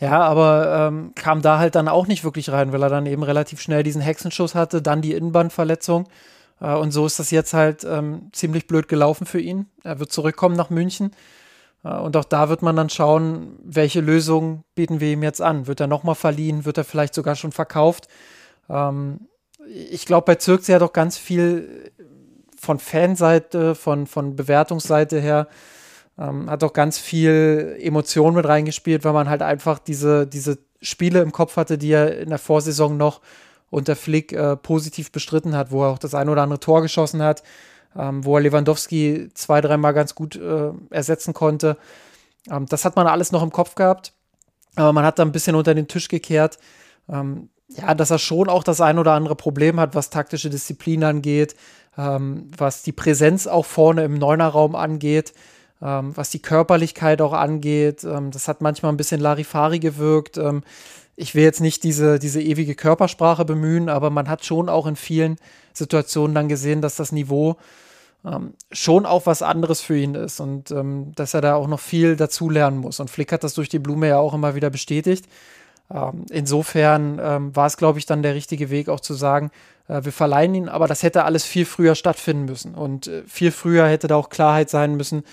Ja, 0.00 0.22
aber 0.22 0.88
ähm, 0.88 1.12
kam 1.14 1.42
da 1.42 1.58
halt 1.58 1.74
dann 1.74 1.86
auch 1.86 2.06
nicht 2.06 2.24
wirklich 2.24 2.50
rein, 2.50 2.72
weil 2.72 2.82
er 2.82 2.88
dann 2.88 3.04
eben 3.04 3.22
relativ 3.22 3.60
schnell 3.60 3.82
diesen 3.82 4.00
Hexenschuss 4.00 4.54
hatte, 4.54 4.80
dann 4.80 5.02
die 5.02 5.12
Innenbandverletzung. 5.12 6.08
Äh, 6.58 6.74
und 6.74 6.90
so 6.90 7.04
ist 7.04 7.18
das 7.18 7.30
jetzt 7.30 7.52
halt 7.52 7.84
ähm, 7.84 8.30
ziemlich 8.32 8.66
blöd 8.66 8.88
gelaufen 8.88 9.26
für 9.26 9.40
ihn. 9.40 9.66
Er 9.84 10.00
wird 10.00 10.10
zurückkommen 10.10 10.56
nach 10.56 10.70
München. 10.70 11.10
Äh, 11.84 11.94
und 11.96 12.16
auch 12.16 12.24
da 12.24 12.48
wird 12.48 12.62
man 12.62 12.76
dann 12.76 12.88
schauen, 12.88 13.58
welche 13.62 14.00
Lösung 14.00 14.64
bieten 14.74 15.00
wir 15.00 15.12
ihm 15.12 15.22
jetzt 15.22 15.42
an. 15.42 15.66
Wird 15.66 15.80
er 15.80 15.86
nochmal 15.86 16.14
verliehen? 16.14 16.64
Wird 16.64 16.78
er 16.78 16.84
vielleicht 16.84 17.12
sogar 17.12 17.36
schon 17.36 17.52
verkauft? 17.52 18.08
Ähm, 18.70 19.28
ich 19.66 20.06
glaube, 20.06 20.24
bei 20.24 20.36
Zirkzee 20.36 20.74
hat 20.74 20.82
auch 20.82 20.94
ganz 20.94 21.18
viel 21.18 21.92
von 22.58 22.78
Fanseite, 22.78 23.74
von, 23.74 24.06
von 24.06 24.34
Bewertungsseite 24.34 25.20
her 25.20 25.46
ähm, 26.18 26.50
hat 26.50 26.62
auch 26.64 26.72
ganz 26.72 26.98
viel 26.98 27.76
Emotion 27.80 28.34
mit 28.34 28.46
reingespielt, 28.46 29.04
weil 29.04 29.12
man 29.12 29.28
halt 29.28 29.42
einfach 29.42 29.78
diese, 29.78 30.26
diese 30.26 30.58
Spiele 30.82 31.20
im 31.20 31.32
Kopf 31.32 31.56
hatte, 31.56 31.78
die 31.78 31.92
er 31.92 32.18
in 32.18 32.28
der 32.28 32.38
Vorsaison 32.38 32.96
noch 32.96 33.20
unter 33.70 33.96
Flick 33.96 34.32
äh, 34.32 34.56
positiv 34.56 35.12
bestritten 35.12 35.56
hat, 35.56 35.70
wo 35.70 35.84
er 35.84 35.90
auch 35.90 35.98
das 35.98 36.14
ein 36.14 36.28
oder 36.28 36.42
andere 36.42 36.60
Tor 36.60 36.82
geschossen 36.82 37.22
hat, 37.22 37.42
ähm, 37.96 38.24
wo 38.24 38.36
er 38.36 38.42
Lewandowski 38.42 39.30
zwei, 39.34 39.60
dreimal 39.60 39.94
ganz 39.94 40.14
gut 40.14 40.36
äh, 40.36 40.72
ersetzen 40.90 41.34
konnte. 41.34 41.76
Ähm, 42.50 42.66
das 42.66 42.84
hat 42.84 42.96
man 42.96 43.06
alles 43.06 43.32
noch 43.32 43.42
im 43.42 43.52
Kopf 43.52 43.74
gehabt, 43.74 44.12
aber 44.74 44.92
man 44.92 45.04
hat 45.04 45.18
da 45.18 45.22
ein 45.22 45.32
bisschen 45.32 45.54
unter 45.54 45.74
den 45.74 45.88
Tisch 45.88 46.08
gekehrt. 46.08 46.58
Ähm, 47.08 47.48
ja, 47.68 47.94
dass 47.94 48.10
er 48.10 48.18
schon 48.18 48.48
auch 48.48 48.64
das 48.64 48.80
ein 48.80 48.98
oder 48.98 49.12
andere 49.12 49.36
Problem 49.36 49.78
hat, 49.78 49.94
was 49.94 50.10
taktische 50.10 50.50
Disziplin 50.50 51.04
angeht, 51.04 51.54
ähm, 51.96 52.50
was 52.56 52.82
die 52.82 52.92
Präsenz 52.92 53.46
auch 53.46 53.64
vorne 53.64 54.02
im 54.02 54.14
Neunerraum 54.14 54.74
angeht 54.74 55.32
ähm, 55.82 56.16
was 56.16 56.30
die 56.30 56.40
Körperlichkeit 56.40 57.20
auch 57.22 57.32
angeht. 57.32 58.04
Ähm, 58.04 58.30
das 58.30 58.48
hat 58.48 58.60
manchmal 58.60 58.92
ein 58.92 58.96
bisschen 58.96 59.20
Larifari 59.20 59.78
gewirkt. 59.78 60.38
Ähm, 60.38 60.62
ich 61.16 61.34
will 61.34 61.42
jetzt 61.42 61.60
nicht 61.60 61.84
diese, 61.84 62.18
diese 62.18 62.40
ewige 62.40 62.74
Körpersprache 62.74 63.44
bemühen, 63.44 63.88
aber 63.88 64.10
man 64.10 64.28
hat 64.28 64.44
schon 64.44 64.68
auch 64.68 64.86
in 64.86 64.96
vielen 64.96 65.36
Situationen 65.72 66.34
dann 66.34 66.48
gesehen, 66.48 66.80
dass 66.82 66.96
das 66.96 67.12
Niveau 67.12 67.56
ähm, 68.24 68.54
schon 68.72 69.06
auch 69.06 69.26
was 69.26 69.42
anderes 69.42 69.80
für 69.80 69.98
ihn 69.98 70.14
ist 70.14 70.40
und 70.40 70.70
ähm, 70.70 71.12
dass 71.14 71.34
er 71.34 71.40
da 71.40 71.54
auch 71.54 71.68
noch 71.68 71.80
viel 71.80 72.16
dazulernen 72.16 72.78
muss. 72.78 73.00
Und 73.00 73.10
Flick 73.10 73.32
hat 73.32 73.44
das 73.44 73.54
durch 73.54 73.68
die 73.68 73.78
Blume 73.78 74.08
ja 74.08 74.18
auch 74.18 74.34
immer 74.34 74.54
wieder 74.54 74.70
bestätigt. 74.70 75.26
Ähm, 75.92 76.24
insofern 76.30 77.18
war 77.54 77.66
es, 77.66 77.76
glaube 77.76 77.98
ich, 77.98 78.06
dann 78.06 78.22
der 78.22 78.34
richtige 78.34 78.70
Weg, 78.70 78.88
auch 78.88 79.00
zu 79.00 79.14
sagen, 79.14 79.50
äh, 79.90 80.04
wir 80.04 80.12
verleihen 80.12 80.54
ihn, 80.54 80.68
aber 80.68 80.86
das 80.86 81.02
hätte 81.02 81.24
alles 81.24 81.44
viel 81.44 81.66
früher 81.66 81.94
stattfinden 81.94 82.44
müssen. 82.44 82.74
Und 82.74 83.08
äh, 83.08 83.22
viel 83.26 83.50
früher 83.50 83.86
hätte 83.86 84.06
da 84.06 84.16
auch 84.16 84.30
Klarheit 84.30 84.70
sein 84.70 84.96
müssen, 84.96 85.24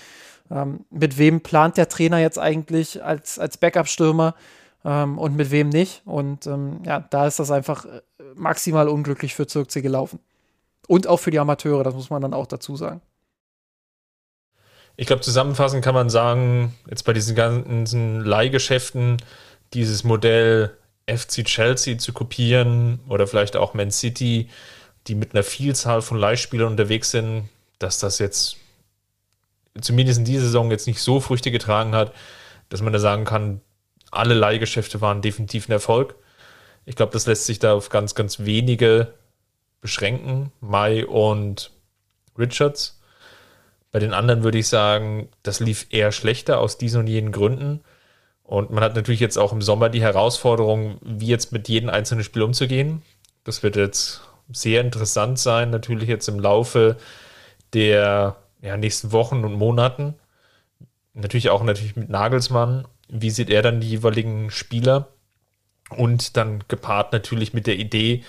ähm, 0.50 0.84
mit 0.90 1.18
wem 1.18 1.40
plant 1.40 1.76
der 1.76 1.88
Trainer 1.88 2.18
jetzt 2.18 2.38
eigentlich 2.38 3.02
als, 3.02 3.38
als 3.38 3.56
Backup-Stürmer 3.56 4.34
ähm, 4.84 5.18
und 5.18 5.36
mit 5.36 5.50
wem 5.50 5.68
nicht? 5.68 6.02
Und 6.04 6.46
ähm, 6.46 6.80
ja, 6.84 7.00
da 7.00 7.26
ist 7.26 7.38
das 7.38 7.50
einfach 7.50 7.84
äh, 7.84 8.00
maximal 8.34 8.88
unglücklich 8.88 9.34
für 9.34 9.46
Zirkzee 9.46 9.82
gelaufen. 9.82 10.20
Und 10.86 11.06
auch 11.06 11.18
für 11.18 11.30
die 11.30 11.38
Amateure, 11.38 11.84
das 11.84 11.94
muss 11.94 12.10
man 12.10 12.22
dann 12.22 12.34
auch 12.34 12.46
dazu 12.46 12.76
sagen. 12.76 13.02
Ich 14.96 15.06
glaube, 15.06 15.22
zusammenfassend 15.22 15.84
kann 15.84 15.94
man 15.94 16.10
sagen, 16.10 16.74
jetzt 16.88 17.04
bei 17.04 17.12
diesen 17.12 17.36
ganzen 17.36 18.20
Leihgeschäften, 18.20 19.18
dieses 19.74 20.02
Modell 20.02 20.76
FC 21.06 21.44
Chelsea 21.44 21.98
zu 21.98 22.12
kopieren 22.12 22.98
oder 23.08 23.26
vielleicht 23.26 23.56
auch 23.56 23.74
Man 23.74 23.90
City, 23.90 24.48
die 25.06 25.14
mit 25.14 25.34
einer 25.34 25.42
Vielzahl 25.42 26.02
von 26.02 26.18
Leihspielern 26.18 26.68
unterwegs 26.72 27.10
sind, 27.10 27.48
dass 27.78 27.98
das 27.98 28.18
jetzt 28.18 28.56
zumindest 29.80 30.18
in 30.18 30.24
dieser 30.24 30.42
Saison 30.42 30.70
jetzt 30.70 30.86
nicht 30.86 31.00
so 31.00 31.20
Früchte 31.20 31.50
getragen 31.50 31.94
hat, 31.94 32.12
dass 32.68 32.82
man 32.82 32.92
da 32.92 32.98
sagen 32.98 33.24
kann, 33.24 33.60
alle 34.10 34.34
Leihgeschäfte 34.34 35.00
waren 35.00 35.22
definitiv 35.22 35.68
ein 35.68 35.72
Erfolg. 35.72 36.14
Ich 36.84 36.96
glaube, 36.96 37.12
das 37.12 37.26
lässt 37.26 37.46
sich 37.46 37.58
da 37.58 37.74
auf 37.74 37.90
ganz, 37.90 38.14
ganz 38.14 38.40
wenige 38.40 39.14
beschränken. 39.80 40.52
Mai 40.60 41.06
und 41.06 41.70
Richards. 42.38 43.00
Bei 43.90 43.98
den 43.98 44.12
anderen 44.12 44.42
würde 44.42 44.58
ich 44.58 44.68
sagen, 44.68 45.28
das 45.42 45.60
lief 45.60 45.86
eher 45.90 46.12
schlechter 46.12 46.60
aus 46.60 46.78
diesen 46.78 47.00
und 47.00 47.06
jenen 47.06 47.32
Gründen. 47.32 47.80
Und 48.42 48.70
man 48.70 48.82
hat 48.82 48.94
natürlich 48.94 49.20
jetzt 49.20 49.38
auch 49.38 49.52
im 49.52 49.60
Sommer 49.60 49.90
die 49.90 50.00
Herausforderung, 50.00 50.98
wie 51.02 51.26
jetzt 51.26 51.52
mit 51.52 51.68
jedem 51.68 51.90
einzelnen 51.90 52.24
Spiel 52.24 52.42
umzugehen. 52.42 53.02
Das 53.44 53.62
wird 53.62 53.76
jetzt 53.76 54.22
sehr 54.50 54.80
interessant 54.80 55.38
sein, 55.38 55.70
natürlich 55.70 56.08
jetzt 56.08 56.28
im 56.28 56.40
Laufe 56.40 56.96
der 57.74 58.36
ja, 58.60 58.76
nächsten 58.76 59.12
Wochen 59.12 59.44
und 59.44 59.54
Monaten. 59.54 60.14
Natürlich 61.14 61.50
auch 61.50 61.62
natürlich 61.62 61.96
mit 61.96 62.08
Nagelsmann. 62.08 62.86
Wie 63.08 63.30
sieht 63.30 63.50
er 63.50 63.62
dann 63.62 63.80
die 63.80 63.88
jeweiligen 63.88 64.50
Spieler? 64.50 65.08
Und 65.90 66.36
dann 66.36 66.64
gepaart 66.68 67.12
natürlich 67.12 67.54
mit 67.54 67.66
der 67.66 67.76
Idee, 67.76 68.24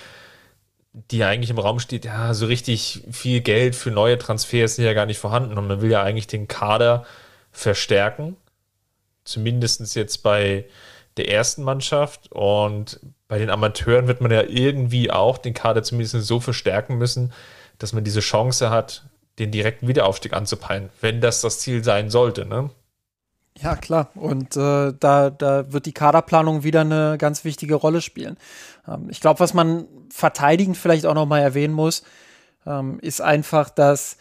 die 0.93 1.17
ja 1.17 1.27
eigentlich 1.27 1.49
im 1.49 1.59
Raum 1.59 1.79
steht, 1.79 2.05
ja, 2.05 2.33
so 2.33 2.45
richtig 2.45 3.04
viel 3.12 3.41
Geld 3.41 3.75
für 3.75 3.91
neue 3.91 4.17
Transfers 4.17 4.79
ist 4.79 4.86
ja 4.86 4.93
gar 4.93 5.05
nicht 5.05 5.20
vorhanden. 5.20 5.58
Und 5.58 5.67
man 5.67 5.82
will 5.82 5.91
ja 5.91 6.04
eigentlich 6.04 6.28
den 6.28 6.47
Kader 6.47 7.05
verstärken. 7.51 8.37
Zumindest 9.24 9.95
jetzt 9.95 10.24
bei 10.24 10.66
der 11.17 11.29
ersten 11.29 11.63
Mannschaft. 11.63 12.32
Und 12.32 12.99
bei 13.28 13.37
den 13.37 13.49
Amateuren 13.49 14.08
wird 14.08 14.21
man 14.21 14.32
ja 14.32 14.43
irgendwie 14.43 15.12
auch 15.12 15.37
den 15.37 15.54
Kader 15.54 15.83
zumindest 15.83 16.25
so 16.25 16.39
verstärken 16.39 16.97
müssen, 16.97 17.33
dass 17.78 17.93
man 17.93 18.04
diese 18.04 18.21
Chance 18.21 18.70
hat, 18.70 19.04
den 19.39 19.51
direkten 19.51 19.87
Wiederaufstieg 19.87 20.33
anzupeilen, 20.33 20.89
wenn 21.01 21.21
das 21.21 21.41
das 21.41 21.59
Ziel 21.59 21.83
sein 21.83 22.09
sollte. 22.09 22.45
Ne? 22.45 22.70
Ja, 23.61 23.75
klar. 23.75 24.09
Und 24.16 24.55
äh, 24.55 24.93
da, 24.97 25.29
da 25.29 25.71
wird 25.71 25.86
die 25.86 25.93
Kaderplanung 25.93 26.63
wieder 26.63 26.82
eine 26.82 27.17
ganz 27.17 27.43
wichtige 27.43 27.75
Rolle 27.75 28.01
spielen. 28.01 28.37
Ähm, 28.87 29.07
ich 29.09 29.20
glaube, 29.21 29.39
was 29.39 29.53
man 29.53 29.87
verteidigend 30.09 30.78
vielleicht 30.78 31.05
auch 31.05 31.13
nochmal 31.13 31.41
erwähnen 31.41 31.74
muss, 31.74 32.03
ähm, 32.66 32.99
ist 33.01 33.21
einfach, 33.21 33.70
dass 33.70 34.17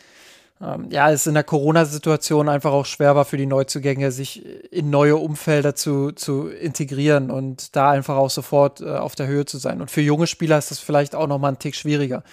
ähm, 0.60 0.88
ja, 0.90 1.10
es 1.10 1.26
in 1.26 1.34
der 1.34 1.44
Corona-Situation 1.44 2.48
einfach 2.48 2.72
auch 2.72 2.86
schwer 2.86 3.14
war 3.14 3.24
für 3.24 3.36
die 3.36 3.46
Neuzugänge, 3.46 4.10
sich 4.10 4.44
in 4.72 4.90
neue 4.90 5.16
Umfelder 5.16 5.76
zu, 5.76 6.10
zu 6.12 6.48
integrieren 6.48 7.30
und 7.30 7.76
da 7.76 7.90
einfach 7.90 8.16
auch 8.16 8.30
sofort 8.30 8.80
äh, 8.80 8.90
auf 8.90 9.14
der 9.14 9.28
Höhe 9.28 9.44
zu 9.44 9.58
sein. 9.58 9.80
Und 9.80 9.90
für 9.90 10.00
junge 10.00 10.26
Spieler 10.26 10.58
ist 10.58 10.72
das 10.72 10.80
vielleicht 10.80 11.14
auch 11.14 11.28
nochmal 11.28 11.52
ein 11.52 11.58
Tick 11.60 11.76
schwieriger. 11.76 12.24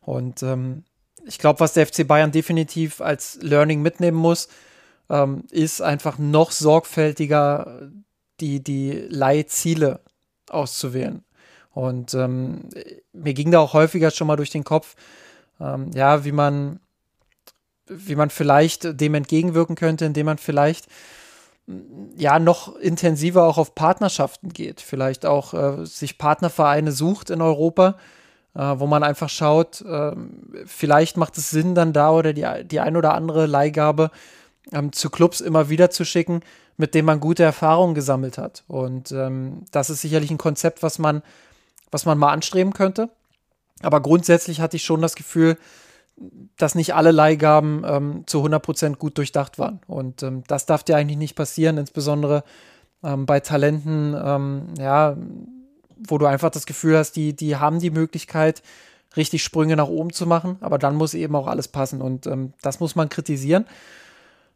Und 0.00 0.42
ähm, 0.42 0.84
ich 1.26 1.38
glaube, 1.38 1.60
was 1.60 1.74
der 1.74 1.86
FC 1.86 2.06
Bayern 2.06 2.32
definitiv 2.32 3.00
als 3.00 3.38
Learning 3.42 3.82
mitnehmen 3.82 4.16
muss, 4.16 4.48
ähm, 5.10 5.44
ist 5.50 5.82
einfach 5.82 6.18
noch 6.18 6.52
sorgfältiger 6.52 7.90
die, 8.40 8.62
die 8.62 8.92
Leihziele 9.08 10.00
auszuwählen. 10.48 11.24
Und 11.72 12.14
ähm, 12.14 12.68
mir 13.12 13.34
ging 13.34 13.50
da 13.50 13.58
auch 13.58 13.74
häufiger 13.74 14.10
schon 14.10 14.26
mal 14.26 14.36
durch 14.36 14.50
den 14.50 14.64
Kopf, 14.64 14.94
ähm, 15.60 15.90
ja, 15.92 16.24
wie 16.24 16.32
man 16.32 16.80
wie 17.88 18.16
man 18.16 18.30
vielleicht 18.30 19.00
dem 19.00 19.14
entgegenwirken 19.14 19.76
könnte, 19.76 20.04
indem 20.06 20.26
man 20.26 20.38
vielleicht 20.38 20.86
ja 22.16 22.38
noch 22.38 22.76
intensiver 22.76 23.44
auch 23.44 23.58
auf 23.58 23.74
Partnerschaften 23.74 24.50
geht, 24.50 24.80
vielleicht 24.80 25.26
auch 25.26 25.54
äh, 25.54 25.84
sich 25.84 26.18
Partnervereine 26.18 26.92
sucht 26.92 27.30
in 27.30 27.42
Europa, 27.42 27.96
wo 28.58 28.86
man 28.86 29.02
einfach 29.02 29.28
schaut, 29.28 29.82
äh, 29.82 30.12
vielleicht 30.64 31.16
macht 31.16 31.36
es 31.36 31.50
Sinn 31.50 31.74
dann 31.74 31.92
da 31.92 32.10
oder 32.10 32.32
die, 32.32 32.46
die 32.64 32.80
ein 32.80 32.96
oder 32.96 33.14
andere 33.14 33.46
Leihgabe 33.46 34.10
ähm, 34.72 34.92
zu 34.92 35.10
Clubs 35.10 35.40
immer 35.40 35.68
wieder 35.68 35.90
zu 35.90 36.04
schicken, 36.04 36.40
mit 36.76 36.94
dem 36.94 37.04
man 37.04 37.20
gute 37.20 37.42
Erfahrungen 37.42 37.94
gesammelt 37.94 38.38
hat. 38.38 38.64
Und 38.68 39.12
ähm, 39.12 39.64
das 39.72 39.90
ist 39.90 40.00
sicherlich 40.00 40.30
ein 40.30 40.38
Konzept, 40.38 40.82
was 40.82 40.98
man, 40.98 41.22
was 41.90 42.06
man 42.06 42.18
mal 42.18 42.32
anstreben 42.32 42.72
könnte. 42.72 43.10
Aber 43.82 44.00
grundsätzlich 44.00 44.60
hatte 44.60 44.76
ich 44.76 44.84
schon 44.84 45.02
das 45.02 45.14
Gefühl, 45.16 45.58
dass 46.56 46.74
nicht 46.74 46.94
alle 46.94 47.10
Leihgaben 47.10 47.84
ähm, 47.86 48.24
zu 48.26 48.42
100% 48.42 48.96
gut 48.96 49.18
durchdacht 49.18 49.58
waren. 49.58 49.80
Und 49.86 50.22
ähm, 50.22 50.44
das 50.46 50.64
darf 50.64 50.82
dir 50.82 50.96
eigentlich 50.96 51.18
nicht 51.18 51.36
passieren, 51.36 51.76
insbesondere 51.76 52.42
ähm, 53.04 53.26
bei 53.26 53.40
Talenten, 53.40 54.16
ähm, 54.18 54.74
ja, 54.78 55.16
wo 55.96 56.18
du 56.18 56.26
einfach 56.26 56.50
das 56.50 56.66
Gefühl 56.66 56.96
hast, 56.96 57.12
die, 57.12 57.34
die 57.34 57.56
haben 57.56 57.80
die 57.80 57.90
Möglichkeit, 57.90 58.62
richtig 59.16 59.42
Sprünge 59.42 59.76
nach 59.76 59.88
oben 59.88 60.12
zu 60.12 60.26
machen, 60.26 60.56
aber 60.60 60.78
dann 60.78 60.94
muss 60.94 61.14
eben 61.14 61.34
auch 61.36 61.46
alles 61.46 61.68
passen. 61.68 62.02
Und 62.02 62.26
ähm, 62.26 62.52
das 62.62 62.80
muss 62.80 62.96
man 62.96 63.08
kritisieren. 63.08 63.66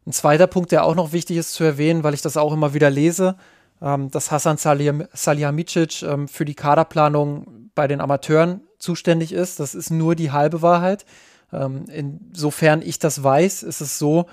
Ein 0.05 0.13
zweiter 0.13 0.47
Punkt, 0.47 0.71
der 0.71 0.85
auch 0.85 0.95
noch 0.95 1.13
wichtig 1.13 1.37
ist 1.37 1.53
zu 1.53 1.63
erwähnen, 1.63 2.03
weil 2.03 2.13
ich 2.13 2.21
das 2.21 2.37
auch 2.37 2.53
immer 2.53 2.73
wieder 2.73 2.89
lese, 2.89 3.35
ähm, 3.81 4.11
dass 4.11 4.31
Hassan 4.31 4.57
Salihamidzic 4.57 6.05
für 6.27 6.45
die 6.45 6.55
Kaderplanung 6.55 7.69
bei 7.75 7.87
den 7.87 8.01
Amateuren 8.01 8.61
zuständig 8.79 9.31
ist. 9.31 9.59
Das 9.59 9.75
ist 9.75 9.89
nur 9.89 10.15
die 10.15 10.31
halbe 10.31 10.61
Wahrheit. 10.61 11.05
Ähm, 11.53 11.85
insofern 11.87 12.81
ich 12.81 12.99
das 12.99 13.23
weiß, 13.23 13.63
ist 13.63 13.81
es 13.81 13.99
so, 13.99 14.27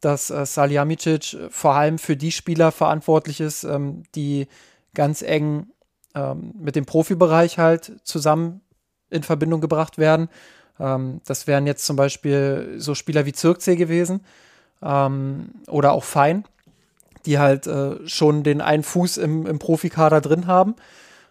dass 0.00 0.30
äh, 0.30 0.44
Salihamidzic 0.44 1.36
vor 1.50 1.74
allem 1.74 1.98
für 1.98 2.16
die 2.16 2.32
Spieler 2.32 2.72
verantwortlich 2.72 3.40
ist, 3.40 3.64
ähm, 3.64 4.02
die 4.14 4.48
ganz 4.94 5.22
eng 5.22 5.68
ähm, 6.16 6.54
mit 6.58 6.74
dem 6.74 6.86
Profibereich 6.86 7.58
halt 7.58 7.92
zusammen 8.02 8.62
in 9.10 9.22
Verbindung 9.22 9.60
gebracht 9.60 9.98
werden. 9.98 10.28
Ähm, 10.80 11.20
das 11.26 11.46
wären 11.46 11.66
jetzt 11.66 11.84
zum 11.84 11.96
Beispiel 11.96 12.74
so 12.78 12.94
Spieler 12.94 13.26
wie 13.26 13.32
Zirkzee 13.32 13.76
gewesen 13.76 14.20
ähm, 14.82 15.50
oder 15.68 15.92
auch 15.92 16.04
Fein, 16.04 16.44
die 17.26 17.38
halt 17.38 17.66
äh, 17.66 18.08
schon 18.08 18.42
den 18.42 18.60
einen 18.60 18.82
Fuß 18.82 19.18
im, 19.18 19.46
im 19.46 19.58
Profikader 19.58 20.20
drin 20.20 20.46
haben. 20.46 20.74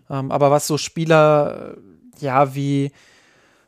Ähm, 0.10 0.32
aber 0.32 0.52
was 0.52 0.68
so 0.68 0.78
Spieler, 0.78 1.76
ja, 2.20 2.54
wie 2.54 2.92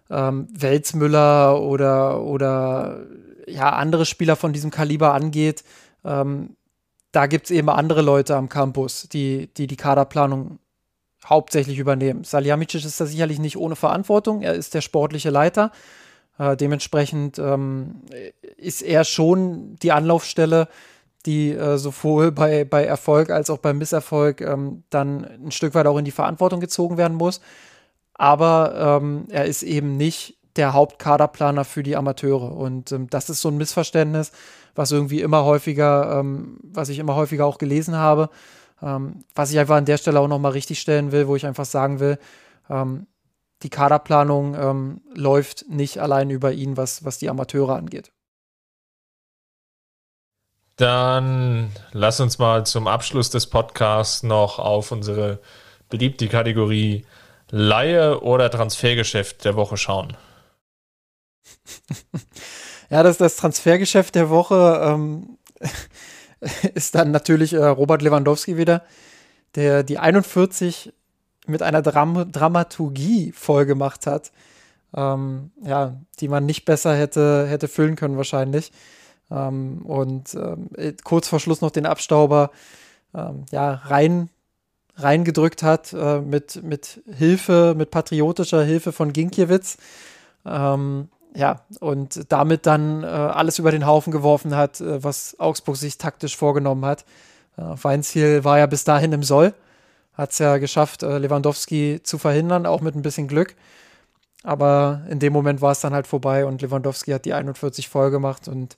ähm, 0.10 0.48
Welzmüller 0.54 1.60
oder, 1.62 2.22
oder 2.22 3.06
ja, 3.48 3.72
andere 3.72 4.06
Spieler 4.06 4.36
von 4.36 4.54
diesem 4.54 4.72
Kaliber 4.72 5.14
angeht, 5.14 5.64
ähm, 6.06 6.56
da 7.12 7.26
gibt 7.26 7.46
es 7.46 7.52
eben 7.52 7.70
andere 7.70 8.04
Leute 8.04 8.36
am 8.36 8.50
Campus, 8.50 9.10
die 9.10 9.50
die, 9.58 9.66
die 9.66 9.78
Kaderplanung 9.78 10.60
hauptsächlich 11.30 11.80
übernehmen. 11.80 12.24
Saljamicic 12.24 12.86
ist 12.86 13.00
da 13.00 13.06
sicherlich 13.06 13.40
nicht 13.40 13.58
ohne 13.58 13.76
Verantwortung, 13.76 14.42
er 14.42 14.54
ist 14.54 14.74
der 14.74 14.82
sportliche 14.82 15.30
Leiter. 15.30 15.72
Äh, 16.40 16.56
dementsprechend 16.56 17.40
ähm, 17.40 18.02
ist 18.58 18.82
er 18.82 19.04
schon 19.04 19.76
die 19.78 19.92
Anlaufstelle, 19.92 20.68
die 21.26 21.52
äh, 21.52 21.78
sowohl 21.78 22.32
bei, 22.34 22.64
bei 22.64 22.86
Erfolg 22.86 23.30
als 23.30 23.50
auch 23.50 23.58
beim 23.58 23.78
Misserfolg 23.78 24.42
ähm, 24.42 24.84
dann 24.90 25.26
ein 25.26 25.52
Stück 25.52 25.74
weit 25.74 25.88
auch 25.88 25.98
in 25.98 26.06
die 26.06 26.12
Verantwortung 26.12 26.60
gezogen 26.60 26.98
werden 26.98 27.18
muss 27.18 27.42
aber 28.18 29.00
ähm, 29.02 29.26
er 29.30 29.46
ist 29.46 29.64
eben 29.64 29.96
nicht 29.96 30.38
der 30.56 30.74
Hauptkaderplaner 30.74 31.64
für 31.64 31.84
die 31.84 31.96
Amateure. 31.96 32.52
Und 32.56 32.92
ähm, 32.92 33.08
das 33.10 33.30
ist 33.30 33.42
so 33.42 33.50
ein 33.50 33.58
Missverständnis, 33.58 34.32
was 34.76 34.92
irgendwie 34.92 35.22
immer 35.22 35.46
häufiger, 35.46 36.20
ähm, 36.20 36.58
was 36.64 36.90
ich 36.90 36.98
immer 37.00 37.16
häufiger 37.16 37.46
auch 37.46 37.60
gelesen 37.60 37.96
habe, 37.96 38.30
ähm, 38.82 39.24
was 39.36 39.52
ich 39.52 39.60
einfach 39.60 39.76
an 39.76 39.86
der 39.86 39.98
Stelle 39.98 40.20
auch 40.20 40.28
nochmal 40.28 40.52
richtig 40.52 40.80
stellen 40.80 41.12
will, 41.12 41.28
wo 41.28 41.36
ich 41.36 41.46
einfach 41.46 41.66
sagen 41.66 42.00
will, 42.00 42.20
ähm, 42.70 43.08
die 43.64 43.70
Kaderplanung 43.70 44.56
ähm, 44.56 45.02
läuft 45.14 45.66
nicht 45.68 45.98
allein 46.00 46.30
über 46.30 46.52
ihn, 46.52 46.78
was, 46.78 47.04
was 47.04 47.18
die 47.18 47.30
Amateure 47.30 47.76
angeht. 47.76 48.12
Dann 50.76 51.72
lass 51.92 52.20
uns 52.20 52.38
mal 52.38 52.66
zum 52.68 52.88
Abschluss 52.88 53.32
des 53.32 53.48
Podcasts 53.48 54.22
noch 54.22 54.60
auf 54.60 54.92
unsere 54.92 55.40
beliebte 55.90 56.28
Kategorie 56.28 57.06
Laie 57.50 58.22
oder 58.22 58.52
Transfergeschäft 58.52 59.44
der 59.46 59.56
Woche 59.56 59.78
schauen? 59.78 60.16
ja, 62.90 63.02
das, 63.04 63.18
das 63.18 63.38
Transfergeschäft 63.38 64.16
der 64.16 64.30
Woche 64.30 64.82
ähm, 64.84 65.38
ist 66.74 66.96
dann 66.96 67.12
natürlich 67.12 67.54
äh, 67.54 67.66
Robert 67.66 68.02
Lewandowski 68.02 68.58
wieder, 68.58 68.84
der 69.56 69.84
die 69.84 69.98
41 69.98 70.94
mit 71.48 71.62
einer 71.64 71.82
Dram 71.82 72.32
Dramaturgie 72.32 73.32
vollgemacht 73.32 74.06
hat, 74.06 74.32
ähm, 74.96 75.52
ja, 75.64 75.96
die 76.20 76.28
man 76.28 76.46
nicht 76.46 76.66
besser 76.66 76.96
hätte, 76.96 77.48
hätte 77.48 77.68
füllen 77.68 77.96
können 77.96 78.18
wahrscheinlich. 78.18 78.72
Ähm, 79.32 79.86
und 79.86 80.36
ähm, 80.36 80.70
kurz 81.04 81.28
vor 81.28 81.40
Schluss 81.40 81.62
noch 81.62 81.72
den 81.72 81.86
Abstauber 81.86 82.52
ähm, 83.14 83.46
ja, 83.52 83.74
rein 83.74 84.30
reingedrückt 84.98 85.64
hat 85.64 85.94
äh, 85.94 86.22
mit, 86.22 86.64
mit 86.64 87.02
Hilfe, 87.06 87.76
mit 87.78 87.92
patriotischer 87.92 88.64
Hilfe 88.64 88.92
von 88.92 89.14
Ginkiewicz. 89.14 89.78
Ähm, 90.46 91.10
ja, 91.38 91.62
und 91.80 92.32
damit 92.32 92.66
dann 92.66 93.04
äh, 93.04 93.06
alles 93.06 93.60
über 93.60 93.70
den 93.70 93.86
Haufen 93.86 94.12
geworfen 94.12 94.56
hat, 94.56 94.82
äh, 94.82 95.04
was 95.04 95.40
Augsburg 95.40 95.78
sich 95.78 96.00
taktisch 96.00 96.36
vorgenommen 96.36 96.84
hat. 96.84 97.06
Äh, 97.58 97.62
Weinziel 97.62 98.44
war 98.44 98.58
ja 98.58 98.66
bis 98.66 98.86
dahin 98.86 99.14
im 99.14 99.22
Soll, 99.22 99.54
hat 100.14 100.32
es 100.32 100.40
ja 100.40 100.58
geschafft, 100.58 101.04
äh, 101.04 101.20
Lewandowski 101.20 102.00
zu 102.02 102.18
verhindern, 102.18 102.66
auch 102.66 102.82
mit 102.82 102.96
ein 102.96 103.04
bisschen 103.04 103.28
Glück. 103.28 103.56
Aber 104.42 105.02
in 105.10 105.20
dem 105.20 105.32
Moment 105.32 105.62
war 105.62 105.74
es 105.74 105.80
dann 105.80 105.94
halt 105.94 106.08
vorbei 106.08 106.44
und 106.44 106.64
Lewandowski 106.64 107.12
hat 107.12 107.26
die 107.26 107.34
41 107.34 107.88
voll 107.88 108.10
gemacht 108.10 108.48
und 108.48 108.76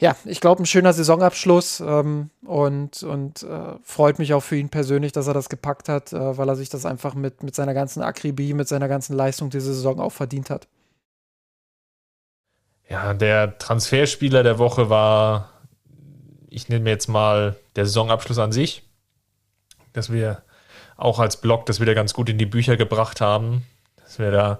ja, 0.00 0.16
ich 0.24 0.40
glaube, 0.40 0.62
ein 0.62 0.66
schöner 0.66 0.94
Saisonabschluss 0.94 1.80
ähm, 1.80 2.30
und, 2.46 3.02
und 3.02 3.42
äh, 3.42 3.74
freut 3.82 4.18
mich 4.18 4.32
auch 4.32 4.42
für 4.42 4.56
ihn 4.56 4.70
persönlich, 4.70 5.12
dass 5.12 5.26
er 5.26 5.34
das 5.34 5.50
gepackt 5.50 5.90
hat, 5.90 6.14
äh, 6.14 6.38
weil 6.38 6.48
er 6.48 6.56
sich 6.56 6.70
das 6.70 6.86
einfach 6.86 7.14
mit, 7.14 7.42
mit 7.42 7.54
seiner 7.54 7.74
ganzen 7.74 8.00
Akribie, 8.00 8.54
mit 8.54 8.68
seiner 8.68 8.88
ganzen 8.88 9.16
Leistung 9.16 9.50
diese 9.50 9.74
Saison 9.74 10.00
auch 10.00 10.12
verdient 10.12 10.50
hat. 10.50 10.68
Ja, 12.88 13.12
der 13.12 13.58
Transferspieler 13.58 14.42
der 14.42 14.58
Woche 14.58 14.88
war, 14.88 15.50
ich 16.48 16.68
nenne 16.68 16.84
mir 16.84 16.90
jetzt 16.90 17.08
mal 17.08 17.56
der 17.76 17.84
Saisonabschluss 17.84 18.38
an 18.38 18.52
sich, 18.52 18.82
dass 19.92 20.10
wir 20.10 20.42
auch 20.96 21.18
als 21.18 21.40
Blog 21.40 21.66
das 21.66 21.80
wieder 21.80 21.94
ganz 21.94 22.14
gut 22.14 22.30
in 22.30 22.38
die 22.38 22.46
Bücher 22.46 22.76
gebracht 22.76 23.20
haben, 23.20 23.66
dass 24.02 24.18
wir 24.18 24.30
da 24.30 24.58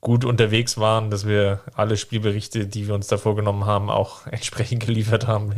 gut 0.00 0.24
unterwegs 0.24 0.78
waren, 0.78 1.10
dass 1.10 1.26
wir 1.26 1.60
alle 1.74 1.96
Spielberichte, 1.96 2.66
die 2.66 2.86
wir 2.86 2.94
uns 2.94 3.08
da 3.08 3.18
vorgenommen 3.18 3.66
haben, 3.66 3.90
auch 3.90 4.26
entsprechend 4.30 4.86
geliefert 4.86 5.26
haben, 5.26 5.54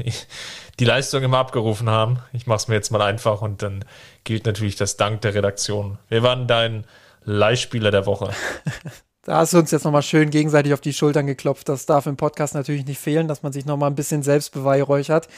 die 0.79 0.85
Leistung 0.85 1.23
immer 1.23 1.39
abgerufen 1.39 1.89
haben. 1.89 2.19
Ich 2.33 2.47
mache 2.47 2.57
es 2.57 2.69
mir 2.69 2.75
jetzt 2.75 2.91
mal 2.91 3.03
einfach 3.03 3.41
und 3.41 3.63
dann 3.63 3.85
gilt 4.25 4.47
natürlich 4.47 4.77
das 4.77 4.97
Dank 4.97 5.21
der 5.21 5.35
Redaktion. 5.35 5.99
Wir 6.09 6.23
waren 6.23 6.49
dein 6.49 6.85
Leihspieler 7.23 7.91
der 7.91 8.07
Woche. 8.07 8.33
Da 9.31 9.37
hast 9.37 9.53
du 9.53 9.59
uns 9.59 9.71
jetzt 9.71 9.85
nochmal 9.85 10.03
schön 10.03 10.31
gegenseitig 10.31 10.75
auf 10.75 10.81
die 10.81 10.93
Schultern 10.93 11.25
geklopft. 11.25 11.69
Das 11.69 11.87
darf 11.87 12.07
im 12.07 12.17
Podcast 12.17 12.53
natürlich 12.57 12.85
nicht 12.85 12.99
fehlen, 12.99 13.29
dass 13.29 13.45
man 13.45 13.53
sich 13.53 13.65
nochmal 13.65 13.89
ein 13.89 13.95
bisschen 13.95 14.25
selbst 14.25 14.51
beweihräuchert. 14.51 15.29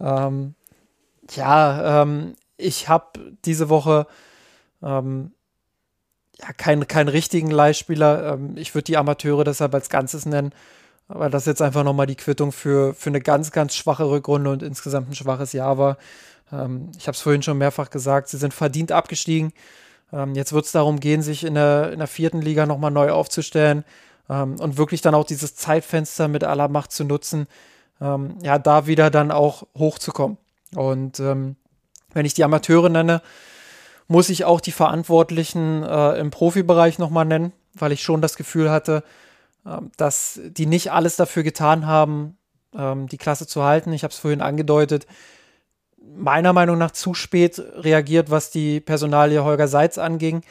Ähm, 0.00 0.56
ja, 1.36 2.02
ähm, 2.02 2.34
ich 2.56 2.88
habe 2.88 3.36
diese 3.44 3.68
Woche 3.68 4.08
ähm, 4.82 5.30
ja, 6.40 6.52
keinen 6.52 6.88
kein 6.88 7.06
richtigen 7.06 7.48
Leihspieler. 7.48 8.32
Ähm, 8.32 8.56
ich 8.56 8.74
würde 8.74 8.86
die 8.86 8.96
Amateure 8.96 9.44
deshalb 9.44 9.72
als 9.72 9.88
Ganzes 9.88 10.26
nennen. 10.26 10.52
Aber 11.06 11.30
das 11.30 11.46
jetzt 11.46 11.62
einfach 11.62 11.84
nochmal 11.84 12.06
die 12.06 12.16
Quittung 12.16 12.50
für, 12.50 12.92
für 12.92 13.10
eine 13.10 13.20
ganz, 13.20 13.52
ganz 13.52 13.76
schwache 13.76 14.10
Rückrunde 14.10 14.50
und 14.50 14.64
insgesamt 14.64 15.10
ein 15.10 15.14
schwaches 15.14 15.52
Jahr 15.52 15.78
war. 15.78 15.96
Ähm, 16.50 16.90
ich 16.98 17.06
habe 17.06 17.14
es 17.14 17.22
vorhin 17.22 17.42
schon 17.42 17.58
mehrfach 17.58 17.90
gesagt, 17.90 18.30
sie 18.30 18.38
sind 18.38 18.52
verdient 18.52 18.90
abgestiegen. 18.90 19.52
Ähm, 20.12 20.34
jetzt 20.34 20.52
wird 20.52 20.64
es 20.64 20.72
darum 20.72 21.00
gehen, 21.00 21.22
sich 21.22 21.44
in 21.44 21.54
der, 21.54 21.92
in 21.92 21.98
der 21.98 22.08
vierten 22.08 22.40
Liga 22.40 22.66
nochmal 22.66 22.90
neu 22.90 23.10
aufzustellen 23.10 23.84
ähm, 24.28 24.56
und 24.58 24.78
wirklich 24.78 25.00
dann 25.00 25.14
auch 25.14 25.24
dieses 25.24 25.56
Zeitfenster 25.56 26.28
mit 26.28 26.44
aller 26.44 26.68
Macht 26.68 26.92
zu 26.92 27.04
nutzen, 27.04 27.46
ähm, 28.00 28.36
ja, 28.42 28.58
da 28.58 28.86
wieder 28.86 29.10
dann 29.10 29.30
auch 29.30 29.66
hochzukommen. 29.76 30.38
Und 30.74 31.20
ähm, 31.20 31.56
wenn 32.12 32.26
ich 32.26 32.34
die 32.34 32.44
Amateure 32.44 32.88
nenne, 32.88 33.22
muss 34.06 34.30
ich 34.30 34.44
auch 34.44 34.60
die 34.60 34.72
Verantwortlichen 34.72 35.82
äh, 35.82 36.18
im 36.18 36.30
Profibereich 36.30 36.98
nochmal 36.98 37.26
nennen, 37.26 37.52
weil 37.74 37.92
ich 37.92 38.02
schon 38.02 38.22
das 38.22 38.36
Gefühl 38.36 38.70
hatte, 38.70 39.04
äh, 39.66 39.78
dass 39.96 40.40
die 40.44 40.66
nicht 40.66 40.92
alles 40.92 41.16
dafür 41.16 41.42
getan 41.42 41.86
haben, 41.86 42.38
ähm, 42.74 43.08
die 43.08 43.18
Klasse 43.18 43.46
zu 43.46 43.64
halten. 43.64 43.92
Ich 43.92 44.04
habe 44.04 44.12
es 44.12 44.18
vorhin 44.18 44.40
angedeutet, 44.40 45.06
meiner 46.16 46.52
Meinung 46.52 46.78
nach 46.78 46.90
zu 46.90 47.14
spät 47.14 47.62
reagiert, 47.76 48.30
was 48.30 48.50
die 48.50 48.80
Personalie 48.80 49.42
Holger 49.44 49.68
Seitz 49.68 49.98
anging. 49.98 50.42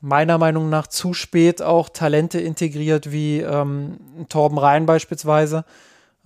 Meiner 0.00 0.38
Meinung 0.38 0.68
nach 0.68 0.86
zu 0.86 1.14
spät 1.14 1.62
auch 1.62 1.88
Talente 1.88 2.40
integriert, 2.40 3.10
wie 3.10 3.40
ähm, 3.40 3.98
Torben 4.28 4.58
Rhein 4.58 4.86
beispielsweise. 4.86 5.64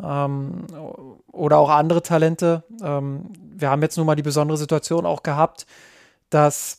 ähm, 0.02 0.66
oder 1.32 1.58
auch 1.58 1.70
andere 1.70 2.02
Talente. 2.02 2.64
Ähm, 2.82 3.26
wir 3.54 3.70
haben 3.70 3.82
jetzt 3.82 3.96
nun 3.96 4.06
mal 4.06 4.16
die 4.16 4.22
besondere 4.22 4.58
Situation 4.58 5.06
auch 5.06 5.22
gehabt, 5.22 5.66
dass 6.30 6.78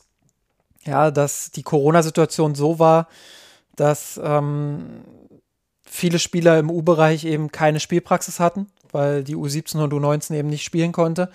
ja, 0.84 1.10
dass 1.10 1.50
die 1.50 1.62
Corona-Situation 1.62 2.54
so 2.54 2.78
war, 2.78 3.08
dass 3.76 4.20
ähm, 4.22 5.02
viele 5.84 6.18
Spieler 6.18 6.58
im 6.58 6.70
U-Bereich 6.70 7.24
eben 7.24 7.52
keine 7.52 7.80
Spielpraxis 7.80 8.40
hatten, 8.40 8.66
weil 8.90 9.22
die 9.24 9.36
U17 9.36 9.82
und 9.82 9.92
U19 9.92 10.34
eben 10.34 10.48
nicht 10.48 10.64
spielen 10.64 10.92
konnte. 10.92 11.30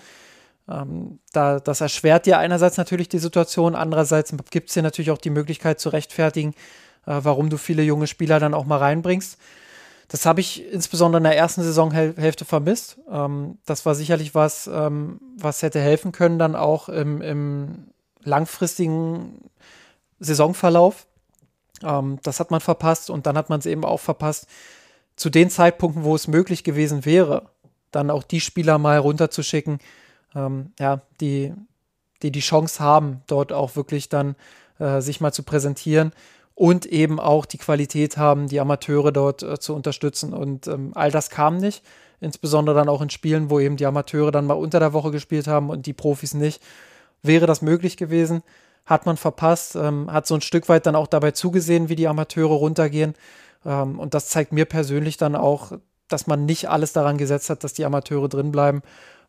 Ähm, 0.68 1.18
da, 1.32 1.60
das 1.60 1.80
erschwert 1.80 2.26
dir 2.26 2.38
einerseits 2.38 2.76
natürlich 2.76 3.08
die 3.08 3.18
Situation, 3.18 3.74
andererseits 3.74 4.34
gibt 4.50 4.68
es 4.68 4.74
dir 4.74 4.82
natürlich 4.82 5.10
auch 5.10 5.18
die 5.18 5.30
Möglichkeit 5.30 5.80
zu 5.80 5.88
rechtfertigen, 5.88 6.54
äh, 7.06 7.20
warum 7.22 7.50
du 7.50 7.56
viele 7.56 7.82
junge 7.82 8.06
Spieler 8.06 8.38
dann 8.38 8.54
auch 8.54 8.66
mal 8.66 8.78
reinbringst. 8.78 9.38
Das 10.08 10.24
habe 10.24 10.40
ich 10.40 10.70
insbesondere 10.72 11.18
in 11.18 11.24
der 11.24 11.36
ersten 11.36 11.62
Saisonhälfte 11.62 12.44
vermisst. 12.44 12.98
Ähm, 13.10 13.58
das 13.66 13.84
war 13.86 13.94
sicherlich 13.94 14.34
was, 14.34 14.66
ähm, 14.66 15.20
was 15.36 15.62
hätte 15.62 15.80
helfen 15.80 16.12
können, 16.12 16.38
dann 16.38 16.56
auch 16.56 16.88
im, 16.88 17.20
im 17.20 17.88
langfristigen 18.22 19.50
Saisonverlauf. 20.18 21.06
Ähm, 21.82 22.18
das 22.22 22.40
hat 22.40 22.50
man 22.50 22.60
verpasst 22.60 23.10
und 23.10 23.26
dann 23.26 23.36
hat 23.36 23.50
man 23.50 23.60
es 23.60 23.66
eben 23.66 23.84
auch 23.84 24.00
verpasst, 24.00 24.46
zu 25.16 25.30
den 25.30 25.50
Zeitpunkten, 25.50 26.04
wo 26.04 26.14
es 26.14 26.28
möglich 26.28 26.64
gewesen 26.64 27.04
wäre, 27.04 27.50
dann 27.90 28.10
auch 28.10 28.22
die 28.22 28.40
Spieler 28.40 28.78
mal 28.78 28.98
runterzuschicken, 28.98 29.78
ähm, 30.34 30.72
ja, 30.78 31.00
die, 31.20 31.52
die 32.22 32.30
die 32.30 32.40
Chance 32.40 32.82
haben, 32.82 33.22
dort 33.26 33.52
auch 33.52 33.76
wirklich 33.76 34.08
dann 34.08 34.36
äh, 34.78 35.00
sich 35.00 35.20
mal 35.20 35.32
zu 35.32 35.42
präsentieren 35.42 36.12
und 36.54 36.86
eben 36.86 37.20
auch 37.20 37.46
die 37.46 37.58
Qualität 37.58 38.16
haben, 38.16 38.48
die 38.48 38.58
Amateure 38.58 39.12
dort 39.12 39.42
äh, 39.42 39.58
zu 39.60 39.74
unterstützen. 39.74 40.32
Und 40.32 40.66
ähm, 40.66 40.90
all 40.94 41.10
das 41.10 41.30
kam 41.30 41.58
nicht, 41.58 41.84
insbesondere 42.20 42.76
dann 42.76 42.88
auch 42.88 43.00
in 43.00 43.10
Spielen, 43.10 43.48
wo 43.48 43.60
eben 43.60 43.76
die 43.76 43.86
Amateure 43.86 44.32
dann 44.32 44.46
mal 44.46 44.54
unter 44.54 44.80
der 44.80 44.92
Woche 44.92 45.12
gespielt 45.12 45.46
haben 45.46 45.70
und 45.70 45.86
die 45.86 45.92
Profis 45.92 46.34
nicht. 46.34 46.60
Wäre 47.22 47.46
das 47.46 47.62
möglich 47.62 47.96
gewesen? 47.96 48.42
Hat 48.86 49.06
man 49.06 49.16
verpasst, 49.16 49.76
ähm, 49.76 50.10
hat 50.10 50.26
so 50.26 50.34
ein 50.34 50.40
Stück 50.40 50.68
weit 50.68 50.86
dann 50.86 50.96
auch 50.96 51.06
dabei 51.06 51.30
zugesehen, 51.30 51.88
wie 51.88 51.96
die 51.96 52.08
Amateure 52.08 52.54
runtergehen. 52.54 53.14
Ähm, 53.64 54.00
und 54.00 54.14
das 54.14 54.28
zeigt 54.28 54.52
mir 54.52 54.64
persönlich 54.64 55.16
dann 55.16 55.36
auch, 55.36 55.72
dass 56.08 56.26
man 56.26 56.44
nicht 56.44 56.68
alles 56.68 56.92
daran 56.92 57.18
gesetzt 57.18 57.50
hat, 57.50 57.62
dass 57.62 57.74
die 57.74 57.84
Amateure 57.84 58.28
drin 58.28 58.50
bleiben. 58.50 58.82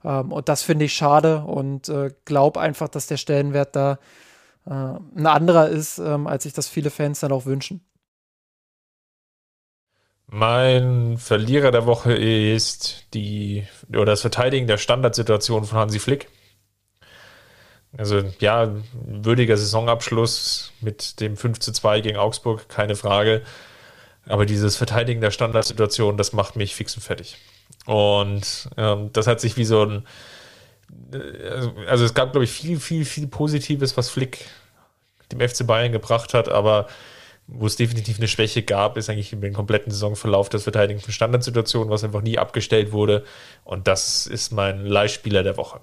Ähm, 0.03 0.31
und 0.31 0.49
das 0.49 0.63
finde 0.63 0.85
ich 0.85 0.93
schade 0.93 1.43
und 1.43 1.89
äh, 1.89 2.11
glaube 2.25 2.59
einfach, 2.59 2.87
dass 2.87 3.07
der 3.07 3.17
Stellenwert 3.17 3.75
da 3.75 3.99
äh, 4.65 4.71
ein 4.71 5.27
anderer 5.27 5.69
ist, 5.69 5.99
ähm, 5.99 6.27
als 6.27 6.43
sich 6.43 6.53
das 6.53 6.67
viele 6.67 6.89
Fans 6.89 7.19
dann 7.19 7.31
auch 7.31 7.45
wünschen. 7.45 7.81
Mein 10.31 11.17
Verlierer 11.17 11.71
der 11.71 11.87
Woche 11.87 12.13
ist 12.13 13.07
die 13.15 13.65
oder 13.89 14.05
das 14.05 14.21
Verteidigen 14.21 14.67
der 14.67 14.77
Standardsituation 14.77 15.65
von 15.65 15.79
Hansi 15.79 15.97
Flick. 15.97 16.27
Also 17.97 18.21
ja, 18.39 18.71
würdiger 18.93 19.57
Saisonabschluss 19.57 20.71
mit 20.81 21.19
dem 21.19 21.35
5 21.35 21.59
zu 21.59 21.71
2 21.71 22.01
gegen 22.01 22.17
Augsburg, 22.17 22.69
keine 22.69 22.95
Frage. 22.95 23.41
Aber 24.27 24.45
dieses 24.45 24.75
Verteidigen 24.77 25.21
der 25.21 25.31
Standardsituation, 25.31 26.15
das 26.15 26.33
macht 26.33 26.55
mich 26.55 26.75
fix 26.75 26.95
und 26.95 27.01
fertig. 27.01 27.37
Und 27.85 28.69
ähm, 28.77 29.09
das 29.13 29.27
hat 29.27 29.41
sich 29.41 29.57
wie 29.57 29.65
so 29.65 29.83
ein. 29.83 30.05
Äh, 31.13 31.87
also 31.87 32.05
es 32.05 32.13
gab, 32.13 32.31
glaube 32.31 32.43
ich, 32.43 32.51
viel, 32.51 32.79
viel, 32.79 33.05
viel 33.05 33.27
Positives, 33.27 33.97
was 33.97 34.09
Flick 34.09 34.45
dem 35.31 35.47
FC 35.47 35.65
Bayern 35.65 35.91
gebracht 35.91 36.33
hat, 36.33 36.49
aber 36.49 36.87
wo 37.51 37.65
es 37.65 37.75
definitiv 37.75 38.17
eine 38.17 38.27
Schwäche 38.27 38.61
gab, 38.61 38.95
ist 38.97 39.09
eigentlich 39.09 39.33
über 39.33 39.47
den 39.47 39.53
kompletten 39.53 39.91
Saisonverlauf 39.91 40.49
das 40.49 40.63
Verteidigen 40.63 40.99
von 40.99 41.11
Standardsituationen, 41.11 41.89
was 41.89 42.03
einfach 42.03 42.21
nie 42.21 42.37
abgestellt 42.37 42.91
wurde. 42.91 43.23
Und 43.63 43.87
das 43.87 44.27
ist 44.27 44.51
mein 44.51 44.85
Leihspieler 44.85 45.41
der 45.41 45.57
Woche. 45.57 45.79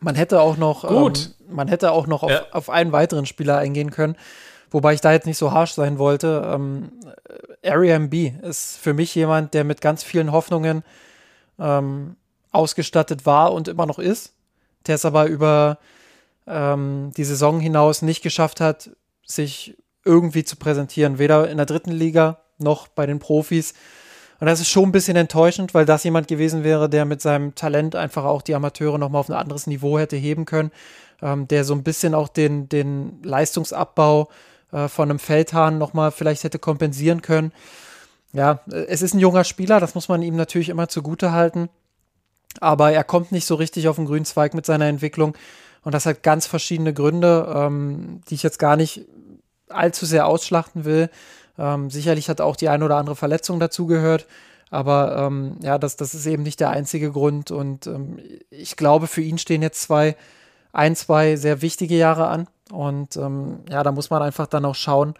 Man 0.00 0.14
hätte 0.14 0.40
auch 0.40 0.56
noch, 0.56 0.86
Gut. 0.86 1.30
Ähm, 1.48 1.54
man 1.54 1.68
hätte 1.68 1.92
auch 1.92 2.06
noch 2.06 2.22
auf, 2.22 2.30
ja. 2.30 2.44
auf 2.50 2.70
einen 2.70 2.92
weiteren 2.92 3.26
Spieler 3.26 3.58
eingehen 3.58 3.90
können. 3.90 4.16
Wobei 4.70 4.94
ich 4.94 5.00
da 5.00 5.12
jetzt 5.12 5.26
nicht 5.26 5.38
so 5.38 5.52
harsh 5.52 5.72
sein 5.72 5.98
wollte. 5.98 6.42
Ähm, 6.46 6.92
MB 7.62 8.14
ist 8.42 8.76
für 8.78 8.94
mich 8.94 9.14
jemand, 9.14 9.54
der 9.54 9.64
mit 9.64 9.80
ganz 9.80 10.02
vielen 10.02 10.32
Hoffnungen 10.32 10.82
ähm, 11.58 12.16
ausgestattet 12.52 13.26
war 13.26 13.52
und 13.52 13.68
immer 13.68 13.86
noch 13.86 13.98
ist. 13.98 14.34
Der 14.86 14.94
es 14.94 15.04
aber 15.04 15.26
über 15.26 15.78
ähm, 16.46 17.12
die 17.16 17.24
Saison 17.24 17.60
hinaus 17.60 18.02
nicht 18.02 18.22
geschafft 18.22 18.60
hat, 18.60 18.90
sich 19.26 19.76
irgendwie 20.04 20.44
zu 20.44 20.56
präsentieren. 20.56 21.18
Weder 21.18 21.48
in 21.50 21.56
der 21.56 21.66
dritten 21.66 21.92
Liga 21.92 22.38
noch 22.58 22.88
bei 22.88 23.06
den 23.06 23.18
Profis. 23.18 23.74
Und 24.40 24.46
das 24.46 24.60
ist 24.60 24.68
schon 24.68 24.84
ein 24.84 24.92
bisschen 24.92 25.16
enttäuschend, 25.16 25.74
weil 25.74 25.84
das 25.84 26.04
jemand 26.04 26.28
gewesen 26.28 26.62
wäre, 26.62 26.88
der 26.88 27.04
mit 27.04 27.20
seinem 27.20 27.54
Talent 27.54 27.96
einfach 27.96 28.24
auch 28.24 28.42
die 28.42 28.54
Amateure 28.54 28.98
nochmal 28.98 29.20
auf 29.20 29.28
ein 29.28 29.36
anderes 29.36 29.66
Niveau 29.66 29.98
hätte 29.98 30.16
heben 30.16 30.44
können, 30.44 30.70
ähm, 31.20 31.48
der 31.48 31.64
so 31.64 31.74
ein 31.74 31.82
bisschen 31.82 32.14
auch 32.14 32.28
den, 32.28 32.68
den 32.68 33.20
Leistungsabbau 33.22 34.28
äh, 34.72 34.88
von 34.88 35.10
einem 35.10 35.18
Feldhahn 35.18 35.78
nochmal 35.78 36.10
vielleicht 36.10 36.44
hätte 36.44 36.58
kompensieren 36.58 37.22
können. 37.22 37.52
Ja, 38.32 38.60
es 38.66 39.02
ist 39.02 39.14
ein 39.14 39.20
junger 39.20 39.44
Spieler, 39.44 39.80
das 39.80 39.94
muss 39.94 40.08
man 40.08 40.22
ihm 40.22 40.36
natürlich 40.36 40.68
immer 40.68 40.88
zugute 40.88 41.32
halten. 41.32 41.70
Aber 42.60 42.92
er 42.92 43.04
kommt 43.04 43.32
nicht 43.32 43.46
so 43.46 43.54
richtig 43.54 43.88
auf 43.88 43.96
den 43.96 44.06
grünen 44.06 44.24
Zweig 44.24 44.54
mit 44.54 44.66
seiner 44.66 44.86
Entwicklung. 44.86 45.34
Und 45.82 45.94
das 45.94 46.06
hat 46.06 46.22
ganz 46.22 46.46
verschiedene 46.46 46.92
Gründe, 46.92 47.52
ähm, 47.54 48.20
die 48.28 48.34
ich 48.34 48.42
jetzt 48.42 48.58
gar 48.58 48.76
nicht 48.76 49.06
allzu 49.68 50.06
sehr 50.06 50.26
ausschlachten 50.26 50.84
will. 50.84 51.10
Ähm, 51.58 51.90
sicherlich 51.90 52.28
hat 52.28 52.40
auch 52.40 52.56
die 52.56 52.68
eine 52.68 52.84
oder 52.84 52.96
andere 52.96 53.16
Verletzung 53.16 53.60
dazugehört. 53.60 54.26
Aber 54.70 55.16
ähm, 55.16 55.56
ja, 55.62 55.78
das, 55.78 55.96
das 55.96 56.14
ist 56.14 56.26
eben 56.26 56.42
nicht 56.42 56.60
der 56.60 56.70
einzige 56.70 57.10
Grund. 57.10 57.50
Und 57.50 57.86
ähm, 57.86 58.18
ich 58.50 58.76
glaube, 58.76 59.06
für 59.06 59.22
ihn 59.22 59.38
stehen 59.38 59.62
jetzt 59.62 59.82
zwei, 59.82 60.16
ein, 60.72 60.94
zwei 60.94 61.36
sehr 61.36 61.62
wichtige 61.62 61.96
Jahre 61.96 62.28
an. 62.28 62.48
Und 62.72 63.16
ähm, 63.16 63.60
ja, 63.70 63.82
da 63.82 63.92
muss 63.92 64.10
man 64.10 64.22
einfach 64.22 64.46
dann 64.46 64.64
auch 64.64 64.74
schauen, 64.74 65.14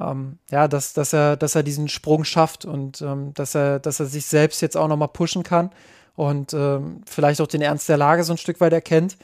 ähm, 0.00 0.38
ja, 0.50 0.68
dass, 0.68 0.92
dass, 0.92 1.12
er, 1.12 1.36
dass 1.36 1.54
er 1.54 1.62
diesen 1.62 1.88
Sprung 1.88 2.24
schafft 2.24 2.64
und 2.64 3.02
ähm, 3.02 3.32
dass, 3.34 3.54
er, 3.54 3.78
dass 3.78 4.00
er 4.00 4.06
sich 4.06 4.26
selbst 4.26 4.60
jetzt 4.60 4.76
auch 4.76 4.88
nochmal 4.88 5.08
pushen 5.08 5.42
kann 5.42 5.70
und 6.14 6.52
ähm, 6.54 7.02
vielleicht 7.06 7.40
auch 7.40 7.46
den 7.46 7.62
Ernst 7.62 7.88
der 7.88 7.96
Lage 7.96 8.24
so 8.24 8.32
ein 8.32 8.38
Stück 8.38 8.60
weit 8.60 8.72
erkennt. 8.72 9.16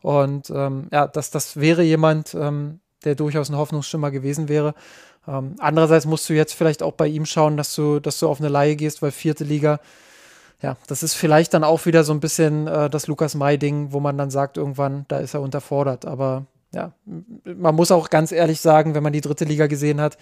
Und 0.00 0.50
ähm, 0.50 0.88
ja, 0.92 1.06
das, 1.06 1.30
das 1.30 1.56
wäre 1.56 1.82
jemand, 1.82 2.34
ähm, 2.34 2.80
der 3.04 3.14
durchaus 3.14 3.48
ein 3.48 3.56
Hoffnungsschimmer 3.56 4.10
gewesen 4.10 4.48
wäre. 4.48 4.74
andererseits 5.24 6.04
musst 6.04 6.28
du 6.28 6.32
jetzt 6.32 6.54
vielleicht 6.54 6.82
auch 6.82 6.94
bei 6.94 7.06
ihm 7.06 7.26
schauen, 7.26 7.56
dass 7.56 7.74
du, 7.74 8.00
dass 8.00 8.18
du 8.18 8.28
auf 8.28 8.40
eine 8.40 8.48
Laie 8.48 8.74
gehst, 8.74 9.02
weil 9.02 9.12
vierte 9.12 9.44
Liga 9.44 9.78
ja, 10.62 10.76
das 10.88 11.02
ist 11.02 11.14
vielleicht 11.14 11.54
dann 11.54 11.64
auch 11.64 11.86
wieder 11.86 12.02
so 12.02 12.12
ein 12.12 12.20
bisschen 12.20 12.66
äh, 12.66 12.90
das 12.90 13.06
Lukas 13.06 13.34
May-Ding, 13.34 13.92
wo 13.92 14.00
man 14.00 14.18
dann 14.18 14.30
sagt, 14.30 14.56
irgendwann, 14.56 15.04
da 15.08 15.18
ist 15.18 15.34
er 15.34 15.40
unterfordert. 15.40 16.04
Aber 16.04 16.46
ja, 16.72 16.92
man 17.44 17.74
muss 17.74 17.90
auch 17.90 18.10
ganz 18.10 18.32
ehrlich 18.32 18.60
sagen, 18.60 18.94
wenn 18.94 19.02
man 19.02 19.12
die 19.12 19.20
dritte 19.20 19.44
Liga 19.44 19.66
gesehen 19.66 20.00
hat, 20.00 20.18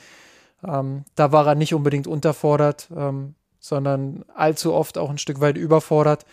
ähm, 0.67 1.05
da 1.15 1.33
war 1.33 1.47
er 1.47 1.55
nicht 1.55 1.75
unbedingt 1.75 2.07
unterfordert, 2.07 2.89
ähm, 2.97 3.35
sondern 3.59 4.25
allzu 4.35 4.73
oft 4.73 4.97
auch 4.99 5.11
ein 5.11 5.19
Stück 5.19 5.41
weit 5.41 5.57
überfordert. 5.57 6.25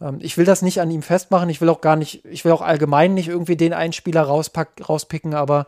Ähm, 0.00 0.18
ich 0.20 0.36
will 0.36 0.44
das 0.44 0.62
nicht 0.62 0.80
an 0.80 0.90
ihm 0.90 1.02
festmachen, 1.02 1.48
ich 1.48 1.60
will 1.60 1.68
auch 1.68 1.80
gar 1.80 1.96
nicht, 1.96 2.24
ich 2.26 2.44
will 2.44 2.52
auch 2.52 2.62
allgemein 2.62 3.14
nicht 3.14 3.28
irgendwie 3.28 3.56
den 3.56 3.72
einen 3.72 3.92
Spieler 3.92 4.22
rauspicken, 4.22 5.34
aber 5.34 5.66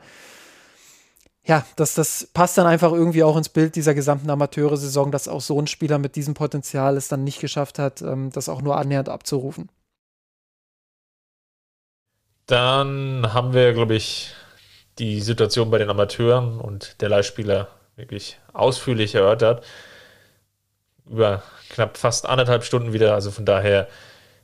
ja, 1.44 1.64
das, 1.76 1.94
das 1.94 2.28
passt 2.34 2.58
dann 2.58 2.66
einfach 2.66 2.92
irgendwie 2.92 3.22
auch 3.22 3.36
ins 3.36 3.48
Bild 3.48 3.76
dieser 3.76 3.94
gesamten 3.94 4.28
Amateure-Saison, 4.28 5.12
dass 5.12 5.28
auch 5.28 5.40
so 5.40 5.60
ein 5.60 5.68
Spieler 5.68 5.98
mit 5.98 6.16
diesem 6.16 6.34
Potenzial 6.34 6.96
es 6.96 7.06
dann 7.06 7.22
nicht 7.22 7.40
geschafft 7.40 7.78
hat, 7.78 8.02
ähm, 8.02 8.30
das 8.32 8.48
auch 8.48 8.62
nur 8.62 8.76
annähernd 8.76 9.08
abzurufen. 9.08 9.68
Dann 12.46 13.32
haben 13.32 13.52
wir, 13.52 13.72
glaube 13.72 13.94
ich, 13.94 14.32
die 14.98 15.20
Situation 15.20 15.70
bei 15.70 15.78
den 15.78 15.90
Amateuren 15.90 16.60
und 16.60 17.00
der 17.00 17.08
Leihspieler 17.08 17.68
wirklich 17.96 18.38
ausführlich 18.52 19.14
erörtert. 19.14 19.64
Über 21.08 21.42
knapp 21.70 21.96
fast 21.96 22.26
anderthalb 22.26 22.64
Stunden 22.64 22.92
wieder. 22.92 23.14
Also 23.14 23.30
von 23.30 23.44
daher 23.44 23.88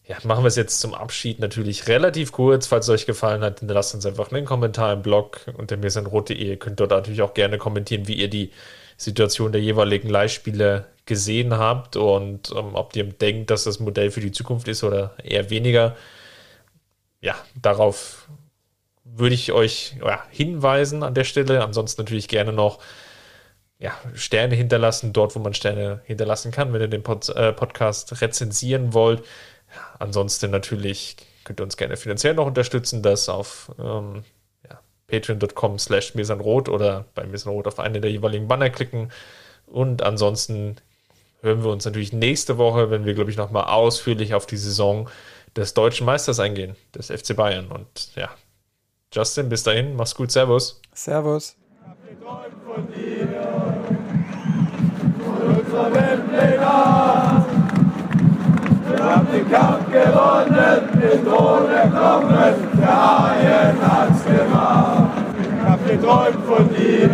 ja, 0.06 0.16
machen 0.24 0.42
wir 0.42 0.48
es 0.48 0.56
jetzt 0.56 0.80
zum 0.80 0.94
Abschied 0.94 1.38
natürlich 1.38 1.86
relativ 1.88 2.32
kurz. 2.32 2.66
Falls 2.66 2.86
es 2.86 2.90
euch 2.94 3.06
gefallen 3.06 3.42
hat, 3.42 3.62
lasst 3.62 3.94
uns 3.94 4.04
einfach 4.04 4.32
einen 4.32 4.44
Kommentar 4.44 4.92
im 4.92 5.02
Blog 5.02 5.40
unter 5.56 5.76
mirsanrot.de. 5.76 6.36
Ihr 6.36 6.58
könnt 6.58 6.80
dort 6.80 6.90
natürlich 6.90 7.22
auch 7.22 7.34
gerne 7.34 7.56
kommentieren, 7.58 8.08
wie 8.08 8.14
ihr 8.14 8.28
die 8.28 8.50
Situation 8.96 9.52
der 9.52 9.60
jeweiligen 9.60 10.08
Leihspieler 10.08 10.86
gesehen 11.06 11.56
habt 11.56 11.96
und 11.96 12.52
ähm, 12.56 12.74
ob 12.74 12.94
ihr 12.94 13.04
denkt, 13.04 13.50
dass 13.50 13.64
das 13.64 13.80
Modell 13.80 14.10
für 14.10 14.20
die 14.20 14.30
Zukunft 14.30 14.68
ist 14.68 14.84
oder 14.84 15.14
eher 15.24 15.50
weniger 15.50 15.96
ja, 17.23 17.36
darauf 17.55 18.28
würde 19.05 19.35
ich 19.35 19.53
euch 19.53 19.97
ja, 20.05 20.23
hinweisen 20.31 21.03
an 21.03 21.15
der 21.15 21.24
Stelle. 21.24 21.65
Ansonsten 21.65 22.03
natürlich 22.03 22.28
gerne 22.28 22.53
noch 22.53 22.81
ja, 23.78 23.93
Sterne 24.15 24.55
hinterlassen, 24.55 25.12
dort, 25.12 25.35
wo 25.35 25.39
man 25.39 25.55
Sterne 25.55 26.03
hinterlassen 26.05 26.53
kann, 26.53 26.73
wenn 26.73 26.81
ihr 26.81 26.89
den 26.89 27.03
Pod, 27.03 27.28
äh, 27.31 27.53
Podcast 27.53 28.20
rezensieren 28.20 28.93
wollt. 28.93 29.20
Ja, 29.74 29.97
ansonsten 29.99 30.51
natürlich 30.51 31.16
könnt 31.44 31.61
ihr 31.61 31.65
uns 31.65 31.77
gerne 31.77 31.97
finanziell 31.97 32.35
noch 32.35 32.47
unterstützen, 32.47 33.03
das 33.03 33.28
auf 33.28 33.73
ähm, 33.78 34.24
ja, 34.69 34.81
patreon.com 35.07 35.78
slash 35.78 36.15
mesanrot 36.15 36.69
oder 36.69 37.07
bei 37.15 37.24
mesanrot 37.24 37.66
auf 37.66 37.78
eine 37.78 38.01
der 38.01 38.11
jeweiligen 38.11 38.49
Banner 38.49 38.70
klicken. 38.70 39.11
Und 39.66 40.03
ansonsten 40.03 40.77
hören 41.40 41.62
wir 41.62 41.70
uns 41.70 41.85
natürlich 41.85 42.12
nächste 42.12 42.59
Woche, 42.59 42.90
wenn 42.90 43.05
wir, 43.05 43.15
glaube 43.15 43.31
ich, 43.31 43.36
nochmal 43.36 43.65
ausführlich 43.65 44.35
auf 44.35 44.47
die 44.47 44.57
Saison 44.57 45.09
des 45.56 45.74
deutschen 45.74 46.06
Meisters 46.06 46.40
eingehen, 46.40 46.76
des 46.94 47.08
FC 47.08 47.36
Bayern. 47.36 47.70
Und 47.70 48.14
ja, 48.16 48.30
Justin, 49.12 49.48
bis 49.48 49.62
dahin, 49.62 49.96
mach's 49.96 50.14
gut, 50.14 50.30
Servus. 50.30 50.80
Servus. 50.94 51.56
Von 52.74 52.88
dir, 52.88 53.28
von 55.18 55.56
unserer 55.56 55.94
Weltpläne. 55.94 57.44
Wir 58.88 59.04
haben 59.04 59.26
den 59.30 59.50
Kampf 59.50 59.90
gewonnen, 59.90 61.00
den 61.00 61.24
Thron 61.24 61.70
erklommen, 61.70 62.54
der 62.80 63.18
Haien 63.18 63.76
hat's 63.82 64.24
gemacht. 64.24 65.10
Ich 65.38 65.68
hab 65.68 65.86
geträumt 65.86 66.46
von 66.46 66.68
dir, 66.74 67.10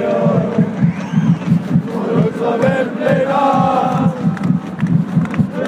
von 1.92 2.24
unserer 2.24 2.62
Weltpläne. 2.62 3.97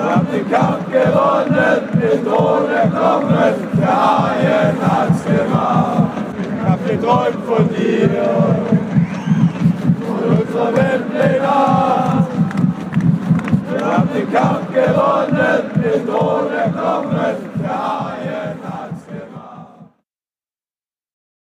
Wir 0.03 0.17
haben 0.17 0.27
den 0.33 0.51
Kampf 0.51 0.91
gewonnen, 0.91 1.89
den 2.01 2.25
Thron 2.25 2.71
erklommen, 2.71 3.55
der 3.79 4.01
Haien 4.01 4.77
hat's 4.81 5.25
gemacht. 5.25 6.09
Ich 6.39 6.69
hab 6.69 6.89
geträumt 6.89 7.45
von 7.47 7.69
dir, 7.69 8.09
von 10.01 10.39
unserer 10.39 10.75
Weltpläne. 10.75 11.49
Wir 13.69 13.87
haben 13.87 14.09
den 14.15 14.33
Kampf 14.33 14.73
gewonnen, 14.73 15.71
den 15.75 16.07
Thron 16.07 16.51
erklommen, 16.51 17.37